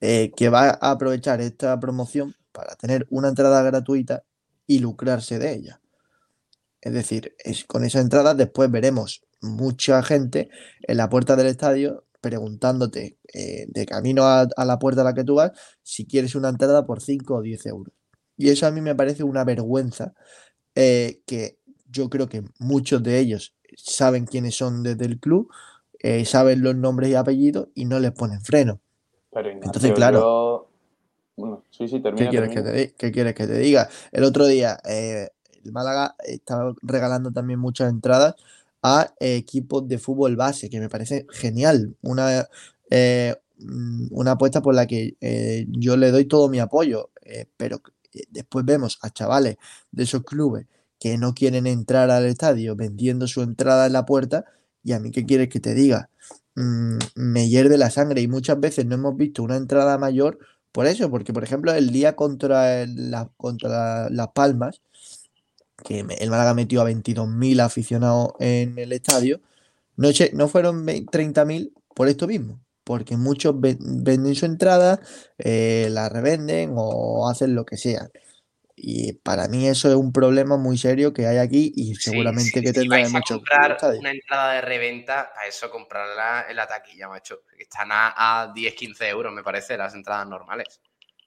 eh, 0.00 0.32
que 0.34 0.48
va 0.48 0.78
a 0.80 0.90
aprovechar 0.92 1.42
esta 1.42 1.78
promoción 1.78 2.34
para 2.52 2.74
tener 2.76 3.06
una 3.10 3.28
entrada 3.28 3.62
gratuita 3.62 4.22
y 4.66 4.78
lucrarse 4.78 5.38
de 5.38 5.52
ella. 5.52 5.79
Es 6.80 6.92
decir, 6.92 7.34
es, 7.38 7.64
con 7.64 7.84
esa 7.84 8.00
entrada 8.00 8.34
después 8.34 8.70
veremos 8.70 9.22
mucha 9.40 10.02
gente 10.02 10.48
en 10.82 10.96
la 10.96 11.08
puerta 11.08 11.36
del 11.36 11.46
estadio 11.46 12.04
preguntándote 12.20 13.18
eh, 13.32 13.66
de 13.68 13.86
camino 13.86 14.24
a, 14.24 14.46
a 14.56 14.64
la 14.64 14.78
puerta 14.78 15.00
a 15.02 15.04
la 15.04 15.14
que 15.14 15.24
tú 15.24 15.36
vas 15.36 15.52
si 15.82 16.06
quieres 16.06 16.34
una 16.34 16.48
entrada 16.50 16.84
por 16.86 17.00
5 17.00 17.36
o 17.36 17.42
10 17.42 17.64
euros. 17.66 17.94
Y 18.36 18.50
eso 18.50 18.66
a 18.66 18.70
mí 18.70 18.80
me 18.80 18.94
parece 18.94 19.22
una 19.24 19.44
vergüenza 19.44 20.12
eh, 20.74 21.20
que 21.26 21.58
yo 21.90 22.08
creo 22.10 22.28
que 22.28 22.42
muchos 22.58 23.02
de 23.02 23.18
ellos 23.18 23.54
saben 23.76 24.26
quiénes 24.26 24.54
son 24.56 24.82
desde 24.82 25.06
el 25.06 25.18
club, 25.18 25.50
eh, 26.00 26.24
saben 26.24 26.62
los 26.62 26.76
nombres 26.76 27.10
y 27.10 27.14
apellidos 27.14 27.68
y 27.74 27.84
no 27.86 27.98
les 28.00 28.12
ponen 28.12 28.40
freno. 28.42 28.80
Pero 29.32 29.48
Ignacio, 29.48 29.66
Entonces, 29.66 29.92
claro. 29.94 30.18
yo- 30.20 30.70
Bueno, 31.36 31.64
sí, 31.70 31.88
sí, 31.88 31.96
¿Qué 31.96 32.02
termina. 32.02 32.30
quieres, 32.30 32.48
que 32.50 32.54
termina. 32.56 32.72
te, 32.72 32.86
di- 32.88 32.94
qué 32.98 33.12
quieres 33.12 33.34
que 33.34 33.46
te 33.46 33.58
diga? 33.58 33.88
El 34.12 34.24
otro 34.24 34.46
día, 34.46 34.78
eh, 34.84 35.28
el 35.64 35.72
Málaga 35.72 36.14
estaba 36.26 36.74
regalando 36.82 37.30
también 37.32 37.58
muchas 37.60 37.90
entradas 37.90 38.34
a 38.82 39.12
equipos 39.20 39.86
de 39.88 39.98
fútbol 39.98 40.36
base, 40.36 40.70
que 40.70 40.80
me 40.80 40.88
parece 40.88 41.26
genial. 41.30 41.94
Una, 42.02 42.46
eh, 42.90 43.36
mm, 43.58 44.06
una 44.10 44.32
apuesta 44.32 44.62
por 44.62 44.74
la 44.74 44.86
que 44.86 45.16
eh, 45.20 45.66
yo 45.70 45.96
le 45.96 46.10
doy 46.10 46.24
todo 46.26 46.48
mi 46.48 46.60
apoyo, 46.60 47.10
eh, 47.22 47.46
pero 47.56 47.82
eh, 48.14 48.22
después 48.30 48.64
vemos 48.64 48.98
a 49.02 49.10
chavales 49.10 49.56
de 49.92 50.02
esos 50.04 50.24
clubes 50.24 50.66
que 50.98 51.16
no 51.18 51.34
quieren 51.34 51.66
entrar 51.66 52.10
al 52.10 52.26
estadio 52.26 52.76
vendiendo 52.76 53.26
su 53.26 53.42
entrada 53.42 53.86
en 53.86 53.92
la 53.94 54.06
puerta. 54.06 54.44
Y 54.82 54.92
a 54.92 55.00
mí, 55.00 55.10
¿qué 55.10 55.24
quieres 55.26 55.48
que 55.48 55.60
te 55.60 55.74
diga? 55.74 56.10
Mm, 56.54 56.98
me 57.14 57.48
hierve 57.48 57.78
la 57.78 57.90
sangre 57.90 58.20
y 58.22 58.28
muchas 58.28 58.58
veces 58.60 58.86
no 58.86 58.94
hemos 58.96 59.16
visto 59.16 59.42
una 59.42 59.56
entrada 59.56 59.98
mayor 59.98 60.38
por 60.72 60.86
eso, 60.86 61.10
porque 61.10 61.32
por 61.32 61.42
ejemplo 61.44 61.72
el 61.72 61.90
día 61.90 62.14
contra, 62.16 62.86
la- 62.86 63.30
contra 63.36 64.08
Las 64.10 64.28
Palmas, 64.28 64.80
que 65.82 66.00
el 66.00 66.30
Málaga 66.30 66.54
metió 66.54 66.80
a 66.80 66.84
22.000 66.84 67.60
aficionados 67.60 68.32
en 68.38 68.78
el 68.78 68.92
estadio, 68.92 69.40
no, 69.96 70.08
no 70.32 70.48
fueron 70.48 70.84
ve- 70.86 71.04
30.000 71.10 71.72
por 71.94 72.08
esto 72.08 72.26
mismo, 72.26 72.60
porque 72.84 73.16
muchos 73.16 73.60
ven- 73.60 73.78
venden 73.80 74.34
su 74.34 74.46
entrada, 74.46 75.00
eh, 75.38 75.88
la 75.90 76.08
revenden 76.08 76.72
o 76.74 77.28
hacen 77.28 77.54
lo 77.54 77.64
que 77.64 77.76
sea. 77.76 78.08
Y 78.82 79.12
para 79.12 79.46
mí 79.46 79.68
eso 79.68 79.90
es 79.90 79.94
un 79.94 80.10
problema 80.10 80.56
muy 80.56 80.78
serio 80.78 81.12
que 81.12 81.26
hay 81.26 81.36
aquí 81.36 81.70
y 81.76 81.94
Sí, 81.96 82.02
seguramente 82.02 82.60
sí, 82.60 82.60
que 82.62 82.68
si 82.68 82.74
tendrá 82.74 83.04
a 83.04 83.08
muchos 83.10 83.36
comprar 83.38 83.78
una 83.98 84.10
entrada 84.10 84.54
de 84.54 84.60
reventa, 84.62 85.30
para 85.34 85.46
eso 85.46 85.70
comprarla 85.70 86.46
en 86.48 86.56
la 86.56 86.66
taquilla, 86.66 87.06
macho. 87.08 87.42
Que 87.54 87.64
están 87.64 87.92
a, 87.92 88.14
a 88.16 88.54
10-15 88.54 89.06
euros, 89.08 89.34
me 89.34 89.42
parece, 89.42 89.76
las 89.76 89.94
entradas 89.94 90.26
normales. 90.26 90.80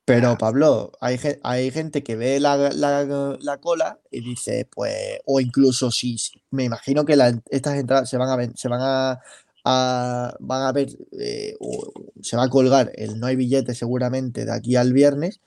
Pero 0.06 0.38
Pablo, 0.38 0.92
hay, 1.00 1.18
hay 1.44 1.72
gente 1.72 2.04
que 2.04 2.16
ve 2.18 2.40
la, 2.42 2.58
la- 2.58 3.38
la 3.40 3.58
cola 3.60 4.00
y 4.12 4.20
dice, 4.22 4.68
pues, 4.70 5.20
o 5.26 5.40
incluso 5.40 5.92
si, 5.92 6.18
me 6.52 6.66
imagino 6.66 7.06
que 7.06 7.16
la- 7.16 7.40
estas 7.50 7.76
entradas 7.78 8.10
se 8.10 8.18
van 8.18 8.30
a 8.30 8.52
se 8.56 8.68
van 8.68 8.82
a, 8.82 9.22
a- 9.64 10.36
van 10.42 10.62
a 10.64 10.72
ver, 10.74 10.90
eh, 11.20 11.56
o 11.62 11.94
se 12.22 12.36
va 12.36 12.44
a 12.44 12.50
colgar 12.50 12.92
el 12.96 13.18
no 13.20 13.28
hay 13.28 13.38
billete 13.38 13.74
seguramente 13.76 14.44
de 14.46 14.52
aquí 14.52 14.76
al 14.76 14.92
viernes. 14.94 15.40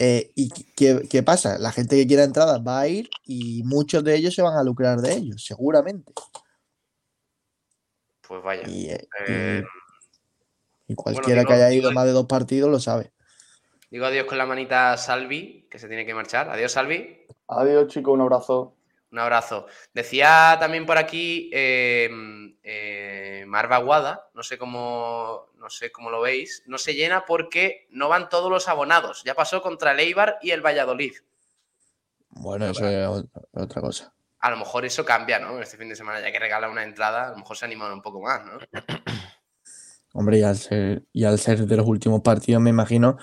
eh, 0.00 0.32
¿y 0.34 0.48
qué, 0.48 1.06
qué 1.10 1.22
pasa? 1.22 1.58
La 1.58 1.70
gente 1.72 1.94
que 1.94 2.06
quiera 2.06 2.24
entradas 2.24 2.60
va 2.66 2.80
a 2.80 2.88
ir 2.88 3.10
y 3.26 3.62
muchos 3.64 4.02
de 4.02 4.16
ellos 4.16 4.34
se 4.34 4.40
van 4.42 4.56
a 4.56 4.64
lucrar 4.64 5.00
de 5.02 5.12
ellos, 5.12 5.44
seguramente. 5.44 6.12
Pues 8.26 8.42
vaya. 8.42 8.66
Y, 8.68 8.86
eh, 8.88 9.06
y- 10.88 10.92
y 10.92 10.94
cualquiera 10.96 11.44
que 11.44 11.52
haya 11.52 11.70
ido 11.72 11.92
más 11.92 12.06
de 12.06 12.12
dos 12.12 12.26
partidos 12.26 12.70
lo 12.70 12.80
sabe. 12.80 13.12
Digo 13.90 14.06
adiós 14.06 14.26
con 14.26 14.38
la 14.38 14.46
manita 14.46 14.92
a 14.92 14.96
Salvi, 14.96 15.66
que 15.70 15.78
se 15.78 15.88
tiene 15.88 16.06
que 16.06 16.14
marchar. 16.14 16.48
Adiós, 16.48 16.72
Salvi. 16.72 17.26
Adiós, 17.48 17.88
chicos, 17.88 18.14
un 18.14 18.20
abrazo. 18.20 18.76
Un 19.10 19.18
abrazo. 19.18 19.66
Decía 19.92 20.56
también 20.60 20.86
por 20.86 20.96
aquí 20.96 21.50
eh, 21.52 22.08
eh, 22.62 23.44
Marva 23.48 23.78
Guada, 23.78 24.28
no 24.34 24.44
sé 24.44 24.56
cómo 24.56 25.50
no 25.56 25.68
sé 25.68 25.90
cómo 25.92 26.10
lo 26.10 26.20
veis, 26.20 26.62
no 26.66 26.78
se 26.78 26.94
llena 26.94 27.24
porque 27.26 27.86
no 27.90 28.08
van 28.08 28.28
todos 28.28 28.50
los 28.50 28.68
abonados. 28.68 29.22
Ya 29.24 29.34
pasó 29.34 29.60
contra 29.60 29.90
el 29.92 30.00
Eibar 30.00 30.38
y 30.40 30.52
el 30.52 30.64
Valladolid. 30.64 31.12
Bueno, 32.30 32.66
eso 32.66 32.86
es 32.86 33.06
ot- 33.08 33.28
otra 33.52 33.82
cosa. 33.82 34.14
A 34.38 34.50
lo 34.50 34.56
mejor 34.56 34.84
eso 34.86 35.04
cambia, 35.04 35.38
¿no? 35.40 35.60
Este 35.60 35.76
fin 35.76 35.88
de 35.88 35.96
semana, 35.96 36.20
ya 36.20 36.30
que 36.32 36.38
regala 36.38 36.70
una 36.70 36.84
entrada, 36.84 37.26
a 37.26 37.30
lo 37.32 37.38
mejor 37.38 37.56
se 37.56 37.64
animan 37.66 37.92
un 37.92 38.00
poco 38.00 38.22
más, 38.22 38.40
¿no? 38.46 38.58
Hombre, 40.14 40.38
y 40.38 40.42
al 40.42 40.56
ser, 40.56 41.02
y 41.12 41.24
al 41.24 41.38
ser 41.38 41.58
de 41.66 41.76
los 41.76 41.86
últimos 41.86 42.22
partidos, 42.22 42.62
me 42.62 42.70
imagino. 42.70 43.18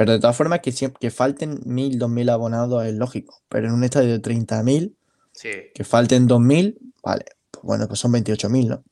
Pero 0.00 0.12
de 0.12 0.18
todas 0.18 0.34
formas, 0.34 0.60
que, 0.60 0.72
que 0.98 1.10
falten 1.10 1.60
1.000, 1.60 1.98
2.000 1.98 2.30
abonados 2.30 2.86
es 2.86 2.94
lógico. 2.94 3.42
Pero 3.50 3.66
en 3.66 3.74
un 3.74 3.84
estadio 3.84 4.08
de 4.08 4.22
30.000, 4.22 4.94
Sí. 5.32 5.50
que 5.74 5.84
falten 5.84 6.26
2.000, 6.26 6.78
vale. 7.02 7.26
Pues 7.50 7.62
bueno, 7.62 7.86
pues 7.86 8.00
son 8.00 8.10
28.000, 8.14 8.68
¿no? 8.68 8.84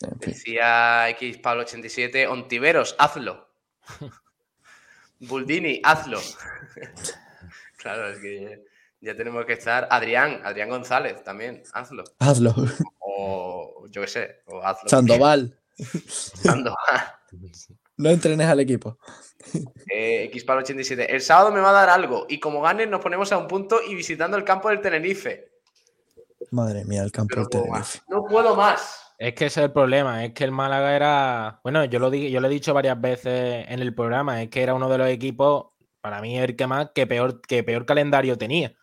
En 0.00 0.20
fin. 0.20 0.32
Decía 0.32 1.10
X 1.10 1.36
Pablo 1.36 1.64
87, 1.64 2.26
Ontiveros, 2.28 2.96
hazlo. 2.98 3.50
Buldini, 5.20 5.82
hazlo. 5.84 6.18
claro, 7.76 8.08
es 8.08 8.18
que 8.20 8.64
ya 9.02 9.14
tenemos 9.14 9.44
que 9.44 9.52
estar. 9.52 9.86
Adrián, 9.90 10.40
Adrián 10.44 10.70
González 10.70 11.22
también, 11.22 11.62
hazlo. 11.74 12.04
Hazlo. 12.20 12.54
O 13.00 13.86
yo 13.90 14.00
qué 14.00 14.08
sé, 14.08 14.36
o 14.46 14.62
hazlo. 14.62 14.88
Sandoval, 14.88 15.58
Sandoval. 16.08 16.76
no 17.96 18.10
entrenes 18.10 18.46
al 18.48 18.60
equipo. 18.60 18.98
Eh, 19.92 20.24
X 20.24 20.44
Pablo 20.44 20.62
87, 20.62 21.14
el 21.14 21.20
sábado 21.20 21.52
me 21.52 21.60
va 21.60 21.70
a 21.70 21.72
dar 21.72 21.88
algo 21.90 22.26
y 22.28 22.40
como 22.40 22.60
ganes 22.60 22.88
nos 22.88 23.00
ponemos 23.00 23.30
a 23.32 23.38
un 23.38 23.46
punto 23.46 23.80
y 23.86 23.94
visitando 23.94 24.36
el 24.36 24.44
campo 24.44 24.68
del 24.68 24.80
Tenerife. 24.80 25.50
Madre 26.50 26.84
mía, 26.84 27.02
el 27.02 27.12
campo 27.12 27.36
del 27.36 27.48
Tenerife. 27.48 28.00
No 28.08 28.24
puedo 28.24 28.54
más. 28.56 29.02
Es 29.18 29.32
que 29.34 29.46
ese 29.46 29.60
es 29.60 29.64
el 29.66 29.72
problema, 29.72 30.24
es 30.24 30.32
que 30.34 30.44
el 30.44 30.52
Málaga 30.52 30.94
era, 30.94 31.60
bueno, 31.62 31.84
yo 31.86 31.98
lo, 31.98 32.10
di- 32.10 32.30
yo 32.30 32.40
lo 32.40 32.48
he 32.48 32.50
dicho 32.50 32.74
varias 32.74 33.00
veces 33.00 33.64
en 33.68 33.80
el 33.80 33.94
programa, 33.94 34.42
es 34.42 34.50
que 34.50 34.62
era 34.62 34.74
uno 34.74 34.90
de 34.90 34.98
los 34.98 35.08
equipos, 35.08 35.68
para 36.02 36.20
mí 36.20 36.36
el 36.38 36.54
que 36.54 36.66
más, 36.66 36.90
que 36.94 37.06
peor, 37.06 37.40
que 37.40 37.64
peor 37.64 37.86
calendario 37.86 38.36
tenía. 38.36 38.74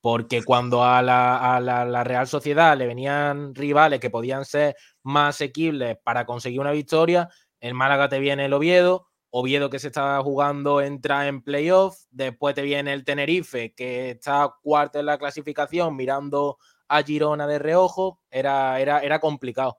Porque 0.00 0.42
cuando 0.44 0.84
a 0.84 1.00
la, 1.02 1.56
a 1.56 1.60
la- 1.60 1.84
la 1.86 2.04
Real 2.04 2.28
Sociedad 2.28 2.76
le 2.76 2.86
venían 2.86 3.54
rivales 3.54 3.98
que 3.98 4.10
podían 4.10 4.44
ser 4.44 4.76
más 5.02 5.36
asequibles 5.36 5.96
para 6.04 6.26
conseguir 6.26 6.60
una 6.60 6.70
victoria, 6.72 7.28
el 7.60 7.74
Málaga 7.74 8.08
te 8.08 8.18
viene 8.18 8.46
el 8.46 8.52
Oviedo, 8.52 9.08
Oviedo 9.30 9.68
que 9.68 9.78
se 9.78 9.88
está 9.88 10.20
jugando 10.22 10.80
entra 10.80 11.28
en 11.28 11.42
playoff, 11.42 11.98
después 12.10 12.54
te 12.54 12.62
viene 12.62 12.92
el 12.92 13.04
Tenerife 13.04 13.74
que 13.74 14.10
está 14.10 14.54
cuarto 14.62 14.98
en 14.98 15.06
la 15.06 15.18
clasificación 15.18 15.94
mirando 15.96 16.58
a 16.88 17.02
Girona 17.02 17.46
de 17.46 17.58
reojo, 17.58 18.20
era, 18.30 18.80
era, 18.80 19.00
era 19.00 19.20
complicado. 19.20 19.78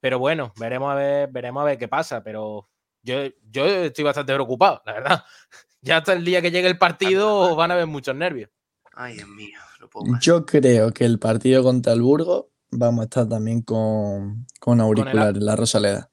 Pero 0.00 0.18
bueno, 0.18 0.52
veremos 0.58 0.92
a 0.92 0.96
ver, 0.96 1.30
veremos 1.30 1.62
a 1.62 1.64
ver 1.64 1.78
qué 1.78 1.88
pasa. 1.88 2.22
Pero 2.22 2.68
yo, 3.02 3.14
yo 3.50 3.64
estoy 3.66 4.04
bastante 4.04 4.34
preocupado, 4.34 4.82
la 4.84 4.92
verdad. 4.92 5.24
Ya 5.84 5.96
hasta 5.96 6.12
el 6.12 6.24
día 6.24 6.40
que 6.40 6.52
llegue 6.52 6.68
el 6.68 6.78
partido 6.78 7.56
van 7.56 7.72
a 7.72 7.74
haber 7.74 7.88
muchos 7.88 8.14
nervios. 8.14 8.48
Ay, 8.94 9.14
Dios 9.14 9.26
mío, 9.26 9.58
no 9.80 9.90
puedo 9.90 10.06
más. 10.06 10.24
Yo 10.24 10.46
creo 10.46 10.92
que 10.92 11.04
el 11.04 11.18
partido 11.18 11.64
contra 11.64 11.92
el 11.92 12.02
Burgo 12.02 12.52
vamos 12.70 13.00
a 13.00 13.04
estar 13.06 13.28
también 13.28 13.62
con, 13.62 14.46
con 14.60 14.80
auricular 14.80 15.36
en 15.36 15.44
la 15.44 15.56
Rosaleda. 15.56 16.11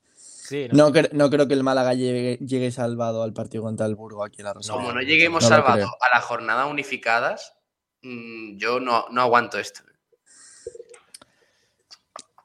Sí, 0.50 0.68
¿no? 0.68 0.76
No, 0.76 0.90
cre- 0.92 1.12
no 1.12 1.30
creo 1.30 1.48
que 1.48 1.54
el 1.54 1.64
Málaga 1.64 1.94
llegue, 1.94 2.38
llegue 2.44 2.72
salvado 2.72 3.22
al 3.22 3.34
partido 3.34 3.62
contra 3.64 3.86
el 3.86 3.94
Burgo 3.96 4.24
aquí 4.24 4.42
en 4.42 4.46
la 4.46 4.54
Rosaleda. 4.54 4.82
Como 4.84 4.94
no 4.96 5.02
lleguemos 5.02 5.44
No 5.48 5.64
creo. 5.64 5.86
a 5.86 6.16
las 6.16 6.24
jornadas 6.26 6.68
unificadas, 6.72 7.54
mm, 8.02 8.58
yo 8.58 8.80
no, 8.80 9.06
no 9.12 9.22
aguanto 9.22 9.60
esto. 9.60 9.82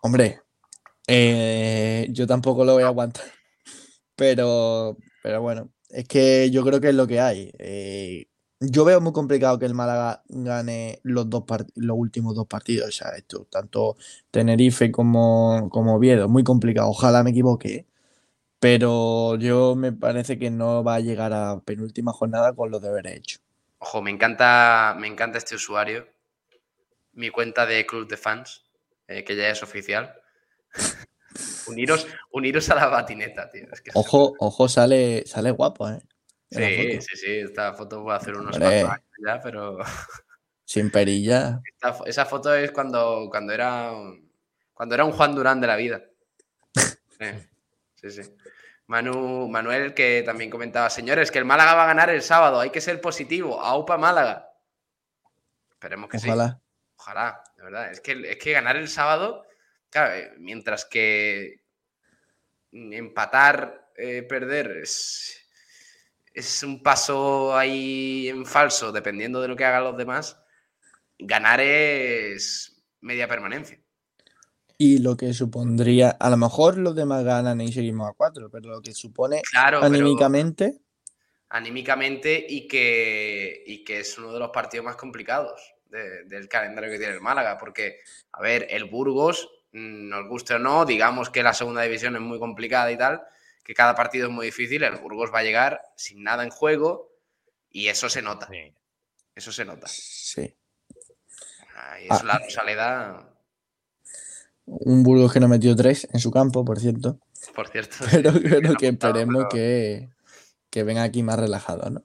Hombre, 0.03 0.41
eh, 1.07 2.07
yo 2.11 2.27
tampoco 2.27 2.65
lo 2.65 2.75
voy 2.75 2.83
a 2.83 2.87
aguantar. 2.89 3.25
Pero, 4.17 4.97
pero 5.23 5.41
bueno, 5.41 5.71
es 5.89 6.07
que 6.07 6.51
yo 6.51 6.63
creo 6.63 6.81
que 6.81 6.91
es 6.91 6.95
lo 6.95 7.07
que 7.07 7.21
hay. 7.21 7.51
Eh, 7.59 8.27
yo 8.61 8.85
veo 8.85 9.01
muy 9.01 9.13
complicado 9.13 9.59
que 9.59 9.67
el 9.67 9.75
Málaga 9.75 10.23
gane 10.29 11.01
los 11.03 11.29
dos 11.29 11.43
part- 11.43 11.73
los 11.75 11.97
últimos 11.99 12.35
dos 12.35 12.47
partidos. 12.47 12.89
O 12.89 12.93
sea, 12.93 13.09
esto, 13.17 13.47
tanto 13.51 13.97
Tenerife 14.31 14.93
como, 14.93 15.69
como 15.71 15.97
Oviedo. 15.97 16.29
Muy 16.29 16.45
complicado. 16.45 16.89
Ojalá 16.91 17.23
me 17.23 17.31
equivoque. 17.31 17.87
¿Eh? 18.65 18.79
Pero 18.79 19.37
yo 19.37 19.75
me 19.75 19.93
parece 19.93 20.39
que 20.39 20.51
no 20.51 20.83
va 20.83 20.97
a 20.97 21.01
llegar 21.01 21.33
a 21.33 21.61
penúltima 21.61 22.13
jornada 22.13 22.55
con 22.55 22.71
los 22.71 22.81
deberes 22.83 23.17
hechos. 23.17 23.43
Ojo, 23.79 24.01
me 24.03 24.11
encanta, 24.11 24.97
me 24.99 25.07
encanta 25.07 25.39
este 25.39 25.55
usuario. 25.55 26.07
Mi 27.13 27.31
cuenta 27.31 27.67
de 27.67 27.85
Club 27.87 28.09
de 28.09 28.17
Fans, 28.17 28.65
eh, 29.07 29.23
que 29.25 29.37
ya 29.37 29.49
es 29.51 29.63
oficial. 29.63 30.15
uniros, 31.69 32.07
uniros 32.33 32.69
a 32.71 32.75
la 32.75 32.87
batineta, 32.87 33.51
tío. 33.51 33.67
Es 33.73 33.81
que 33.81 33.91
es- 33.91 33.97
Ojo, 33.97 34.35
ojo, 34.39 34.69
sale, 34.69 35.25
sale 35.27 35.51
guapo, 35.51 35.89
¿eh? 35.89 36.01
Sí, 36.51 37.01
sí, 37.01 37.17
sí. 37.17 37.31
Esta 37.39 37.73
foto 37.75 38.05
va 38.05 38.15
a 38.15 38.17
hacer 38.19 38.35
unos 38.37 38.57
cuantos 38.59 38.91
años 38.91 39.05
ya, 39.27 39.41
pero 39.41 39.79
Sin 40.65 40.91
perilla. 40.91 41.61
esta 41.67 41.99
esa 42.07 42.25
foto 42.25 42.55
es 42.55 42.71
cuando, 42.71 43.29
cuando 43.31 43.53
era 43.53 43.93
un- 43.93 44.33
cuando 44.73 44.95
era 44.95 45.05
un 45.05 45.13
Juan 45.13 45.35
Durán 45.35 45.61
de 45.61 45.67
la 45.67 45.77
vida. 45.77 46.03
Sí, 47.95 48.11
sí, 48.11 48.23
sí. 48.23 48.31
Manu, 48.87 49.49
Manuel, 49.49 49.95
que 49.95 50.23
también 50.25 50.51
comentaba, 50.51 50.91
señores, 50.91 51.31
que 51.31 51.39
el 51.39 51.45
Málaga 51.45 51.75
va 51.75 51.85
a 51.85 51.89
ganar 51.89 52.11
el 52.11 52.23
sábado, 52.23 52.61
hay 52.61 52.71
que 52.71 52.81
ser 52.81 53.01
positivo, 53.01 53.61
AUPA 53.61 53.97
Málaga. 53.97 54.51
Esperemos 55.71 56.11
que 56.11 56.19
sí. 56.19 56.29
Ojalá. 56.29 56.61
Ojalá, 56.97 57.45
de 57.57 57.63
verdad. 57.63 57.91
Es 57.91 58.01
que, 58.01 58.13
es 58.31 58.37
que 58.37 58.53
ganar 58.53 58.77
el 58.77 58.89
sábado, 58.89 59.47
claro, 59.91 60.15
eh, 60.15 60.33
mientras 60.39 60.85
que 60.85 61.63
empatar, 62.73 63.91
eh, 63.97 64.23
perder, 64.23 64.79
es, 64.79 65.47
es 66.33 66.63
un 66.63 66.83
paso 66.83 67.57
ahí 67.57 68.29
en 68.29 68.45
falso, 68.45 68.93
dependiendo 68.93 69.41
de 69.41 69.49
lo 69.49 69.57
que 69.57 69.65
hagan 69.65 69.85
los 69.85 69.97
demás. 69.97 70.41
Ganar 71.19 71.61
es 71.61 72.83
media 73.01 73.29
permanencia. 73.29 73.84
Y 74.77 74.99
lo 74.99 75.17
que 75.17 75.33
supondría, 75.33 76.11
a 76.11 76.31
lo 76.31 76.37
mejor 76.37 76.79
los 76.79 76.97
demás 76.97 77.25
ganan 77.25 77.61
y 77.61 77.73
seguimos 77.73 78.11
a 78.11 78.13
cuatro, 78.13 78.51
pero 78.51 78.71
lo 78.71 78.81
que 78.83 78.93
supone 78.93 79.41
Claro, 79.43 79.81
pero 79.81 79.95
anímicamente, 79.95 80.81
anímicamente 81.49 82.45
y 82.49 82.67
que, 82.67 83.63
y 83.67 83.85
que 83.85 84.01
es 84.01 84.19
uno 84.19 84.33
de 84.33 84.41
los 84.41 84.51
partidos 84.51 84.85
más 84.85 84.97
complicados 84.97 85.75
de- 85.85 86.25
del 86.25 86.49
calendario 86.49 86.91
que 86.91 86.99
tiene 86.99 87.15
el 87.15 87.21
Málaga, 87.21 87.57
porque, 87.57 88.01
a 88.33 88.43
ver, 88.43 88.67
el 88.71 88.85
Burgos, 88.87 89.49
mm, 89.73 90.09
nos 90.09 90.29
guste 90.29 90.55
o 90.55 90.59
no, 90.59 90.85
digamos 90.85 91.31
que 91.31 91.45
la 91.45 91.55
segunda 91.55 91.83
división 91.83 92.17
es 92.17 92.23
muy 92.23 92.41
complicada 92.41 92.91
y 92.91 92.99
tal, 92.99 93.23
que 93.63 93.75
cada 93.75 93.95
partido 93.95 94.27
es 94.27 94.33
muy 94.33 94.47
difícil, 94.47 94.83
el 94.83 94.97
Burgos 94.97 95.33
va 95.33 95.39
a 95.39 95.45
llegar 95.45 95.81
sin 95.97 96.25
nada 96.25 96.43
en 96.43 96.51
juego 96.51 97.13
y 97.71 97.87
eso 97.87 98.09
se 98.09 98.23
nota, 98.23 98.49
eso 99.35 99.53
se 99.53 99.65
nota. 99.65 99.87
sí. 99.87 100.53
Ah. 101.77 101.99
es 102.01 102.23
la 102.23 102.39
Rosaleda, 102.39 103.34
Un 104.67 105.03
Burgos 105.03 105.33
que 105.33 105.41
no 105.41 105.49
metió 105.49 105.75
tres 105.77 106.09
en 106.13 106.21
su 106.21 106.31
campo, 106.31 106.65
por 106.65 106.81
cierto. 106.81 107.19
por 107.55 107.69
cierto. 107.69 107.97
Pero, 108.11 108.33
sí, 108.33 108.39
bien 108.41 108.75
que 108.77 108.89
esperemos 108.89 109.37
pero- 109.37 109.49
que, 109.51 110.09
que 110.71 110.83
venga 110.85 111.03
aquí 111.03 111.23
más 111.23 111.39
relajado, 111.39 111.91
¿no? 111.91 112.03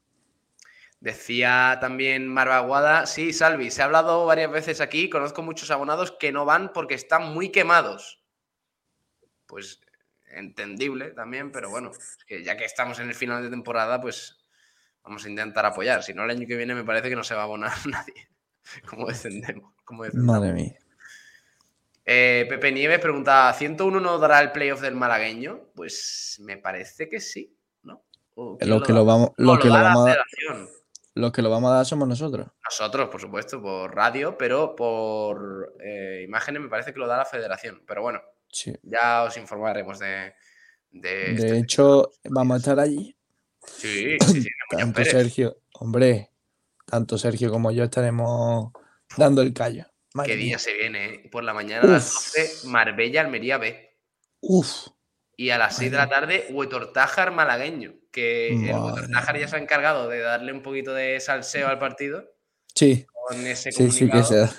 Decía 1.02 1.78
también 1.80 2.28
Marvaguada, 2.28 3.06
sí, 3.06 3.32
Salvi, 3.32 3.72
se 3.72 3.82
ha 3.82 3.86
hablado 3.86 4.26
varias 4.26 4.52
veces 4.52 4.82
aquí, 4.82 5.10
conozco 5.10 5.42
muchos 5.42 5.72
abonados 5.72 6.12
que 6.20 6.34
no 6.34 6.44
van 6.44 6.74
porque 6.74 6.94
están 6.96 7.34
muy 7.34 7.50
quemados. 7.54 8.22
Pues 9.46 9.80
entendible 10.34 11.12
también, 11.12 11.54
pero 11.54 11.70
bueno, 11.70 11.92
es 11.92 12.18
que 12.28 12.44
ya 12.44 12.58
que 12.58 12.66
estamos 12.66 13.00
en 13.00 13.08
el 13.08 13.16
final 13.16 13.42
de 13.42 13.50
temporada, 13.50 14.02
pues 14.02 14.38
vamos 15.02 15.24
a 15.26 15.30
intentar 15.30 15.66
apoyar. 15.66 16.04
Si 16.04 16.14
no, 16.14 16.26
el 16.26 16.32
año 16.32 16.46
que 16.46 16.58
viene 16.58 16.76
me 16.76 16.84
parece 16.84 17.08
que 17.10 17.16
no 17.16 17.24
se 17.24 17.34
va 17.34 17.42
a 17.42 17.46
abonar 17.46 17.72
nadie. 17.88 18.28
¿Cómo 18.86 19.08
descendemos? 19.08 19.74
¿Cómo 19.86 20.04
descendemos? 20.04 20.36
Madre 20.36 20.52
mía. 20.54 20.76
Eh, 22.12 22.46
Pepe 22.50 22.72
Nieves 22.72 22.98
pregunta, 23.00 23.54
¿101 23.54 24.02
no 24.02 24.18
dará 24.18 24.40
el 24.42 24.52
playoff 24.52 24.82
del 24.82 24.96
malagueño? 24.96 25.70
Pues 25.76 26.38
me 26.44 26.58
parece 26.58 27.08
que 27.08 27.20
sí, 27.22 27.56
¿no? 27.84 28.04
¿O 28.34 28.58
quién 28.58 28.68
Los 28.70 28.82
que 28.82 28.94
da? 28.94 29.00
lo 29.38 29.60
que 29.60 29.68
lo 29.68 29.74
vamos 29.76 30.10
a, 30.10 30.14
federación. 30.14 30.70
los 31.14 31.32
que 31.32 31.42
lo 31.44 31.50
vamos 31.52 31.72
a 31.72 31.76
dar 31.76 31.86
somos 31.86 32.08
nosotros. 32.08 32.48
Nosotros, 32.66 33.10
por 33.10 33.22
supuesto, 33.22 33.62
por 33.62 33.96
radio, 33.96 34.36
pero 34.40 34.76
por 34.76 35.76
eh, 35.84 36.24
imágenes 36.26 36.64
me 36.64 36.70
parece 36.70 36.94
que 36.94 37.00
lo 37.00 37.06
da 37.08 37.18
la 37.18 37.26
federación. 37.26 37.84
Pero 37.86 38.02
bueno, 38.02 38.22
Sí. 38.52 38.74
ya 38.82 39.22
os 39.26 39.38
informaremos 39.38 40.00
de, 40.00 40.34
de 40.90 41.32
este- 41.36 41.52
De 41.52 41.60
hecho, 41.60 42.10
vamos 42.24 42.56
a 42.56 42.58
estar 42.58 42.80
allí. 42.80 43.16
Sí, 43.68 44.18
sí, 44.26 44.42
sí, 44.42 44.50
Tanto. 44.72 45.06
Sergio, 45.06 45.58
hombre, 45.74 46.32
tanto 46.86 47.20
Sergio 47.20 47.52
como 47.52 47.70
yo 47.72 47.84
estaremos 47.84 48.72
dando 49.16 49.44
el 49.44 49.54
callo. 49.54 49.86
Madre 50.20 50.32
Qué 50.32 50.38
día 50.38 50.46
mía. 50.52 50.60
se 50.60 50.74
viene, 50.74 51.06
¿eh? 51.06 51.30
Por 51.32 51.44
la 51.44 51.54
mañana 51.54 51.84
a 51.84 51.92
las 51.92 52.14
Uf. 52.14 52.36
12, 52.36 52.68
Marbella, 52.68 53.22
Almería 53.22 53.58
B. 53.58 53.98
Uf, 54.42 54.88
Y 55.36 55.50
a 55.50 55.58
las 55.58 55.76
6 55.78 55.92
de 55.92 55.98
la 55.98 56.10
tarde, 56.10 56.48
Huetortájar 56.52 57.32
malagueño, 57.32 57.94
que 58.12 58.50
el 58.50 58.76
Huetortájar 58.76 59.40
ya 59.40 59.48
se 59.48 59.56
ha 59.56 59.60
encargado 59.60 60.08
de 60.10 60.20
darle 60.20 60.54
un 60.54 60.62
poquito 60.62 60.94
de 60.94 61.20
salseo 61.20 61.68
al 61.68 61.80
partido 61.80 62.26
Sí, 62.76 63.06
con 63.28 63.46
ese 63.46 63.72
sí, 63.72 63.92
sí 63.92 64.10
que 64.10 64.24
sea. 64.24 64.50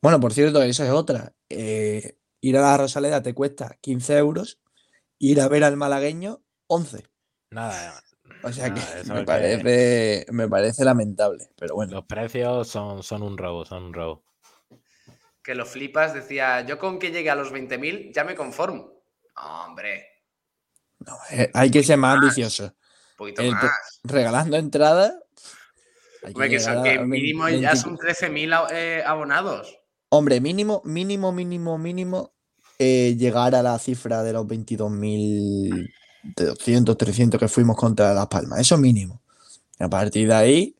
Bueno, 0.00 0.20
por 0.20 0.32
cierto, 0.32 0.62
esa 0.62 0.84
es 0.84 0.90
otra. 0.92 1.32
Eh, 1.48 2.18
ir 2.40 2.56
a 2.56 2.60
la 2.60 2.76
Rosaleda 2.76 3.22
te 3.22 3.34
cuesta 3.34 3.76
15 3.80 4.16
euros, 4.18 4.60
ir 5.18 5.40
a 5.40 5.48
ver 5.48 5.64
al 5.64 5.76
malagueño 5.76 6.42
11. 6.68 7.04
Nada, 7.50 8.00
O 8.42 8.52
sea 8.52 8.68
Nada, 8.68 8.94
que 8.94 9.00
eso 9.00 9.14
me 9.14 9.20
que- 9.20 9.26
parece, 9.26 10.26
me 10.30 10.48
parece 10.48 10.84
lamentable, 10.84 11.48
pero 11.58 11.74
bueno. 11.74 11.92
los 11.96 12.04
precios 12.04 12.68
son, 12.68 13.02
son 13.02 13.22
un 13.22 13.36
robo, 13.38 13.64
son 13.64 13.84
un 13.84 13.94
robo. 13.94 14.22
Que 15.42 15.54
lo 15.54 15.64
flipas, 15.66 16.14
decía, 16.14 16.60
yo 16.62 16.78
con 16.78 16.98
que 16.98 17.10
llegue 17.10 17.30
a 17.30 17.34
los 17.34 17.50
20.000 17.52 18.12
ya 18.12 18.24
me 18.24 18.34
conformo. 18.34 18.92
Hombre, 19.66 20.04
no, 21.00 21.16
eh, 21.30 21.50
hay 21.54 21.70
que 21.70 21.82
ser 21.82 21.96
más 21.96 22.16
ambicioso. 22.16 22.64
un 22.64 22.72
poquito 23.16 23.42
El 23.42 23.52
más. 23.52 24.00
regalando 24.04 24.56
entradas. 24.56 25.14
hay 26.24 26.32
Hombre, 26.32 26.50
que, 26.50 26.60
son, 26.60 26.82
que 26.82 26.98
mínimo 26.98 27.44
20 27.44 27.62
ya 27.62 27.76
son 27.76 27.96
13.000 27.96 28.52
a- 28.52 28.66
eh, 28.72 29.02
abonados. 29.06 29.78
Hombre, 30.10 30.40
mínimo, 30.40 30.82
mínimo, 30.84 31.32
mínimo, 31.32 31.78
mínimo 31.78 32.34
eh, 32.78 33.14
llegar 33.16 33.54
a 33.54 33.62
la 33.62 33.78
cifra 33.78 34.22
de 34.22 34.32
los 34.32 34.46
22.000 34.46 35.88
de 36.22 36.46
200, 36.46 36.96
300 36.96 37.40
que 37.40 37.48
fuimos 37.48 37.76
contra 37.76 38.14
Las 38.14 38.26
Palmas. 38.26 38.60
Eso 38.60 38.76
mínimo. 38.78 39.20
A 39.78 39.88
partir 39.88 40.28
de 40.28 40.34
ahí, 40.34 40.76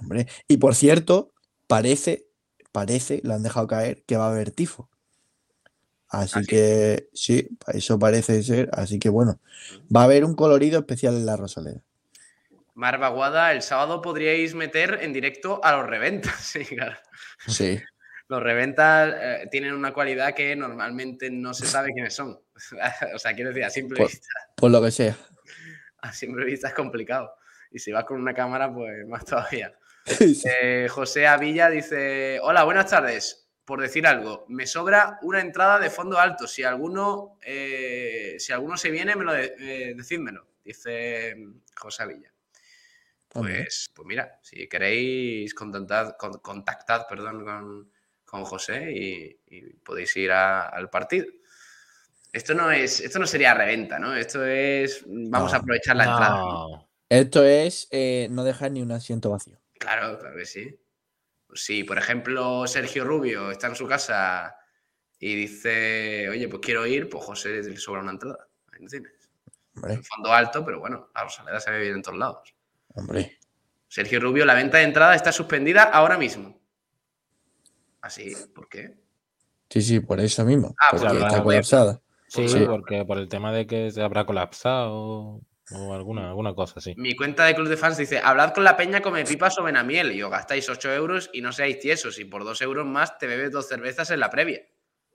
hombre. 0.00 0.26
Y 0.48 0.56
por 0.58 0.74
cierto, 0.74 1.32
parece, 1.66 2.26
parece, 2.70 3.20
lo 3.24 3.34
han 3.34 3.42
dejado 3.42 3.66
caer, 3.66 4.02
que 4.06 4.16
va 4.16 4.26
a 4.26 4.30
haber 4.30 4.50
tifo. 4.50 4.88
Así 6.08 6.40
¿Ah, 6.40 6.42
que 6.46 7.08
sí, 7.14 7.48
eso 7.68 7.98
parece 7.98 8.42
ser. 8.42 8.68
Así 8.72 8.98
que 8.98 9.08
bueno, 9.08 9.40
va 9.94 10.02
a 10.02 10.04
haber 10.04 10.24
un 10.24 10.34
colorido 10.34 10.78
especial 10.78 11.14
en 11.14 11.24
la 11.24 11.36
Rosaleda. 11.36 11.82
Mar 12.74 12.98
Baguada, 12.98 13.52
el 13.52 13.62
sábado 13.62 14.02
podríais 14.02 14.54
meter 14.54 14.98
en 15.02 15.12
directo 15.12 15.60
a 15.64 15.76
los 15.76 15.86
reventas. 15.86 16.34
Sí, 16.52 16.64
claro. 16.64 16.96
Sí. 17.46 17.80
Los 18.28 18.42
reventas 18.42 19.14
eh, 19.18 19.48
tienen 19.50 19.74
una 19.74 19.92
cualidad 19.92 20.34
que 20.34 20.54
normalmente 20.54 21.30
no 21.30 21.54
se 21.54 21.66
sabe 21.66 21.92
quiénes 21.92 22.14
son. 22.14 22.38
o 23.14 23.18
sea, 23.18 23.34
quiero 23.34 23.50
decir, 23.50 23.64
a 23.64 23.70
simple 23.70 23.98
Por- 23.98 24.08
vista, 24.08 24.28
Por 24.56 24.70
lo 24.70 24.82
que 24.82 24.90
sea. 24.90 25.16
a 25.98 26.12
simple 26.12 26.44
vista 26.44 26.68
es 26.68 26.74
complicado. 26.74 27.34
Y 27.70 27.78
si 27.78 27.90
vas 27.92 28.04
con 28.04 28.20
una 28.20 28.34
cámara, 28.34 28.72
pues 28.72 29.06
más 29.08 29.24
todavía. 29.24 29.72
Sí. 30.04 30.40
Eh, 30.44 30.88
José 30.90 31.26
Avilla 31.26 31.68
dice: 31.70 32.38
Hola, 32.42 32.64
buenas 32.64 32.90
tardes. 32.90 33.38
Por 33.64 33.80
decir 33.80 34.06
algo, 34.08 34.44
me 34.48 34.66
sobra 34.66 35.18
una 35.22 35.40
entrada 35.40 35.78
de 35.78 35.88
fondo 35.88 36.18
alto. 36.18 36.48
Si 36.48 36.64
alguno, 36.64 37.38
eh, 37.42 38.34
si 38.38 38.52
alguno 38.52 38.76
se 38.76 38.90
viene, 38.90 39.14
me 39.14 39.24
lo 39.24 39.32
de- 39.32 39.54
eh, 39.58 39.94
decídmelo. 39.94 40.48
Dice 40.64 41.34
mm, 41.36 41.60
José 41.76 42.02
Avilla. 42.02 42.32
Pues, 43.28 43.90
pues 43.94 44.06
mira, 44.06 44.38
si 44.42 44.68
queréis 44.68 45.54
contactad, 45.54 46.16
con- 46.18 46.40
contactad 46.40 47.06
perdón, 47.08 47.44
con, 47.44 47.92
con 48.24 48.44
José 48.44 48.92
y, 48.92 49.40
y 49.46 49.72
podéis 49.76 50.14
ir 50.16 50.32
a- 50.32 50.66
al 50.68 50.90
partido. 50.90 51.26
Esto 52.32 52.54
no 52.54 52.70
es, 52.70 53.00
esto 53.00 53.18
no 53.18 53.26
sería 53.26 53.52
reventa, 53.52 53.98
¿no? 53.98 54.14
Esto 54.14 54.44
es 54.44 55.04
vamos 55.06 55.52
a 55.52 55.58
aprovechar 55.58 55.96
la 55.96 56.04
entrada. 56.04 56.38
No, 56.38 56.88
Esto 57.08 57.44
es 57.44 57.88
eh, 57.90 58.28
no 58.30 58.42
dejar 58.42 58.72
ni 58.72 58.80
un 58.80 58.90
asiento 58.92 59.30
vacío. 59.30 59.60
Claro, 59.78 60.18
claro 60.18 60.36
que 60.36 60.46
sí. 60.46 60.78
Si, 61.54 61.84
por 61.84 61.98
ejemplo, 61.98 62.66
Sergio 62.66 63.04
Rubio 63.04 63.50
está 63.50 63.66
en 63.66 63.76
su 63.76 63.86
casa 63.86 64.56
y 65.18 65.34
dice, 65.34 66.28
oye, 66.30 66.48
pues 66.48 66.62
quiero 66.64 66.86
ir, 66.86 67.10
pues 67.10 67.22
José 67.24 67.62
le 67.62 67.76
sobra 67.76 68.00
una 68.00 68.12
entrada. 68.12 68.48
Ahí 68.72 68.82
lo 68.82 68.88
tienes. 68.88 69.12
Hombre, 69.74 69.94
En 69.94 70.04
fondo 70.04 70.32
alto, 70.32 70.64
pero 70.64 70.80
bueno, 70.80 71.10
la 71.14 71.24
Rosaleda 71.24 71.60
se 71.60 71.70
ve 71.70 71.80
bien 71.80 71.96
en 71.96 72.02
todos 72.02 72.18
lados. 72.18 72.54
hombre. 72.94 73.38
Sergio 73.88 74.20
Rubio, 74.20 74.46
la 74.46 74.54
venta 74.54 74.78
de 74.78 74.84
entrada 74.84 75.14
está 75.14 75.32
suspendida 75.32 75.82
ahora 75.82 76.16
mismo. 76.16 76.58
¿Así? 78.00 78.34
¿Por 78.54 78.66
qué? 78.70 78.96
Sí, 79.68 79.82
sí, 79.82 80.00
por 80.00 80.18
eso 80.18 80.44
mismo. 80.46 80.74
Ah, 80.78 80.88
porque 80.92 81.06
pues 81.08 81.22
está 81.22 81.42
colapsada. 81.42 82.00
Sí, 82.34 82.48
Sí. 82.48 82.64
porque 82.66 83.04
por 83.04 83.18
el 83.18 83.28
tema 83.28 83.52
de 83.52 83.66
que 83.66 83.90
se 83.90 84.02
habrá 84.02 84.24
colapsado 84.26 85.40
o 85.74 85.94
alguna, 85.94 86.28
alguna 86.30 86.54
cosa 86.54 86.74
así. 86.78 86.94
Mi 86.96 87.14
cuenta 87.16 87.44
de 87.46 87.54
Club 87.54 87.68
de 87.68 87.76
Fans 87.76 87.96
dice, 87.96 88.20
hablad 88.22 88.52
con 88.52 88.64
la 88.64 88.76
peña, 88.76 89.00
come 89.00 89.24
pipas 89.24 89.58
o 89.58 89.62
benamiel. 89.62 90.12
Y 90.12 90.22
os 90.22 90.30
gastáis 90.30 90.68
8 90.68 90.92
euros 90.92 91.30
y 91.32 91.40
no 91.40 91.52
seáis 91.52 91.78
tiesos. 91.78 92.18
Y 92.18 92.24
por 92.24 92.44
2 92.44 92.60
euros 92.62 92.86
más 92.86 93.16
te 93.18 93.26
bebes 93.26 93.50
dos 93.52 93.68
cervezas 93.68 94.10
en 94.10 94.20
la 94.20 94.28
previa. 94.30 94.60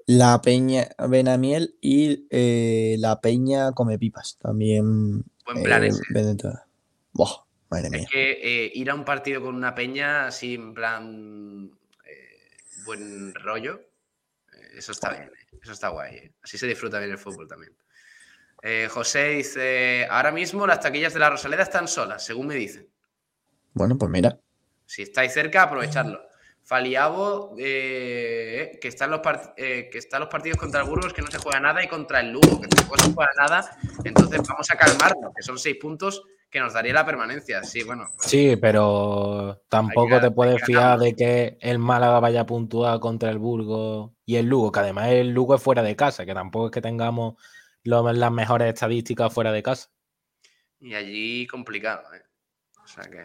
La 0.10 0.41
peña 0.41 0.88
Benamiel 1.10 1.76
y 1.81 2.27
eh, 2.31 2.95
la 2.98 3.19
peña 3.19 3.73
come 3.73 3.99
pipas. 3.99 4.38
También 4.41 5.23
Buen 5.45 5.64
plan 5.64 5.84
eh, 5.84 5.88
ese. 5.88 6.02
venden 6.11 6.38
todas. 6.38 6.64
Buah, 7.11 7.44
madre 7.69 7.89
mía. 7.89 7.99
Es 8.03 8.10
que 8.10 8.31
eh, 8.41 8.72
ir 8.73 8.89
a 8.89 8.95
un 8.95 9.03
partido 9.03 9.41
con 9.41 9.53
una 9.53 9.76
peña 9.76 10.27
así 10.27 10.53
en 10.56 10.73
plan 10.73 11.72
eh, 12.06 12.38
buen 12.85 13.34
rollo, 13.35 13.81
eso 14.76 14.91
está 14.91 15.11
bien, 15.11 15.23
eh, 15.23 15.57
eso 15.61 15.72
está 15.72 15.89
guay. 15.89 16.15
eh. 16.15 16.34
Así 16.41 16.57
se 16.57 16.68
disfruta 16.68 16.99
bien 16.99 17.11
el 17.11 17.18
fútbol 17.18 17.48
también. 17.48 17.76
Eh, 18.64 18.88
José 18.89 19.30
dice, 19.30 20.07
ahora 20.10 20.31
mismo 20.31 20.65
las 20.65 20.80
taquillas 20.80 21.14
de 21.14 21.19
la 21.19 21.30
Rosaleda 21.30 21.64
están 21.64 21.88
solas, 21.88 22.26
según 22.26 22.48
me 22.48 22.56
dicen. 22.56 22.89
Bueno, 23.73 23.98
pues 23.98 24.10
mira. 24.10 24.39
Si 24.85 25.03
estáis 25.03 25.34
cerca, 25.34 25.64
aprovechadlo. 25.64 26.27
Faliabo, 26.64 27.56
eh, 27.57 28.77
que, 28.81 28.88
están 28.89 29.11
los 29.11 29.22
eh, 29.56 29.89
que 29.89 29.98
están 29.98 30.19
los 30.19 30.30
partidos 30.30 30.57
contra 30.57 30.81
el 30.81 30.88
Burgos, 30.89 31.14
que 31.14 31.22
no 31.22 31.31
se 31.31 31.38
juega 31.38 31.60
nada, 31.60 31.81
y 31.81 31.88
contra 31.88 32.19
el 32.19 32.31
Lugo, 32.31 32.60
que 32.60 32.68
tampoco 32.68 32.98
se 33.02 33.14
juega 33.14 33.31
nada. 33.38 33.77
Entonces 34.03 34.41
vamos 34.45 34.69
a 34.69 34.76
calmarnos, 34.76 35.34
que 35.34 35.44
son 35.44 35.57
seis 35.57 35.77
puntos 35.80 36.23
que 36.49 36.59
nos 36.59 36.73
daría 36.73 36.93
la 36.93 37.05
permanencia. 37.05 37.61
Sí, 37.63 37.83
bueno, 37.83 38.07
Sí, 38.19 38.55
pero 38.55 39.61
tampoco 39.69 40.15
que- 40.15 40.19
te 40.21 40.31
puedes 40.31 40.63
fiar 40.63 40.97
de 40.99 41.15
que 41.15 41.57
el 41.61 41.77
Málaga 41.79 42.19
vaya 42.19 42.41
a 42.41 42.45
puntuar 42.45 42.99
contra 42.99 43.29
el 43.29 43.37
Burgos 43.37 44.11
y 44.25 44.37
el 44.37 44.45
Lugo, 44.47 44.71
que 44.71 44.79
además 44.79 45.09
el 45.09 45.29
Lugo 45.31 45.55
es 45.55 45.61
fuera 45.61 45.83
de 45.83 45.95
casa, 45.95 46.25
que 46.25 46.33
tampoco 46.33 46.67
es 46.67 46.71
que 46.71 46.81
tengamos 46.81 47.35
lo- 47.83 48.11
las 48.13 48.31
mejores 48.31 48.73
estadísticas 48.73 49.33
fuera 49.33 49.51
de 49.51 49.63
casa. 49.63 49.89
y 50.79 50.93
allí 50.93 51.47
complicado. 51.47 52.03
eh. 52.13 52.21
O 52.83 52.87
sea 52.87 53.03
que. 53.05 53.23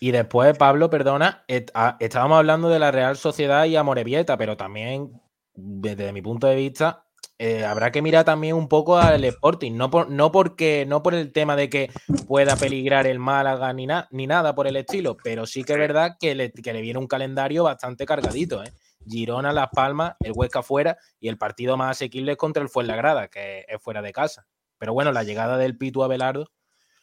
Y 0.00 0.10
después, 0.10 0.56
Pablo, 0.56 0.88
perdona, 0.90 1.44
et- 1.48 1.70
a- 1.74 1.96
estábamos 2.00 2.38
hablando 2.38 2.68
de 2.70 2.78
la 2.78 2.90
Real 2.90 3.16
Sociedad 3.16 3.64
y 3.66 3.76
Amorebieta, 3.76 4.36
pero 4.38 4.56
también, 4.56 5.20
desde 5.54 6.12
mi 6.12 6.22
punto 6.22 6.46
de 6.46 6.56
vista, 6.56 7.03
eh, 7.38 7.64
habrá 7.64 7.90
que 7.90 8.02
mirar 8.02 8.24
también 8.24 8.54
un 8.56 8.68
poco 8.68 8.96
al 8.96 9.24
Sporting, 9.24 9.72
no, 9.76 9.90
por, 9.90 10.10
no, 10.10 10.30
porque, 10.32 10.84
no 10.86 11.02
por 11.02 11.14
el 11.14 11.32
tema 11.32 11.56
de 11.56 11.68
que 11.68 11.90
pueda 12.26 12.56
peligrar 12.56 13.06
el 13.06 13.18
Málaga 13.18 13.72
ni, 13.72 13.86
na- 13.86 14.08
ni 14.10 14.26
nada 14.26 14.54
por 14.54 14.66
el 14.66 14.76
estilo, 14.76 15.16
pero 15.22 15.46
sí 15.46 15.64
que 15.64 15.72
es 15.74 15.78
verdad 15.78 16.16
que 16.18 16.34
le, 16.34 16.52
que 16.52 16.72
le 16.72 16.80
viene 16.80 16.98
un 16.98 17.06
calendario 17.06 17.64
bastante 17.64 18.06
cargadito. 18.06 18.62
¿eh? 18.62 18.72
Girona, 19.06 19.52
Las 19.52 19.68
Palmas, 19.70 20.14
el 20.20 20.32
Huesca 20.34 20.62
fuera 20.62 20.96
y 21.20 21.28
el 21.28 21.36
partido 21.36 21.76
más 21.76 21.90
asequible 21.90 22.32
es 22.32 22.38
contra 22.38 22.62
el 22.62 22.68
Fuenlagrada, 22.68 23.28
que 23.28 23.64
es 23.68 23.82
fuera 23.82 24.00
de 24.00 24.12
casa. 24.12 24.46
Pero 24.78 24.92
bueno, 24.94 25.12
la 25.12 25.24
llegada 25.24 25.56
del 25.58 25.76
Pitu 25.76 26.02
Abelardo 26.04 26.50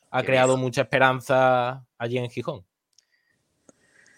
ha 0.10 0.22
Qué 0.22 0.28
creado 0.28 0.54
miedo. 0.56 0.58
mucha 0.66 0.82
esperanza 0.82 1.86
allí 1.98 2.18
en 2.18 2.30
Gijón. 2.30 2.66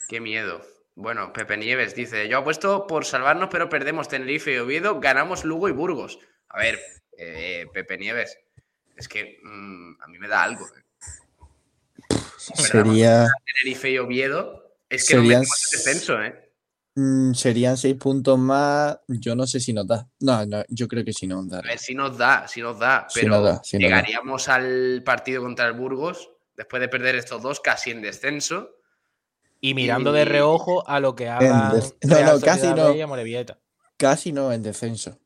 Qué 0.07 0.19
miedo. 0.19 0.61
Bueno, 0.95 1.33
Pepe 1.33 1.57
Nieves 1.57 1.95
dice: 1.95 2.27
Yo 2.27 2.39
apuesto 2.39 2.85
por 2.87 3.05
salvarnos, 3.05 3.49
pero 3.51 3.69
perdemos 3.69 4.07
Tenerife 4.07 4.53
y 4.53 4.57
Oviedo, 4.57 4.99
ganamos 4.99 5.43
Lugo 5.43 5.67
y 5.69 5.71
Burgos. 5.71 6.19
A 6.49 6.59
ver, 6.59 6.79
eh, 7.17 7.65
Pepe 7.73 7.97
Nieves, 7.97 8.37
es 8.95 9.07
que 9.07 9.39
mm, 9.43 10.01
a 10.01 10.07
mí 10.07 10.19
me 10.19 10.27
da 10.27 10.43
algo. 10.43 10.65
eh. 10.67 10.83
Sería, 12.37 13.27
Tenerife 13.45 13.89
y 13.89 13.97
Oviedo, 13.97 14.77
es 14.89 15.07
que 15.07 15.15
no 15.15 15.21
Serían 15.21 15.41
el 15.41 15.47
descenso, 15.71 16.21
¿eh? 16.21 16.51
mm, 16.95 17.33
serían 17.33 17.77
seis 17.77 17.95
puntos 17.95 18.37
más. 18.37 18.99
Yo 19.07 19.35
no 19.35 19.47
sé 19.47 19.59
si 19.59 19.73
nos 19.73 19.87
da. 19.87 20.07
No, 20.19 20.45
no, 20.45 20.63
yo 20.69 20.87
creo 20.87 21.03
que 21.03 21.13
sí 21.13 21.25
nos 21.25 21.49
da. 21.49 21.59
A 21.59 21.61
ver 21.61 21.79
si 21.79 21.95
nos 21.95 22.17
da, 22.17 22.47
si 22.47 22.61
nos 22.61 22.77
da, 22.77 23.07
pero 23.13 23.29
nos 23.29 23.43
da, 23.43 23.63
sí 23.63 23.77
nos 23.77 23.81
da. 23.81 23.87
llegaríamos 23.87 24.47
al 24.47 25.01
partido 25.03 25.41
contra 25.41 25.65
el 25.65 25.73
Burgos 25.73 26.29
después 26.55 26.81
de 26.81 26.87
perder 26.89 27.15
estos 27.15 27.41
dos 27.41 27.59
casi 27.59 27.91
en 27.91 28.01
descenso. 28.01 28.69
Y 29.65 29.75
mirando 29.75 30.11
de 30.11 30.25
reojo 30.25 30.85
a 30.89 30.99
lo 30.99 31.15
que 31.15 31.29
hagan 31.29 31.73
des- 31.73 31.95
no, 32.01 32.19
no, 32.21 32.41
casi 32.41 32.67
no. 32.67 32.93
Casi 33.95 34.33
no 34.33 34.51
en 34.51 34.61
descenso. 34.61 35.17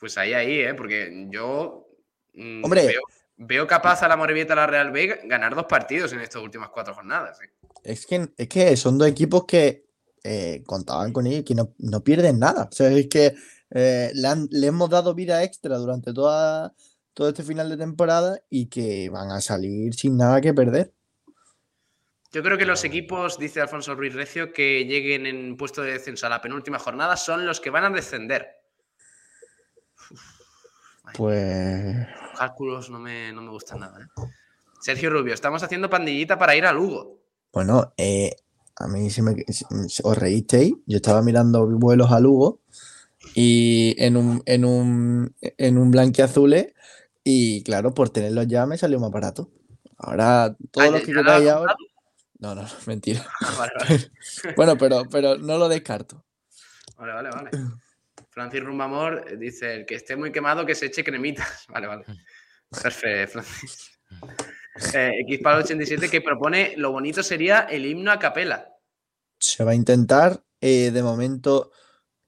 Pues 0.00 0.18
ahí, 0.18 0.32
ahí, 0.34 0.58
¿eh? 0.60 0.74
Porque 0.74 1.28
yo 1.30 1.86
mm, 2.34 2.64
Hombre. 2.64 2.86
veo, 2.88 3.02
veo 3.36 3.66
capaz 3.68 4.02
a 4.02 4.08
la 4.08 4.16
Morevieta 4.16 4.54
a 4.54 4.56
la 4.56 4.66
Real 4.66 4.90
B 4.90 5.20
ganar 5.26 5.54
dos 5.54 5.66
partidos 5.66 6.12
en 6.12 6.20
estas 6.20 6.42
últimas 6.42 6.70
cuatro 6.70 6.92
jornadas. 6.92 7.38
¿eh? 7.40 7.50
Es 7.84 8.04
que, 8.04 8.30
es 8.36 8.48
que 8.48 8.76
son 8.76 8.98
dos 8.98 9.06
equipos 9.06 9.44
que 9.46 9.84
eh, 10.24 10.64
contaban 10.66 11.12
con 11.12 11.28
ellos 11.28 11.40
y 11.42 11.44
que 11.44 11.54
no, 11.54 11.72
no 11.78 12.02
pierden 12.02 12.40
nada. 12.40 12.64
O 12.64 12.72
sea, 12.74 12.90
es 12.90 13.06
que 13.06 13.36
eh, 13.70 14.10
le, 14.12 14.26
han- 14.26 14.48
le 14.50 14.66
hemos 14.66 14.90
dado 14.90 15.14
vida 15.14 15.44
extra 15.44 15.76
durante 15.76 16.12
toda, 16.12 16.74
todo 17.14 17.28
este 17.28 17.44
final 17.44 17.68
de 17.68 17.76
temporada 17.76 18.40
y 18.50 18.66
que 18.66 19.08
van 19.10 19.30
a 19.30 19.40
salir 19.40 19.94
sin 19.94 20.16
nada 20.16 20.40
que 20.40 20.52
perder. 20.52 20.92
Yo 22.32 22.42
creo 22.44 22.56
que 22.56 22.64
los 22.66 22.84
equipos, 22.84 23.38
dice 23.38 23.60
Alfonso 23.60 23.94
Ruiz 23.94 24.14
Recio, 24.14 24.52
que 24.52 24.84
lleguen 24.84 25.26
en 25.26 25.56
puesto 25.56 25.82
de 25.82 25.92
descenso 25.92 26.26
a 26.26 26.30
la 26.30 26.40
penúltima 26.40 26.78
jornada 26.78 27.16
son 27.16 27.44
los 27.44 27.60
que 27.60 27.70
van 27.70 27.84
a 27.84 27.90
descender. 27.90 28.46
Uf, 30.10 30.20
Pues. 31.14 31.96
Cálculos 32.38 32.88
no 32.90 33.00
me, 33.00 33.32
no 33.32 33.42
me 33.42 33.50
gustan 33.50 33.80
nada. 33.80 34.00
¿eh? 34.00 34.06
Sergio 34.80 35.10
Rubio, 35.10 35.34
estamos 35.34 35.62
haciendo 35.62 35.90
pandillita 35.90 36.38
para 36.38 36.54
ir 36.54 36.64
a 36.66 36.72
Lugo. 36.72 37.18
Bueno, 37.52 37.92
eh, 37.96 38.34
a 38.76 38.86
mí 38.86 39.10
si 39.10 39.22
me 39.22 39.34
si- 39.48 40.02
os 40.04 40.16
reísteis, 40.16 40.72
yo 40.86 40.96
estaba 40.96 41.22
mirando 41.22 41.66
vuelos 41.66 42.12
a 42.12 42.20
Lugo 42.20 42.60
y 43.34 43.94
en 43.98 44.16
un, 44.16 44.42
en 44.46 44.64
un, 44.64 45.34
en 45.40 45.78
un 45.78 45.90
blanquiazule 45.90 46.74
y 47.24 47.62
claro, 47.64 47.92
por 47.92 48.08
tenerlos 48.10 48.46
ya 48.46 48.64
me 48.66 48.78
salió 48.78 49.00
más 49.00 49.10
barato. 49.10 49.50
Ahora, 49.98 50.56
todos 50.70 50.86
Ah, 50.88 50.90
los 50.92 51.00
¿ya- 51.00 51.06
que 51.06 51.12
has 51.18 51.48
ahora. 51.48 51.74
No, 52.40 52.54
no, 52.54 52.62
no, 52.62 52.68
mentira. 52.86 53.24
Vale, 53.58 53.72
vale. 53.78 54.10
Bueno, 54.56 54.76
pero, 54.76 55.04
pero 55.10 55.36
no 55.38 55.56
lo 55.58 55.68
descarto. 55.68 56.24
Vale, 56.96 57.12
vale, 57.12 57.30
vale. 57.30 57.50
Francis 58.30 58.62
Rumbamor 58.62 59.38
dice, 59.38 59.74
el 59.74 59.86
que 59.86 59.94
esté 59.96 60.16
muy 60.16 60.30
quemado 60.32 60.64
que 60.66 60.74
se 60.74 60.86
eche 60.86 61.02
cremitas. 61.04 61.64
Vale, 61.68 61.86
vale. 61.86 62.04
Perfecto, 62.70 63.32
Francis. 63.32 63.98
Eh, 64.94 65.10
Xpal87 65.28 66.08
que 66.10 66.20
propone, 66.20 66.74
lo 66.76 66.92
bonito 66.92 67.22
sería 67.22 67.60
el 67.60 67.86
himno 67.86 68.12
a 68.12 68.18
capela. 68.18 68.68
Se 69.38 69.64
va 69.64 69.72
a 69.72 69.74
intentar, 69.74 70.42
eh, 70.60 70.90
de 70.90 71.02
momento, 71.02 71.72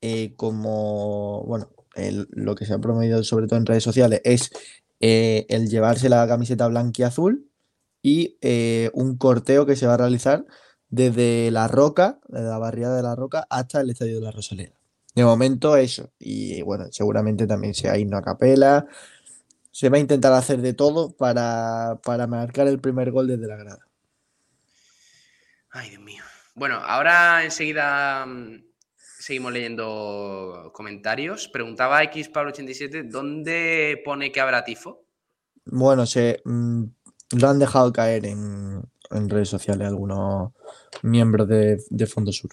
eh, 0.01 0.35
como, 0.37 1.45
bueno, 1.47 1.71
el- 1.95 2.27
lo 2.33 2.55
que 2.55 2.65
se 2.67 2.75
ha 2.75 2.79
promovido 2.79 3.23
sobre 3.23 3.47
todo 3.47 3.59
en 3.59 3.67
redes 3.67 3.85
sociales 3.85 4.21
es 4.25 4.51
eh, 5.01 5.47
el 5.49 5.69
llevarse 5.69 6.09
la 6.09 6.27
camiseta 6.27 6.67
blanca 6.69 7.03
y 7.03 7.05
azul 7.05 7.51
y 8.03 8.37
eh, 8.41 8.91
un 8.95 9.17
corteo 9.17 9.65
que 9.65 9.77
se 9.77 9.87
va 9.87 9.95
a 9.95 9.99
realizar 9.99 10.45
desde 10.89 11.51
La 11.51 11.69
Roca, 11.69 12.19
desde 12.29 12.49
la 12.49 12.59
barriada 12.59 12.97
de 12.97 13.03
La 13.03 13.15
Roca, 13.15 13.47
hasta 13.49 13.81
el 13.81 13.91
Estadio 13.91 14.17
de 14.17 14.27
la 14.27 14.33
Rosaleda. 14.33 14.75
De 15.15 15.25
momento 15.25 15.77
eso, 15.77 16.13
y 16.19 16.63
bueno, 16.63 16.87
seguramente 16.91 17.47
también 17.47 17.75
sea 17.75 17.99
himno 17.99 18.17
a 18.17 18.23
capela. 18.23 18.87
Se 19.71 19.89
va 19.89 19.97
a 19.97 20.01
intentar 20.01 20.33
hacer 20.33 20.61
de 20.61 20.75
todo 20.75 21.17
para, 21.17 22.01
para 22.05 22.27
marcar 22.27 22.67
el 22.67 22.81
primer 22.81 23.11
gol 23.11 23.27
desde 23.27 23.47
la 23.47 23.57
grada. 23.57 23.87
Ay, 25.71 25.91
Dios 25.91 26.03
mío. 26.03 26.23
Bueno, 26.55 26.77
ahora 26.77 27.45
enseguida 27.45 28.27
mm, 28.27 28.63
seguimos 28.97 29.53
leyendo 29.53 30.71
comentarios. 30.75 31.49
Preguntaba 31.49 32.03
X 32.05 32.29
Pablo 32.29 32.51
87 32.51 33.05
¿dónde 33.05 34.01
pone 34.05 34.33
que 34.33 34.41
habrá 34.41 34.65
tifo? 34.65 35.07
Bueno, 35.65 36.05
se 36.07 36.43
mm, 36.45 36.85
lo 37.33 37.49
han 37.49 37.59
dejado 37.59 37.93
caer 37.93 38.27
en, 38.27 38.83
redes 39.11 39.49
sociales 39.49 39.87
algunos 39.87 40.53
miembros 41.03 41.49
de, 41.49 42.07
Fondo 42.07 42.33
Sur. 42.33 42.51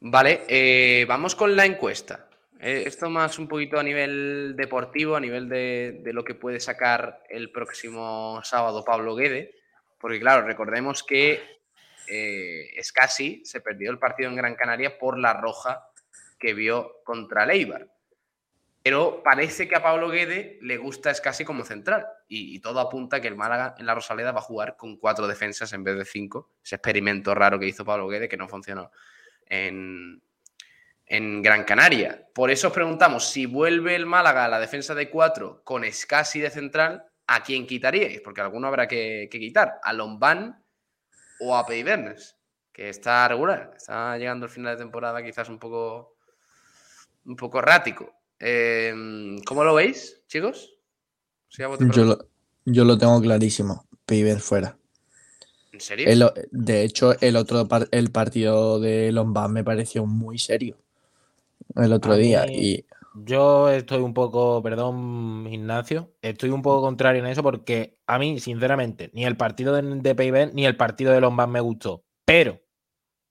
Vale, 0.00 0.44
eh, 0.48 1.04
vamos 1.06 1.34
con 1.34 1.54
la 1.54 1.66
encuesta. 1.66 2.28
Eh, 2.58 2.84
esto 2.86 3.10
más 3.10 3.38
un 3.38 3.48
poquito 3.48 3.78
a 3.78 3.82
nivel 3.82 4.54
deportivo, 4.56 5.16
a 5.16 5.20
nivel 5.20 5.48
de, 5.48 6.00
de 6.02 6.12
lo 6.12 6.24
que 6.24 6.34
puede 6.34 6.60
sacar 6.60 7.22
el 7.28 7.52
próximo 7.52 8.40
sábado 8.44 8.84
Pablo 8.84 9.14
Guede, 9.14 9.54
porque 9.98 10.20
claro, 10.20 10.46
recordemos 10.46 11.02
que 11.02 11.60
eh, 12.12 12.70
Scassi 12.82 13.42
se 13.44 13.60
perdió 13.60 13.90
el 13.90 13.98
partido 13.98 14.28
en 14.28 14.36
Gran 14.36 14.56
Canaria 14.56 14.98
por 14.98 15.16
la 15.16 15.34
roja 15.34 15.86
que 16.38 16.54
vio 16.54 16.96
contra 17.04 17.44
el 17.44 17.50
Eibar. 17.50 17.86
Pero 18.82 19.22
parece 19.22 19.68
que 19.68 19.76
a 19.76 19.82
Pablo 19.82 20.08
Guede 20.08 20.58
le 20.62 20.78
gusta 20.78 21.12
Scassi 21.12 21.44
como 21.44 21.64
central 21.64 22.06
y, 22.28 22.58
todo 22.60 22.80
apunta 22.80 23.20
que 23.20 23.28
el 23.28 23.36
Málaga 23.36 23.74
en 23.78 23.84
la 23.84 23.94
Rosaleda 23.94 24.32
va 24.32 24.38
a 24.38 24.42
jugar 24.42 24.76
con 24.76 24.96
cuatro 24.96 25.26
defensas 25.26 25.72
en 25.74 25.84
vez 25.84 25.98
de 25.98 26.06
cinco. 26.06 26.50
Ese 26.64 26.76
experimento 26.76 27.34
raro 27.34 27.58
que 27.58 27.66
hizo 27.66 27.84
Pablo 27.84 28.08
Guede 28.08 28.28
que 28.28 28.38
no 28.38 28.48
funcionó 28.48 28.90
en, 29.46 30.22
Gran 31.42 31.64
Canaria. 31.64 32.26
Por 32.32 32.50
eso 32.50 32.68
os 32.68 32.72
preguntamos, 32.72 33.28
si 33.28 33.44
vuelve 33.44 33.96
el 33.96 34.06
Málaga 34.06 34.44
a 34.44 34.48
la 34.48 34.60
defensa 34.60 34.94
de 34.94 35.10
cuatro 35.10 35.60
con 35.64 35.84
Scassi 35.84 36.40
de 36.40 36.50
central, 36.50 37.04
¿a 37.26 37.42
quién 37.42 37.66
quitaríais? 37.66 38.20
Porque 38.22 38.40
alguno 38.40 38.68
habrá 38.68 38.86
que, 38.86 39.28
quitar. 39.30 39.80
¿A 39.82 39.92
Lombán 39.92 40.62
o 41.40 41.56
a 41.56 41.66
Peibernes? 41.66 42.38
Que 42.72 42.88
está 42.88 43.26
regular, 43.26 43.72
está 43.76 44.16
llegando 44.16 44.46
el 44.46 44.52
final 44.52 44.76
de 44.76 44.84
temporada 44.84 45.22
quizás 45.22 45.48
un 45.48 45.58
poco, 45.58 46.16
un 47.24 47.34
poco 47.36 47.58
errático. 47.58 48.19
Eh, 48.40 48.94
¿Cómo 49.46 49.64
lo 49.64 49.74
veis, 49.74 50.22
chicos? 50.26 50.74
Yo 51.92 52.04
lo, 52.04 52.18
yo 52.64 52.84
lo 52.84 52.96
tengo 52.98 53.20
clarísimo. 53.20 53.86
Piber 54.06 54.40
fuera. 54.40 54.76
¿En 55.72 55.80
serio? 55.80 56.08
El 56.08 56.24
de 56.50 56.82
hecho, 56.82 57.14
el 57.20 57.36
otro 57.36 57.68
par- 57.68 57.88
el 57.92 58.10
partido 58.10 58.80
de 58.80 59.12
Lombard 59.12 59.50
me 59.50 59.62
pareció 59.64 60.06
muy 60.06 60.38
serio 60.38 60.76
el 61.76 61.92
otro 61.92 62.14
A 62.14 62.16
día. 62.16 62.46
mí- 62.46 62.54
Y 62.56 62.84
Yo 63.24 63.68
estoy 63.70 64.00
un 64.02 64.14
poco, 64.14 64.62
perdón, 64.62 65.46
Ignacio, 65.50 66.12
estoy 66.22 66.50
un 66.50 66.62
poco 66.62 66.80
contrario 66.82 67.22
en 67.24 67.30
eso 67.30 67.42
porque 67.42 67.98
a 68.06 68.18
mí, 68.18 68.38
sinceramente, 68.38 69.10
ni 69.12 69.24
el 69.24 69.36
partido 69.36 69.74
de, 69.74 69.82
de 69.82 70.50
ni 70.54 70.64
el 70.64 70.76
partido 70.76 71.12
de 71.12 71.20
Lombard 71.20 71.48
me 71.50 71.60
gustó. 71.60 72.04
Pero 72.24 72.60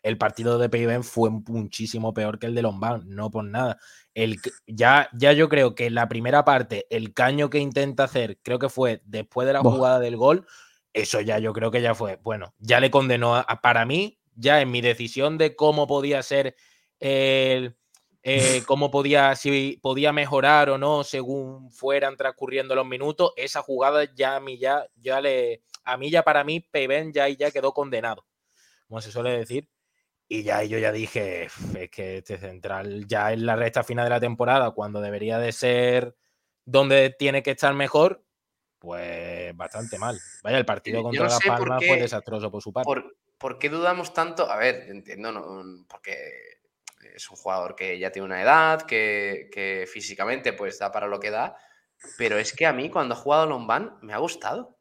el 0.03 0.17
partido 0.17 0.57
de 0.57 0.69
Peiben 0.69 1.03
fue 1.03 1.29
muchísimo 1.29 2.13
peor 2.13 2.39
que 2.39 2.47
el 2.47 2.55
de 2.55 2.61
Lombard, 2.61 3.03
no 3.05 3.29
por 3.31 3.43
nada. 3.43 3.77
El, 4.13 4.37
ya, 4.67 5.09
ya 5.13 5.33
yo 5.33 5.49
creo 5.49 5.75
que 5.75 5.85
en 5.87 5.95
la 5.95 6.07
primera 6.07 6.45
parte, 6.45 6.87
el 6.89 7.13
caño 7.13 7.49
que 7.49 7.59
intenta 7.59 8.05
hacer, 8.05 8.39
creo 8.43 8.59
que 8.59 8.69
fue 8.69 9.01
después 9.05 9.45
de 9.47 9.53
la 9.53 9.61
jugada 9.61 9.99
del 9.99 10.15
gol, 10.17 10.45
eso 10.93 11.21
ya 11.21 11.37
yo 11.39 11.53
creo 11.53 11.69
que 11.71 11.81
ya 11.81 11.93
fue, 11.95 12.17
bueno, 12.23 12.53
ya 12.59 12.79
le 12.79 12.89
condenó 12.91 13.35
a, 13.35 13.41
a- 13.41 13.61
para 13.61 13.85
mí, 13.85 14.19
ya 14.35 14.61
en 14.61 14.71
mi 14.71 14.81
decisión 14.81 15.37
de 15.37 15.55
cómo 15.55 15.85
podía 15.85 16.23
ser 16.23 16.55
el, 16.99 17.75
eh, 18.23 18.63
cómo 18.67 18.89
podía, 18.91 19.35
si 19.35 19.79
podía 19.81 20.11
mejorar 20.13 20.69
o 20.69 20.77
no 20.77 21.03
según 21.03 21.71
fueran 21.71 22.15
transcurriendo 22.17 22.73
los 22.75 22.85
minutos, 22.85 23.31
esa 23.37 23.61
jugada 23.61 24.05
ya 24.15 24.37
a 24.37 24.39
mí 24.39 24.57
ya, 24.57 24.85
ya 24.95 25.21
le, 25.21 25.61
a 25.83 25.97
mí 25.97 26.09
ya 26.09 26.23
para 26.23 26.43
mí, 26.43 26.59
Peiben 26.61 27.11
ya, 27.13 27.25
ahí 27.25 27.35
ya 27.35 27.51
quedó 27.51 27.73
condenado, 27.73 28.25
como 28.87 29.01
se 29.01 29.11
suele 29.11 29.37
decir. 29.37 29.67
Y 30.31 30.43
ya 30.43 30.63
yo 30.63 30.77
ya 30.77 30.91
dije, 30.91 31.47
"Uf, 31.47 31.75
es 31.75 31.89
que 31.89 32.17
este 32.17 32.37
central 32.37 33.07
ya 33.07 33.33
en 33.33 33.45
la 33.45 33.55
recta 33.55 33.83
final 33.83 34.05
de 34.05 34.11
la 34.11 34.19
temporada, 34.19 34.71
cuando 34.71 35.01
debería 35.01 35.39
de 35.39 35.51
ser 35.51 36.15
donde 36.65 37.09
tiene 37.17 37.41
que 37.41 37.51
estar 37.51 37.73
mejor, 37.73 38.23
pues 38.77 39.55
bastante 39.57 39.97
mal. 39.97 40.19
Vaya, 40.43 40.57
el 40.59 40.65
partido 40.65 41.01
contra 41.03 41.27
no 41.27 41.39
Palmas 41.47 41.79
qué- 41.81 41.87
fue 41.87 41.97
desastroso 41.97 42.51
por 42.51 42.61
su 42.61 42.71
parte. 42.71 42.87
¿Por, 42.87 43.17
por 43.39 43.57
qué 43.59 43.69
dudamos 43.69 44.13
tanto? 44.13 44.49
A 44.51 44.57
ver, 44.57 44.85
entiendo, 44.89 45.31
¿no? 45.31 45.85
porque 45.89 46.15
es 47.15 47.29
un 47.31 47.37
jugador 47.37 47.75
que 47.75 47.97
ya 47.97 48.11
tiene 48.11 48.27
una 48.27 48.41
edad, 48.41 48.83
que, 48.83 49.49
que 49.51 49.87
físicamente 49.91 50.53
pues 50.53 50.77
da 50.77 50.91
para 50.91 51.07
lo 51.07 51.19
que 51.19 51.31
da, 51.31 51.57
pero 52.17 52.37
es 52.37 52.53
que 52.53 52.65
a 52.67 52.73
mí 52.73 52.89
cuando 52.89 53.15
ha 53.15 53.17
jugado 53.17 53.47
Lombán 53.47 53.97
me 54.01 54.13
ha 54.13 54.17
gustado. 54.19 54.78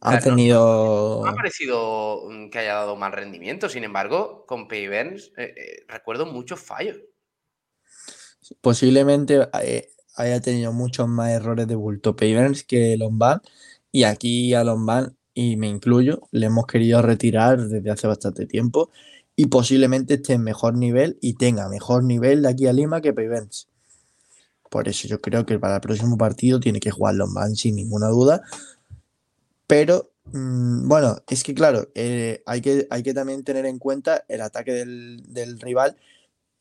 Ha 0.00 0.18
Claro, 0.18 0.24
tenido. 0.24 1.24
No 1.24 1.30
ha 1.30 1.34
parecido 1.34 2.24
mm, 2.30 2.50
que 2.50 2.58
haya 2.60 2.74
dado 2.74 2.96
mal 2.96 3.12
rendimiento, 3.12 3.68
sin 3.68 3.84
embargo, 3.84 4.46
con 4.46 4.68
Payburns 4.68 5.32
recuerdo 5.88 6.26
muchos 6.26 6.60
fallos. 6.60 6.96
Posiblemente 8.60 9.48
eh, 9.62 9.88
haya 10.16 10.40
tenido 10.40 10.72
muchos 10.72 11.08
más 11.08 11.30
errores 11.30 11.66
de 11.68 11.74
bulto 11.74 12.16
Pavers 12.16 12.64
que 12.64 12.96
Lombard. 12.96 13.42
Y 13.92 14.04
aquí 14.04 14.54
a 14.54 14.64
Lombard, 14.64 15.12
y 15.34 15.56
me 15.56 15.68
incluyo, 15.68 16.22
le 16.32 16.46
hemos 16.46 16.66
querido 16.66 17.02
retirar 17.02 17.60
desde 17.68 17.90
hace 17.90 18.06
bastante 18.06 18.46
tiempo. 18.46 18.90
Y 19.36 19.46
posiblemente 19.46 20.14
esté 20.14 20.34
en 20.34 20.42
mejor 20.44 20.76
nivel 20.76 21.18
y 21.20 21.34
tenga 21.34 21.68
mejor 21.68 22.04
nivel 22.04 22.42
de 22.42 22.48
aquí 22.50 22.66
a 22.66 22.72
Lima 22.72 23.00
que 23.00 23.12
Pavers. 23.12 23.68
Por 24.70 24.88
eso 24.88 25.08
yo 25.08 25.20
creo 25.20 25.46
que 25.46 25.58
para 25.58 25.76
el 25.76 25.80
próximo 25.80 26.18
partido 26.18 26.60
tiene 26.60 26.80
que 26.80 26.90
jugar 26.90 27.14
Lombard 27.14 27.54
sin 27.54 27.76
ninguna 27.76 28.08
duda. 28.08 28.42
Pero 29.68 30.12
mm, 30.32 30.88
bueno, 30.88 31.18
es 31.28 31.44
que 31.44 31.54
claro, 31.54 31.88
eh, 31.94 32.42
hay 32.46 32.62
que, 32.62 33.14
también 33.14 33.44
tener 33.44 33.66
en 33.66 33.78
cuenta 33.78 34.24
el 34.28 34.40
ataque 34.40 34.72
del, 34.72 35.60
rival 35.60 35.96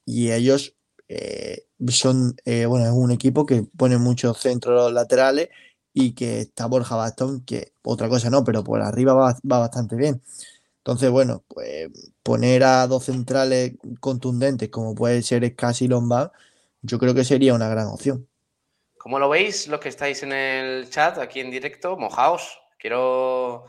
y 0.06 0.32
ellos 0.32 0.76
eh, 1.10 1.66
son, 1.90 2.36
eh, 2.46 2.66
bueno, 2.68 2.86
es 2.86 2.92
un 2.92 3.12
equipo 3.12 3.46
que 3.46 3.64
pone 3.78 3.98
muchos 3.98 4.40
centros 4.40 4.92
laterales 4.94 5.50
y 5.94 6.14
que 6.14 6.42
está 6.42 6.68
Borja 6.68 6.96
Bastón, 6.98 7.44
que 7.46 7.74
otra 7.84 8.10
cosa 8.10 8.30
no, 8.30 8.44
pero 8.44 8.64
por 8.64 8.82
arriba 8.82 9.14
va, 9.14 9.38
bastante 9.44 9.96
bien. 9.96 10.22
Entonces, 10.80 11.10
bueno, 11.10 11.44
pues 11.48 11.90
poner 12.24 12.64
a 12.64 12.88
dos 12.88 13.06
centrales 13.06 13.74
contundentes 14.02 14.70
como 14.70 14.96
puede 14.96 15.22
ser 15.24 15.50
Scassi 15.50 15.88
Lombard, 15.88 16.32
yo 16.82 17.00
creo 17.00 17.14
que 17.16 17.24
sería 17.24 17.54
una 17.54 17.70
gran 17.70 17.88
opción. 17.88 18.28
¿Cómo 18.98 19.20
lo 19.20 19.30
veis 19.30 19.68
los 19.68 19.80
que 19.80 19.90
estáis 19.90 20.24
en 20.24 20.34
el 20.34 20.90
chat 20.90 21.18
aquí 21.20 21.40
en 21.40 21.52
directo? 21.52 21.98
Mojaos. 21.98 22.60
Quiero, 22.88 23.66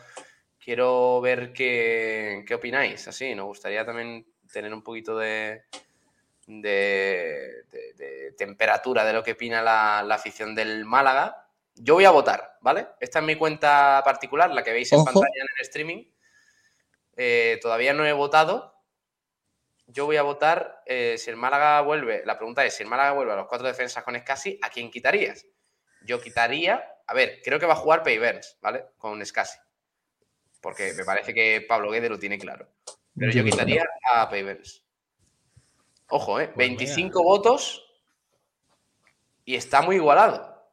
quiero 0.60 1.20
ver 1.20 1.52
qué, 1.52 2.44
qué 2.46 2.54
opináis. 2.54 3.08
Así, 3.08 3.34
nos 3.34 3.46
gustaría 3.46 3.84
también 3.84 4.24
tener 4.52 4.72
un 4.72 4.80
poquito 4.84 5.18
de, 5.18 5.64
de, 6.46 7.64
de- 7.68 7.92
de 7.94 8.32
temperatura 8.38 9.04
de 9.04 9.12
lo 9.12 9.24
que 9.24 9.32
opina 9.32 9.60
la, 9.60 10.04
la 10.06 10.14
afición 10.14 10.54
del 10.54 10.84
Málaga. 10.84 11.48
Yo 11.74 11.94
voy 11.94 12.04
a 12.04 12.12
votar, 12.12 12.58
¿vale? 12.60 12.90
Esta 13.00 13.18
es 13.18 13.24
mi 13.24 13.34
cuenta 13.34 14.02
particular, 14.04 14.52
la 14.54 14.62
que 14.62 14.70
veis 14.70 14.92
en 14.92 15.00
Ojo. 15.00 15.06
pantalla 15.06 15.34
en 15.34 15.48
el 15.56 15.62
streaming. 15.62 16.04
Eh, 17.16 17.58
todavía 17.60 17.94
no 17.94 18.06
he 18.06 18.12
votado, 18.12 18.80
yo 19.88 20.06
voy 20.06 20.16
a 20.16 20.22
votar 20.22 20.84
eh, 20.86 21.16
si 21.18 21.28
el 21.28 21.36
Málaga 21.36 21.80
vuelve. 21.80 22.22
La 22.24 22.38
pregunta 22.38 22.64
es: 22.64 22.74
si 22.76 22.84
el 22.84 22.88
Málaga 22.88 23.10
vuelve 23.14 23.32
a 23.32 23.36
los 23.36 23.48
cuatro 23.48 23.66
defensas 23.66 24.04
con 24.04 24.16
Scassi, 24.16 24.60
¿a 24.62 24.70
quién 24.70 24.92
quitarías? 24.92 25.44
Yo 26.02 26.20
quitaría. 26.20 26.94
A 27.08 27.14
ver, 27.14 27.40
creo 27.42 27.58
que 27.58 27.66
va 27.66 27.72
a 27.72 27.76
jugar 27.76 28.02
Payverns, 28.02 28.58
¿vale? 28.60 28.84
Con 28.96 29.24
Scassi. 29.24 29.58
Porque 30.60 30.92
me 30.96 31.04
parece 31.04 31.34
que 31.34 31.60
Pablo 31.66 31.90
Guede 31.90 32.08
lo 32.08 32.18
tiene 32.18 32.38
claro. 32.38 32.68
Pero 33.16 33.32
yo 33.32 33.44
quitaría 33.44 33.84
a 34.14 34.28
Payverns. 34.28 34.84
Ojo, 36.10 36.40
¿eh? 36.40 36.52
25 36.56 37.12
Pues 37.12 37.24
votos 37.24 37.84
y 39.44 39.54
está 39.56 39.82
muy 39.82 39.96
igualado. 39.96 40.70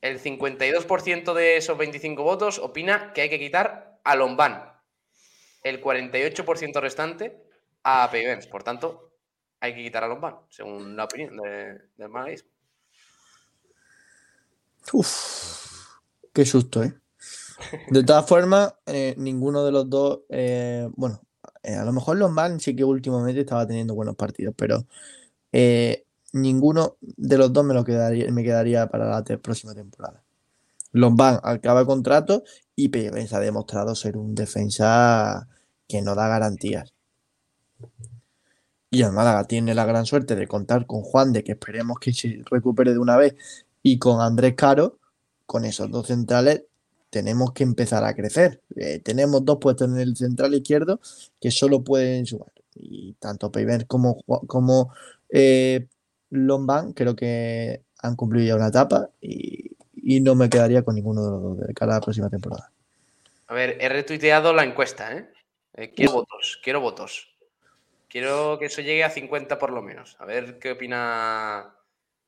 El 0.00 0.20
52% 0.20 1.34
de 1.34 1.56
esos 1.56 1.76
25 1.78 2.22
votos 2.22 2.58
opina 2.58 3.12
que 3.12 3.22
hay 3.22 3.28
que 3.30 3.38
quitar 3.38 3.98
a 4.04 4.14
Lombán. 4.16 4.72
El 5.62 5.82
48% 5.82 6.80
restante 6.80 7.42
a 7.82 8.08
Payvens. 8.10 8.46
Por 8.46 8.62
tanto, 8.62 9.12
hay 9.60 9.74
que 9.74 9.82
quitar 9.82 10.04
a 10.04 10.08
Lombán, 10.08 10.38
según 10.48 10.96
la 10.96 11.04
opinión 11.04 11.36
de- 11.38 11.78
del 11.96 12.08
malaguismo. 12.08 12.50
Uf, 14.92 15.98
qué 16.32 16.44
susto, 16.46 16.82
¿eh? 16.82 16.94
De 17.88 18.04
todas 18.04 18.26
formas, 18.28 18.74
eh, 18.86 19.14
ninguno 19.18 19.64
de 19.64 19.72
los 19.72 19.90
dos, 19.90 20.20
eh, 20.30 20.88
bueno, 20.96 21.22
eh, 21.62 21.74
a 21.76 21.84
lo 21.84 21.92
mejor 21.92 22.16
Lombán 22.18 22.60
sí 22.60 22.76
que 22.76 22.84
últimamente 22.84 23.40
estaba 23.40 23.66
teniendo 23.66 23.94
buenos 23.94 24.16
partidos, 24.16 24.54
pero 24.56 24.86
ninguno 26.32 26.96
de 27.00 27.38
los 27.38 27.52
dos 27.52 27.64
me 27.64 27.74
lo 27.74 27.84
quedaría, 27.84 28.30
me 28.32 28.42
quedaría 28.44 28.88
para 28.88 29.08
la 29.08 29.24
te- 29.24 29.38
próxima 29.38 29.74
temporada. 29.74 30.22
Lombán 30.92 31.40
acaba 31.44 31.86
contrato 31.86 32.44
y 32.76 32.88
Pérez 32.90 33.32
ha 33.34 33.40
demostrado 33.40 33.94
ser 33.96 34.16
un 34.18 34.34
defensa 34.34 35.48
que 35.88 36.02
no 36.02 36.14
da 36.16 36.28
garantías. 36.28 36.94
Y 38.90 39.02
el 39.02 39.12
Málaga 39.12 39.44
tiene 39.44 39.74
la 39.74 39.84
gran 39.84 40.06
suerte 40.06 40.34
de 40.36 40.46
contar 40.48 40.86
con 40.86 41.02
Juan 41.02 41.32
de 41.32 41.44
que 41.44 41.52
esperemos 41.52 41.98
que 42.00 42.12
se 42.12 42.42
recupere 42.50 42.92
de 42.92 42.98
una 42.98 43.16
vez 43.16 43.34
y 43.86 44.00
con 44.00 44.20
Andrés 44.20 44.54
Caro, 44.56 44.98
con 45.46 45.64
esos 45.64 45.88
dos 45.92 46.08
centrales, 46.08 46.64
tenemos 47.08 47.52
que 47.52 47.62
empezar 47.62 48.02
a 48.02 48.14
crecer. 48.16 48.60
Eh, 48.74 48.98
tenemos 48.98 49.44
dos 49.44 49.58
puestos 49.60 49.88
en 49.88 50.00
el 50.00 50.16
central 50.16 50.54
izquierdo 50.54 50.98
que 51.40 51.52
solo 51.52 51.84
pueden 51.84 52.26
sumar. 52.26 52.50
Y 52.74 53.12
tanto 53.20 53.52
Peiber 53.52 53.86
como, 53.86 54.24
como 54.48 54.92
eh, 55.28 55.86
Lombán 56.30 56.94
creo 56.94 57.14
que 57.14 57.82
han 58.02 58.16
cumplido 58.16 58.44
ya 58.48 58.56
una 58.56 58.66
etapa 58.66 59.08
y, 59.20 59.70
y 59.94 60.20
no 60.20 60.34
me 60.34 60.50
quedaría 60.50 60.82
con 60.82 60.96
ninguno 60.96 61.24
de 61.24 61.30
los 61.30 61.42
dos 61.42 61.58
de 61.68 61.72
cara 61.72 61.92
a 61.92 61.98
la 61.98 62.04
próxima 62.04 62.28
temporada. 62.28 62.72
A 63.46 63.54
ver, 63.54 63.78
he 63.80 63.88
retuiteado 63.88 64.52
la 64.52 64.64
encuesta, 64.64 65.16
¿eh? 65.16 65.30
Eh, 65.74 65.92
quiero 65.94 66.12
votos, 66.12 66.58
quiero 66.60 66.80
votos. 66.80 67.28
Quiero 68.08 68.58
que 68.58 68.66
eso 68.66 68.80
llegue 68.80 69.04
a 69.04 69.10
50 69.10 69.60
por 69.60 69.70
lo 69.70 69.80
menos. 69.80 70.16
A 70.18 70.24
ver 70.24 70.58
qué 70.58 70.72
opina, 70.72 71.75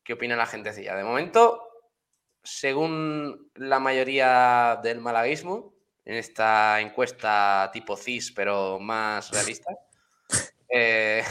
qué 0.09 0.15
opina 0.15 0.37
la 0.37 0.47
gentecilla. 0.47 0.97
De 0.97 1.05
momento, 1.05 1.69
según 2.43 3.51
la 3.57 3.79
mayoría 3.79 4.81
del 4.83 5.01
malaguismo, 5.01 5.75
en 6.07 6.15
esta 6.15 6.81
encuesta 6.81 7.69
tipo 7.75 7.95
CIS, 7.95 8.33
pero 8.33 8.81
más 8.81 9.31
realista, 9.31 9.71
eh, 10.71 11.23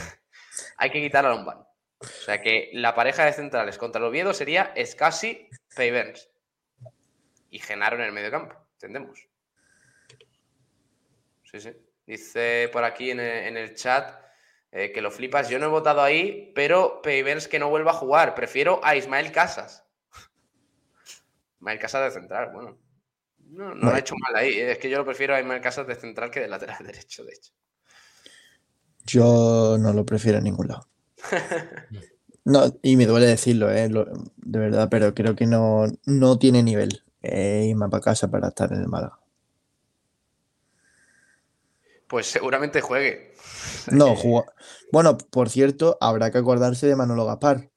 hay 0.77 0.89
que 0.91 1.01
quitar 1.01 1.25
a 1.25 1.29
Lombán. 1.29 1.57
O 1.57 2.05
sea 2.05 2.39
que 2.39 2.69
la 2.73 2.93
pareja 2.93 3.25
de 3.25 3.33
centrales 3.33 3.79
contra 3.79 3.97
el 3.97 4.05
Oviedo 4.05 4.31
sería 4.31 4.71
Scassi, 4.85 5.49
Payverns 5.75 6.29
y 7.49 7.57
Genaro 7.57 7.95
en 7.95 8.03
el 8.03 8.11
medio 8.11 8.29
campo. 8.29 8.55
¿Entendemos? 8.73 9.27
Sí, 11.45 11.59
sí. 11.59 11.71
Dice 12.05 12.69
por 12.71 12.83
aquí 12.83 13.09
en 13.09 13.21
el, 13.21 13.47
en 13.47 13.57
el 13.57 13.73
chat 13.73 14.26
eh, 14.71 14.91
que 14.91 15.01
lo 15.01 15.11
flipas. 15.11 15.49
Yo 15.49 15.59
no 15.59 15.65
he 15.65 15.69
votado 15.69 16.01
ahí, 16.01 16.51
pero 16.55 17.01
Payverns 17.01 17.47
que 17.47 17.59
no 17.59 17.69
vuelva 17.69 17.91
a 17.91 17.95
jugar. 17.95 18.35
Prefiero 18.35 18.79
a 18.83 18.95
Ismael 18.95 19.31
Casas. 19.31 19.83
Ismael 21.57 21.79
Casas 21.79 22.13
de 22.13 22.19
central, 22.19 22.51
bueno. 22.53 22.77
No, 23.49 23.73
no 23.73 23.89
lo 23.89 23.95
ha 23.95 23.99
hecho 23.99 24.15
mal 24.17 24.35
ahí. 24.35 24.59
Es 24.59 24.77
que 24.77 24.89
yo 24.89 24.97
lo 24.97 25.05
prefiero 25.05 25.33
a 25.33 25.39
Ismael 25.39 25.61
Casas 25.61 25.87
de 25.87 25.95
central 25.95 26.29
que 26.29 26.41
de 26.41 26.47
lateral 26.47 26.77
derecho, 26.85 27.23
de 27.23 27.33
hecho. 27.33 27.53
Yo 29.05 29.77
no 29.79 29.93
lo 29.93 30.05
prefiero 30.05 30.37
en 30.39 30.43
ningún 30.45 30.67
lado. 30.67 30.87
No, 32.49 32.63
y 32.81 32.95
me 32.95 33.05
duele 33.05 33.25
decirlo, 33.25 33.69
eh, 33.69 33.89
lo- 33.89 34.05
de 34.37 34.57
verdad, 34.59 34.87
pero 34.89 35.13
creo 35.13 35.35
que 35.35 35.45
no, 35.45 35.83
no 36.05 36.39
tiene 36.39 36.63
nivel 36.63 37.03
eh, 37.21 37.75
para 37.77 37.99
casa 38.01 38.31
para 38.31 38.47
estar 38.47 38.71
en 38.71 38.79
el 38.83 38.87
Málaga. 38.87 39.19
Pues 42.07 42.27
seguramente 42.27 42.81
juegue. 42.81 43.33
No, 43.91 44.15
juga- 44.15 44.45
Bueno, 44.91 45.17
por 45.17 45.49
cierto, 45.49 45.97
habrá 46.01 46.31
que 46.31 46.37
acordarse 46.37 46.87
de 46.87 46.95
Manolo 46.95 47.25
Gaspar. 47.25 47.69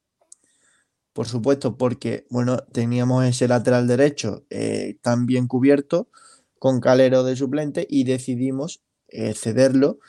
Por 1.13 1.27
supuesto, 1.27 1.77
porque, 1.77 2.25
bueno, 2.29 2.57
teníamos 2.71 3.25
ese 3.25 3.47
lateral 3.47 3.85
derecho 3.87 4.45
eh, 4.49 4.97
tan 5.01 5.25
bien 5.25 5.47
cubierto 5.47 6.07
con 6.57 6.79
Calero 6.79 7.23
de 7.23 7.35
suplente 7.35 7.85
y 7.89 8.05
decidimos 8.05 8.81
eh, 9.09 9.33
cederlo 9.33 9.99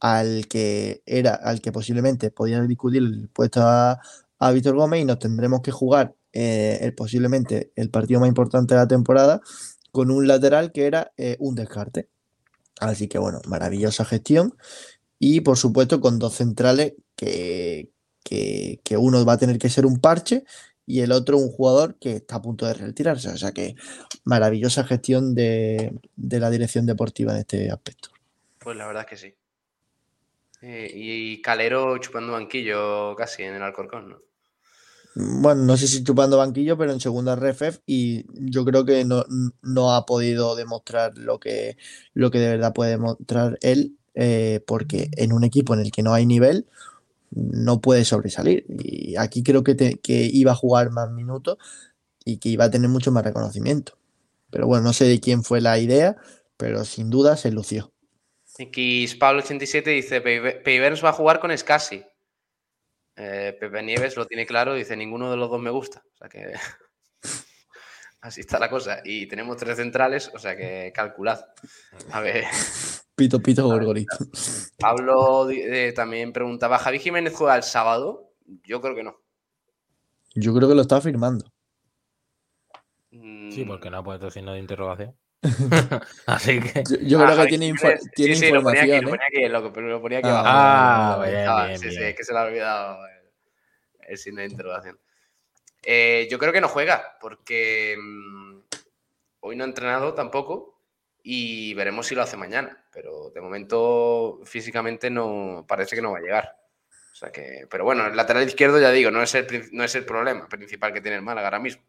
al 0.00 0.48
que 0.48 1.02
era, 1.06 1.34
al 1.34 1.60
que 1.62 1.72
posiblemente 1.72 2.30
podía 2.30 2.60
discutir 2.62 3.00
el 3.02 3.30
puesto 3.32 3.62
a, 3.62 4.00
a 4.38 4.50
Víctor 4.52 4.76
Gómez 4.76 5.00
y 5.00 5.04
nos 5.06 5.18
tendremos 5.18 5.62
que 5.62 5.70
jugar 5.70 6.14
eh, 6.32 6.78
el- 6.82 6.94
posiblemente 6.94 7.72
el 7.74 7.88
partido 7.90 8.20
más 8.20 8.28
importante 8.28 8.74
de 8.74 8.80
la 8.80 8.88
temporada 8.88 9.40
con 9.92 10.10
un 10.10 10.26
lateral 10.28 10.72
que 10.72 10.86
era 10.86 11.10
eh, 11.16 11.36
un 11.40 11.54
descarte. 11.54 12.10
Así 12.80 13.08
que 13.08 13.18
bueno, 13.18 13.40
maravillosa 13.46 14.04
gestión. 14.04 14.56
Y 15.18 15.42
por 15.42 15.58
supuesto 15.58 16.00
con 16.00 16.18
dos 16.18 16.34
centrales 16.34 16.94
que, 17.14 17.90
que, 18.24 18.80
que 18.82 18.96
uno 18.96 19.24
va 19.24 19.34
a 19.34 19.38
tener 19.38 19.58
que 19.58 19.68
ser 19.68 19.86
un 19.86 20.00
parche 20.00 20.44
y 20.86 21.00
el 21.02 21.12
otro 21.12 21.36
un 21.36 21.50
jugador 21.50 21.96
que 22.00 22.16
está 22.16 22.36
a 22.36 22.42
punto 22.42 22.66
de 22.66 22.74
retirarse. 22.74 23.28
O 23.28 23.36
sea 23.36 23.52
que 23.52 23.76
maravillosa 24.24 24.84
gestión 24.84 25.34
de, 25.34 25.92
de 26.16 26.40
la 26.40 26.50
dirección 26.50 26.86
deportiva 26.86 27.32
en 27.32 27.38
este 27.38 27.70
aspecto. 27.70 28.08
Pues 28.58 28.76
la 28.76 28.86
verdad 28.86 29.04
es 29.04 29.08
que 29.10 29.16
sí. 29.16 29.34
Eh, 30.62 30.90
y 30.94 31.42
Calero 31.42 31.96
chupando 31.98 32.32
banquillo 32.32 33.14
casi 33.16 33.42
en 33.44 33.54
el 33.54 33.62
Alcorcón, 33.62 34.10
¿no? 34.10 34.29
Bueno, 35.14 35.64
no 35.64 35.76
sé 35.76 35.88
si 35.88 36.04
chupando 36.04 36.38
banquillo, 36.38 36.78
pero 36.78 36.92
en 36.92 37.00
segunda 37.00 37.32
RFF 37.32 37.80
y 37.86 38.24
yo 38.50 38.64
creo 38.64 38.84
que 38.84 39.04
no, 39.04 39.24
no 39.62 39.92
ha 39.94 40.06
podido 40.06 40.54
demostrar 40.54 41.18
lo 41.18 41.40
que, 41.40 41.76
lo 42.14 42.30
que 42.30 42.38
de 42.38 42.50
verdad 42.50 42.72
puede 42.72 42.92
demostrar 42.92 43.58
él, 43.62 43.96
eh, 44.14 44.60
porque 44.66 45.10
en 45.16 45.32
un 45.32 45.42
equipo 45.44 45.74
en 45.74 45.80
el 45.80 45.90
que 45.90 46.02
no 46.02 46.14
hay 46.14 46.26
nivel 46.26 46.66
no 47.30 47.80
puede 47.80 48.04
sobresalir. 48.04 48.64
Y 48.68 49.16
aquí 49.16 49.42
creo 49.42 49.64
que, 49.64 49.74
te- 49.74 49.98
que 49.98 50.28
iba 50.32 50.52
a 50.52 50.56
jugar 50.56 50.90
más 50.90 51.10
minutos 51.10 51.58
y 52.24 52.38
que 52.38 52.48
iba 52.50 52.64
a 52.66 52.70
tener 52.70 52.88
mucho 52.88 53.12
más 53.12 53.24
reconocimiento. 53.24 53.98
Pero 54.50 54.66
bueno, 54.66 54.84
no 54.84 54.92
sé 54.92 55.06
de 55.06 55.20
quién 55.20 55.44
fue 55.44 55.60
la 55.60 55.78
idea, 55.78 56.16
pero 56.56 56.84
sin 56.84 57.10
duda 57.10 57.36
se 57.36 57.50
lució. 57.52 57.92
X 58.58 59.16
Pablo87 59.18 59.84
dice: 59.84 60.20
Peyverns 60.20 61.02
va 61.04 61.10
a 61.10 61.14
jugar 61.14 61.40
con 61.40 61.56
Scassi. 61.56 62.04
Eh, 63.16 63.56
Pepe 63.58 63.82
Nieves 63.82 64.16
lo 64.16 64.26
tiene 64.26 64.46
claro, 64.46 64.74
dice: 64.74 64.96
ninguno 64.96 65.30
de 65.30 65.36
los 65.36 65.50
dos 65.50 65.60
me 65.60 65.70
gusta. 65.70 66.02
O 66.14 66.16
sea 66.16 66.28
que. 66.28 66.52
Así 68.22 68.42
está 68.42 68.58
la 68.58 68.68
cosa. 68.68 69.00
Y 69.04 69.26
tenemos 69.26 69.56
tres 69.56 69.76
centrales, 69.76 70.30
o 70.34 70.38
sea 70.38 70.56
que 70.56 70.92
calculad. 70.94 71.40
A 72.10 72.20
ver, 72.20 72.44
Pito, 73.20 73.38
pito, 73.42 73.66
gorgorito. 73.66 74.16
Pablo 74.78 75.50
eh, 75.50 75.92
también 75.92 76.32
preguntaba: 76.32 76.78
¿Javi 76.78 76.98
Jiménez 76.98 77.34
juega 77.36 77.54
el 77.54 77.62
sábado? 77.62 78.32
Yo 78.64 78.80
creo 78.80 78.94
que 78.94 79.02
no. 79.02 79.16
Yo 80.34 80.54
creo 80.54 80.68
que 80.70 80.74
lo 80.74 80.80
está 80.80 81.02
firmando. 81.02 81.52
Sí, 83.10 83.64
porque 83.66 83.90
no 83.90 83.98
ha 83.98 84.04
puesto 84.04 84.30
signo 84.30 84.54
de 84.54 84.60
interrogación. 84.60 85.14
Así 86.26 86.60
que. 86.60 86.82
Yo, 86.88 86.96
yo 87.00 87.20
Ah, 87.22 87.26
creo 87.26 87.36
que 87.44 87.48
tiene, 87.48 87.66
Jiménez. 87.66 88.10
tiene 88.14 88.34
sí, 88.34 88.46
sí, 88.46 88.52
lo 88.52 88.62
ponía 88.62 88.82
aquí, 88.82 88.92
información, 88.92 89.04
lo 89.04 89.08
¿eh? 89.08 89.10
ponía 89.10 89.26
aquí, 89.26 89.80
lo, 89.80 89.88
lo 89.88 90.00
ponía 90.02 90.18
aquí 90.18 90.28
Ah, 90.28 90.40
abajo. 90.40 91.22
Ah, 91.22 91.26
bien, 91.26 91.48
Ah, 91.48 91.66
bien, 91.66 91.78
sí, 91.78 91.90
sí, 91.90 91.96
bien. 91.96 92.08
es 92.10 92.16
que 92.16 92.24
se 92.24 92.32
le 92.32 92.38
ha 92.38 92.42
olvidado 92.42 93.06
el, 93.06 93.12
el 94.08 94.18
signo 94.18 94.40
de 94.40 94.46
interrogación. 94.48 94.98
Eh, 95.82 96.28
yo 96.30 96.38
creo 96.38 96.52
que 96.52 96.60
no 96.60 96.68
juega, 96.68 97.16
porque 97.20 97.96
mm, 97.98 98.58
hoy 99.40 99.56
no 99.56 99.64
ha 99.64 99.66
entrenado 99.66 100.12
tampoco 100.14 100.78
y 101.22 101.72
veremos 101.74 102.06
si 102.06 102.14
lo 102.14 102.22
hace 102.22 102.36
mañana. 102.36 102.84
Pero 102.92 103.30
de 103.30 103.40
momento 103.40 104.40
físicamente 104.44 105.08
no 105.10 105.64
parece 105.66 105.96
que 105.96 106.02
no 106.02 106.12
va 106.12 106.18
a 106.18 106.22
llegar. 106.22 106.56
O 107.12 107.16
sea 107.20 107.30
que, 107.32 107.66
pero 107.70 107.84
bueno, 107.84 108.06
el 108.06 108.16
lateral 108.16 108.46
izquierdo, 108.46 108.78
ya 108.80 108.90
digo, 108.90 109.10
no 109.10 109.22
es 109.22 109.34
el, 109.34 109.46
no 109.72 109.84
es 109.84 109.94
el 109.94 110.04
problema 110.04 110.48
principal 110.48 110.92
que 110.92 111.00
tiene 111.00 111.16
el 111.16 111.22
Málaga 111.22 111.48
ahora 111.48 111.58
mismo. 111.60 111.82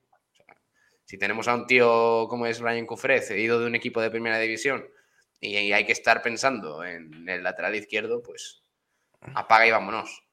Si 1.12 1.18
tenemos 1.18 1.50
a 1.50 1.56
un 1.56 1.68
tío 1.68 2.28
como 2.30 2.46
es 2.46 2.62
Ryan 2.62 2.86
Cufré, 2.86 3.20
cedido 3.20 3.60
de 3.60 3.68
un 3.68 3.76
equipo 3.76 4.00
de 4.00 4.10
primera 4.10 4.40
división, 4.40 4.88
y, 5.42 5.58
y 5.58 5.74
hay 5.74 5.86
que 5.86 5.92
estar 5.92 6.22
pensando 6.22 6.86
en 6.86 7.28
el 7.28 7.44
lateral 7.44 7.76
izquierdo, 7.76 8.24
pues 8.24 8.64
apaga 9.20 9.68
y 9.68 9.72
vámonos. 9.72 10.24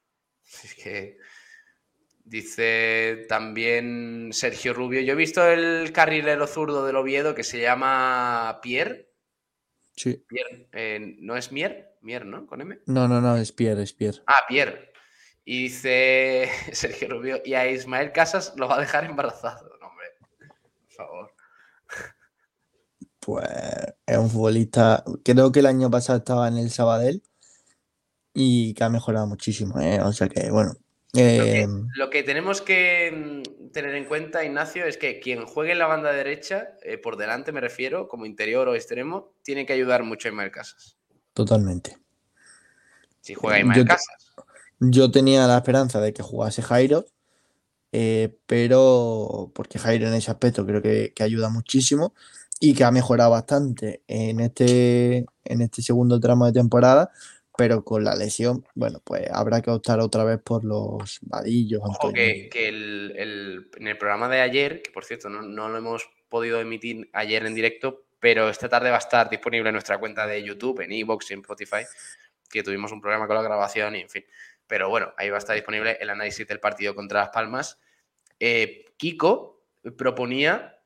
Es 0.63 0.75
que 0.75 1.17
dice 2.23 3.25
también 3.27 4.29
Sergio 4.31 4.73
Rubio. 4.73 5.01
Yo 5.01 5.11
he 5.11 5.17
visto 5.17 5.45
el 5.45 5.91
carrilero 5.91 6.47
zurdo 6.47 6.85
del 6.85 6.95
Oviedo 6.95 7.35
que 7.35 7.43
se 7.43 7.59
llama 7.59 8.61
Pierre. 8.63 9.11
Sí. 9.97 10.23
Pierre, 10.29 10.69
eh, 10.71 11.17
¿No 11.19 11.35
es 11.35 11.51
Mier? 11.51 11.97
Mier, 11.99 12.25
¿no? 12.25 12.47
Con 12.47 12.61
M. 12.61 12.79
No, 12.85 13.05
no, 13.09 13.19
no, 13.19 13.35
es 13.35 13.51
Pierre, 13.51 13.83
es 13.83 13.91
Pierre. 13.91 14.21
Ah, 14.27 14.45
Pierre. 14.47 14.93
Y 15.43 15.63
dice 15.63 16.49
Sergio 16.71 17.09
Rubio, 17.09 17.41
y 17.43 17.55
a 17.55 17.69
Ismael 17.69 18.13
Casas 18.13 18.53
lo 18.55 18.69
va 18.69 18.77
a 18.77 18.79
dejar 18.79 19.03
embarazado. 19.03 19.78
Favor. 20.99 21.31
Pues 23.21 23.47
es 24.05 24.17
un 24.17 24.29
futbolista, 24.29 25.03
creo 25.23 25.49
que 25.51 25.59
el 25.59 25.65
año 25.67 25.89
pasado 25.89 26.19
estaba 26.19 26.47
en 26.49 26.57
el 26.57 26.71
Sabadell 26.71 27.21
y 28.33 28.73
que 28.73 28.83
ha 28.83 28.89
mejorado 28.89 29.25
muchísimo, 29.27 29.79
¿eh? 29.79 30.01
O 30.01 30.11
sea 30.11 30.27
que, 30.27 30.51
bueno. 30.51 30.73
eh, 31.15 31.65
Lo 31.95 32.09
que 32.09 32.23
tenemos 32.23 32.61
que 32.61 33.43
mm, 33.45 33.71
tener 33.71 33.95
en 33.95 34.05
cuenta, 34.05 34.43
Ignacio, 34.43 34.85
es 34.85 34.97
que 34.97 35.21
quien 35.21 35.45
juegue 35.45 35.71
en 35.71 35.79
la 35.79 35.87
banda 35.87 36.11
derecha, 36.11 36.71
eh, 36.81 36.97
por 36.97 37.15
delante 37.15 37.53
me 37.53 37.61
refiero, 37.61 38.09
como 38.09 38.25
interior 38.25 38.67
o 38.67 38.75
extremo, 38.75 39.33
tiene 39.43 39.65
que 39.65 39.73
ayudar 39.73 40.03
mucho 40.03 40.27
a 40.27 40.31
Ismael 40.31 40.51
Casas. 40.51 40.97
totalmente. 41.33 41.97
Si 43.21 43.35
juega 43.35 43.61
Yo 43.75 43.83
te- 43.83 43.87
Casas. 43.89 44.31
Yo 44.81 45.11
tenía 45.11 45.47
la 45.47 45.57
esperanza 45.57 46.01
de 46.01 46.13
que 46.13 46.23
jugase 46.23 46.61
Jairo, 46.61 47.05
eh, 47.91 48.35
pero 48.45 49.51
porque 49.53 49.79
Jairo 49.79 50.07
en 50.07 50.13
ese 50.13 50.31
aspecto 50.31 50.65
creo 50.65 50.81
que, 50.81 51.11
que 51.15 51.23
ayuda 51.23 51.49
muchísimo 51.49 52.13
y 52.59 52.73
que 52.73 52.83
ha 52.83 52.91
mejorado 52.91 53.31
bastante 53.31 54.01
en 54.07 54.39
este, 54.41 55.25
en 55.45 55.61
este 55.61 55.81
segundo 55.81 56.19
tramo 56.19 56.45
de 56.45 56.51
temporada, 56.53 57.11
pero 57.57 57.83
con 57.83 58.03
la 58.03 58.15
lesión, 58.15 58.65
bueno, 58.75 59.01
pues 59.03 59.29
habrá 59.31 59.61
que 59.61 59.69
optar 59.71 59.99
otra 59.99 60.23
vez 60.23 60.39
por 60.43 60.63
los 60.63 61.19
vadillos. 61.21 61.81
Ojo 61.83 62.13
que, 62.13 62.49
que 62.49 62.67
el- 62.69 63.13
el- 63.17 63.69
en 63.77 63.87
el 63.87 63.97
programa 63.97 64.29
de 64.29 64.41
ayer, 64.41 64.81
que 64.81 64.91
por 64.91 65.03
cierto 65.05 65.29
no, 65.29 65.41
no 65.41 65.69
lo 65.69 65.77
hemos 65.77 66.09
podido 66.29 66.59
emitir 66.61 67.09
ayer 67.13 67.45
en 67.45 67.55
directo, 67.55 68.03
pero 68.19 68.49
esta 68.49 68.69
tarde 68.69 68.89
va 68.89 68.97
a 68.97 68.99
estar 68.99 69.29
disponible 69.29 69.69
en 69.69 69.73
nuestra 69.73 69.97
cuenta 69.97 70.27
de 70.27 70.43
YouTube, 70.43 70.81
en 70.81 70.91
Evox 70.91 71.31
y 71.31 71.33
en 71.33 71.39
Spotify, 71.39 71.83
que 72.49 72.63
tuvimos 72.63 72.91
un 72.91 72.99
programa 73.01 73.27
con 73.27 73.35
la 73.35 73.41
grabación 73.43 73.95
y 73.95 74.01
en 74.01 74.09
fin. 74.09 74.23
Pero 74.69 74.87
bueno, 74.87 75.11
ahí 75.17 75.29
va 75.31 75.37
a 75.37 75.39
estar 75.39 75.55
disponible 75.55 75.97
el 75.99 76.11
análisis 76.11 76.47
del 76.47 76.59
partido 76.59 76.93
contra 76.93 77.21
Las 77.21 77.29
Palmas. 77.29 77.79
Eh, 78.39 78.85
Kiko 78.97 79.65
proponía, 79.97 80.79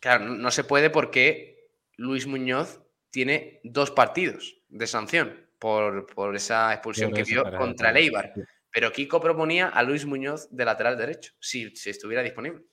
claro, 0.00 0.26
no- 0.26 0.50
se 0.50 0.64
puede 0.64 0.90
porque 0.90 1.70
Luis 1.96 2.26
Muñoz 2.26 2.82
tiene 3.10 3.60
dos 3.64 3.90
partidos 3.90 4.58
de 4.68 4.86
sanción 4.86 5.46
por, 5.58 6.04
por 6.14 6.36
esa 6.36 6.74
expulsión 6.74 7.10
que 7.12 7.22
vio 7.22 7.42
contra 7.56 7.88
el 7.90 7.96
Eibar. 7.96 8.34
Pero 8.70 8.92
Kiko 8.92 9.18
proponía 9.18 9.68
a 9.68 9.82
Luis 9.82 10.04
Muñoz 10.04 10.48
de 10.50 10.64
lateral 10.66 10.98
derecho, 10.98 11.32
si, 11.40 11.74
si 11.74 11.88
estuviera 11.88 12.22
disponible. 12.22 12.64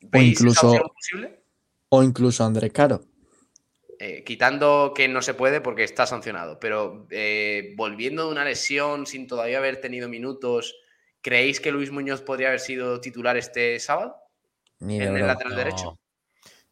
¿Veis 0.00 0.32
esa 0.40 0.44
incluso- 0.44 0.92
posible? 0.94 1.42
O 1.90 2.02
incluso 2.02 2.42
Andrés 2.42 2.72
Caro. 2.72 3.04
Eh, 4.04 4.24
quitando 4.24 4.92
que 4.96 5.06
no 5.06 5.22
se 5.22 5.32
puede 5.32 5.60
porque 5.60 5.84
está 5.84 6.06
sancionado, 6.06 6.58
pero 6.58 7.06
eh, 7.10 7.72
volviendo 7.76 8.26
de 8.26 8.32
una 8.32 8.44
lesión 8.44 9.06
sin 9.06 9.28
todavía 9.28 9.58
haber 9.58 9.80
tenido 9.80 10.08
minutos, 10.08 10.74
¿creéis 11.20 11.60
que 11.60 11.70
Luis 11.70 11.92
Muñoz 11.92 12.20
podría 12.20 12.48
haber 12.48 12.58
sido 12.58 13.00
titular 13.00 13.36
este 13.36 13.78
sábado? 13.78 14.16
Ni 14.80 14.98
de 14.98 15.04
en 15.04 15.16
el 15.18 15.26
lateral 15.28 15.54
derecho. 15.54 16.00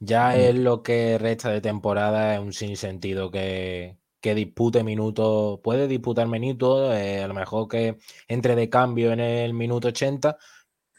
Ya 0.01 0.31
Mm. 0.31 0.41
en 0.41 0.65
lo 0.65 0.83
que 0.83 1.19
resta 1.19 1.51
de 1.51 1.61
temporada 1.61 2.35
es 2.35 2.41
un 2.41 2.53
sinsentido 2.53 3.31
que, 3.31 3.97
que 4.21 4.35
dispute 4.35 4.83
minutos, 4.83 5.61
puede 5.63 5.87
disputar 5.87 6.27
minutos, 6.27 6.93
eh, 6.97 7.23
a 7.23 7.29
lo 7.29 7.35
mejor 7.35 7.69
que 7.69 7.99
entre 8.27 8.57
de 8.57 8.69
cambio 8.69 9.13
en 9.13 9.21
el 9.21 9.55
minuto 9.55 9.87
80, 9.87 10.37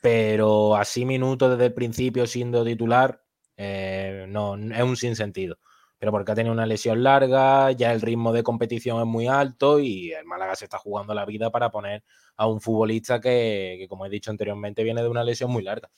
pero 0.02 0.78
así 0.78 1.04
minutos 1.04 1.52
desde 1.52 1.66
el 1.66 1.74
principio 1.74 2.26
siendo 2.26 2.64
titular, 2.64 3.22
eh, 3.58 4.28
no, 4.30 4.56
es 4.56 4.82
un 4.82 4.96
sinsentido. 4.96 5.58
Pero 6.02 6.12
porque 6.12 6.32
ha 6.32 6.36
tenido 6.36 6.52
una 6.52 6.66
lesión 6.66 7.04
larga, 7.04 7.72
ya 7.74 7.92
el 7.92 8.02
ritmo 8.02 8.34
de 8.34 8.42
competición 8.42 9.00
es 9.02 9.06
muy 9.06 9.28
alto 9.28 9.80
y 9.80 10.12
el 10.12 10.26
Málaga 10.26 10.56
se 10.56 10.66
está 10.66 10.80
jugando 10.80 11.14
la 11.14 11.26
vida 11.26 11.52
para 11.52 11.70
poner 11.70 12.04
a 12.38 12.48
un 12.48 12.60
futbolista 12.60 13.22
que, 13.22 13.76
que, 13.78 13.88
como 13.88 14.08
he 14.08 14.10
dicho 14.10 14.32
anteriormente, 14.32 14.84
viene 14.84 15.04
de 15.04 15.10
una 15.10 15.24
lesión 15.24 15.52
muy 15.52 15.62
larga. 15.62 15.92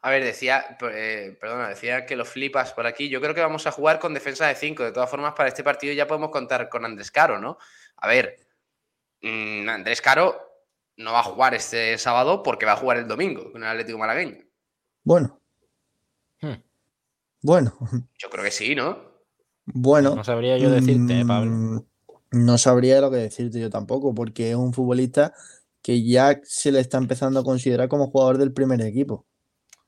A 0.00 0.10
ver, 0.10 0.24
decía, 0.24 0.76
eh, 0.92 1.38
perdona, 1.40 1.68
decía 1.68 2.06
que 2.06 2.16
lo 2.16 2.24
flipas 2.24 2.72
por 2.72 2.88
aquí. 2.88 3.08
Yo 3.08 3.20
creo 3.20 3.36
que 3.36 3.40
vamos 3.40 3.68
a 3.68 3.70
jugar 3.70 4.00
con 4.00 4.14
defensa 4.14 4.48
de 4.48 4.56
5. 4.56 4.82
De 4.82 4.90
todas 4.90 5.08
formas, 5.08 5.34
para 5.34 5.48
este 5.48 5.62
partido 5.62 5.94
ya 5.94 6.08
podemos 6.08 6.30
contar 6.30 6.68
con 6.68 6.84
Andrés 6.84 7.12
Caro, 7.12 7.38
¿no? 7.38 7.56
A 7.98 8.08
ver, 8.08 8.36
mm, 9.22 9.68
Andrés 9.68 10.02
Caro 10.02 10.40
no 10.96 11.12
va 11.12 11.20
a 11.20 11.22
jugar 11.22 11.54
este 11.54 11.96
sábado 11.98 12.42
porque 12.42 12.66
va 12.66 12.72
a 12.72 12.76
jugar 12.76 12.96
el 12.96 13.06
domingo 13.06 13.52
con 13.52 13.62
el 13.62 13.68
Atlético 13.68 13.96
Malagueño. 13.96 14.44
Bueno. 15.04 15.40
Hmm. 16.40 16.54
Bueno, 17.42 17.78
Yo 18.18 18.28
creo 18.28 18.42
que 18.42 18.50
sí, 18.50 18.74
¿no? 18.74 19.05
Bueno. 19.66 20.14
No 20.14 20.24
sabría 20.24 20.56
yo 20.58 20.70
decirte, 20.70 21.20
eh, 21.20 21.24
Pablo. 21.26 21.50
Mm, 21.52 21.80
No 22.32 22.58
sabría 22.58 23.00
lo 23.00 23.10
que 23.10 23.18
decirte 23.18 23.60
yo 23.60 23.70
tampoco, 23.70 24.14
porque 24.14 24.50
es 24.50 24.56
un 24.56 24.72
futbolista 24.72 25.32
que 25.82 26.04
ya 26.04 26.40
se 26.42 26.72
le 26.72 26.80
está 26.80 26.98
empezando 26.98 27.40
a 27.40 27.44
considerar 27.44 27.88
como 27.88 28.10
jugador 28.10 28.38
del 28.38 28.52
primer 28.52 28.80
equipo. 28.82 29.24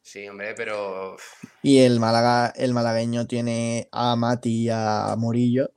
Sí, 0.03 0.27
hombre, 0.29 0.55
pero 0.57 1.17
Y 1.63 1.79
el 1.79 2.01
Málaga, 2.01 2.53
el 2.57 2.73
malagueño 2.73 3.27
tiene 3.27 3.89
a 3.93 4.17
Mati 4.17 4.63
y 4.65 4.69
a 4.71 5.15
Murillo 5.19 5.71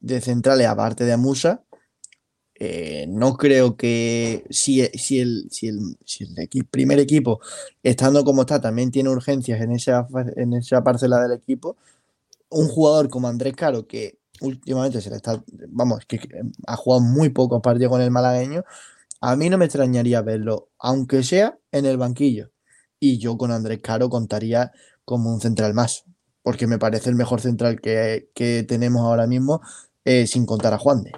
de 0.00 0.20
centrales, 0.20 0.68
aparte 0.68 1.04
de 1.04 1.14
a 1.14 1.16
Musa. 1.16 1.64
Eh, 2.56 3.06
no 3.08 3.36
creo 3.36 3.76
que 3.76 4.44
si, 4.48 4.80
si 4.94 5.18
el, 5.18 5.48
si 5.50 5.68
el, 5.68 5.96
si 6.04 6.24
el 6.24 6.66
primer 6.66 7.00
equipo, 7.00 7.40
estando 7.82 8.22
como 8.22 8.42
está, 8.42 8.60
también 8.60 8.92
tiene 8.92 9.10
urgencias 9.10 9.60
en 9.60 9.72
esa, 9.72 10.06
en 10.36 10.52
esa 10.52 10.84
parcela 10.84 11.20
del 11.20 11.32
equipo, 11.32 11.76
un 12.50 12.68
jugador 12.68 13.08
como 13.08 13.28
Andrés 13.28 13.54
Caro, 13.54 13.86
que 13.86 14.18
últimamente 14.40 15.00
se 15.00 15.10
le 15.10 15.16
está, 15.16 15.42
vamos, 15.68 16.04
que 16.06 16.20
ha 16.66 16.76
jugado 16.76 17.02
muy 17.02 17.30
pocos 17.30 17.60
partidos 17.62 17.90
con 17.90 18.00
el 18.00 18.10
malagueño, 18.10 18.64
a 19.20 19.36
mí 19.36 19.48
no 19.48 19.58
me 19.58 19.64
extrañaría 19.64 20.22
verlo, 20.22 20.70
aunque 20.78 21.22
sea 21.22 21.58
en 21.72 21.86
el 21.86 21.96
banquillo. 21.96 22.50
Y 23.00 23.18
yo 23.18 23.36
con 23.36 23.50
Andrés 23.50 23.80
Caro 23.82 24.08
contaría 24.08 24.72
como 25.04 25.32
un 25.32 25.40
central 25.40 25.74
más, 25.74 26.04
porque 26.42 26.66
me 26.66 26.78
parece 26.78 27.10
el 27.10 27.16
mejor 27.16 27.40
central 27.40 27.80
que, 27.80 28.30
que 28.34 28.64
tenemos 28.64 29.02
ahora 29.02 29.26
mismo, 29.26 29.60
eh, 30.04 30.26
sin 30.26 30.46
contar 30.46 30.74
a 30.74 30.78
Juan 30.78 31.02
de. 31.02 31.12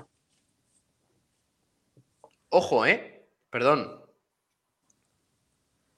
ojo, 2.48 2.86
¿eh? 2.86 3.28
Perdón. 3.50 4.00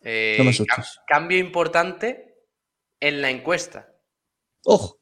Eh, 0.01 0.37
No 0.39 0.45
me 0.45 0.51
asustes. 0.51 1.01
cambio 1.07 1.39
importante 1.39 2.37
en 3.01 3.21
la 3.21 3.31
encuesta. 3.31 3.93
Ojo, 4.65 4.98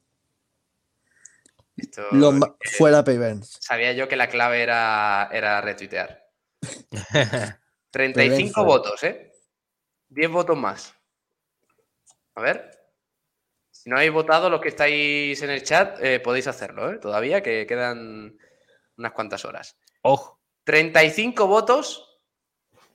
Esto, 1.77 2.07
lo 2.11 2.33
eh, 2.33 2.39
fuera 2.77 3.03
Payburns. 3.03 3.57
sabía 3.61 3.93
yo 3.93 4.07
que 4.07 4.15
la 4.15 4.27
clave 4.27 4.61
era, 4.63 5.29
era 5.31 5.61
retuitear. 5.61 6.27
35 7.91 8.53
fuera. 8.53 8.67
votos, 8.67 9.03
¿eh? 9.03 9.31
10 10.09 10.31
votos 10.31 10.57
más. 10.57 10.93
A 12.35 12.41
ver. 12.41 12.71
Si 13.71 13.89
no 13.89 13.97
habéis 13.97 14.11
votado, 14.11 14.49
los 14.49 14.59
que 14.59 14.69
estáis 14.69 15.41
en 15.41 15.49
el 15.49 15.63
chat, 15.63 15.99
eh, 16.01 16.19
podéis 16.19 16.47
hacerlo, 16.47 16.91
¿eh? 16.91 16.97
Todavía, 16.97 17.41
que 17.43 17.65
quedan 17.67 18.37
unas 18.97 19.11
cuantas 19.13 19.45
horas. 19.45 19.77
Ojo. 20.01 20.41
35 20.63 21.47
votos, 21.47 22.19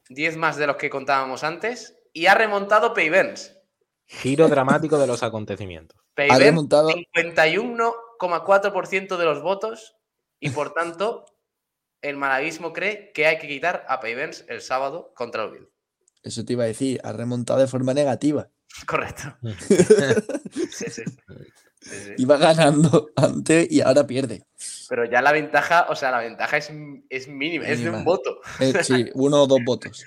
10 0.09 0.37
más 0.37 0.57
de 0.57 0.67
los 0.67 0.77
que 0.77 0.91
contábamos 0.91 1.45
antes, 1.45 1.97
y 2.13 2.27
ha 2.27 2.35
remontado 2.35 2.93
Payvens. 2.93 3.57
Giro 4.07 4.49
dramático 4.49 4.99
de 4.99 5.07
los 5.07 5.23
acontecimientos. 5.23 5.99
Ha 5.99 6.37
Payvens, 6.37 6.69
remontado 8.23 8.73
51,4% 8.73 9.17
de 9.17 9.25
los 9.25 9.43
votos, 9.43 9.97
y 10.39 10.51
por 10.51 10.73
tanto, 10.75 11.27
el 12.03 12.17
malaguismo 12.17 12.73
cree 12.73 13.13
que 13.13 13.27
hay 13.27 13.39
que 13.39 13.49
quitar 13.49 13.85
a 13.89 14.01
Payvens 14.01 14.45
el 14.49 14.61
sábado 14.61 15.13
contra 15.15 15.43
el 15.43 15.51
Oviedo. 15.51 15.71
Eso 16.23 16.45
te 16.45 16.53
iba 16.53 16.65
a 16.65 16.69
decir, 16.69 17.01
ha 17.03 17.13
remontado 17.13 17.61
de 17.61 17.67
forma 17.67 17.95
negativa. 17.95 18.49
Correcto. 18.87 19.37
Sí, 20.71 20.87
sí. 20.91 21.03
Sí, 21.81 21.97
sí. 21.97 22.13
Iba 22.19 22.37
ganando 22.37 23.11
antes 23.17 23.69
y 23.69 23.81
ahora 23.81 24.07
pierde. 24.07 24.45
Pero 24.89 25.05
ya 25.05 25.21
la 25.21 25.33
ventaja, 25.33 25.87
o 25.89 25.97
sea, 25.97 26.13
la 26.13 26.19
ventaja 26.19 26.59
es, 26.59 26.71
es 27.09 27.27
mínima, 27.27 27.67
es 27.67 27.83
de 27.83 27.91
un 27.91 28.05
voto. 28.05 28.41
Eh, 28.61 28.73
sí, 28.85 29.11
uno 29.15 29.43
o 29.43 29.47
dos 29.49 29.59
votos. 29.65 30.05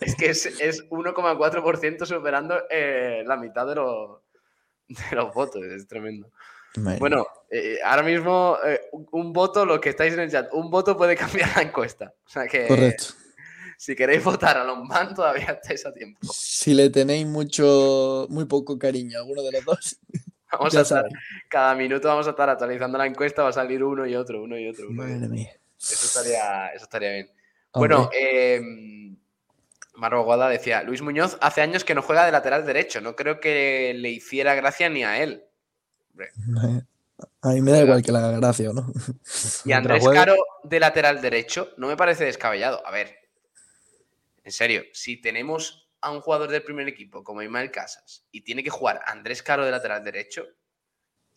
Es 0.00 0.14
que 0.14 0.30
es, 0.30 0.46
es 0.46 0.88
1,4% 0.90 2.06
superando 2.06 2.56
eh, 2.70 3.24
la 3.26 3.36
mitad 3.36 3.66
de 3.66 3.74
los 3.74 5.34
votos, 5.34 5.64
es 5.64 5.88
tremendo. 5.88 6.30
Madre 6.76 6.98
Bueno, 6.98 7.26
eh, 7.50 7.78
ahora 7.84 8.02
mismo 8.02 8.56
eh, 8.64 8.80
un, 8.92 9.32
voto, 9.32 9.66
los 9.66 9.80
que 9.80 9.90
estáis 9.90 10.14
en 10.14 10.20
el 10.20 10.30
chat, 10.30 10.52
un 10.52 10.70
voto 10.70 10.96
puede 10.96 11.16
cambiar 11.16 11.50
la 11.56 11.62
encuesta. 11.62 12.14
O 12.26 12.28
sea 12.28 12.46
que 12.46 12.66
Correcto. 12.66 13.06
si 13.78 13.94
queréis 13.94 14.22
votar 14.24 14.58
a 14.58 14.64
los 14.64 14.78
man 14.84 15.14
todavía 15.14 15.58
estáis 15.62 15.84
a 15.86 15.92
tiempo. 15.92 16.20
Si 16.32 16.74
le 16.74 16.90
tenéis 16.90 17.26
mucho, 17.26 18.26
muy 18.30 18.46
poco 18.46 18.78
cariño 18.78 19.18
a 19.18 19.22
alguno 19.22 19.42
de 19.42 19.52
los 19.52 19.64
dos, 19.64 19.98
Vamos 20.52 20.76
a 20.76 20.82
estar, 20.82 21.08
cada 21.48 21.74
minuto 21.74 22.08
vamos 22.08 22.26
a 22.26 22.30
estar 22.30 22.50
actualizando 22.50 22.98
la 22.98 23.06
encuesta, 23.06 23.42
va 23.42 23.48
a 23.48 23.54
salir 23.54 23.82
uno 23.82 24.06
y 24.06 24.14
otro, 24.14 24.42
uno 24.42 24.58
y 24.58 24.68
otro. 24.68 24.88
uno 24.90 25.02
Madre 25.02 25.26
mía. 25.26 25.56
Eso 25.78 26.04
estaría, 26.04 26.68
eso 26.74 26.84
estaría 26.84 27.10
bien. 27.10 27.30
Hombre, 27.70 27.96
Bueno, 27.96 28.10
eh, 28.12 28.60
Marro 29.94 30.24
Guada 30.24 30.48
decía, 30.48 30.82
Luis 30.82 31.00
Muñoz 31.00 31.38
hace 31.40 31.62
años 31.62 31.84
que 31.84 31.94
no 31.94 32.02
juega 32.02 32.26
de 32.26 32.32
lateral 32.32 32.66
derecho, 32.66 33.00
no 33.00 33.16
creo 33.16 33.40
que 33.40 33.94
le 33.96 34.10
hiciera 34.10 34.54
gracia 34.54 34.90
ni 34.90 35.04
a 35.04 35.22
él. 35.22 35.44
A 37.42 37.48
mí 37.48 37.60
me 37.60 37.72
da 37.72 37.82
igual 37.82 38.02
que 38.02 38.12
la 38.12 38.18
haga 38.20 38.38
gracia 38.38 38.70
o 38.70 38.72
no. 38.72 38.92
Y 39.64 39.72
Andrés 39.72 40.04
Caro 40.08 40.36
de 40.62 40.80
lateral 40.80 41.20
derecho 41.20 41.72
no 41.76 41.88
me 41.88 41.96
parece 41.96 42.24
descabellado. 42.24 42.86
A 42.86 42.90
ver, 42.90 43.16
en 44.44 44.52
serio, 44.52 44.82
si 44.92 45.20
tenemos 45.20 45.88
a 46.00 46.10
un 46.10 46.20
jugador 46.20 46.50
del 46.50 46.62
primer 46.62 46.88
equipo 46.88 47.22
como 47.22 47.42
Ismael 47.42 47.70
Casas 47.70 48.26
y 48.32 48.42
tiene 48.42 48.64
que 48.64 48.70
jugar 48.70 49.00
Andrés 49.06 49.42
Caro 49.42 49.64
de 49.64 49.70
lateral 49.70 50.02
derecho, 50.02 50.46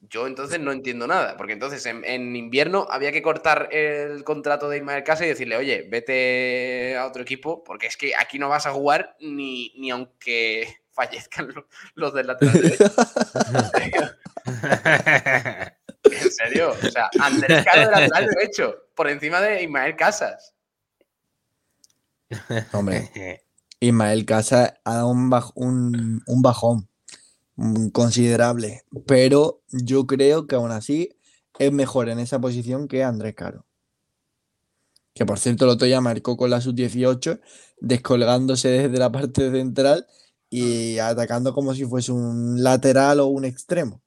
yo 0.02 0.28
entonces 0.28 0.60
no 0.60 0.72
entiendo 0.72 1.08
nada, 1.08 1.38
porque 1.38 1.54
entonces 1.54 1.86
en, 1.86 2.36
invierno 2.36 2.88
había 2.90 3.12
que 3.12 3.22
cortar 3.22 3.70
el 3.72 4.24
contrato 4.24 4.70
de 4.70 4.78
Ismael 4.78 5.04
Casas 5.04 5.26
y 5.26 5.30
decirle, 5.30 5.56
oye, 5.56 5.88
vete 5.90 6.98
a 6.98 7.06
otro 7.06 7.22
equipo, 7.22 7.64
porque 7.64 7.88
es 7.88 7.96
que 7.96 8.14
aquí 8.16 8.38
no 8.38 8.50
vas 8.50 8.66
a 8.66 8.74
jugar 8.74 9.16
ni, 9.20 9.74
ni 9.78 9.92
aunque 9.92 10.82
fallezcan 10.92 11.54
los, 11.94 12.14
del 12.14 12.28
lateral 12.28 12.62
derecho. 12.62 12.86
en 14.46 16.32
serio, 16.32 16.72
o 16.72 16.88
sea, 16.90 17.10
Andrés 17.20 17.66
Caro 17.66 17.82
de 17.82 17.92
lateral 17.92 18.28
derecho, 18.28 18.76
por 18.96 19.10
encima 19.10 19.42
de 19.42 19.64
Ismael 19.64 19.96
Casas. 19.96 20.54
Hombre, 22.72 23.44
Ismael 23.80 24.26
Casa 24.26 24.80
ha 24.84 24.96
dado 24.96 25.10
un, 25.10 26.24
un, 26.26 26.42
bajón 26.42 26.90
considerable, 27.92 28.84
pero 29.06 29.62
yo 29.70 30.06
creo 30.06 30.48
que 30.48 30.56
aún 30.56 30.72
así 30.72 31.18
es 31.58 31.72
mejor 31.72 32.10
en 32.10 32.20
esa 32.20 32.40
posición 32.40 32.88
que 32.88 33.04
Andrés 33.04 33.36
Caro. 33.36 33.66
Que 35.14 35.26
por 35.26 35.40
cierto, 35.40 35.66
lo 35.66 35.76
ya 35.78 36.02
marcó 36.02 36.36
con 36.36 36.50
la 36.50 36.60
sub-18, 36.60 37.40
descolgándose 37.80 38.68
desde 38.68 38.98
la 38.98 39.12
parte 39.12 39.50
central 39.50 40.06
y 40.50 41.00
atacando 41.00 41.54
como 41.54 41.74
si 41.74 41.86
fuese 41.86 42.12
un 42.12 42.62
lateral 42.62 43.22
o 43.22 43.28
un 43.28 43.46
extremo. 43.46 44.02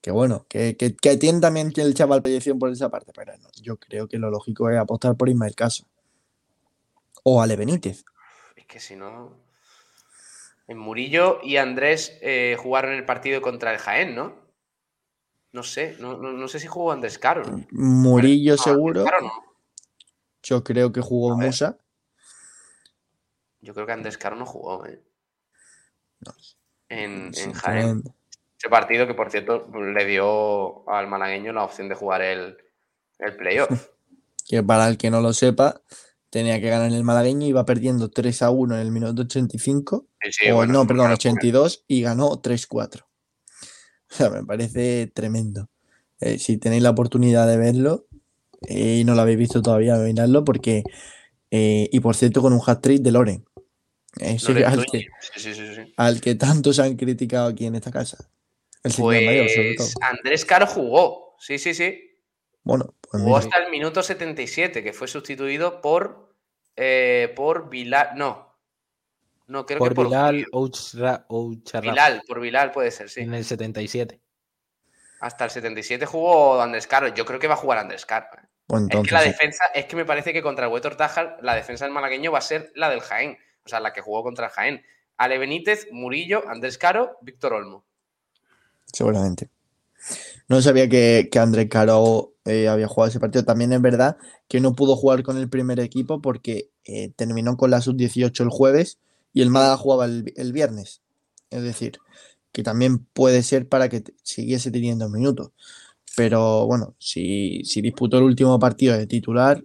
Que, 0.00 0.10
bueno, 0.10 0.46
que, 0.48 0.76
que, 0.76 1.16
tiene 1.16 1.40
también 1.40 1.72
el 1.76 1.94
chaval 1.94 2.22
proyección 2.22 2.58
por 2.58 2.70
esa 2.70 2.88
parte, 2.88 3.12
pero 3.14 3.32
yo 3.60 3.76
creo 3.78 4.08
que 4.08 4.18
lo 4.18 4.30
lógico 4.30 4.70
es 4.70 4.78
apostar 4.78 5.16
por 5.16 5.28
Ismael 5.28 5.54
Casa 5.54 5.84
o 7.24 7.42
Ale 7.42 7.56
Benítez. 7.56 8.04
Es 8.56 8.66
que 8.66 8.80
si 8.80 8.96
no. 8.96 9.36
En 10.66 10.78
Murillo 10.78 11.40
y 11.42 11.56
Andrés 11.56 12.18
eh, 12.20 12.56
jugaron 12.58 12.92
el 12.92 13.04
partido 13.04 13.40
contra 13.40 13.72
el 13.72 13.78
Jaén, 13.78 14.14
¿no? 14.14 14.36
No 15.52 15.62
sé, 15.62 15.96
no, 15.98 16.46
sé 16.48 16.60
si 16.60 16.66
jugó 16.66 16.92
Andrés 16.92 17.18
Caro. 17.18 17.42
Murillo 17.70 18.56
seguro. 18.58 19.04
Yo 20.42 20.62
creo 20.62 20.92
que 20.92 21.00
jugó 21.00 21.36
Musa. 21.36 21.78
Yo 23.60 23.74
creo 23.74 23.86
que 23.86 23.92
Andrés 23.92 24.18
Caro 24.18 24.36
no 24.36 24.46
jugó, 24.46 24.86
¿eh? 24.86 25.02
en, 26.90 27.32
Jaén. 27.54 28.02
Ese 28.58 28.68
partido 28.68 29.06
que, 29.06 29.14
por 29.14 29.30
cierto, 29.30 29.68
le 29.72 30.04
dio 30.04 30.88
al 30.88 31.06
malagueño 31.06 31.52
la 31.52 31.62
opción 31.62 31.88
de 31.88 31.94
jugar 31.94 32.22
el, 32.22 32.56
el 33.20 33.36
playoff. 33.36 33.70
que 34.48 34.62
para 34.62 34.88
el 34.88 34.98
que 34.98 35.10
no 35.10 35.20
lo 35.20 35.32
sepa, 35.32 35.80
tenía 36.30 36.60
que 36.60 36.68
ganar 36.68 36.90
el 36.90 37.04
malagueño, 37.04 37.46
iba 37.46 37.64
perdiendo 37.64 38.10
3 38.10 38.42
a 38.42 38.50
1 38.50 38.74
en 38.74 38.80
el 38.80 38.90
minuto 38.90 39.22
85, 39.22 40.06
o 40.54 40.66
no, 40.66 40.86
perdón, 40.86 41.12
82 41.12 41.84
y 41.86 42.02
ganó 42.02 42.42
3-4. 42.42 43.02
O 43.02 44.14
sea, 44.14 44.30
me 44.30 44.44
parece 44.44 45.06
tremendo. 45.06 45.68
Eh, 46.20 46.38
si 46.38 46.56
tenéis 46.56 46.82
la 46.82 46.90
oportunidad 46.90 47.46
de 47.46 47.58
verlo 47.58 48.06
eh, 48.66 48.98
y 49.00 49.04
no 49.04 49.14
lo 49.14 49.20
habéis 49.20 49.38
visto 49.38 49.62
todavía, 49.62 49.96
mirarlo 49.96 50.44
porque, 50.44 50.82
eh, 51.50 51.88
y 51.92 52.00
por 52.00 52.16
cierto, 52.16 52.42
con 52.42 52.52
un 52.52 52.60
hat-trick 52.66 53.02
de 53.02 53.12
Loren. 53.12 53.44
al, 54.66 54.86
que, 54.86 55.06
al 55.96 56.20
que 56.20 56.34
tantos 56.34 56.78
han 56.80 56.96
criticado 56.96 57.48
aquí 57.48 57.66
en 57.66 57.76
esta 57.76 57.92
casa. 57.92 58.28
El 58.84 58.94
pues, 58.96 59.24
mayor, 59.24 59.48
sobre 59.48 59.74
todo. 59.74 59.88
Andrés 60.02 60.44
Caro 60.44 60.66
jugó, 60.66 61.36
sí, 61.38 61.58
sí, 61.58 61.74
sí. 61.74 62.20
Bueno, 62.62 62.94
pues 63.00 63.22
Jugó 63.22 63.36
hasta 63.36 63.58
el 63.58 63.70
minuto 63.70 64.02
77, 64.02 64.82
que 64.82 64.92
fue 64.92 65.08
sustituido 65.08 65.80
por, 65.80 66.34
eh, 66.76 67.32
por 67.34 67.70
Bilal. 67.70 68.10
No. 68.14 68.48
No, 69.46 69.64
creo 69.64 69.78
por 69.78 69.88
que 69.88 69.94
por 69.94 70.06
Bilal 70.08 70.46
Bilal, 71.80 72.22
por 72.26 72.40
Bilal 72.40 72.70
puede 72.70 72.90
ser, 72.90 73.08
sí. 73.08 73.22
En 73.22 73.32
el 73.32 73.44
77. 73.44 74.20
Hasta 75.20 75.44
el 75.46 75.50
77 75.50 76.06
jugó 76.06 76.60
Andrés 76.60 76.86
Caro. 76.86 77.08
Yo 77.08 77.24
creo 77.24 77.40
que 77.40 77.48
va 77.48 77.54
a 77.54 77.58
jugar 77.58 77.78
Andrés 77.78 78.04
Caro. 78.06 78.26
¿eh? 78.36 78.46
Pues 78.66 78.82
es 78.90 79.00
que 79.00 79.14
la 79.14 79.22
defensa, 79.22 79.64
es 79.74 79.86
que 79.86 79.96
me 79.96 80.04
parece 80.04 80.32
que 80.34 80.42
contra 80.42 80.66
el 80.66 80.72
Huetor 80.72 80.96
Tajal, 80.96 81.38
la 81.40 81.54
defensa 81.54 81.86
del 81.86 81.94
malagueño 81.94 82.30
va 82.30 82.38
a 82.38 82.42
ser 82.42 82.70
la 82.74 82.90
del 82.90 83.00
Jaén. 83.00 83.38
O 83.64 83.68
sea, 83.68 83.80
la 83.80 83.94
que 83.94 84.02
jugó 84.02 84.22
contra 84.22 84.46
el 84.46 84.52
Jaén. 84.52 84.84
Ale 85.16 85.38
Benítez, 85.38 85.88
Murillo, 85.90 86.46
Andrés 86.46 86.76
Caro, 86.76 87.16
Víctor 87.22 87.54
Olmo. 87.54 87.86
Seguramente. 88.92 89.48
No 90.48 90.62
sabía 90.62 90.88
que, 90.88 91.28
que 91.30 91.38
Andrés 91.38 91.68
Caro 91.68 92.32
eh, 92.48 92.68
había 92.68 92.88
jugado 92.88 93.10
ese 93.10 93.20
partido. 93.20 93.44
También 93.44 93.72
es 93.72 93.82
verdad 93.82 94.16
que 94.48 94.60
no 94.60 94.74
pudo 94.74 94.96
jugar 94.96 95.22
con 95.22 95.36
el 95.36 95.50
primer 95.50 95.80
equipo 95.80 96.22
porque 96.22 96.70
eh, 96.84 97.10
terminó 97.14 97.56
con 97.58 97.70
la 97.70 97.82
sub-18 97.82 98.40
el 98.40 98.48
jueves 98.48 98.98
y 99.34 99.42
el 99.42 99.50
Málaga 99.50 99.76
jugaba 99.76 100.06
el, 100.06 100.52
viernes. 100.52 101.02
Es 101.50 101.62
decir, 101.62 101.98
que 102.52 102.62
también 102.62 102.98
puede 102.98 103.42
ser 103.42 103.68
para 103.68 103.90
que 103.90 104.02
siguiese 104.22 104.70
teniendo 104.70 105.10
minutos. 105.10 105.52
Pero 106.16 106.66
bueno, 106.66 106.94
si, 106.98 107.62
si 107.64 107.82
disputó 107.82 108.16
el 108.16 108.24
último 108.24 108.58
partido 108.58 108.96
de 108.96 109.06
titular, 109.06 109.62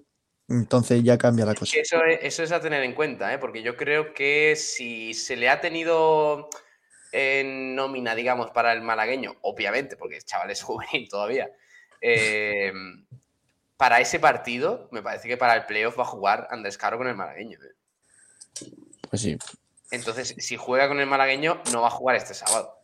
entonces 0.49 1.01
ya 1.03 1.17
cambia 1.17 1.45
la 1.45 1.55
cosa. 1.55 1.77
Eso 1.79 2.03
es, 2.03 2.19
eso 2.21 2.43
es 2.43 2.51
a 2.51 2.59
tener 2.59 2.83
en 2.83 2.93
cuenta, 2.93 3.33
¿eh? 3.33 3.39
porque 3.39 3.63
yo 3.63 3.77
creo 3.77 4.13
que 4.13 4.55
si 4.57 5.13
se 5.13 5.37
le 5.37 5.47
ha 5.49 5.61
tenido 5.61 6.49
en 7.13 7.75
nómina, 7.75 8.15
digamos, 8.15 8.49
para 8.49 8.73
el 8.73 8.81
malagueño, 8.81 9.35
obviamente, 9.41 9.95
porque 9.95 10.17
el 10.17 10.25
chaval 10.25 10.49
es 10.49 10.61
juvenil 10.63 11.07
todavía, 11.07 11.49
em, 12.01 13.05
para 13.77 14.01
ese 14.01 14.19
partido, 14.19 14.89
me 14.91 15.03
parece 15.03 15.27
que 15.27 15.37
para 15.37 15.55
el 15.55 15.65
playoff 15.65 15.97
va 15.97 16.03
a 16.03 16.07
jugar 16.07 16.47
Andrés 16.49 16.77
Caro 16.77 16.97
con 16.97 17.07
el 17.07 17.15
malagueño. 17.15 17.59
¿eh? 17.59 18.71
Pues 19.09 19.21
sí. 19.21 19.37
Entonces, 19.91 20.35
si 20.39 20.57
juega 20.57 20.87
con 20.87 20.99
el 20.99 21.05
malagueño, 21.05 21.61
no 21.71 21.81
va 21.81 21.87
a 21.87 21.91
jugar 21.91 22.15
este 22.15 22.33
sábado. 22.33 22.79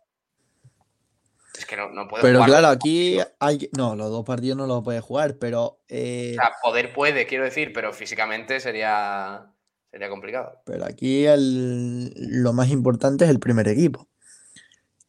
Es 1.57 1.65
que 1.65 1.75
no, 1.75 1.89
no 1.89 2.07
puede 2.07 2.21
Pero 2.21 2.43
claro, 2.43 2.67
aquí 2.67 3.17
hay. 3.39 3.69
No, 3.75 3.95
los 3.95 4.11
dos 4.11 4.23
partidos 4.23 4.57
no 4.57 4.67
los 4.67 4.83
puede 4.83 5.01
jugar, 5.01 5.37
pero. 5.39 5.81
Eh, 5.89 6.35
o 6.37 6.41
sea, 6.41 6.51
poder 6.61 6.93
puede, 6.93 7.25
quiero 7.25 7.43
decir, 7.43 7.73
pero 7.73 7.91
físicamente 7.91 8.59
sería, 8.59 9.51
sería 9.91 10.09
complicado. 10.09 10.61
Pero 10.65 10.85
aquí 10.85 11.25
lo 11.27 12.53
más 12.53 12.69
importante 12.69 13.25
es 13.25 13.31
el 13.31 13.39
primer 13.39 13.67
equipo 13.67 14.07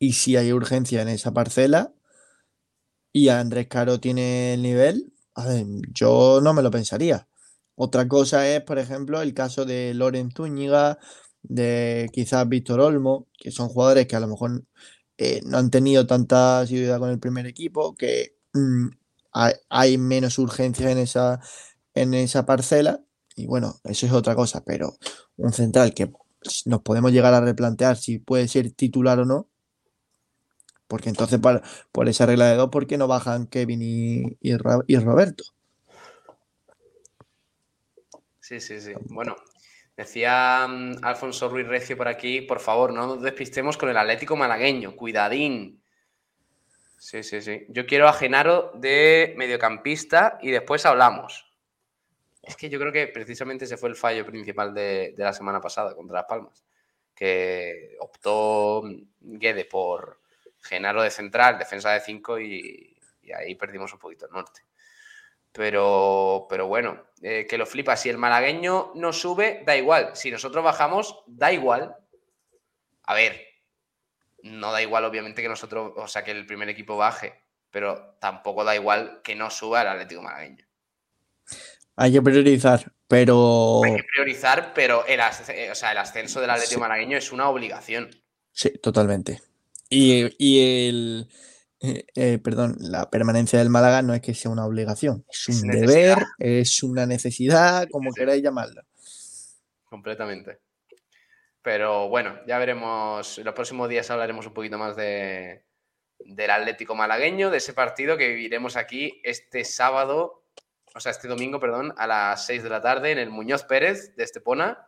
y 0.01 0.14
si 0.14 0.36
hay 0.36 0.52
urgencia 0.52 1.02
en 1.02 1.09
esa 1.09 1.32
parcela 1.32 1.93
y 3.12 3.28
Andrés 3.28 3.68
Caro 3.68 4.01
tiene 4.01 4.55
el 4.55 4.62
nivel, 4.62 5.12
yo 5.93 6.40
no 6.43 6.55
me 6.55 6.62
lo 6.62 6.70
pensaría. 6.70 7.28
Otra 7.77 8.09
cosa 8.09 8.48
es, 8.48 8.62
por 8.62 8.78
ejemplo, 8.78 9.22
el 9.22 9.35
caso 9.35 9.64
de 9.64 9.94
Loren 9.94 10.32
Zúñiga, 10.32 10.98
de 11.43 12.10
quizás 12.12 12.48
Víctor 12.48 12.81
Olmo, 12.81 13.28
que 13.39 13.51
son 13.51 13.68
jugadores 13.68 14.06
que 14.06 14.16
a 14.16 14.20
lo 14.20 14.28
mejor 14.28 14.64
eh, 15.18 15.40
no 15.44 15.59
han 15.59 15.70
tenido 15.70 16.06
tanta 16.06 16.60
asiduidad 16.60 16.98
con 16.98 17.10
el 17.10 17.20
primer 17.20 17.47
equipo, 17.47 17.94
que 17.94 18.36
mm, 18.55 18.89
hay, 19.68 19.98
menos 19.98 20.39
urgencia 20.39 20.90
en 20.90 20.98
esa, 20.98 21.40
en 21.94 22.14
esa 22.14 22.47
parcela. 22.47 23.02
Y 23.36 23.47
bueno, 23.47 23.81
eso 23.85 24.06
es 24.06 24.12
otra 24.12 24.35
cosa, 24.35 24.64
pero 24.64 24.97
un 25.36 25.52
central 25.52 25.94
que 25.94 26.10
nos 26.66 26.82
podemos 26.82 27.12
llegar 27.12 27.35
a 27.35 27.40
replantear 27.40 27.97
si 27.97 28.18
puede 28.18 28.48
ser 28.48 28.72
titular 28.72 29.18
o 29.20 29.24
no, 29.27 29.49
porque 30.90 31.08
entonces, 31.08 31.38
por, 31.92 32.08
esa 32.08 32.26
regla 32.26 32.46
de 32.46 32.56
dos, 32.56 32.68
¿por 32.68 32.88
qué 32.88 32.98
no 32.98 33.06
bajan 33.06 33.46
Kevin 33.46 33.80
y, 33.80 34.56
Roberto? 34.56 35.44
Sí, 38.40 38.58
sí, 38.58 38.80
sí. 38.80 38.92
Bueno, 39.02 39.36
decía 39.96 40.66
mm, 40.68 41.04
Alfonso 41.04 41.48
Ruiz 41.48 41.68
Recio 41.68 41.96
por 41.96 42.08
aquí, 42.08 42.40
por 42.40 42.58
favor, 42.58 42.92
no 42.92 43.06
nos 43.06 43.22
despistemos 43.22 43.78
con 43.78 43.88
el 43.88 43.96
Atlético 43.96 44.34
malagueño, 44.34 44.96
cuidadín. 44.96 45.80
Sí, 46.98 47.22
sí, 47.22 47.40
sí. 47.40 47.66
Yo 47.68 47.86
quiero 47.86 48.08
a 48.08 48.12
Genaro 48.12 48.72
de 48.74 49.34
mediocampista 49.36 50.40
y 50.42 50.50
después 50.50 50.84
hablamos. 50.86 51.46
Es 52.42 52.56
que 52.56 52.68
yo 52.68 52.80
creo 52.80 52.90
que 52.90 53.06
precisamente 53.06 53.64
ese 53.64 53.76
fue 53.76 53.90
el 53.90 53.96
fallo 53.96 54.26
principal 54.26 54.74
de, 54.74 55.14
de 55.16 55.22
la 55.22 55.32
semana 55.32 55.60
pasada 55.60 55.94
contra 55.94 56.16
Las 56.16 56.26
Palmas, 56.26 56.64
que 57.14 57.96
optó 58.00 58.82
Guede 59.20 59.66
por, 59.66 60.19
Genaro 60.60 61.02
de 61.02 61.10
central, 61.10 61.58
defensa 61.58 61.90
de 61.92 62.00
5 62.00 62.40
y, 62.40 62.96
ahí 63.36 63.54
perdimos 63.54 63.92
un 63.92 63.98
poquito 63.98 64.26
el 64.26 64.32
norte. 64.32 64.62
Pero, 65.52 66.46
pero 66.48 66.68
bueno, 66.68 67.06
eh, 67.22 67.46
que 67.48 67.58
lo 67.58 67.66
flipa. 67.66 67.96
Si 67.96 68.08
el 68.08 68.18
malagueño 68.18 68.92
no 68.94 69.12
sube, 69.12 69.62
da 69.66 69.76
igual. 69.76 70.10
Si 70.14 70.30
nosotros 70.30 70.62
bajamos, 70.62 71.24
da 71.26 71.52
igual. 71.52 71.96
A 73.02 73.14
ver, 73.14 73.44
no 74.42 74.70
da 74.72 74.82
igual, 74.82 75.04
obviamente, 75.04 75.42
que 75.42 75.48
nosotros, 75.48 75.92
o 75.96 76.06
sea, 76.06 76.22
que 76.22 76.30
el 76.30 76.46
primer 76.46 76.68
equipo 76.68 76.96
baje, 76.96 77.42
pero 77.70 78.16
tampoco 78.20 78.64
da 78.64 78.74
igual 78.74 79.20
que 79.22 79.34
no 79.34 79.50
suba 79.50 79.82
el 79.82 79.88
Atlético 79.88 80.22
Malagueño. 80.22 80.64
Hay 81.96 82.12
que 82.12 82.22
priorizar, 82.22 82.92
pero. 83.08 83.82
Hay 83.84 83.96
que 83.96 84.04
priorizar, 84.04 84.72
pero 84.72 85.04
el, 85.06 85.20
o 85.20 85.74
sea, 85.74 85.92
el 85.92 85.98
ascenso 85.98 86.40
del 86.40 86.50
Atlético 86.50 86.80
Malagueño 86.80 87.18
es 87.18 87.32
una 87.32 87.48
obligación. 87.48 88.10
Sí, 88.52 88.70
totalmente. 88.78 89.42
Y, 89.90 90.34
y 90.38 90.88
el, 90.88 91.28
eh, 91.82 92.04
eh, 92.14 92.38
perdón, 92.38 92.76
la 92.78 93.08
permanencia 93.10 93.58
del 93.58 93.70
Málaga 93.70 94.02
no 94.02 94.12
es 94.12 94.20
que 94.20 94.34
sea 94.34 94.50
una 94.50 94.66
obligación, 94.66 95.24
es 95.30 95.48
un 95.48 95.68
deber, 95.68 96.18
es 96.38 96.82
una 96.82 97.06
necesidad, 97.06 97.88
como 97.90 98.12
queráis 98.12 98.42
llamarlo. 98.42 98.82
completamente. 99.86 100.60
Pero 101.62 102.08
bueno, 102.08 102.38
ya 102.46 102.58
veremos. 102.58 103.38
En 103.38 103.44
los 103.44 103.54
próximos 103.54 103.88
días 103.88 104.10
hablaremos 104.10 104.46
un 104.46 104.54
poquito 104.54 104.78
más 104.78 104.94
de, 104.94 105.64
del 106.18 106.50
Atlético 106.50 106.94
malagueño, 106.94 107.50
de 107.50 107.58
ese 107.58 107.72
partido 107.72 108.16
que 108.16 108.28
viviremos 108.28 108.76
aquí 108.76 109.20
este 109.24 109.64
sábado, 109.64 110.44
o 110.94 111.00
sea, 111.00 111.12
este 111.12 111.28
domingo, 111.28 111.60
perdón, 111.60 111.94
a 111.96 112.06
las 112.06 112.46
6 112.46 112.62
de 112.62 112.70
la 112.70 112.82
tarde 112.82 113.12
en 113.12 113.18
el 113.18 113.30
Muñoz 113.30 113.64
Pérez 113.64 114.14
de 114.16 114.24
Estepona, 114.24 114.86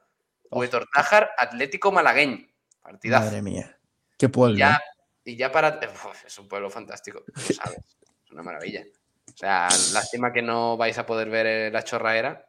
Huetor 0.50 0.86
Tájar, 0.92 1.30
Atlético 1.38 1.90
malagueño. 1.90 2.46
Partidazo. 2.82 3.26
Madre 3.26 3.42
mía, 3.42 3.78
qué 4.18 4.28
pueblo. 4.28 4.58
Ya, 4.58 4.74
¿eh? 4.74 4.91
Y 5.24 5.36
ya 5.36 5.50
para. 5.52 5.78
Uf, 6.06 6.24
es 6.26 6.38
un 6.38 6.48
pueblo 6.48 6.70
fantástico, 6.70 7.22
lo 7.26 7.40
sabes. 7.42 7.78
Es 8.24 8.30
una 8.32 8.42
maravilla. 8.42 8.84
O 9.28 9.36
sea, 9.36 9.68
lástima 9.92 10.32
que 10.32 10.42
no 10.42 10.76
vais 10.76 10.98
a 10.98 11.06
poder 11.06 11.30
ver 11.30 11.46
eh, 11.46 11.70
la 11.70 11.82
chorraera. 11.82 12.46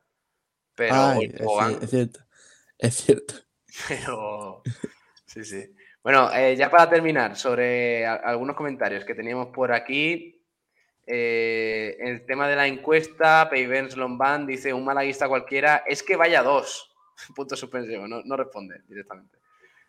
Pero 0.75 0.95
Ay, 0.95 1.31
es, 1.81 1.89
cierto, 1.89 2.19
es 2.77 2.95
cierto. 2.95 3.35
pero. 3.87 4.63
Sí, 5.25 5.43
sí. 5.43 5.73
Bueno, 6.03 6.29
eh, 6.33 6.55
ya 6.55 6.69
para 6.69 6.89
terminar, 6.89 7.35
sobre 7.37 8.05
a- 8.05 8.15
algunos 8.15 8.55
comentarios 8.55 9.05
que 9.05 9.15
teníamos 9.15 9.47
por 9.53 9.71
aquí. 9.71 10.41
eh, 11.05 11.95
el 11.99 12.25
tema 12.25 12.47
de 12.47 12.55
la 12.55 12.67
encuesta, 12.67 13.47
Peivens 13.49 13.95
Lombán 13.95 14.45
dice: 14.45 14.73
un 14.73 14.83
malaguista 14.85 15.27
cualquiera, 15.27 15.83
es 15.87 16.01
que 16.03 16.15
vaya 16.15 16.43
dos. 16.43 16.93
Punto 17.35 17.55
suspensivo, 17.55 18.07
no, 18.07 18.21
no 18.23 18.35
responde 18.35 18.81
directamente. 18.87 19.37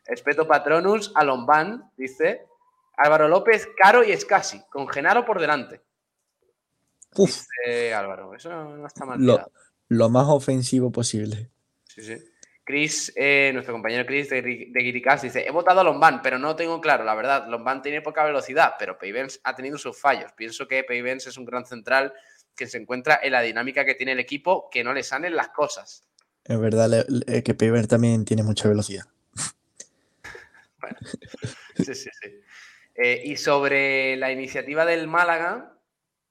Espeto 0.07 0.47
Patronus 0.47 1.13
a 1.15 1.25
Lombán 1.25 1.91
dice: 1.97 2.47
Álvaro 2.97 3.29
López, 3.29 3.69
Caro 3.77 4.05
y 4.05 4.13
Escasi, 4.13 4.63
con 4.71 4.89
Genaro 4.89 5.25
por 5.25 5.41
delante. 5.41 5.83
Uf, 7.17 7.31
Dice 7.67 7.95
Álvaro, 7.95 8.35
eso 8.35 8.51
no 8.51 8.87
está 8.87 9.05
mal. 9.05 9.21
lo, 9.25 9.51
lo 9.89 10.09
más 10.09 10.27
ofensivo 10.29 10.91
posible. 10.91 11.51
Sí, 11.85 12.03
sí. 12.03 12.17
Chris, 12.67 13.13
eh, 13.15 13.51
nuestro 13.53 13.75
compañero 13.75 14.07
Chris 14.07 14.31
de, 14.31 14.41
de 14.41 15.03
dice, 15.23 15.47
he 15.47 15.51
votado 15.51 15.81
a 15.81 15.85
Lombán, 15.85 16.23
pero 16.23 16.39
no 16.39 16.57
tengo 16.57 16.81
claro, 16.81 17.05
la 17.05 17.15
verdad, 17.15 17.47
Lombán 17.47 17.83
tiene 17.83 18.01
poca 18.01 18.25
velocidad, 18.25 18.75
pero 18.79 18.97
Peivens 18.99 19.39
ha 19.45 19.55
tenido 19.55 19.77
sus 19.77 20.01
fallos. 20.01 20.33
Pienso 20.33 20.67
que 20.67 20.83
Peivens 20.83 21.27
es 21.27 21.37
un 21.37 21.45
gran 21.45 21.67
central 21.67 22.15
que 22.57 22.67
se 22.67 22.79
encuentra 22.79 23.21
en 23.23 23.33
la 23.33 23.43
dinámica 23.43 23.85
que 23.85 23.95
tiene 23.95 24.13
el 24.13 24.19
equipo, 24.21 24.71
que 24.71 24.83
no 24.83 24.95
le 24.95 25.03
salen 25.03 25.37
las 25.37 25.49
cosas. 25.49 26.09
Es 26.45 26.59
verdad 26.59 26.89
le- 26.89 27.05
le- 27.09 27.43
que 27.43 27.53
Piver 27.55 27.87
también 27.87 28.25
tiene 28.25 28.43
mucha 28.43 28.67
velocidad. 28.69 29.05
Bueno, 30.81 30.97
sí, 31.77 31.95
sí, 31.95 32.11
sí. 32.23 32.41
Eh, 32.95 33.23
y 33.25 33.37
sobre 33.37 34.17
la 34.17 34.31
iniciativa 34.31 34.85
del 34.85 35.09
Málaga 35.09 35.77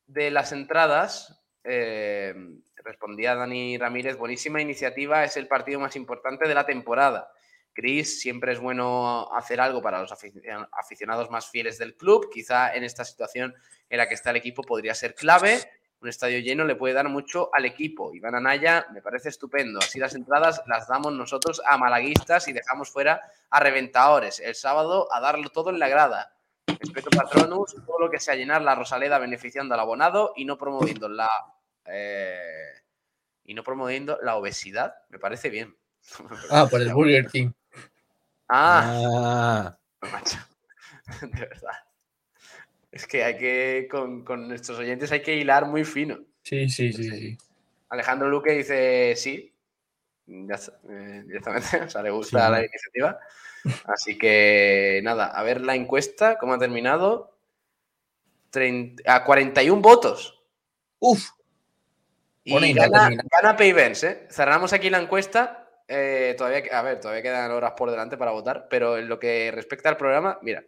de 0.05 0.31
las 0.31 0.51
entradas, 0.51 1.43
eh, 1.63 2.33
respondía 2.77 3.35
Dani 3.35 3.77
Ramírez, 3.77 4.17
buenísima 4.17 4.61
iniciativa, 4.61 5.23
es 5.23 5.37
el 5.37 5.47
partido 5.47 5.79
más 5.79 5.95
importante 5.95 6.47
de 6.47 6.55
la 6.55 6.65
temporada. 6.65 7.29
Chris, 7.73 8.21
siempre 8.21 8.53
es 8.53 8.59
bueno 8.59 9.33
hacer 9.33 9.59
algo 9.59 9.81
para 9.81 9.99
los 9.99 10.11
aficio- 10.11 10.41
aficionados 10.71 11.31
más 11.31 11.49
fieles 11.49 11.77
del 11.79 11.95
club. 11.95 12.29
Quizá 12.31 12.73
en 12.75 12.83
esta 12.83 13.03
situación 13.03 13.55
en 13.89 13.97
la 13.97 14.07
que 14.07 14.13
está 14.13 14.29
el 14.29 14.35
equipo 14.35 14.61
podría 14.61 14.93
ser 14.93 15.15
clave. 15.15 15.59
Un 15.99 16.09
estadio 16.09 16.39
lleno 16.39 16.65
le 16.65 16.75
puede 16.75 16.93
dar 16.93 17.09
mucho 17.09 17.49
al 17.53 17.65
equipo. 17.65 18.13
Iván 18.13 18.35
Anaya 18.35 18.85
me 18.93 19.01
parece 19.01 19.29
estupendo. 19.29 19.79
Así 19.79 19.97
las 19.97 20.13
entradas 20.13 20.61
las 20.67 20.87
damos 20.87 21.13
nosotros 21.13 21.61
a 21.65 21.77
malaguistas 21.77 22.47
y 22.47 22.53
dejamos 22.53 22.91
fuera 22.91 23.21
a 23.49 23.59
reventadores. 23.59 24.39
El 24.39 24.53
sábado 24.53 25.11
a 25.11 25.19
darlo 25.19 25.49
todo 25.49 25.71
en 25.71 25.79
la 25.79 25.87
grada. 25.87 26.35
Respeto 26.67 27.09
Patronus, 27.09 27.75
todo 27.85 27.99
lo 27.99 28.09
que 28.09 28.19
sea 28.19 28.35
llenar 28.35 28.61
la 28.61 28.75
Rosaleda 28.75 29.19
beneficiando 29.19 29.73
al 29.73 29.79
abonado 29.79 30.33
y 30.35 30.45
no 30.45 30.57
promoviendo 30.57 31.09
la 31.09 31.29
eh, 31.85 32.71
y 33.45 33.53
no 33.53 33.63
promoviendo 33.63 34.19
la 34.21 34.35
obesidad. 34.35 34.95
Me 35.09 35.19
parece 35.19 35.49
bien. 35.49 35.75
Ah, 36.49 36.67
por 36.69 36.81
el 36.81 36.93
Burger 36.93 37.27
King. 37.27 37.51
Ah, 38.49 39.75
Ah, 40.01 40.07
macho. 40.11 40.37
De 41.21 41.39
verdad. 41.47 41.73
Es 42.91 43.07
que 43.07 43.23
hay 43.23 43.37
que, 43.37 43.87
con, 43.89 44.23
con 44.23 44.47
nuestros 44.47 44.77
oyentes 44.79 45.11
hay 45.11 45.21
que 45.21 45.35
hilar 45.35 45.65
muy 45.65 45.83
fino. 45.83 46.19
Sí, 46.43 46.69
sí, 46.69 46.93
sí, 46.93 47.09
sí. 47.09 47.37
Alejandro 47.89 48.29
Luque 48.29 48.51
dice 48.51 49.15
sí, 49.15 49.53
ya 50.25 50.55
está, 50.55 50.79
eh, 50.89 51.23
directamente, 51.25 51.77
o 51.85 51.89
sea, 51.89 52.01
le 52.01 52.11
gusta 52.11 52.45
Sí. 52.45 52.51
la 52.51 52.59
iniciativa. 52.65 53.19
Así 53.85 54.17
que 54.17 55.01
nada, 55.03 55.27
a 55.27 55.43
ver 55.43 55.61
la 55.61 55.75
encuesta, 55.75 56.37
cómo 56.37 56.53
ha 56.53 56.59
terminado. 56.59 57.37
30 58.49 59.03
a 59.15 59.23
41 59.23 59.81
votos. 59.81 60.43
Uf, 60.99 61.29
Y 62.43 62.73
gana, 62.73 63.09
gana 63.09 63.55
Payvens, 63.55 64.03
¿eh? 64.03 64.27
Cerramos 64.29 64.73
aquí 64.73 64.89
la 64.89 64.99
encuesta. 64.99 65.67
eh, 65.87 66.35
todavía, 66.37 66.63
a 66.77 66.81
ver, 66.81 66.99
todavía 66.99 67.21
quedan 67.23 67.51
horas 67.51 67.73
por 67.75 67.89
delante 67.91 68.17
para 68.17 68.31
votar, 68.31 68.67
pero 68.69 68.97
en 68.97 69.09
lo 69.09 69.19
que 69.19 69.51
respecta 69.53 69.89
al 69.89 69.97
programa, 69.97 70.39
mira, 70.41 70.63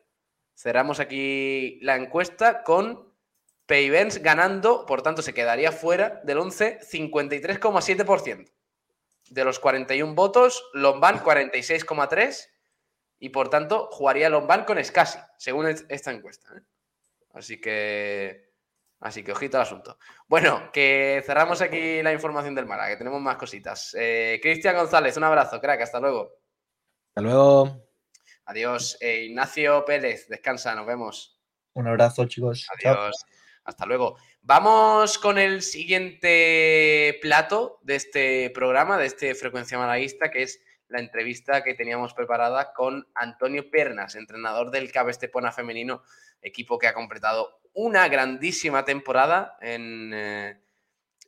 cerramos 0.56 1.00
aquí 1.00 1.80
la 1.82 1.96
encuesta 1.96 2.64
con 2.64 3.14
Payvens 3.66 4.22
ganando, 4.22 4.86
por 4.86 5.02
tanto 5.02 5.22
se 5.22 5.34
quedaría 5.34 5.72
fuera 5.72 6.22
del 6.24 6.38
11 6.40 6.80
53,7%. 6.82 8.52
De 9.30 9.44
los 9.46 9.60
41 9.60 10.14
votos, 10.16 10.64
Lombán 10.74 11.20
46,3% 11.24 12.48
y 13.20 13.30
por 13.30 13.50
tanto 13.50 13.88
jugaría 13.92 14.30
Lombán 14.30 14.66
con 14.66 14.84
Scassi, 14.84 15.20
según 15.38 15.68
es- 15.68 15.86
esta 15.90 16.12
encuesta. 16.12 16.54
¿eh? 16.56 16.62
Así 17.34 17.60
que, 17.60 18.50
así 19.00 19.24
que 19.24 19.32
ojito 19.32 19.58
al 19.58 19.64
asunto. 19.64 19.98
Bueno, 20.28 20.70
que 20.72 21.22
cerramos 21.26 21.62
aquí 21.62 22.02
la 22.02 22.14
información 22.14 22.56
del 22.56 22.66
Málaga, 22.66 22.90
que 22.90 22.98
tenemos 22.98 23.22
más 23.22 23.38
cositas. 23.38 23.96
Eh, 23.98 24.40
Cristian 24.42 24.76
González, 24.76 25.16
un 25.18 25.24
abrazo, 25.26 25.60
crack, 25.60 25.82
hasta 25.82 26.00
luego. 26.00 26.32
hasta 27.10 27.22
luego. 27.22 27.82
Adiós. 28.46 28.98
Eh, 29.02 29.24
Ignacio 29.26 29.84
Pérez, 29.86 30.28
descansa, 30.30 30.76
nos 30.76 30.86
vemos. 30.86 31.40
un 31.74 31.88
abrazo, 31.88 32.26
chicos. 32.26 32.68
Chao. 32.80 32.94
Adiós. 32.94 33.26
Hasta 33.66 33.86
luego. 33.86 34.18
Vamos 34.42 35.18
con 35.18 35.38
el 35.40 35.62
siguiente 35.64 37.18
plato 37.22 37.80
de 37.82 37.96
este 37.96 38.50
programa, 38.52 38.98
de 38.98 39.08
este 39.08 39.34
Frecuencia 39.36 39.78
Malaguista, 39.78 40.30
que 40.30 40.44
es 40.44 40.62
la 40.88 41.00
entrevista 41.00 41.64
que 41.64 41.74
teníamos 41.74 42.14
preparada 42.14 42.74
con 42.74 43.08
Antonio 43.16 43.70
Pernas, 43.70 44.16
entrenador 44.16 44.72
del 44.72 44.92
Cabe 44.92 45.12
Estepona 45.12 45.52
femenino, 45.52 46.04
equipo 46.42 46.78
que 46.78 46.88
ha 46.88 46.94
completado 46.94 47.60
una 47.74 48.08
grandísima 48.08 48.86
temporada 48.86 49.58
en, 49.62 50.12
eh, 50.14 50.60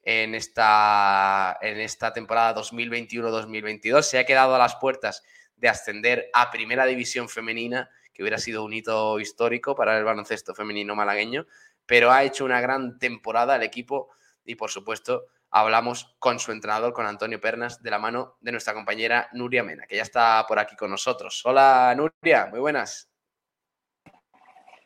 en, 0.03 0.35
esta, 0.35 1.57
en 1.61 1.79
esta 1.79 2.13
temporada 2.13 2.55
2021-2022. 2.61 4.01
Se 4.03 4.19
ha 4.19 4.25
quedado 4.25 4.55
a 4.55 4.59
las 4.59 4.75
puertas 4.75 5.23
de 5.55 5.69
ascender 5.69 6.29
a 6.34 6.51
Primera 6.51 6.85
División 6.85 7.27
Femenina, 7.27 7.89
que 8.13 8.23
hubiera 8.23 8.38
sido 8.38 8.63
un 8.63 8.73
hito 8.73 9.19
histórico 9.19 9.75
para 9.75 9.97
el 9.97 10.03
baloncesto 10.03 10.55
femenino 10.55 10.95
malagueño, 10.95 11.45
pero 11.85 12.11
ha 12.11 12.23
hecho 12.23 12.45
una 12.45 12.61
gran 12.61 12.99
temporada 12.99 13.55
el 13.55 13.63
equipo 13.63 14.09
y 14.45 14.55
por 14.55 14.71
supuesto 14.71 15.25
hablamos 15.49 16.15
con 16.19 16.40
su 16.40 16.52
entrenador, 16.52 16.94
con 16.94 17.06
Antonio 17.06 17.40
Pernas, 17.40 17.82
de 17.82 17.91
la 17.91 17.99
mano 17.99 18.38
de 18.41 18.52
nuestra 18.52 18.74
compañera 18.74 19.30
Nuria 19.34 19.64
Mena, 19.64 19.86
que 19.88 19.95
ya 19.95 20.02
está 20.02 20.45
por 20.48 20.60
aquí 20.60 20.76
con 20.76 20.91
nosotros. 20.91 21.41
Hola 21.45 21.94
Nuria, 21.95 22.48
muy 22.48 22.60
buenas. 22.60 23.10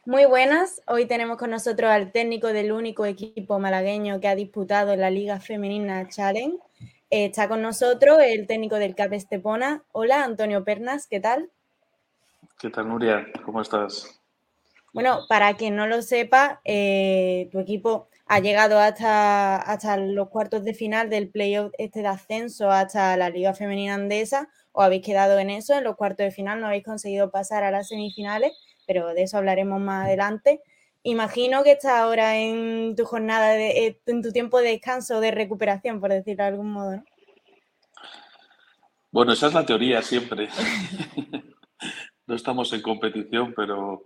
Muy 0.06 0.26
buenas, 0.26 0.82
hoy 0.88 1.06
tenemos 1.06 1.38
con 1.38 1.52
nosotros 1.52 1.92
al 1.92 2.12
técnico 2.12 2.48
del 2.48 2.72
único 2.72 3.06
equipo 3.06 3.60
malagueño 3.60 4.20
que 4.20 4.28
ha 4.28 4.36
disputado 4.36 4.96
la 4.96 5.12
Liga 5.12 5.40
Femenina 5.40 6.08
Challenge. 6.08 6.58
Eh, 7.12 7.26
está 7.26 7.48
con 7.48 7.62
nosotros 7.62 8.18
el 8.24 8.48
técnico 8.48 8.78
del 8.78 8.96
CAP 8.96 9.14
Estepona. 9.14 9.84
Hola, 9.92 10.24
Antonio 10.24 10.64
Pernas, 10.64 11.08
¿qué 11.08 11.20
tal? 11.20 11.52
¿Qué 12.58 12.70
tal, 12.70 12.88
Nuria? 12.88 13.28
¿Cómo 13.46 13.62
estás? 13.62 14.22
Bueno, 14.94 15.22
para 15.30 15.54
quien 15.56 15.76
no 15.76 15.88
lo 15.88 16.02
sepa, 16.02 16.62
eh, 16.66 17.48
tu 17.52 17.60
equipo 17.60 18.10
ha 18.32 18.40
llegado 18.40 18.80
hasta, 18.80 19.58
hasta 19.58 19.98
los 19.98 20.30
cuartos 20.30 20.64
de 20.64 20.74
final 20.74 21.10
del 21.10 21.30
playoff 21.30 21.74
este 21.78 22.00
de 22.00 22.08
ascenso 22.08 22.72
hasta 22.72 23.18
la 23.18 23.30
Liga 23.30 23.54
Femenina 23.54 23.96
Andesa. 23.96 24.48
O 24.72 24.82
habéis 24.82 25.06
quedado 25.06 25.38
en 25.38 25.50
eso, 25.50 25.78
en 25.78 25.84
los 25.84 25.98
cuartos 25.98 26.24
de 26.24 26.32
final, 26.32 26.62
no 26.62 26.68
habéis 26.68 26.86
conseguido 26.86 27.30
pasar 27.30 27.66
a 27.66 27.72
las 27.72 27.90
semifinales, 27.90 28.54
pero 28.88 29.14
de 29.14 29.24
eso 29.24 29.38
hablaremos 29.38 29.82
más 29.82 30.06
adelante. 30.06 30.62
Imagino 31.04 31.62
que 31.64 31.74
estás 31.74 31.92
ahora 31.92 32.38
en 32.38 32.96
tu 32.96 33.04
jornada, 33.04 33.50
de, 33.50 34.00
en 34.06 34.22
tu 34.22 34.32
tiempo 34.32 34.60
de 34.60 34.70
descanso, 34.70 35.20
de 35.20 35.32
recuperación, 35.32 36.00
por 36.00 36.12
decirlo 36.12 36.44
de 36.44 36.50
algún 36.50 36.72
modo, 36.72 36.96
¿no? 36.96 37.04
Bueno, 39.12 39.34
esa 39.34 39.48
es 39.48 39.54
la 39.54 39.66
teoría 39.66 40.02
siempre. 40.02 40.48
No 42.28 42.36
estamos 42.36 42.72
en 42.72 42.82
competición, 42.82 43.54
pero 43.54 44.06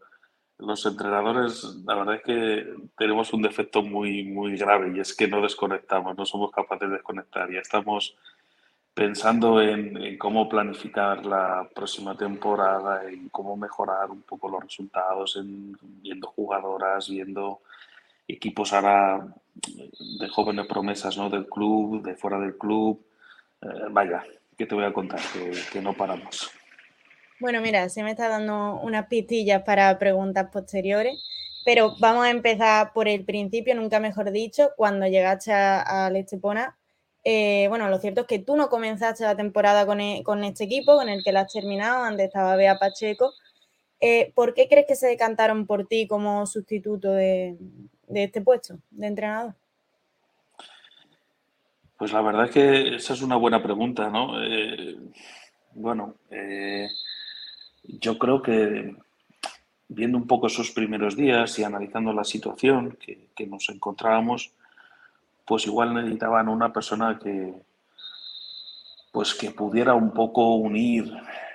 los 0.58 0.86
entrenadores, 0.86 1.64
la 1.86 1.96
verdad 1.96 2.16
es 2.16 2.22
que 2.24 2.74
tenemos 2.98 3.34
un 3.34 3.42
defecto 3.42 3.82
muy, 3.82 4.24
muy 4.24 4.58
grave 4.58 4.94
y 4.96 5.00
es 5.00 5.14
que 5.14 5.28
no 5.28 5.42
desconectamos, 5.42 6.18
no 6.18 6.26
somos 6.26 6.52
capaces 6.52 6.90
de 6.90 6.96
desconectar. 6.96 7.52
Ya 7.52 7.60
estamos 7.60 8.16
pensando 8.94 9.62
en, 9.62 10.18
cómo 10.18 10.48
planificar 10.48 11.26
la 11.26 11.68
próxima 11.76 12.16
temporada, 12.16 13.04
en 13.04 13.28
cómo 13.30 13.58
mejorar 13.58 14.10
un 14.10 14.22
poco 14.22 14.50
los 14.50 14.64
resultados, 14.64 15.36
en 15.36 15.78
viendo 16.02 16.28
jugadoras, 16.28 17.10
viendo 17.10 17.60
equipos 18.28 18.72
ahora 18.72 19.28
de 19.54 20.30
jóvenes 20.30 20.66
promesas 20.68 21.18
¿no? 21.18 21.30
del 21.30 21.48
club, 21.48 22.02
de 22.02 22.16
fuera 22.16 22.40
del 22.40 22.58
club. 22.58 23.06
Eh, 23.62 23.68
vaya, 23.92 24.24
¿qué 24.58 24.66
te 24.66 24.74
voy 24.74 24.86
a 24.86 24.94
contar? 24.94 25.20
Que 25.72 25.82
no 25.82 25.94
paramos. 25.94 26.50
Bueno, 27.40 27.60
mira, 27.62 27.90
se 27.90 28.02
me 28.02 28.12
está 28.12 28.30
dando 28.30 28.80
unas 28.82 29.08
pistillas 29.08 29.64
para 29.64 30.00
preguntas 30.00 30.50
posteriores, 30.52 31.22
pero 31.66 31.96
vamos 32.00 32.26
a 32.26 32.30
empezar 32.30 32.94
por 32.94 33.08
el 33.10 33.26
principio, 33.26 33.76
nunca 33.76 34.00
mejor 34.00 34.32
dicho, 34.32 34.70
cuando 34.78 35.06
llegaste 35.08 35.52
a, 35.52 36.10
Estepona. 36.16 36.78
eh, 37.26 37.66
bueno, 37.70 37.90
lo 37.90 37.98
cierto 38.00 38.22
es 38.22 38.28
que 38.28 38.40
tú 38.40 38.56
no 38.56 38.70
comenzaste 38.70 39.24
la 39.24 39.36
temporada 39.36 39.86
con, 39.86 40.00
e- 40.00 40.24
con 40.24 40.44
este 40.44 40.64
equipo, 40.64 40.96
con 40.96 41.10
el 41.10 41.24
que 41.24 41.32
la 41.34 41.42
has 41.42 41.52
terminado, 41.52 42.04
antes 42.04 42.28
estaba 42.28 42.56
Bea 42.56 42.78
Pacheco. 42.80 43.34
Eh, 44.00 44.32
¿Por 44.36 44.54
qué 44.54 44.68
crees 44.70 44.86
que 44.88 44.96
se 44.96 45.08
decantaron 45.08 45.66
por 45.66 45.88
ti 45.88 46.08
como 46.08 46.46
sustituto 46.46 47.12
de, 47.12 47.58
de 48.08 48.24
este 48.24 48.42
puesto 48.42 48.78
de 48.92 49.08
entrenador? 49.08 49.56
Pues 51.98 52.14
la 52.14 52.22
verdad 52.22 52.46
es 52.46 52.52
que 52.52 52.96
esa 52.96 53.14
es 53.14 53.22
una 53.22 53.38
buena 53.38 53.64
pregunta, 53.64 54.10
¿no? 54.10 54.42
Eh, 54.44 54.98
bueno, 55.74 56.16
eh, 56.30 56.88
yo 57.88 58.18
creo 58.18 58.42
que 58.42 58.96
viendo 59.88 60.18
un 60.18 60.28
poco 60.28 60.48
esos 60.48 60.72
primeros 60.72 61.16
días 61.16 61.58
y 61.60 61.64
analizando 61.64 62.14
la 62.14 62.24
situación 62.24 62.98
que, 63.00 63.30
que 63.36 63.48
nos 63.48 63.70
encontrábamos, 63.70 64.52
pues 65.46 65.68
igual 65.68 65.94
necesitaban 65.94 66.50
una 66.50 66.74
persona 66.74 67.20
que, 67.20 67.54
pues 69.12 69.34
que 69.34 69.52
pudiera 69.52 69.94
un 69.94 70.12
poco 70.12 70.56
unir 70.56 71.12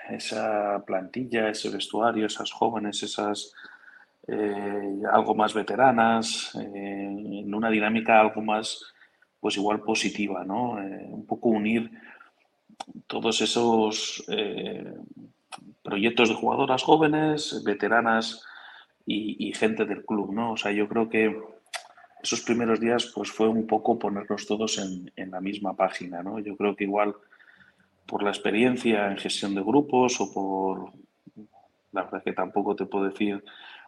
esa 0.09 0.83
plantilla, 0.85 1.49
ese 1.49 1.69
vestuario, 1.69 2.25
esas 2.25 2.51
jóvenes, 2.51 3.03
esas 3.03 3.53
eh, 4.27 5.01
algo 5.11 5.35
más 5.35 5.53
veteranas, 5.53 6.55
eh, 6.55 7.41
en 7.43 7.53
una 7.53 7.69
dinámica 7.69 8.19
algo 8.19 8.41
más, 8.41 8.83
pues 9.39 9.57
igual 9.57 9.81
positiva, 9.81 10.43
¿no? 10.43 10.81
Eh, 10.81 11.07
un 11.09 11.25
poco 11.25 11.49
unir 11.49 11.91
todos 13.07 13.41
esos 13.41 14.23
proyectos 15.83 16.29
de 16.29 16.35
jugadoras 16.35 16.83
jóvenes, 16.83 17.63
veteranas 17.63 18.43
y, 19.05 19.47
y 19.49 19.53
gente 19.53 19.85
del 19.85 20.05
club, 20.05 20.33
¿no? 20.33 20.53
O 20.53 20.57
sea, 20.57 20.71
yo 20.71 20.87
creo 20.87 21.09
que 21.09 21.35
esos 22.23 22.41
primeros 22.41 22.79
días 22.79 23.11
pues 23.15 23.31
fue 23.31 23.47
un 23.47 23.65
poco 23.65 23.97
ponernos 23.97 24.45
todos 24.45 24.77
en, 24.77 25.11
en 25.15 25.31
la 25.31 25.41
misma 25.41 25.75
página, 25.75 26.21
¿no? 26.21 26.39
Yo 26.39 26.55
creo 26.55 26.75
que 26.75 26.83
igual 26.83 27.15
por 28.05 28.23
la 28.23 28.29
experiencia 28.29 29.09
en 29.09 29.17
gestión 29.17 29.55
de 29.55 29.61
grupos 29.63 30.19
o 30.21 30.31
por, 30.33 30.91
la 31.91 32.03
verdad 32.03 32.23
que 32.23 32.33
tampoco 32.33 32.75
te 32.75 32.85
puedo 32.85 33.05
decir 33.05 33.43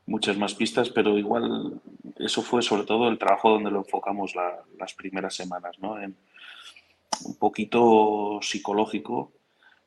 muchas 0.05 0.37
más 0.37 0.55
pistas, 0.55 0.89
pero 0.89 1.17
igual 1.17 1.79
eso 2.17 2.41
fue 2.41 2.61
sobre 2.61 2.83
todo 2.85 3.07
el 3.07 3.17
trabajo 3.17 3.49
donde 3.49 3.71
lo 3.71 3.79
enfocamos 3.79 4.35
la- 4.35 4.61
las 4.79 4.93
primeras 4.93 5.35
semanas, 5.35 5.77
¿no? 5.79 5.99
En 6.01 6.15
un 7.25 7.35
poquito 7.35 8.39
psicológico, 8.41 9.31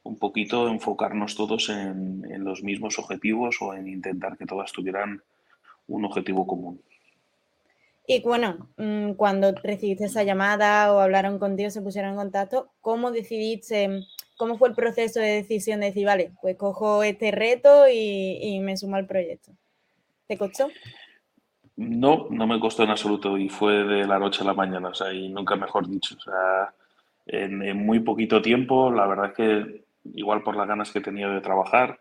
un 0.07 0.19
poquito 0.19 0.69
enfocarnos 0.69 1.35
todos 1.35 1.69
en, 1.69 2.25
en 2.31 2.45
los 2.45 2.63
mismos 2.63 2.99
objetivos 2.99 3.57
o 3.61 3.75
en 3.75 3.89
intentar 3.89 4.37
que 4.37 4.47
todas 4.47 4.73
tuvieran 4.73 5.23
un 5.89 6.05
objetivo 6.05 6.47
común. 6.47 6.81
Y 8.07 8.21
bueno, 8.23 8.69
mm, 8.77 9.13
cuando 9.13 9.53
recibiste 9.63 10.05
esa 10.05 10.23
llamada 10.23 10.93
o 10.93 11.01
hablaron 11.01 11.39
contigo, 11.39 11.71
se 11.71 11.83
pusieron 11.83 12.13
en 12.13 12.17
contacto, 12.17 12.69
¿cómo 12.81 13.11
decidiste, 13.11 14.05
cómo 14.37 14.57
fue 14.59 14.69
el 14.69 14.75
proceso 14.75 15.19
de 15.19 15.33
decisión 15.33 15.81
de 15.81 15.87
decir, 15.87 16.07
vale, 16.07 16.31
pues 16.41 16.57
cojo 16.57 17.03
este 17.03 17.33
reto 17.33 17.89
y, 17.89 18.39
y 18.41 18.61
me 18.61 18.77
sumo 18.77 18.97
al 18.97 19.07
proyecto? 19.07 19.53
¿Te 20.29 20.39
costó? 20.39 20.69
No, 21.77 22.29
no 22.31 22.47
me 22.47 22.61
costó 22.61 22.85
en 22.85 22.91
absoluto 22.91 23.37
y 23.37 23.49
fue 23.49 23.85
de 23.85 24.07
la 24.07 24.19
noche 24.19 24.43
a 24.43 24.47
la 24.47 24.55
mañana, 24.55 24.89
o 24.89 24.95
sea, 24.95 25.13
y 25.13 25.29
nunca 25.29 25.57
mejor 25.57 25.89
dicho. 25.89 26.17
O 26.17 26.21
sea, 26.21 26.73
en, 27.27 27.63
en 27.63 27.85
muy 27.85 28.01
poquito 28.01 28.41
tiempo, 28.41 28.91
la 28.91 29.07
verdad 29.07 29.27
es 29.27 29.35
que 29.35 29.86
igual 30.15 30.43
por 30.43 30.57
las 30.57 30.69
ganas 30.69 30.91
que 30.93 30.99
he 31.01 31.03
tenido 31.03 31.31
de 31.33 31.41
trabajar, 31.41 31.99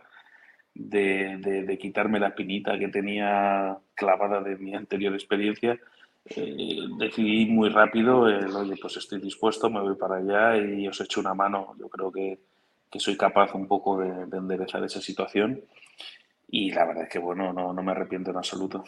de, 0.73 1.37
de- 1.37 1.77
quitarme 1.77 2.19
la 2.19 2.27
espinita 2.29 2.77
que 2.77 2.89
tenía 2.89 3.77
clavada 3.95 4.41
de 4.41 4.57
mi 4.57 4.75
anterior 4.75 5.13
experiencia, 5.13 5.79
eh, 6.25 6.79
decidí 6.97 7.45
muy 7.45 7.69
rápido 7.69 8.21
oye, 8.21 8.75
pues 8.81 8.97
estoy 8.97 9.21
dispuesto, 9.21 9.69
me 9.69 9.79
voy 9.81 9.95
para 9.95 10.17
allá 10.17 10.57
y 10.57 10.87
os 10.87 10.99
echo 11.01 11.19
una 11.21 11.33
mano. 11.33 11.75
Yo 11.79 11.87
creo 11.89 12.11
que, 12.11 12.39
que 12.91 12.99
soy 12.99 13.15
capaz 13.17 13.53
un 13.55 13.67
poco 13.67 13.97
de, 13.99 14.25
de 14.25 14.37
enderezar 14.37 14.83
esa 14.83 15.01
situación 15.01 15.61
y 16.49 16.71
la 16.71 16.85
verdad 16.85 17.03
es 17.03 17.09
que, 17.09 17.19
bueno, 17.19 17.53
no, 17.53 17.73
no 17.73 17.83
me 17.83 17.91
arrepiento 17.91 18.31
en 18.31 18.37
absoluto. 18.37 18.83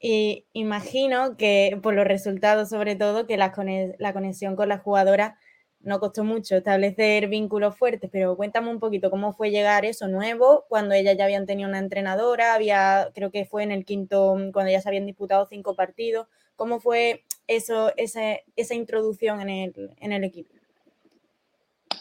Y 0.00 0.44
imagino 0.52 1.36
que 1.36 1.78
por 1.82 1.94
los 1.94 2.06
resultados, 2.06 2.68
sobre 2.68 2.96
todo, 2.96 3.26
que 3.26 3.36
la, 3.36 3.52
la 3.98 4.12
conexión 4.12 4.54
con 4.56 4.68
la 4.68 4.78
jugadora 4.78 5.38
no 5.80 6.00
costó 6.00 6.24
mucho 6.24 6.56
establecer 6.56 7.28
vínculos 7.28 7.76
fuertes, 7.76 8.10
pero 8.12 8.36
cuéntame 8.36 8.70
un 8.70 8.80
poquito 8.80 9.10
cómo 9.10 9.32
fue 9.32 9.50
llegar 9.50 9.84
eso 9.84 10.08
nuevo, 10.08 10.64
cuando 10.68 10.94
ellas 10.94 11.16
ya 11.16 11.24
habían 11.24 11.46
tenido 11.46 11.68
una 11.68 11.78
entrenadora, 11.78 12.54
había, 12.54 13.10
creo 13.14 13.30
que 13.30 13.44
fue 13.46 13.62
en 13.62 13.72
el 13.72 13.84
quinto, 13.84 14.36
cuando 14.52 14.70
ya 14.72 14.80
se 14.80 14.88
habían 14.88 15.06
disputado 15.06 15.46
cinco 15.46 15.74
partidos, 15.76 16.26
¿cómo 16.56 16.80
fue 16.80 17.24
eso, 17.46 17.92
ese- 17.96 18.44
esa 18.56 18.74
introducción 18.74 19.40
en 19.40 19.48
el, 19.48 19.90
en 20.00 20.12
el 20.12 20.24
equipo? 20.24 20.50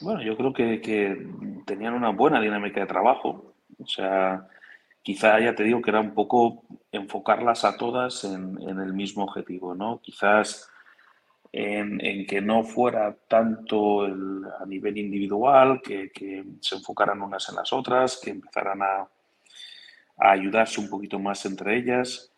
Bueno, 0.01 0.21
yo 0.21 0.35
creo 0.35 0.53
que, 0.53 0.81
que 0.81 1.27
tenían 1.65 1.93
una 1.93 2.09
buena 2.09 2.41
dinámica 2.41 2.81
de 2.81 2.85
trabajo. 2.87 3.53
O 3.79 3.87
sea, 3.87 4.47
quizá 5.03 5.39
ya 5.39 5.55
te 5.55 5.63
digo 5.63 5.81
que 5.81 5.89
era 5.91 6.01
un 6.01 6.13
poco 6.13 6.63
enfocarlas 6.91 7.63
a 7.65 7.77
todas 7.77 8.23
en, 8.25 8.57
en 8.67 8.79
el 8.79 8.93
mismo 8.93 9.23
objetivo, 9.23 9.75
¿no? 9.75 10.01
Quizás 10.01 10.69
en, 11.57 12.25
que 12.25 12.41
no 12.41 12.65
fuera 12.65 13.15
tanto 13.29 14.03
a 14.03 14.65
nivel 14.65 14.97
individual, 14.97 15.81
que, 15.81 16.11
se 16.59 16.75
enfocaran 16.75 17.21
unas 17.21 17.47
en 17.47 17.55
las 17.55 17.71
otras, 17.71 18.19
que 18.21 18.31
empezaran 18.31 18.81
a, 18.81 19.07
ayudarse 20.17 20.81
un 20.81 20.89
poquito 20.89 21.17
más 21.17 21.45
entre 21.45 21.77
ellas. 21.77 22.29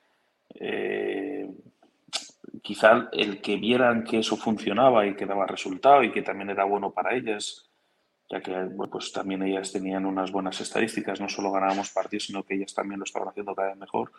Eh, 0.53 1.49
quizá 2.61 3.09
el 3.11 3.41
que 3.41 3.57
vieran 3.57 4.03
que 4.03 4.19
eso 4.19 4.37
funcionaba 4.37 5.05
y 5.07 5.15
que 5.15 5.25
daba 5.25 5.47
resultado 5.47 6.03
y 6.03 6.11
que 6.11 6.21
también 6.21 6.51
era 6.51 6.65
bueno 6.65 6.91
para 6.91 7.15
ellas, 7.15 7.71
ya 8.29 8.39
que 8.39 8.51
pues 8.91 9.11
también 9.11 9.41
ellas 9.41 9.71
tenían 9.71 10.05
unas 10.05 10.31
buenas 10.31 10.61
estadísticas, 10.61 11.19
no 11.19 11.27
solo 11.27 11.51
ganábamos 11.51 11.89
partidos, 11.89 12.25
sino 12.25 12.43
que 12.43 12.53
ellas 12.53 12.73
también 12.73 12.99
lo 12.99 13.03
estaban 13.03 13.29
haciendo 13.29 13.55
cada 13.55 13.69
vez 13.69 13.77
mejor. 13.77 14.11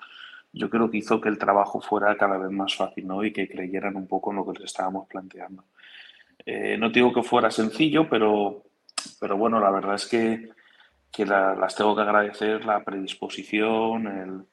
Yo 0.53 0.71
creo 0.71 0.91
que 0.91 0.99
hizo 0.99 1.21
que 1.21 1.29
el 1.29 1.39
trabajo 1.39 1.81
fuera 1.81 2.17
cada 2.17 2.39
vez 2.39 2.51
más 2.51 2.75
fácil, 2.75 3.07
¿no? 3.07 3.23
Y 3.25 3.33
que 3.33 3.49
creyeran 3.49 3.97
un 3.97 4.07
poco 4.09 4.31
en 4.31 4.37
lo 4.39 4.47
que 4.47 4.59
les 4.61 4.65
estábamos 4.71 5.07
planteando. 5.09 5.65
Eh, 6.47 6.77
no 6.79 6.91
digo 6.91 7.13
que 7.13 7.23
fuera 7.23 7.51
sencillo, 7.51 8.09
pero, 8.09 8.65
pero 9.21 9.37
bueno, 9.37 9.61
la 9.61 9.71
verdad 9.71 9.97
es 9.97 10.07
que, 10.07 10.51
que 11.13 11.27
la- 11.27 11.55
las 11.55 11.75
tengo 11.77 11.95
que 11.97 12.03
agradecer 12.03 12.65
la 12.65 12.83
predisposición, 12.85 14.07
el, 14.07 14.45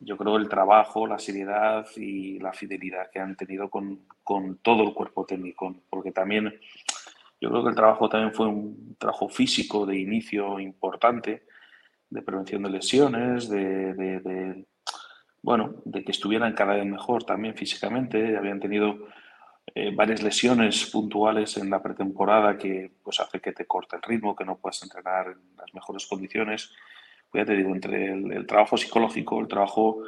yo 0.00 0.16
creo 0.16 0.36
el 0.36 0.48
trabajo, 0.48 1.06
la 1.06 1.18
seriedad 1.18 1.86
y 1.96 2.38
la 2.40 2.52
fidelidad 2.52 3.10
que 3.12 3.20
han 3.20 3.36
tenido 3.36 3.70
con, 3.70 4.00
con 4.22 4.58
todo 4.58 4.82
el 4.84 4.94
cuerpo 4.94 5.24
técnico, 5.26 5.74
porque 5.90 6.12
también 6.12 6.54
yo 7.40 7.50
creo 7.50 7.62
que 7.62 7.70
el 7.70 7.76
trabajo 7.76 8.08
también 8.08 8.32
fue 8.34 8.46
un 8.48 8.96
trabajo 8.98 9.28
físico 9.28 9.86
de 9.86 9.98
inicio 9.98 10.60
importante, 10.60 11.44
de 12.10 12.22
prevención 12.22 12.62
de 12.62 12.70
lesiones, 12.70 13.48
de, 13.48 13.94
de- 13.94 14.20
de, 14.20 14.66
bueno, 15.44 15.74
de 15.84 16.02
que 16.02 16.12
estuvieran 16.12 16.54
cada 16.54 16.74
vez 16.74 16.86
mejor 16.86 17.24
también 17.24 17.54
físicamente, 17.54 18.34
habían 18.34 18.60
tenido 18.60 19.08
eh, 19.74 19.94
varias 19.94 20.22
lesiones 20.22 20.86
puntuales 20.86 21.58
en 21.58 21.68
la 21.68 21.82
pretemporada 21.82 22.56
que 22.56 22.92
pues 23.02 23.20
hace 23.20 23.40
que 23.40 23.52
te 23.52 23.66
corte 23.66 23.96
el 23.96 24.02
ritmo, 24.02 24.34
que 24.34 24.46
no 24.46 24.56
puedas 24.56 24.82
entrenar 24.82 25.26
en 25.26 25.56
las 25.58 25.74
mejores 25.74 26.06
condiciones. 26.06 26.72
Pues 27.30 27.42
ya 27.42 27.46
te 27.46 27.58
digo, 27.58 27.74
entre 27.74 28.14
el, 28.14 28.46
trabajo 28.46 28.78
psicológico, 28.78 29.38
el 29.38 29.48
trabajo 29.48 29.98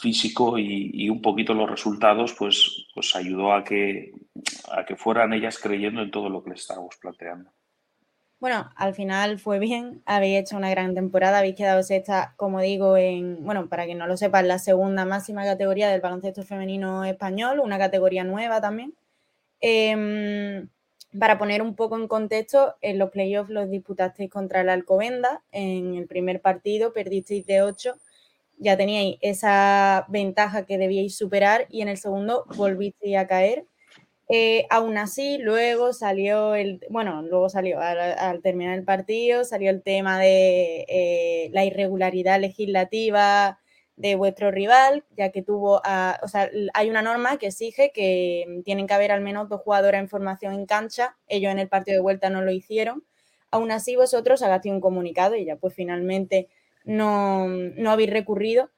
físico 0.00 0.58
y, 0.58 0.90
y 0.94 1.10
un 1.10 1.20
poquito 1.20 1.52
los 1.52 1.68
resultados, 1.68 2.32
pues, 2.32 2.86
pues 2.94 3.14
ayudó 3.14 3.52
a 3.52 3.62
que, 3.62 4.14
a 4.72 4.86
que 4.86 4.96
fueran 4.96 5.34
ellas 5.34 5.58
creyendo 5.58 6.00
en 6.00 6.10
todo 6.10 6.30
lo 6.30 6.42
que 6.42 6.50
les 6.50 6.60
estábamos 6.60 6.96
planteando. 6.96 7.50
Bueno, 8.40 8.70
al 8.76 8.92
final 8.94 9.38
fue 9.38 9.58
bien, 9.58 10.02
habéis 10.04 10.38
hecho 10.40 10.56
una 10.58 10.68
gran 10.68 10.94
temporada, 10.94 11.38
habéis 11.38 11.56
quedado 11.56 11.82
sexta, 11.82 12.34
como 12.36 12.60
digo, 12.60 12.98
en, 12.98 13.42
bueno, 13.44 13.68
para 13.70 13.86
que 13.86 13.94
no 13.94 14.06
lo 14.06 14.16
sepan, 14.18 14.46
la 14.46 14.58
segunda 14.58 15.06
máxima 15.06 15.42
categoría 15.44 15.88
del 15.88 16.02
baloncesto 16.02 16.42
femenino 16.42 17.04
español, 17.06 17.60
una 17.60 17.78
categoría 17.78 18.24
nueva 18.24 18.60
también. 18.60 18.94
Em, 19.60 20.68
para 21.18 21.38
poner 21.38 21.62
un 21.62 21.76
poco 21.76 21.96
en 21.98 22.08
contexto, 22.08 22.76
en 22.82 22.98
los 22.98 23.10
playoffs 23.10 23.50
los 23.50 23.70
disputasteis 23.70 24.30
contra 24.30 24.62
el 24.62 24.70
Alcobenda, 24.70 25.44
en 25.52 25.94
el 25.96 26.06
primer 26.08 26.42
partido 26.42 26.92
perdisteis 26.92 27.46
de 27.46 27.62
8, 27.62 27.96
ya 28.58 28.76
teníais 28.76 29.18
esa 29.22 30.06
ventaja 30.08 30.66
que 30.66 30.78
debíais 30.78 31.16
superar 31.16 31.66
y 31.70 31.82
en 31.82 31.88
el 31.88 31.98
segundo 31.98 32.46
volvisteis 32.56 33.16
a 33.18 33.26
caer. 33.26 33.66
Eh, 34.28 34.66
aún 34.70 34.98
así, 34.98 35.38
luego 35.38 35.92
salió 35.92 36.56
el, 36.56 36.80
bueno, 36.90 37.22
luego 37.22 37.48
salió 37.48 37.80
al, 37.80 38.42
terminar 38.42 38.76
el 38.76 38.84
partido, 38.84 39.44
salió 39.44 39.70
el 39.70 39.82
tema 39.82 40.18
de 40.18 40.84
eh, 40.88 41.50
la 41.52 41.64
irregularidad 41.64 42.40
legislativa 42.40 43.60
de 43.94 44.16
vuestro 44.16 44.50
rival, 44.50 45.04
ya 45.16 45.30
que 45.30 45.42
tuvo, 45.42 45.80
a, 45.84 46.18
o 46.22 46.28
sea, 46.28 46.50
hay 46.74 46.90
una 46.90 47.02
norma 47.02 47.38
que 47.38 47.46
exige 47.46 47.92
que 47.94 48.62
tienen 48.64 48.86
que 48.88 48.94
haber 48.94 49.12
al 49.12 49.20
menos 49.22 49.48
dos 49.48 49.60
jugadores 49.62 50.00
en 50.00 50.08
formación 50.08 50.54
en 50.54 50.66
cancha, 50.66 51.16
ellos 51.28 51.52
en 51.52 51.60
el 51.60 51.68
partido 51.68 51.96
de 51.96 52.02
vuelta 52.02 52.28
no 52.28 52.42
lo 52.42 52.50
hicieron, 52.50 53.04
aún 53.50 53.70
así 53.70 53.96
vosotros 53.96 54.42
hagasteis 54.42 54.74
un 54.74 54.80
comunicado 54.80 55.36
y 55.36 55.44
ya 55.46 55.56
pues 55.56 55.72
finalmente 55.74 56.48
no, 56.84 57.46
no 57.48 57.90
habéis 57.90 58.10
recurrido. 58.10 58.70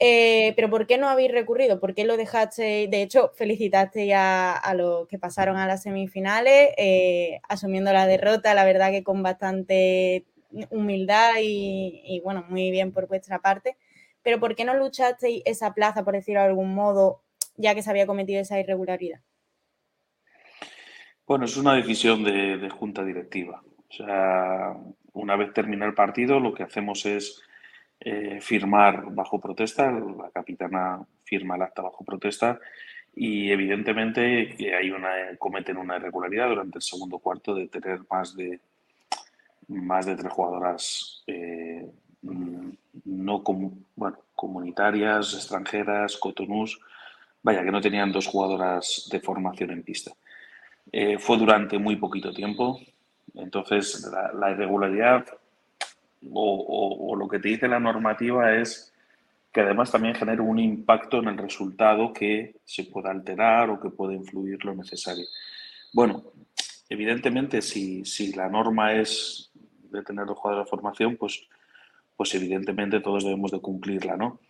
Eh, 0.00 0.52
pero 0.54 0.70
¿por 0.70 0.86
qué 0.86 0.96
no 0.96 1.08
habéis 1.08 1.32
recurrido? 1.32 1.80
¿Por 1.80 1.94
qué 1.94 2.04
lo 2.04 2.16
dejaste? 2.16 2.86
De 2.88 3.02
hecho, 3.02 3.32
felicitaste 3.34 4.14
a, 4.14 4.52
a 4.52 4.74
los 4.74 5.08
que 5.08 5.18
pasaron 5.18 5.56
a 5.56 5.66
las 5.66 5.82
semifinales, 5.82 6.70
eh, 6.76 7.40
asumiendo 7.48 7.92
la 7.92 8.06
derrota, 8.06 8.54
la 8.54 8.64
verdad 8.64 8.92
que 8.92 9.02
con 9.02 9.22
bastante 9.24 10.24
humildad 10.70 11.34
y, 11.42 12.00
y, 12.04 12.20
bueno, 12.20 12.44
muy 12.48 12.70
bien 12.70 12.92
por 12.92 13.08
vuestra 13.08 13.40
parte. 13.40 13.76
Pero 14.22 14.38
¿por 14.38 14.54
qué 14.54 14.64
no 14.64 14.74
luchasteis 14.74 15.42
esa 15.44 15.74
plaza, 15.74 16.04
por 16.04 16.14
decirlo 16.14 16.40
de 16.42 16.46
algún 16.46 16.74
modo, 16.74 17.22
ya 17.56 17.74
que 17.74 17.82
se 17.82 17.90
había 17.90 18.06
cometido 18.06 18.40
esa 18.40 18.60
irregularidad? 18.60 19.20
Bueno, 21.26 21.44
es 21.44 21.56
una 21.56 21.74
decisión 21.74 22.22
de, 22.24 22.56
de 22.56 22.70
junta 22.70 23.04
directiva. 23.04 23.62
O 23.88 23.92
sea, 23.92 24.76
una 25.12 25.36
vez 25.36 25.52
termina 25.52 25.86
el 25.86 25.94
partido, 25.94 26.40
lo 26.40 26.54
que 26.54 26.62
hacemos 26.62 27.04
es 27.04 27.42
eh, 28.10 28.40
firmar 28.40 29.04
bajo 29.10 29.38
protesta, 29.38 29.90
la 29.90 30.30
capitana 30.30 31.04
firma 31.24 31.56
el 31.56 31.62
acta 31.62 31.82
bajo 31.82 32.02
protesta 32.06 32.58
y 33.14 33.50
evidentemente 33.50 34.56
hay 34.74 34.90
una, 34.90 35.10
cometen 35.38 35.76
una 35.76 35.96
irregularidad 35.96 36.48
durante 36.48 36.78
el 36.78 36.82
segundo 36.82 37.18
cuarto 37.18 37.54
de 37.54 37.68
tener 37.68 38.00
más 38.10 38.34
de, 38.34 38.60
más 39.68 40.06
de 40.06 40.16
tres 40.16 40.32
jugadoras 40.32 41.22
eh, 41.26 41.86
no 42.22 43.44
comunitarias, 44.34 45.34
extranjeras, 45.34 46.16
cotonús, 46.16 46.80
vaya, 47.42 47.62
que 47.62 47.70
no 47.70 47.82
tenían 47.82 48.10
dos 48.10 48.26
jugadoras 48.26 49.06
de 49.12 49.20
formación 49.20 49.70
en 49.70 49.82
pista. 49.82 50.12
Eh, 50.90 51.18
fue 51.18 51.36
durante 51.36 51.78
muy 51.78 51.96
poquito 51.96 52.32
tiempo, 52.32 52.80
entonces 53.34 54.10
la 54.32 54.50
irregularidad 54.50 55.26
o, 56.32 56.54
o, 56.54 57.10
o, 57.10 57.16
lo 57.16 57.28
que 57.28 57.38
te 57.38 57.48
dice 57.48 57.68
la 57.68 57.80
normativa 57.80 58.54
es 58.54 58.92
que 59.52 59.60
además 59.60 59.90
también 59.90 60.14
genera 60.14 60.42
un 60.42 60.58
impacto 60.58 61.18
en 61.18 61.28
el 61.28 61.38
resultado 61.38 62.12
que 62.12 62.56
se 62.64 62.84
pueda 62.84 63.10
alterar 63.10 63.70
o 63.70 63.80
que 63.80 63.90
pueda 63.90 64.14
influir 64.14 64.64
lo 64.64 64.74
necesario. 64.74 65.24
Bueno, 65.92 66.24
evidentemente 66.88 67.62
si, 67.62 68.04
si 68.04 68.32
la 68.32 68.48
norma 68.48 68.92
es 68.92 69.50
de 69.90 70.02
tener 70.02 70.26
dos 70.26 70.38
jugadores 70.38 70.66
de 70.66 70.70
formación, 70.70 71.16
pues, 71.16 71.48
pues 72.16 72.34
evidentemente 72.34 73.00
todos 73.00 73.24
debemos 73.24 73.50
de 73.50 73.60
cumplirla, 73.60 74.16
¿no? 74.16 74.40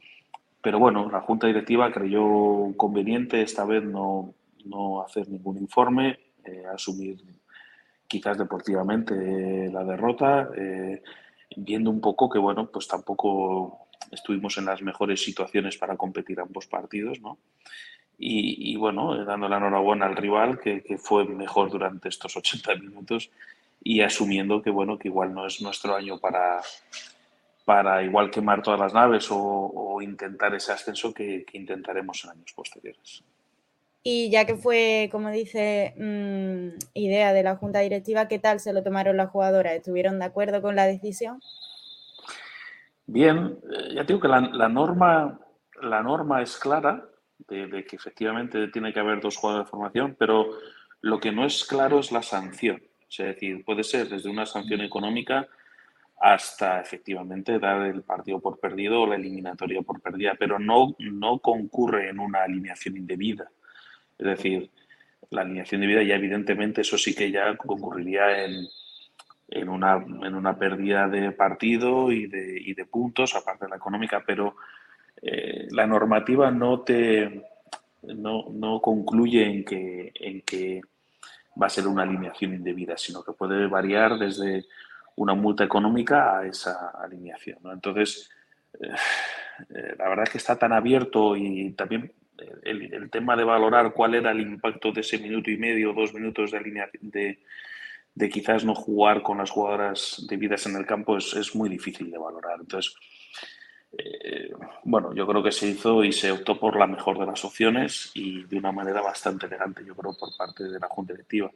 Pero 0.61 0.79
bueno, 0.79 1.09
la 1.11 1.21
Junta 1.21 1.47
Directiva 1.47 1.93
creyó 1.93 2.77
conveniente 2.77 3.43
esta 3.43 3.65
vez 3.65 3.85
no, 3.85 4.35
no 4.65 5.03
hacer 5.03 5.29
ningún 5.29 5.59
informe, 5.59 6.19
eh, 6.45 6.65
asumir 6.75 7.23
quizás 8.09 8.39
deportivamente 8.39 9.15
eh, 9.15 9.71
la 9.71 9.85
derrota, 9.85 10.49
eh, 10.57 11.03
viendo 11.57 11.91
un 11.91 12.01
poco 12.01 12.29
que, 12.29 12.39
bueno, 12.39 12.71
pues 12.71 12.89
tampoco 12.89 13.89
estuvimos 14.11 14.57
en 14.59 14.67
las 14.67 14.83
mejores 14.83 15.23
situaciones 15.23 15.77
para 15.77 15.97
competir 15.97 16.41
ambos 16.41 16.67
partidos, 16.67 17.21
¿no? 17.21 17.39
Y, 18.19 18.73
y 18.73 18.77
bueno, 18.77 19.25
dando 19.25 19.49
la 19.49 19.59
enhorabuena 19.59 20.07
al 20.07 20.17
rival, 20.17 20.59
que, 20.59 20.83
que, 20.83 20.99
fue 20.99 21.25
mejor 21.25 21.71
durante 21.71 22.09
estos 22.09 22.37
80 22.37 22.75
minutos 22.75 23.31
y 23.83 24.01
asumiendo 24.01 24.61
que, 24.61 24.71
bueno, 24.71 24.99
que 24.99 25.09
igual 25.09 25.33
no 25.33 25.47
es 25.47 25.61
nuestro 25.61 25.95
año 25.95 26.19
para, 26.19 26.61
para 27.65 28.03
igual 28.03 28.31
quemar 28.31 28.63
todas 28.63 28.81
las 28.81 28.95
naves 28.95 29.29
o, 29.31 30.01
intentar 30.01 30.55
ese 30.55 30.73
ascenso 30.73 31.13
que 31.13 31.45
intentaremos 31.53 32.25
en 32.25 32.31
años 32.31 32.53
posteriores. 32.55 33.23
Y 34.03 34.31
ya 34.31 34.47
que 34.47 34.57
fue, 34.57 35.09
como 35.11 35.31
dice, 35.31 35.95
mmm, 35.97 36.79
idea 36.95 37.33
de 37.33 37.43
la 37.43 37.57
Junta 37.57 37.81
Directiva, 37.81 38.29
¿qué 38.29 38.39
tal 38.39 38.61
se 38.61 38.73
lo 38.73 38.83
tomaron 38.83 39.17
las 39.17 39.31
jugadoras? 39.31 39.75
¿Estuvieron 39.75 40.19
de 40.19 40.27
acuerdo 40.27 40.63
con 40.63 40.77
la 40.77 40.87
decisión? 40.87 41.41
Bien, 43.07 43.59
eh, 43.71 43.95
ya 43.95 44.05
digo 44.05 44.21
que 44.21 44.29
la, 44.29 44.69
norma, 44.69 45.41
la 45.83 46.03
norma 46.03 46.43
es 46.43 46.57
clara 46.57 47.09
de, 47.49 47.85
que 47.85 47.97
efectivamente 47.97 48.69
tiene 48.69 48.93
que 48.93 49.01
haber 49.01 49.21
dos 49.21 49.37
jugadores 49.37 49.67
de 49.67 49.71
formación, 49.71 50.17
pero 50.19 50.47
lo 51.01 51.19
que 51.19 51.33
no 51.33 51.45
es 51.45 51.65
claro 51.65 52.01
es 52.01 52.13
la 52.13 52.23
sanción. 52.23 52.83
Es 53.11 53.17
decir, 53.17 53.65
puede 53.65 53.83
ser 53.83 54.09
desde 54.09 54.29
una 54.29 54.45
sanción 54.45 54.83
económica 54.83 55.49
hasta 56.21 56.81
efectivamente 56.81 57.59
dar 57.59 57.83
el 57.83 58.03
partido 58.03 58.41
por 58.41 58.59
perdido 58.59 59.03
o 59.03 59.07
la 59.07 59.17
eliminatoria 59.17 59.83
por 59.83 60.01
perdida, 60.01 60.35
pero 60.39 60.59
no, 60.59 60.95
no 60.99 61.39
concurre 61.39 62.11
en 62.11 62.19
una 62.19 62.43
alineación 62.43 62.97
indebida. 62.97 63.51
Es 64.19 64.27
decir, 64.27 64.71
la 65.31 65.43
alineación 65.43 65.81
de 65.81 65.87
vida 65.87 66.03
ya 66.03 66.17
evidentemente 66.17 66.81
eso 66.81 66.99
sí 66.99 67.15
que 67.15 67.31
ya 67.31 67.57
concurriría 67.57 68.45
en, 68.45 68.67
en, 69.49 69.69
una, 69.69 69.97
en 69.97 70.35
una 70.35 70.59
pérdida 70.59 71.09
de 71.09 71.33
partido 71.33 72.11
y 72.11 72.27
de, 72.27 72.87
puntos, 72.91 73.35
aparte 73.35 73.67
de 73.67 73.71
la 73.71 73.77
económica, 73.77 74.23
pero 74.27 74.57
eh, 75.23 75.69
la 75.71 75.87
normativa 75.87 76.51
no 76.51 76.81
te 76.81 77.45
no, 78.03 78.47
no 78.51 78.81
concluye 78.81 79.45
en 79.45 79.65
que, 79.65 80.13
en 80.15 80.43
que 80.43 80.81
va 81.61 81.67
a 81.67 81.71
ser 81.71 81.87
una 81.87 82.03
alineación 82.03 82.55
indebida, 82.55 82.97
sino 82.97 83.23
que 83.23 83.33
puede 83.33 83.67
variar 83.67 84.19
desde 84.19 84.65
una 85.17 85.35
multa 85.35 85.65
económica 85.65 86.39
a 86.39 86.47
esa 86.47 86.91
alineación. 86.91 87.59
¿no? 87.63 87.73
Entonces, 87.73 88.31
eh, 88.81 88.89
eh, 89.75 89.95
la 89.99 90.09
verdad 90.09 90.25
es 90.25 90.31
que 90.31 90.39
está 90.39 90.57
tan 90.57 90.73
abierto 90.73 91.37
y 91.37 91.73
también 91.73 92.13
el, 92.63 92.95
el, 92.95 93.11
tema 93.11 93.37
de 93.37 93.45
valorar 93.45 93.93
cuál 93.93 94.15
era 94.15 94.31
el 94.31 94.41
impacto 94.41 94.93
de 94.93 95.01
ese 95.01 95.19
minuto 95.19 95.51
y 95.51 95.57
medio 95.57 95.91
o 95.91 95.95
dos 95.95 96.15
minutos 96.15 96.51
de, 96.51 96.59
alineación, 96.59 97.11
de, 97.11 98.29
quizás 98.31 98.65
no 98.65 98.75
jugar 98.75 99.23
con 99.23 99.39
las 99.39 99.51
jugadoras 99.51 100.25
debidas 100.29 100.67
en 100.67 100.77
el 100.77 100.87
campo 100.87 101.17
es, 101.17 101.55
muy 101.55 101.69
difícil 101.69 102.11
de 102.11 102.19
valorar. 102.19 102.59
Entonces, 102.61 102.95
eh, 103.97 104.51
bueno, 104.85 105.15
yo 105.15 105.27
creo 105.27 105.43
que 105.43 105.53
se 105.53 105.69
hizo 105.69 106.05
y 106.05 106.13
se 106.13 106.31
optó 106.31 106.59
por 106.59 106.77
la 106.79 106.87
mejor 106.87 107.19
de 107.19 107.27
las 107.27 107.45
opciones 107.45 108.11
y 108.15 108.45
de 108.45 108.59
una 108.59 108.73
manera 108.73 109.01
bastante 109.01 109.47
elegante, 109.47 109.85
yo 109.85 109.95
creo, 109.95 110.15
por 110.15 110.37
parte 110.37 110.65
de 110.65 110.79
la 110.79 110.89
Junta 110.89 111.13
Directiva. 111.13 111.51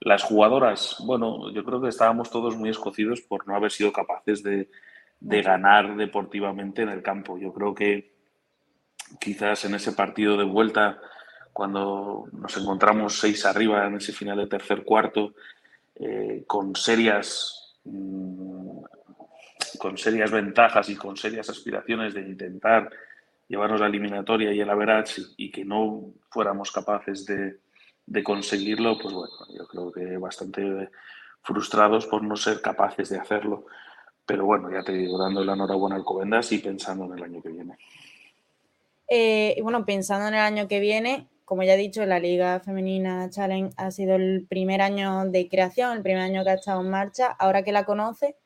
Las 0.00 0.22
jugadoras, 0.22 0.96
bueno, 1.04 1.50
yo 1.52 1.64
creo 1.64 1.80
que 1.80 1.88
estábamos 1.88 2.30
todos 2.30 2.56
muy 2.56 2.70
escocidos 2.70 3.20
por 3.20 3.46
no 3.46 3.56
haber 3.56 3.70
sido 3.70 3.92
capaces 3.92 4.42
de 4.42 4.68
ganar 5.20 5.96
deportivamente 5.96 6.82
en 6.82 6.90
el 6.90 7.02
campo. 7.02 7.38
Yo 7.38 7.52
creo 7.52 7.74
que 7.74 8.17
quizás 9.20 9.64
en 9.64 9.74
ese 9.74 9.92
partido 9.92 10.36
de 10.36 10.44
vuelta, 10.44 11.00
cuando 11.52 12.28
nos 12.32 12.56
encontramos 12.56 13.18
seis 13.18 13.44
arriba 13.44 13.86
en 13.86 13.96
ese 13.96 14.12
final 14.12 14.38
de 14.38 14.46
tercer 14.46 14.84
cuarto, 14.84 15.34
eh, 15.94 16.44
con 16.46 16.76
serias 16.76 17.76
mmm, 17.84 18.68
con 19.78 19.96
serias 19.96 20.30
ventajas 20.30 20.88
y 20.88 20.96
con 20.96 21.16
serias 21.16 21.48
aspiraciones 21.48 22.14
de 22.14 22.22
intentar 22.22 22.90
llevarnos 23.48 23.80
la 23.80 23.86
eliminatoria 23.86 24.52
y 24.52 24.60
el 24.60 24.68
average 24.68 25.22
y, 25.36 25.46
y 25.46 25.50
que 25.50 25.64
no 25.64 26.12
fuéramos 26.30 26.70
capaces 26.70 27.24
de, 27.26 27.58
de, 28.06 28.22
conseguirlo, 28.22 28.98
pues 28.98 29.14
bueno, 29.14 29.34
yo 29.56 29.66
creo 29.66 29.92
que 29.92 30.18
bastante 30.18 30.90
frustrados 31.42 32.06
por 32.06 32.22
no 32.22 32.36
ser 32.36 32.60
capaces 32.60 33.08
de 33.08 33.18
hacerlo. 33.18 33.66
Pero 34.26 34.44
bueno, 34.44 34.70
ya 34.70 34.82
te 34.82 34.92
digo, 34.92 35.18
dando 35.18 35.42
la 35.42 35.54
enhorabuena 35.54 35.96
al 35.96 36.04
Covendas 36.04 36.52
y 36.52 36.58
pensando 36.58 37.06
en 37.06 37.18
el 37.18 37.24
año 37.24 37.42
que 37.42 37.48
viene. 37.48 37.78
Eh, 39.08 39.54
y 39.56 39.60
bueno, 39.62 39.84
pensando 39.84 40.28
en 40.28 40.34
el 40.34 40.40
año 40.40 40.68
que 40.68 40.80
viene, 40.80 41.26
como 41.44 41.62
ya 41.62 41.74
he 41.74 41.78
dicho, 41.78 42.04
la 42.04 42.18
Liga 42.18 42.60
Femenina 42.60 43.30
Challenge 43.30 43.72
ha 43.78 43.90
sido 43.90 44.16
el 44.16 44.46
primer 44.48 44.82
año 44.82 45.24
de 45.24 45.48
creación, 45.48 45.96
el 45.96 46.02
primer 46.02 46.22
año 46.22 46.44
que 46.44 46.50
ha 46.50 46.54
estado 46.54 46.82
en 46.82 46.90
marcha. 46.90 47.28
Ahora 47.38 47.62
que 47.62 47.72
la 47.72 47.84
conoce, 47.84 48.36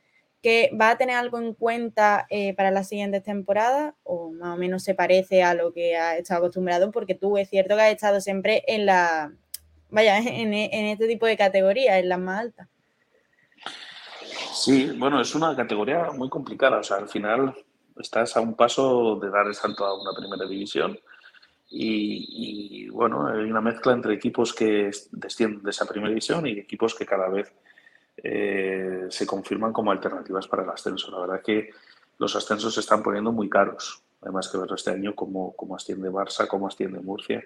que 0.40 0.70
va 0.80 0.90
a 0.90 0.98
tener 0.98 1.16
algo 1.16 1.38
en 1.38 1.54
cuenta 1.54 2.26
eh, 2.30 2.54
para 2.54 2.70
las 2.70 2.88
siguientes 2.88 3.24
temporadas 3.24 3.94
o 4.04 4.30
más 4.30 4.54
o 4.54 4.58
menos 4.58 4.84
se 4.84 4.94
parece 4.94 5.42
a 5.42 5.54
lo 5.54 5.72
que 5.72 5.96
ha 5.96 6.16
estado 6.16 6.38
acostumbrado, 6.38 6.92
porque 6.92 7.14
tú 7.16 7.38
es 7.38 7.48
cierto 7.48 7.74
que 7.74 7.82
has 7.82 7.92
estado 7.92 8.20
siempre 8.20 8.62
en 8.68 8.86
la, 8.86 9.32
vaya, 9.90 10.18
en, 10.18 10.54
en 10.54 10.86
este 10.86 11.08
tipo 11.08 11.26
de 11.26 11.36
categorías, 11.36 11.96
en 11.96 12.08
las 12.08 12.18
más 12.20 12.40
altas. 12.40 12.68
Sí, 14.52 14.94
bueno, 14.96 15.20
es 15.20 15.34
una 15.34 15.56
categoría 15.56 16.10
muy 16.12 16.28
complicada, 16.28 16.78
o 16.78 16.82
sea, 16.84 16.98
al 16.98 17.08
final 17.08 17.52
estás 17.98 18.36
a 18.36 18.40
un 18.40 18.54
paso 18.54 19.18
de 19.20 19.30
dar 19.30 19.46
el 19.46 19.54
salto 19.54 19.84
a 19.84 20.00
una 20.00 20.12
primera 20.16 20.46
división. 20.46 20.98
Y, 21.74 22.88
bueno, 22.90 23.28
hay 23.28 23.50
una 23.50 23.62
mezcla 23.62 23.92
entre 23.94 24.14
equipos 24.14 24.52
que 24.52 24.90
descienden 25.10 25.62
de 25.62 25.70
esa 25.70 25.86
primera 25.86 26.10
división 26.10 26.46
y 26.46 26.58
equipos 26.58 26.94
que 26.94 27.06
cada 27.06 27.28
vez 27.28 27.50
eh, 28.18 29.06
se 29.08 29.26
confirman 29.26 29.72
como 29.72 29.90
alternativas 29.90 30.46
para 30.46 30.64
el 30.64 30.70
ascenso. 30.70 31.10
La 31.10 31.20
verdad 31.20 31.36
es 31.36 31.42
que 31.42 31.70
los 32.18 32.36
ascensos 32.36 32.74
se 32.74 32.80
están 32.80 33.02
poniendo 33.02 33.32
muy 33.32 33.48
caros. 33.48 34.02
Además 34.20 34.48
que 34.48 34.58
ver 34.58 34.70
este 34.74 34.90
año 34.90 35.14
cómo, 35.14 35.54
cómo 35.56 35.74
asciende 35.74 36.10
Barça, 36.10 36.46
cómo 36.46 36.68
asciende 36.68 37.00
Murcia. 37.00 37.42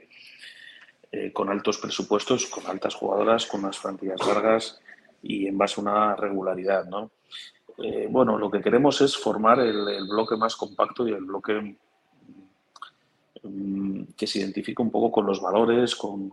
eh, 1.13 1.33
con 1.33 1.49
altos 1.49 1.79
presupuestos, 1.79 2.47
con 2.47 2.67
altas 2.67 2.95
jugadoras, 2.95 3.47
con 3.47 3.61
unas 3.61 3.79
plantillas 3.79 4.27
largas 4.27 4.81
y 5.23 5.47
en 5.47 5.57
base 5.57 5.81
a 5.81 5.83
una 5.83 6.17
regularidad, 6.17 6.85
¿no? 6.87 7.11
Eh, 7.79 8.09
bueno, 8.11 8.39
lo 8.39 8.51
que 8.51 8.63
queremos 8.63 9.01
es 9.01 9.17
formar 9.17 9.61
el, 9.61 10.07
bloque 10.09 10.37
más 10.37 10.57
compacto 10.57 11.07
y 11.07 11.13
el 11.13 11.25
bloque 11.25 11.77
mm, 13.43 14.03
que 14.17 14.27
se 14.27 14.39
identifique 14.39 14.83
un 14.83 14.91
poco 14.91 15.13
con 15.13 15.27
los 15.27 15.41
valores, 15.41 15.95
con, 15.95 16.33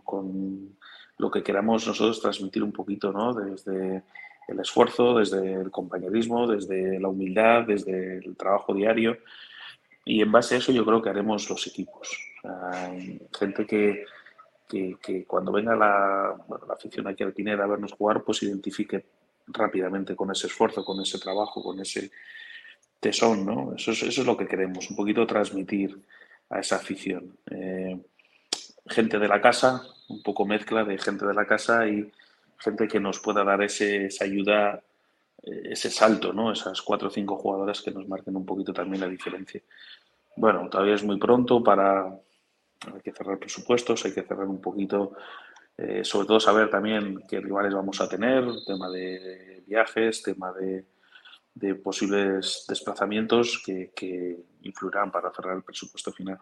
lo 1.18 1.30
que 1.30 1.42
queramos 1.42 1.86
nosotros 1.86 2.20
transmitir 2.20 2.62
un 2.62 2.72
poquito, 2.72 3.12
¿no? 3.12 3.34
Desde 3.34 4.02
el 4.48 4.60
esfuerzo, 4.60 5.18
desde 5.18 5.54
el 5.54 5.70
compañerismo, 5.70 6.46
desde 6.46 6.98
la 6.98 7.08
humildad, 7.08 7.62
desde 7.66 8.18
el 8.18 8.36
trabajo 8.36 8.74
diario. 8.74 9.18
Y 10.04 10.22
en 10.22 10.32
base 10.32 10.56
a 10.56 10.58
eso 10.58 10.72
yo 10.72 10.84
creo 10.84 11.00
que 11.00 11.10
haremos 11.10 11.48
los 11.48 11.66
equipos. 11.66 12.18
Gente 13.38 13.64
que, 13.64 14.04
que, 14.68 14.96
que, 15.00 15.24
cuando 15.24 15.52
venga 15.52 15.76
la, 15.76 16.34
bueno, 16.48 16.66
la 16.66 16.74
afición 16.74 17.06
aquí 17.06 17.22
al 17.22 17.32
Pineda 17.32 17.64
a 17.64 17.68
vernos 17.68 17.92
jugar, 17.92 18.22
pues 18.22 18.42
identifique 18.42 19.04
rápidamente 19.46 20.16
con 20.16 20.30
ese 20.30 20.46
esfuerzo, 20.46 20.84
con 20.84 21.00
ese 21.00 21.18
trabajo, 21.18 21.62
con 21.62 21.80
ese 21.80 22.10
tesón, 23.00 23.44
¿no? 23.44 23.74
Eso 23.74 23.92
es, 23.92 24.02
eso 24.02 24.20
es 24.22 24.26
lo 24.26 24.36
que 24.36 24.46
queremos, 24.46 24.90
un 24.90 24.96
poquito 24.96 25.26
transmitir 25.26 25.98
a 26.50 26.60
esa 26.60 26.76
afición. 26.76 27.36
Eh, 27.50 28.00
gente 28.86 29.18
de 29.18 29.28
la 29.28 29.40
casa, 29.40 29.82
un 30.08 30.22
poco 30.22 30.44
mezcla 30.44 30.84
de 30.84 30.98
gente 30.98 31.26
de 31.26 31.34
la 31.34 31.46
casa 31.46 31.86
y 31.86 32.10
gente 32.58 32.88
que 32.88 33.00
nos 33.00 33.18
pueda 33.20 33.44
dar 33.44 33.62
ese, 33.62 34.06
esa 34.06 34.24
ayuda, 34.24 34.82
eh, 35.42 35.62
ese 35.70 35.90
salto, 35.90 36.32
¿no? 36.32 36.52
Esas 36.52 36.80
cuatro 36.82 37.08
o 37.08 37.10
cinco 37.10 37.36
jugadoras 37.36 37.82
que 37.82 37.90
nos 37.90 38.08
marquen 38.08 38.36
un 38.36 38.46
poquito 38.46 38.72
también 38.72 39.02
la 39.02 39.08
diferencia. 39.08 39.60
Bueno, 40.36 40.68
todavía 40.68 40.94
es 40.94 41.04
muy 41.04 41.18
pronto 41.18 41.62
para... 41.62 42.06
Hay 42.92 43.00
que 43.02 43.12
cerrar 43.12 43.38
presupuestos, 43.38 44.04
hay 44.04 44.12
que 44.12 44.22
cerrar 44.22 44.46
un 44.46 44.60
poquito, 44.60 45.12
eh, 45.76 46.04
sobre 46.04 46.28
todo 46.28 46.38
saber 46.38 46.70
también 46.70 47.24
qué 47.28 47.40
rivales 47.40 47.74
vamos 47.74 48.00
a 48.00 48.08
tener, 48.08 48.44
tema 48.64 48.88
de 48.90 49.64
viajes, 49.66 50.22
tema 50.22 50.52
de, 50.52 50.84
posibles 51.76 52.64
desplazamientos 52.68 53.62
que, 53.64 54.36
influirán 54.62 55.10
para 55.10 55.32
cerrar 55.32 55.56
el 55.56 55.62
presupuesto 55.62 56.12
final. 56.12 56.38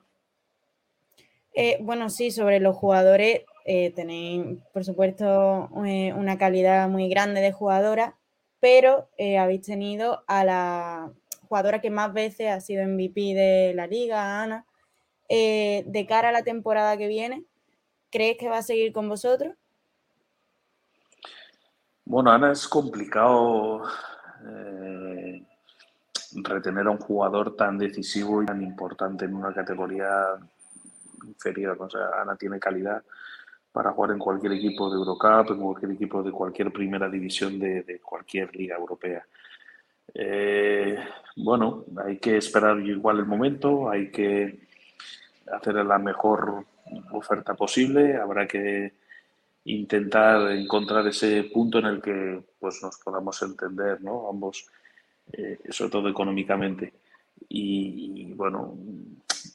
Eh, 1.55 1.79
bueno, 1.81 2.09
sí, 2.09 2.31
sobre 2.31 2.61
los 2.61 2.77
jugadores, 2.77 3.43
eh, 3.65 3.91
tenéis, 3.93 4.59
por 4.73 4.85
supuesto, 4.85 5.69
una 5.73 6.39
calidad 6.39 6.89
muy 6.89 7.09
grande 7.09 7.41
de 7.41 7.53
jugadora, 7.53 8.17
pero 8.61 9.09
habéis 9.39 9.63
tenido 9.63 10.25
a 10.29 10.45
la 10.45 11.13
jugadora 11.49 11.81
que 11.81 11.91
más 11.91 12.13
veces 12.13 12.49
ha 12.49 12.61
sido 12.61 12.87
MVP 12.87 13.35
de 13.35 13.73
la 13.75 13.87
liga, 13.87 14.43
Ana. 14.43 14.67
De 15.29 16.07
cara 16.09 16.29
a 16.29 16.33
la 16.33 16.43
temporada 16.43 16.97
que 16.97 17.09
viene, 17.09 17.45
¿crees 18.13 18.37
que 18.37 18.49
va 18.49 18.59
a 18.59 18.63
seguir 18.63 18.93
con 18.93 19.09
vosotros? 19.09 19.55
Bueno, 22.05 22.31
Ana, 22.31 22.53
es 22.53 22.69
complicado 22.69 23.83
eh, 24.45 25.43
retener 26.35 26.87
a 26.87 26.91
un 26.91 26.99
jugador 26.99 27.57
tan 27.57 27.79
decisivo 27.79 28.43
y 28.43 28.47
tan 28.47 28.63
importante 28.63 29.25
en 29.25 29.35
una 29.35 29.55
categoría 29.55 30.09
inferior. 31.25 31.77
O 31.81 31.89
sea, 31.89 32.21
Ana 32.21 32.37
tiene 32.37 32.61
calidad 32.61 33.03
para 33.73 33.93
jugar 33.93 34.11
en 34.11 34.19
cualquier 34.19 34.53
equipo 34.53 34.91
de 34.91 34.97
Eurocup, 34.97 35.51
en 35.51 35.61
cualquier 35.61 35.93
equipo 35.93 36.23
de 36.23 36.31
cualquier 36.31 36.71
primera 36.71 37.09
división 37.09 37.59
de, 37.59 38.01
cualquier 38.05 38.55
liga 38.55 38.77
europea. 38.77 39.25
Eh, 40.13 40.99
bueno, 41.37 41.87
hay 42.05 42.19
que 42.19 42.37
esperar 42.37 42.79
igual 42.81 43.21
el 43.21 43.27
momento, 43.27 43.89
hay 43.89 44.11
que 44.11 44.69
hacer 45.51 45.77
la 45.77 45.99
mejor 45.99 46.67
oferta 47.12 47.55
posible, 47.55 48.16
habrá 48.16 48.47
que 48.47 48.93
intentar 49.64 50.51
encontrar 50.52 51.06
ese 51.06 51.44
punto 51.44 51.78
en 51.78 51.86
el 51.86 52.02
que 52.02 52.43
pues, 52.59 52.82
nos 52.82 52.98
podamos 52.98 53.40
entender, 53.43 54.01
¿no? 54.02 54.28
Ambos, 54.28 54.66
eh, 55.32 55.59
sobre 55.70 55.90
todo 55.90 56.09
económicamente. 56.09 56.93
Y, 57.48 58.32
bueno, 58.35 58.77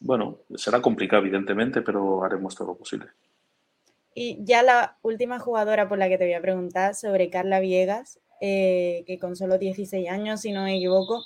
bueno, 0.01 0.39
será 0.55 0.81
complicado, 0.81 1.23
evidentemente, 1.23 1.81
pero 1.81 2.23
haremos 2.23 2.55
todo 2.55 2.69
lo 2.69 2.75
posible. 2.75 3.07
Y 4.13 4.37
ya 4.43 4.63
la 4.63 4.97
última 5.01 5.39
jugadora 5.39 5.87
por 5.87 5.97
la 5.97 6.09
que 6.09 6.17
te 6.17 6.25
voy 6.25 6.33
a 6.33 6.41
preguntar 6.41 6.95
sobre 6.95 7.29
Carla 7.29 7.59
Viegas, 7.59 8.19
eh, 8.41 9.03
que 9.07 9.19
con 9.19 9.35
solo 9.35 9.57
16 9.57 10.09
años, 10.09 10.41
si 10.41 10.51
no 10.51 10.63
me 10.63 10.77
equivoco, 10.77 11.23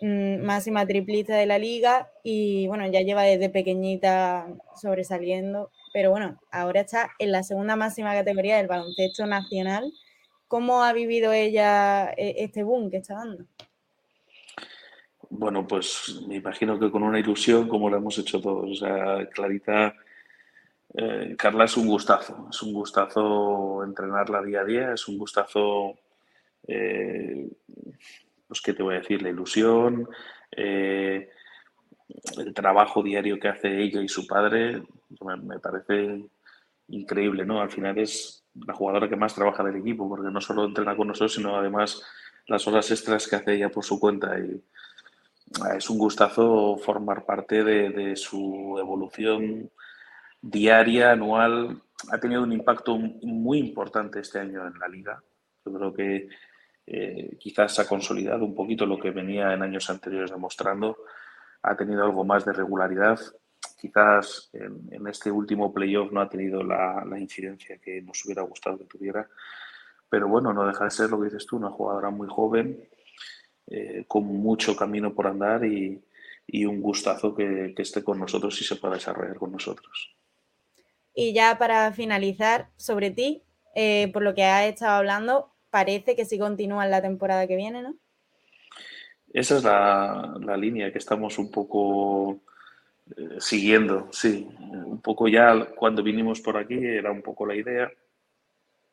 máxima 0.00 0.86
triplista 0.86 1.36
de 1.36 1.46
la 1.46 1.58
liga 1.58 2.10
y 2.22 2.66
bueno, 2.68 2.86
ya 2.86 3.00
lleva 3.02 3.22
desde 3.22 3.50
pequeñita 3.50 4.46
sobresaliendo, 4.80 5.70
pero 5.92 6.10
bueno, 6.10 6.40
ahora 6.50 6.80
está 6.80 7.10
en 7.18 7.32
la 7.32 7.42
segunda 7.42 7.76
máxima 7.76 8.14
categoría 8.14 8.56
del 8.56 8.66
baloncesto 8.66 9.26
nacional. 9.26 9.92
¿Cómo 10.48 10.82
ha 10.82 10.92
vivido 10.92 11.32
ella 11.32 12.10
eh, 12.12 12.34
este 12.38 12.62
boom 12.62 12.90
que 12.90 12.98
está 12.98 13.14
dando? 13.14 13.44
Bueno, 15.28 15.66
pues 15.66 16.20
me 16.26 16.36
imagino 16.36 16.78
que 16.78 16.90
con 16.90 17.04
una 17.04 17.20
ilusión 17.20 17.68
como 17.68 17.88
lo 17.88 17.96
hemos 17.96 18.18
hecho 18.18 18.40
todos. 18.40 18.68
O 18.68 18.74
sea, 18.74 19.28
Clarita, 19.28 19.94
eh, 20.94 21.36
Carla 21.38 21.64
es 21.64 21.76
un 21.76 21.86
gustazo, 21.86 22.48
es 22.50 22.62
un 22.62 22.72
gustazo 22.72 23.84
entrenarla 23.84 24.42
día 24.42 24.62
a 24.62 24.64
día, 24.64 24.92
es 24.92 25.06
un 25.06 25.18
gustazo, 25.18 25.94
eh, 26.66 27.48
pues 28.50 28.60
qué 28.60 28.74
te 28.74 28.82
voy 28.82 28.96
a 28.96 28.98
decir, 28.98 29.22
la 29.22 29.28
ilusión, 29.28 30.08
eh, 30.50 31.30
el 32.36 32.52
trabajo 32.52 33.00
diario 33.00 33.38
que 33.38 33.46
hace 33.46 33.80
ella 33.80 34.02
y 34.02 34.08
su 34.08 34.26
padre, 34.26 34.82
me, 35.24 35.36
me, 35.36 35.60
parece 35.60 36.28
increíble, 36.88 37.46
¿no? 37.46 37.60
Al 37.60 37.70
final 37.70 37.96
es 37.98 38.44
la 38.66 38.74
jugadora 38.74 39.08
que 39.08 39.14
más 39.14 39.36
trabaja 39.36 39.62
del 39.62 39.76
equipo, 39.76 40.08
porque 40.08 40.32
no 40.32 40.40
solo 40.40 40.64
entrena 40.64 40.96
con 40.96 41.06
nosotros, 41.06 41.34
sino 41.34 41.54
además 41.56 42.02
las 42.48 42.66
horas 42.66 42.90
extras 42.90 43.28
que 43.28 43.36
hace 43.36 43.54
ella 43.54 43.68
por 43.68 43.84
su 43.84 44.00
cuenta 44.00 44.36
y 44.40 44.60
es 45.76 45.88
un 45.88 45.98
gustazo 45.98 46.76
formar 46.76 47.24
parte 47.24 47.62
de, 47.62 47.90
de, 47.90 48.16
su 48.16 48.76
evolución 48.80 49.70
diaria, 50.40 51.12
anual. 51.12 51.80
Ha 52.10 52.18
tenido 52.18 52.42
un 52.42 52.52
impacto 52.52 52.98
muy 52.98 53.58
importante 53.58 54.18
este 54.18 54.40
año 54.40 54.66
en 54.66 54.76
la 54.76 54.88
liga. 54.88 55.22
Yo 55.64 55.72
creo 55.72 55.94
que 55.94 56.28
eh, 56.92 57.36
quizás 57.38 57.78
ha 57.78 57.86
consolidado 57.86 58.44
un 58.44 58.52
poquito 58.52 58.84
lo 58.84 58.98
que 58.98 59.12
venía 59.12 59.54
en 59.54 59.62
años 59.62 59.88
anteriores 59.90 60.32
demostrando. 60.32 61.04
Ha 61.62 61.76
tenido 61.76 62.02
algo 62.04 62.24
más 62.24 62.44
de 62.44 62.52
regularidad. 62.52 63.20
Quizás 63.80 64.50
en, 64.52 65.06
este 65.06 65.30
último 65.30 65.72
playoff 65.72 66.10
no 66.10 66.20
ha 66.20 66.28
tenido 66.28 66.64
la, 66.64 67.04
incidencia 67.16 67.78
que 67.78 68.02
nos 68.02 68.24
hubiera 68.24 68.42
gustado 68.42 68.76
que 68.78 68.86
tuviera. 68.86 69.28
Pero 70.08 70.26
bueno, 70.26 70.52
no 70.52 70.66
deja 70.66 70.84
de 70.84 70.90
ser 70.90 71.10
lo 71.10 71.20
que 71.20 71.26
dices 71.26 71.46
tú, 71.46 71.58
una 71.58 71.70
jugadora 71.70 72.10
muy 72.10 72.26
joven, 72.28 72.88
eh, 73.68 74.04
con 74.08 74.24
mucho 74.24 74.74
camino 74.74 75.14
por 75.14 75.28
andar 75.28 75.64
y, 75.64 76.02
un 76.66 76.80
gustazo 76.80 77.32
que, 77.32 77.72
que, 77.76 77.82
esté 77.82 78.02
con 78.02 78.18
nosotros 78.18 78.60
y 78.60 78.64
se 78.64 78.74
pueda 78.74 78.94
desarrollar 78.94 79.36
con 79.36 79.52
nosotros. 79.52 80.16
Y 81.14 81.32
ya 81.32 81.56
para 81.56 81.92
finalizar, 81.92 82.70
sobre 82.76 83.12
ti, 83.12 83.44
eh, 83.76 84.10
por 84.12 84.24
lo 84.24 84.34
que 84.34 84.42
has 84.42 84.64
estado 84.64 84.96
hablando, 84.96 85.52
parece 85.70 86.16
que 86.16 86.24
sí 86.24 86.38
continúa 86.38 86.84
en 86.84 86.90
la 86.90 87.02
temporada 87.02 87.46
que 87.46 87.56
viene, 87.56 87.82
¿no? 87.82 87.94
Esa 89.32 89.56
es 89.58 89.64
la, 89.64 90.34
la 90.40 90.56
línea 90.56 90.90
que 90.92 90.98
estamos 90.98 91.38
un 91.38 91.50
poco 91.50 92.40
eh, 93.16 93.36
siguiendo, 93.38 94.08
sí. 94.10 94.48
Un 94.58 95.00
poco 95.00 95.28
ya 95.28 95.66
cuando 95.76 96.02
vinimos 96.02 96.40
por 96.40 96.56
aquí 96.56 96.74
era 96.74 97.12
un 97.12 97.22
poco 97.22 97.46
la 97.46 97.54
idea 97.54 97.90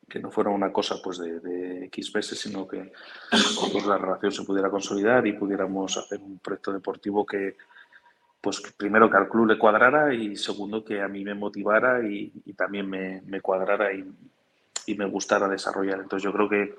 que 0.08 0.20
no 0.20 0.30
fuera 0.30 0.50
una 0.50 0.72
cosa 0.72 0.96
pues 1.02 1.18
de, 1.18 1.40
de 1.40 1.84
X 1.86 2.14
meses, 2.14 2.38
sino 2.38 2.66
que 2.66 2.92
pues, 3.72 3.84
la 3.84 3.98
relación 3.98 4.32
se 4.32 4.44
pudiera 4.44 4.70
consolidar 4.70 5.26
y 5.26 5.34
pudiéramos 5.34 5.96
hacer 5.98 6.20
un 6.20 6.38
proyecto 6.38 6.72
deportivo 6.72 7.26
que, 7.26 7.56
pues 8.40 8.62
primero 8.76 9.10
que 9.10 9.16
al 9.18 9.28
club 9.28 9.48
le 9.48 9.58
cuadrara 9.58 10.14
y 10.14 10.34
segundo 10.36 10.82
que 10.82 11.02
a 11.02 11.08
mí 11.08 11.24
me 11.24 11.34
motivara 11.34 12.08
y, 12.08 12.32
y 12.46 12.54
también 12.54 12.88
me, 12.88 13.20
me 13.26 13.42
cuadrara 13.42 13.92
y, 13.92 14.04
y, 14.88 14.94
me 14.94 15.06
gustara 15.06 15.48
desarrollar. 15.48 16.00
Entonces 16.00 16.24
yo 16.24 16.32
creo 16.32 16.48
que, 16.48 16.74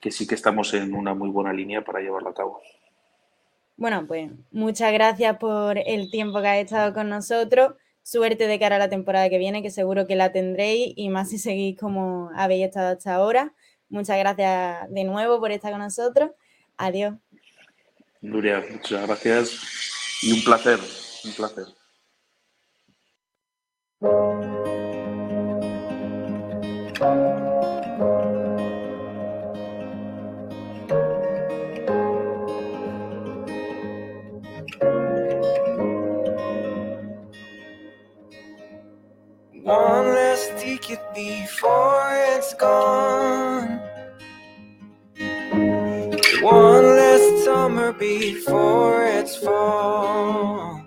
que 0.00 0.10
sí 0.10 0.26
que 0.26 0.34
estamos 0.34 0.72
en 0.74 0.94
una 0.94 1.14
muy 1.14 1.30
buena 1.30 1.52
línea 1.52 1.84
para 1.84 2.00
llevarlo 2.00 2.30
a 2.30 2.34
cabo. 2.34 2.60
Bueno, 3.76 4.04
pues 4.06 4.30
muchas 4.52 4.92
gracias 4.92 5.36
por 5.38 5.78
el 5.78 6.10
tiempo 6.10 6.40
que 6.40 6.48
has 6.48 6.58
estado 6.58 6.94
con 6.94 7.08
nosotros 7.08 7.74
suerte 8.04 8.46
de 8.46 8.58
cara 8.58 8.76
a 8.76 8.78
la 8.78 8.88
temporada 8.88 9.28
que 9.28 9.38
viene, 9.38 9.62
que 9.62 9.70
seguro 9.70 10.06
que 10.06 10.14
la 10.14 10.30
tendréis 10.30 10.92
y 10.94 11.08
más 11.08 11.30
si 11.30 11.38
seguís 11.38 11.76
como 11.78 12.30
habéis 12.36 12.66
estado 12.66 12.92
hasta 12.92 13.14
ahora. 13.14 13.54
Muchas 13.88 14.18
gracias 14.18 14.90
de 14.90 15.04
nuevo 15.04 15.40
por 15.40 15.50
estar 15.50 15.72
con 15.72 15.80
nosotros. 15.80 16.30
Adiós. 16.76 17.14
Nuria, 18.20 18.62
muchas 18.70 19.06
gracias 19.06 20.22
y 20.22 20.32
un 20.32 20.44
placer, 20.44 20.78
un 21.24 21.32
placer. 21.32 21.66
Before 41.14 42.12
it's 42.36 42.54
gone. 42.54 43.80
One 46.42 46.96
last 46.96 47.44
summer 47.44 47.92
before 47.92 49.06
it's 49.06 49.36
fall. 49.38 50.84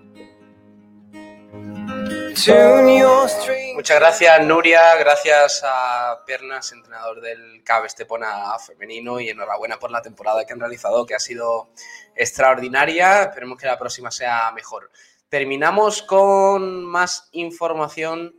Tune 2.35 2.97
your. 2.99 3.27
Muchas 3.75 3.99
gracias, 3.99 4.45
Nuria. 4.45 4.95
Gracias 4.99 5.63
a 5.65 6.23
Pernas, 6.25 6.71
entrenador 6.71 7.19
del 7.21 7.63
CAB 7.63 7.85
Estepona 7.85 8.57
femenino. 8.59 9.19
Y 9.19 9.29
enhorabuena 9.29 9.79
por 9.79 9.89
la 9.89 10.03
temporada 10.03 10.45
que 10.45 10.53
han 10.53 10.59
realizado, 10.59 11.05
que 11.05 11.15
ha 11.15 11.19
sido 11.19 11.69
extraordinaria. 12.15 13.23
Esperemos 13.23 13.57
que 13.57 13.65
la 13.65 13.79
próxima 13.79 14.11
sea 14.11 14.51
mejor. 14.51 14.91
Terminamos 15.29 16.03
con 16.03 16.85
más 16.85 17.27
información 17.31 18.35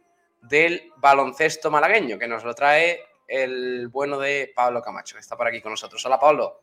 del 0.49 0.93
baloncesto 0.97 1.70
malagueño, 1.70 2.19
que 2.19 2.27
nos 2.27 2.45
lo 2.45 2.55
trae 2.55 3.01
el 3.27 3.89
bueno 3.89 4.19
de 4.19 4.51
Pablo 4.55 4.81
Camacho, 4.81 5.15
que 5.15 5.20
está 5.20 5.37
por 5.37 5.47
aquí 5.47 5.61
con 5.61 5.73
nosotros. 5.73 6.05
Hola, 6.07 6.19
Pablo. 6.19 6.61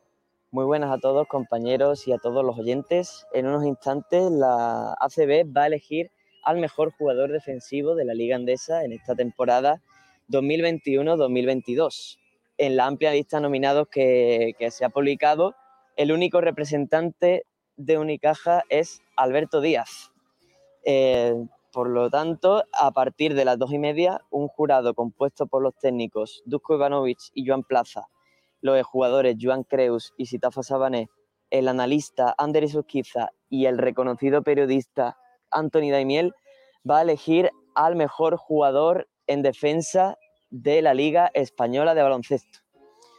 Muy 0.50 0.64
buenas 0.64 0.90
a 0.90 0.98
todos, 0.98 1.26
compañeros 1.28 2.06
y 2.08 2.12
a 2.12 2.18
todos 2.18 2.44
los 2.44 2.58
oyentes. 2.58 3.26
En 3.32 3.46
unos 3.46 3.64
instantes, 3.64 4.30
la 4.30 4.94
ACB 5.00 5.56
va 5.56 5.64
a 5.64 5.66
elegir 5.66 6.10
al 6.42 6.58
mejor 6.58 6.92
jugador 6.92 7.30
defensivo 7.32 7.94
de 7.94 8.04
la 8.04 8.14
Liga 8.14 8.36
Andesa 8.36 8.84
en 8.84 8.92
esta 8.92 9.14
temporada 9.14 9.80
2021-2022. 10.28 12.18
En 12.58 12.76
la 12.76 12.86
amplia 12.86 13.12
lista 13.12 13.36
de 13.36 13.42
nominados 13.42 13.88
que, 13.88 14.54
se 14.70 14.84
ha 14.84 14.88
publicado, 14.88 15.54
el 15.96 16.12
único 16.12 16.40
representante 16.40 17.44
de 17.76 17.98
Unicaja 17.98 18.62
es 18.68 19.02
Alberto 19.16 19.60
Díaz. 19.60 20.12
Eh, 20.84 21.34
por 21.76 21.90
lo 21.90 22.08
tanto, 22.08 22.64
a 22.72 22.90
partir 22.92 23.34
de 23.34 23.44
las 23.44 23.58
dos 23.58 23.70
y 23.70 23.78
media, 23.78 24.22
un 24.30 24.48
jurado 24.48 24.94
compuesto 24.94 25.46
por 25.46 25.62
los 25.62 25.76
técnicos 25.76 26.42
Dusko 26.46 26.76
Ivanovic 26.76 27.18
y 27.34 27.46
Joan 27.46 27.64
Plaza, 27.64 28.08
los 28.62 28.82
jugadores 28.86 29.36
Joan 29.38 29.62
Creus 29.62 30.14
y 30.16 30.24
Sitafa 30.24 30.62
Sabané, 30.62 31.10
el 31.50 31.68
analista 31.68 32.34
Andrés 32.38 32.74
Urquiza 32.74 33.28
y 33.50 33.66
el 33.66 33.76
reconocido 33.76 34.42
periodista 34.42 35.18
Anthony 35.50 35.90
Daimiel, 35.90 36.32
va 36.90 37.00
a 37.00 37.02
elegir 37.02 37.50
al 37.74 37.94
mejor 37.94 38.38
jugador 38.38 39.06
en 39.26 39.42
defensa 39.42 40.16
de 40.48 40.80
la 40.80 40.94
Liga 40.94 41.30
Española 41.34 41.94
de 41.94 42.02
Baloncesto. 42.02 42.60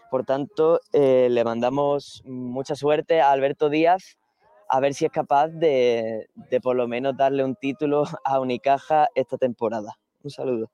Por 0.10 0.26
tanto, 0.26 0.80
eh, 0.94 1.28
le 1.30 1.44
mandamos 1.44 2.24
mucha 2.26 2.74
suerte 2.74 3.22
a 3.22 3.30
Alberto 3.30 3.70
Díaz 3.70 4.18
a 4.70 4.80
ver 4.80 4.94
si 4.94 5.06
es 5.06 5.12
capaz 5.12 5.48
de, 5.50 6.28
de 6.36 6.62
por 6.62 6.76
lo 6.76 6.88
menos 6.88 7.16
darle 7.16 7.44
un 7.44 7.56
título 7.56 8.04
a 8.24 8.40
Unicaja 8.40 9.10
esta 9.16 9.38
temporada. 9.38 9.98
Un 10.24 10.32
saludo. 10.32 10.70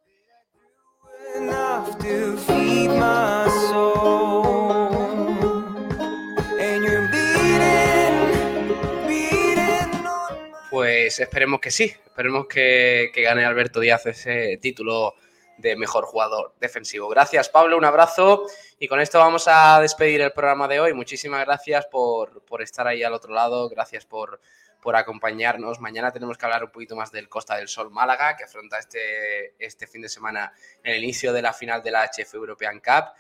Pues 10.70 11.20
esperemos 11.20 11.60
que 11.60 11.72
sí, 11.72 11.94
esperemos 12.06 12.48
que, 12.48 13.12
que 13.14 13.22
gane 13.22 13.46
Alberto 13.46 13.80
Díaz 13.80 14.06
ese 14.06 14.58
título 14.58 15.14
de 15.58 15.76
mejor 15.76 16.06
jugador 16.06 16.54
defensivo. 16.60 17.08
Gracias, 17.10 17.50
Pablo, 17.50 17.78
un 17.78 17.86
abrazo. 17.86 18.46
Y 18.80 18.88
con 18.88 19.00
esto 19.00 19.20
vamos 19.20 19.48
a 19.48 19.80
despedir 19.80 20.22
el 20.22 20.32
programa 20.32 20.68
de 20.68 20.80
hoy. 20.80 20.94
Muchísimas 20.94 21.46
gracias 21.46 21.86
por, 21.88 22.44
por 22.46 22.62
estar 22.62 22.88
ahí 22.88 23.04
al 23.04 23.14
otro 23.14 23.34
lado, 23.34 23.70
gracias 23.70 24.06
por, 24.06 24.40
por 24.82 24.96
acompañarnos. 24.96 25.80
Mañana 25.80 26.12
tenemos 26.12 26.38
que 26.38 26.46
hablar 26.46 26.64
un 26.64 26.72
poquito 26.72 26.96
más 26.96 27.12
del 27.12 27.30
Costa 27.30 27.56
del 27.56 27.68
Sol 27.68 27.92
Málaga, 27.92 28.36
que 28.36 28.44
afronta 28.44 28.80
este, 28.80 29.56
este 29.64 29.88
fin 29.88 30.02
de 30.02 30.10
semana 30.10 30.52
el 30.84 31.04
inicio 31.04 31.32
de 31.32 31.42
la 31.42 31.54
final 31.54 31.82
de 31.82 31.92
la 31.92 32.04
HF 32.06 32.34
European 32.34 32.80
Cup. 32.80 33.14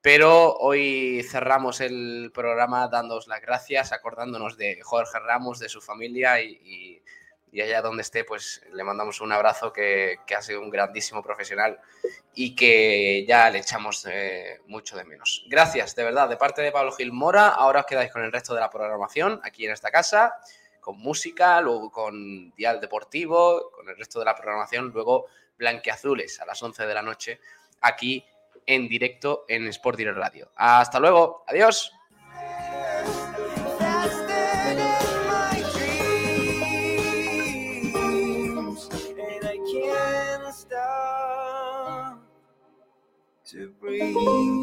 Pero 0.00 0.54
hoy 0.56 1.22
cerramos 1.30 1.80
el 1.80 2.32
programa 2.34 2.88
dándoos 2.88 3.28
las 3.28 3.40
gracias, 3.40 3.92
acordándonos 3.92 4.56
de 4.56 4.80
Jorge 4.82 5.18
Ramos, 5.20 5.60
de 5.60 5.68
su 5.68 5.80
familia 5.80 6.40
y, 6.40 6.50
y- 6.62 7.02
y 7.52 7.60
allá 7.60 7.82
donde 7.82 8.00
esté, 8.00 8.24
pues 8.24 8.62
le 8.72 8.82
mandamos 8.82 9.20
un 9.20 9.30
abrazo 9.30 9.72
que, 9.72 10.20
que 10.26 10.34
ha 10.34 10.40
sido 10.40 10.62
un 10.62 10.70
grandísimo 10.70 11.22
profesional 11.22 11.78
y 12.34 12.56
que 12.56 13.26
ya 13.28 13.50
le 13.50 13.58
echamos 13.58 14.06
eh, 14.10 14.60
mucho 14.66 14.96
de 14.96 15.04
menos. 15.04 15.44
Gracias, 15.48 15.94
de 15.94 16.02
verdad, 16.02 16.30
de 16.30 16.38
parte 16.38 16.62
de 16.62 16.72
Pablo 16.72 16.92
Gil 16.92 17.12
Mora. 17.12 17.48
Ahora 17.48 17.80
os 17.80 17.86
quedáis 17.86 18.10
con 18.10 18.22
el 18.22 18.32
resto 18.32 18.54
de 18.54 18.60
la 18.60 18.70
programación 18.70 19.38
aquí 19.44 19.66
en 19.66 19.72
esta 19.72 19.90
casa, 19.90 20.34
con 20.80 20.98
música, 20.98 21.60
luego 21.60 21.92
con 21.92 22.52
Dial 22.54 22.80
Deportivo, 22.80 23.70
con 23.70 23.86
el 23.86 23.98
resto 23.98 24.18
de 24.18 24.24
la 24.24 24.34
programación, 24.34 24.88
luego 24.88 25.26
Blanqueazules 25.58 26.40
a 26.40 26.46
las 26.46 26.62
11 26.62 26.86
de 26.86 26.94
la 26.94 27.02
noche, 27.02 27.38
aquí 27.82 28.24
en 28.64 28.88
directo 28.88 29.44
en 29.46 29.66
Sport 29.68 29.98
Direct 29.98 30.16
Radio. 30.16 30.50
Hasta 30.56 30.98
luego, 30.98 31.44
adiós. 31.46 31.92
To 43.52 43.68
breathe. 43.82 44.61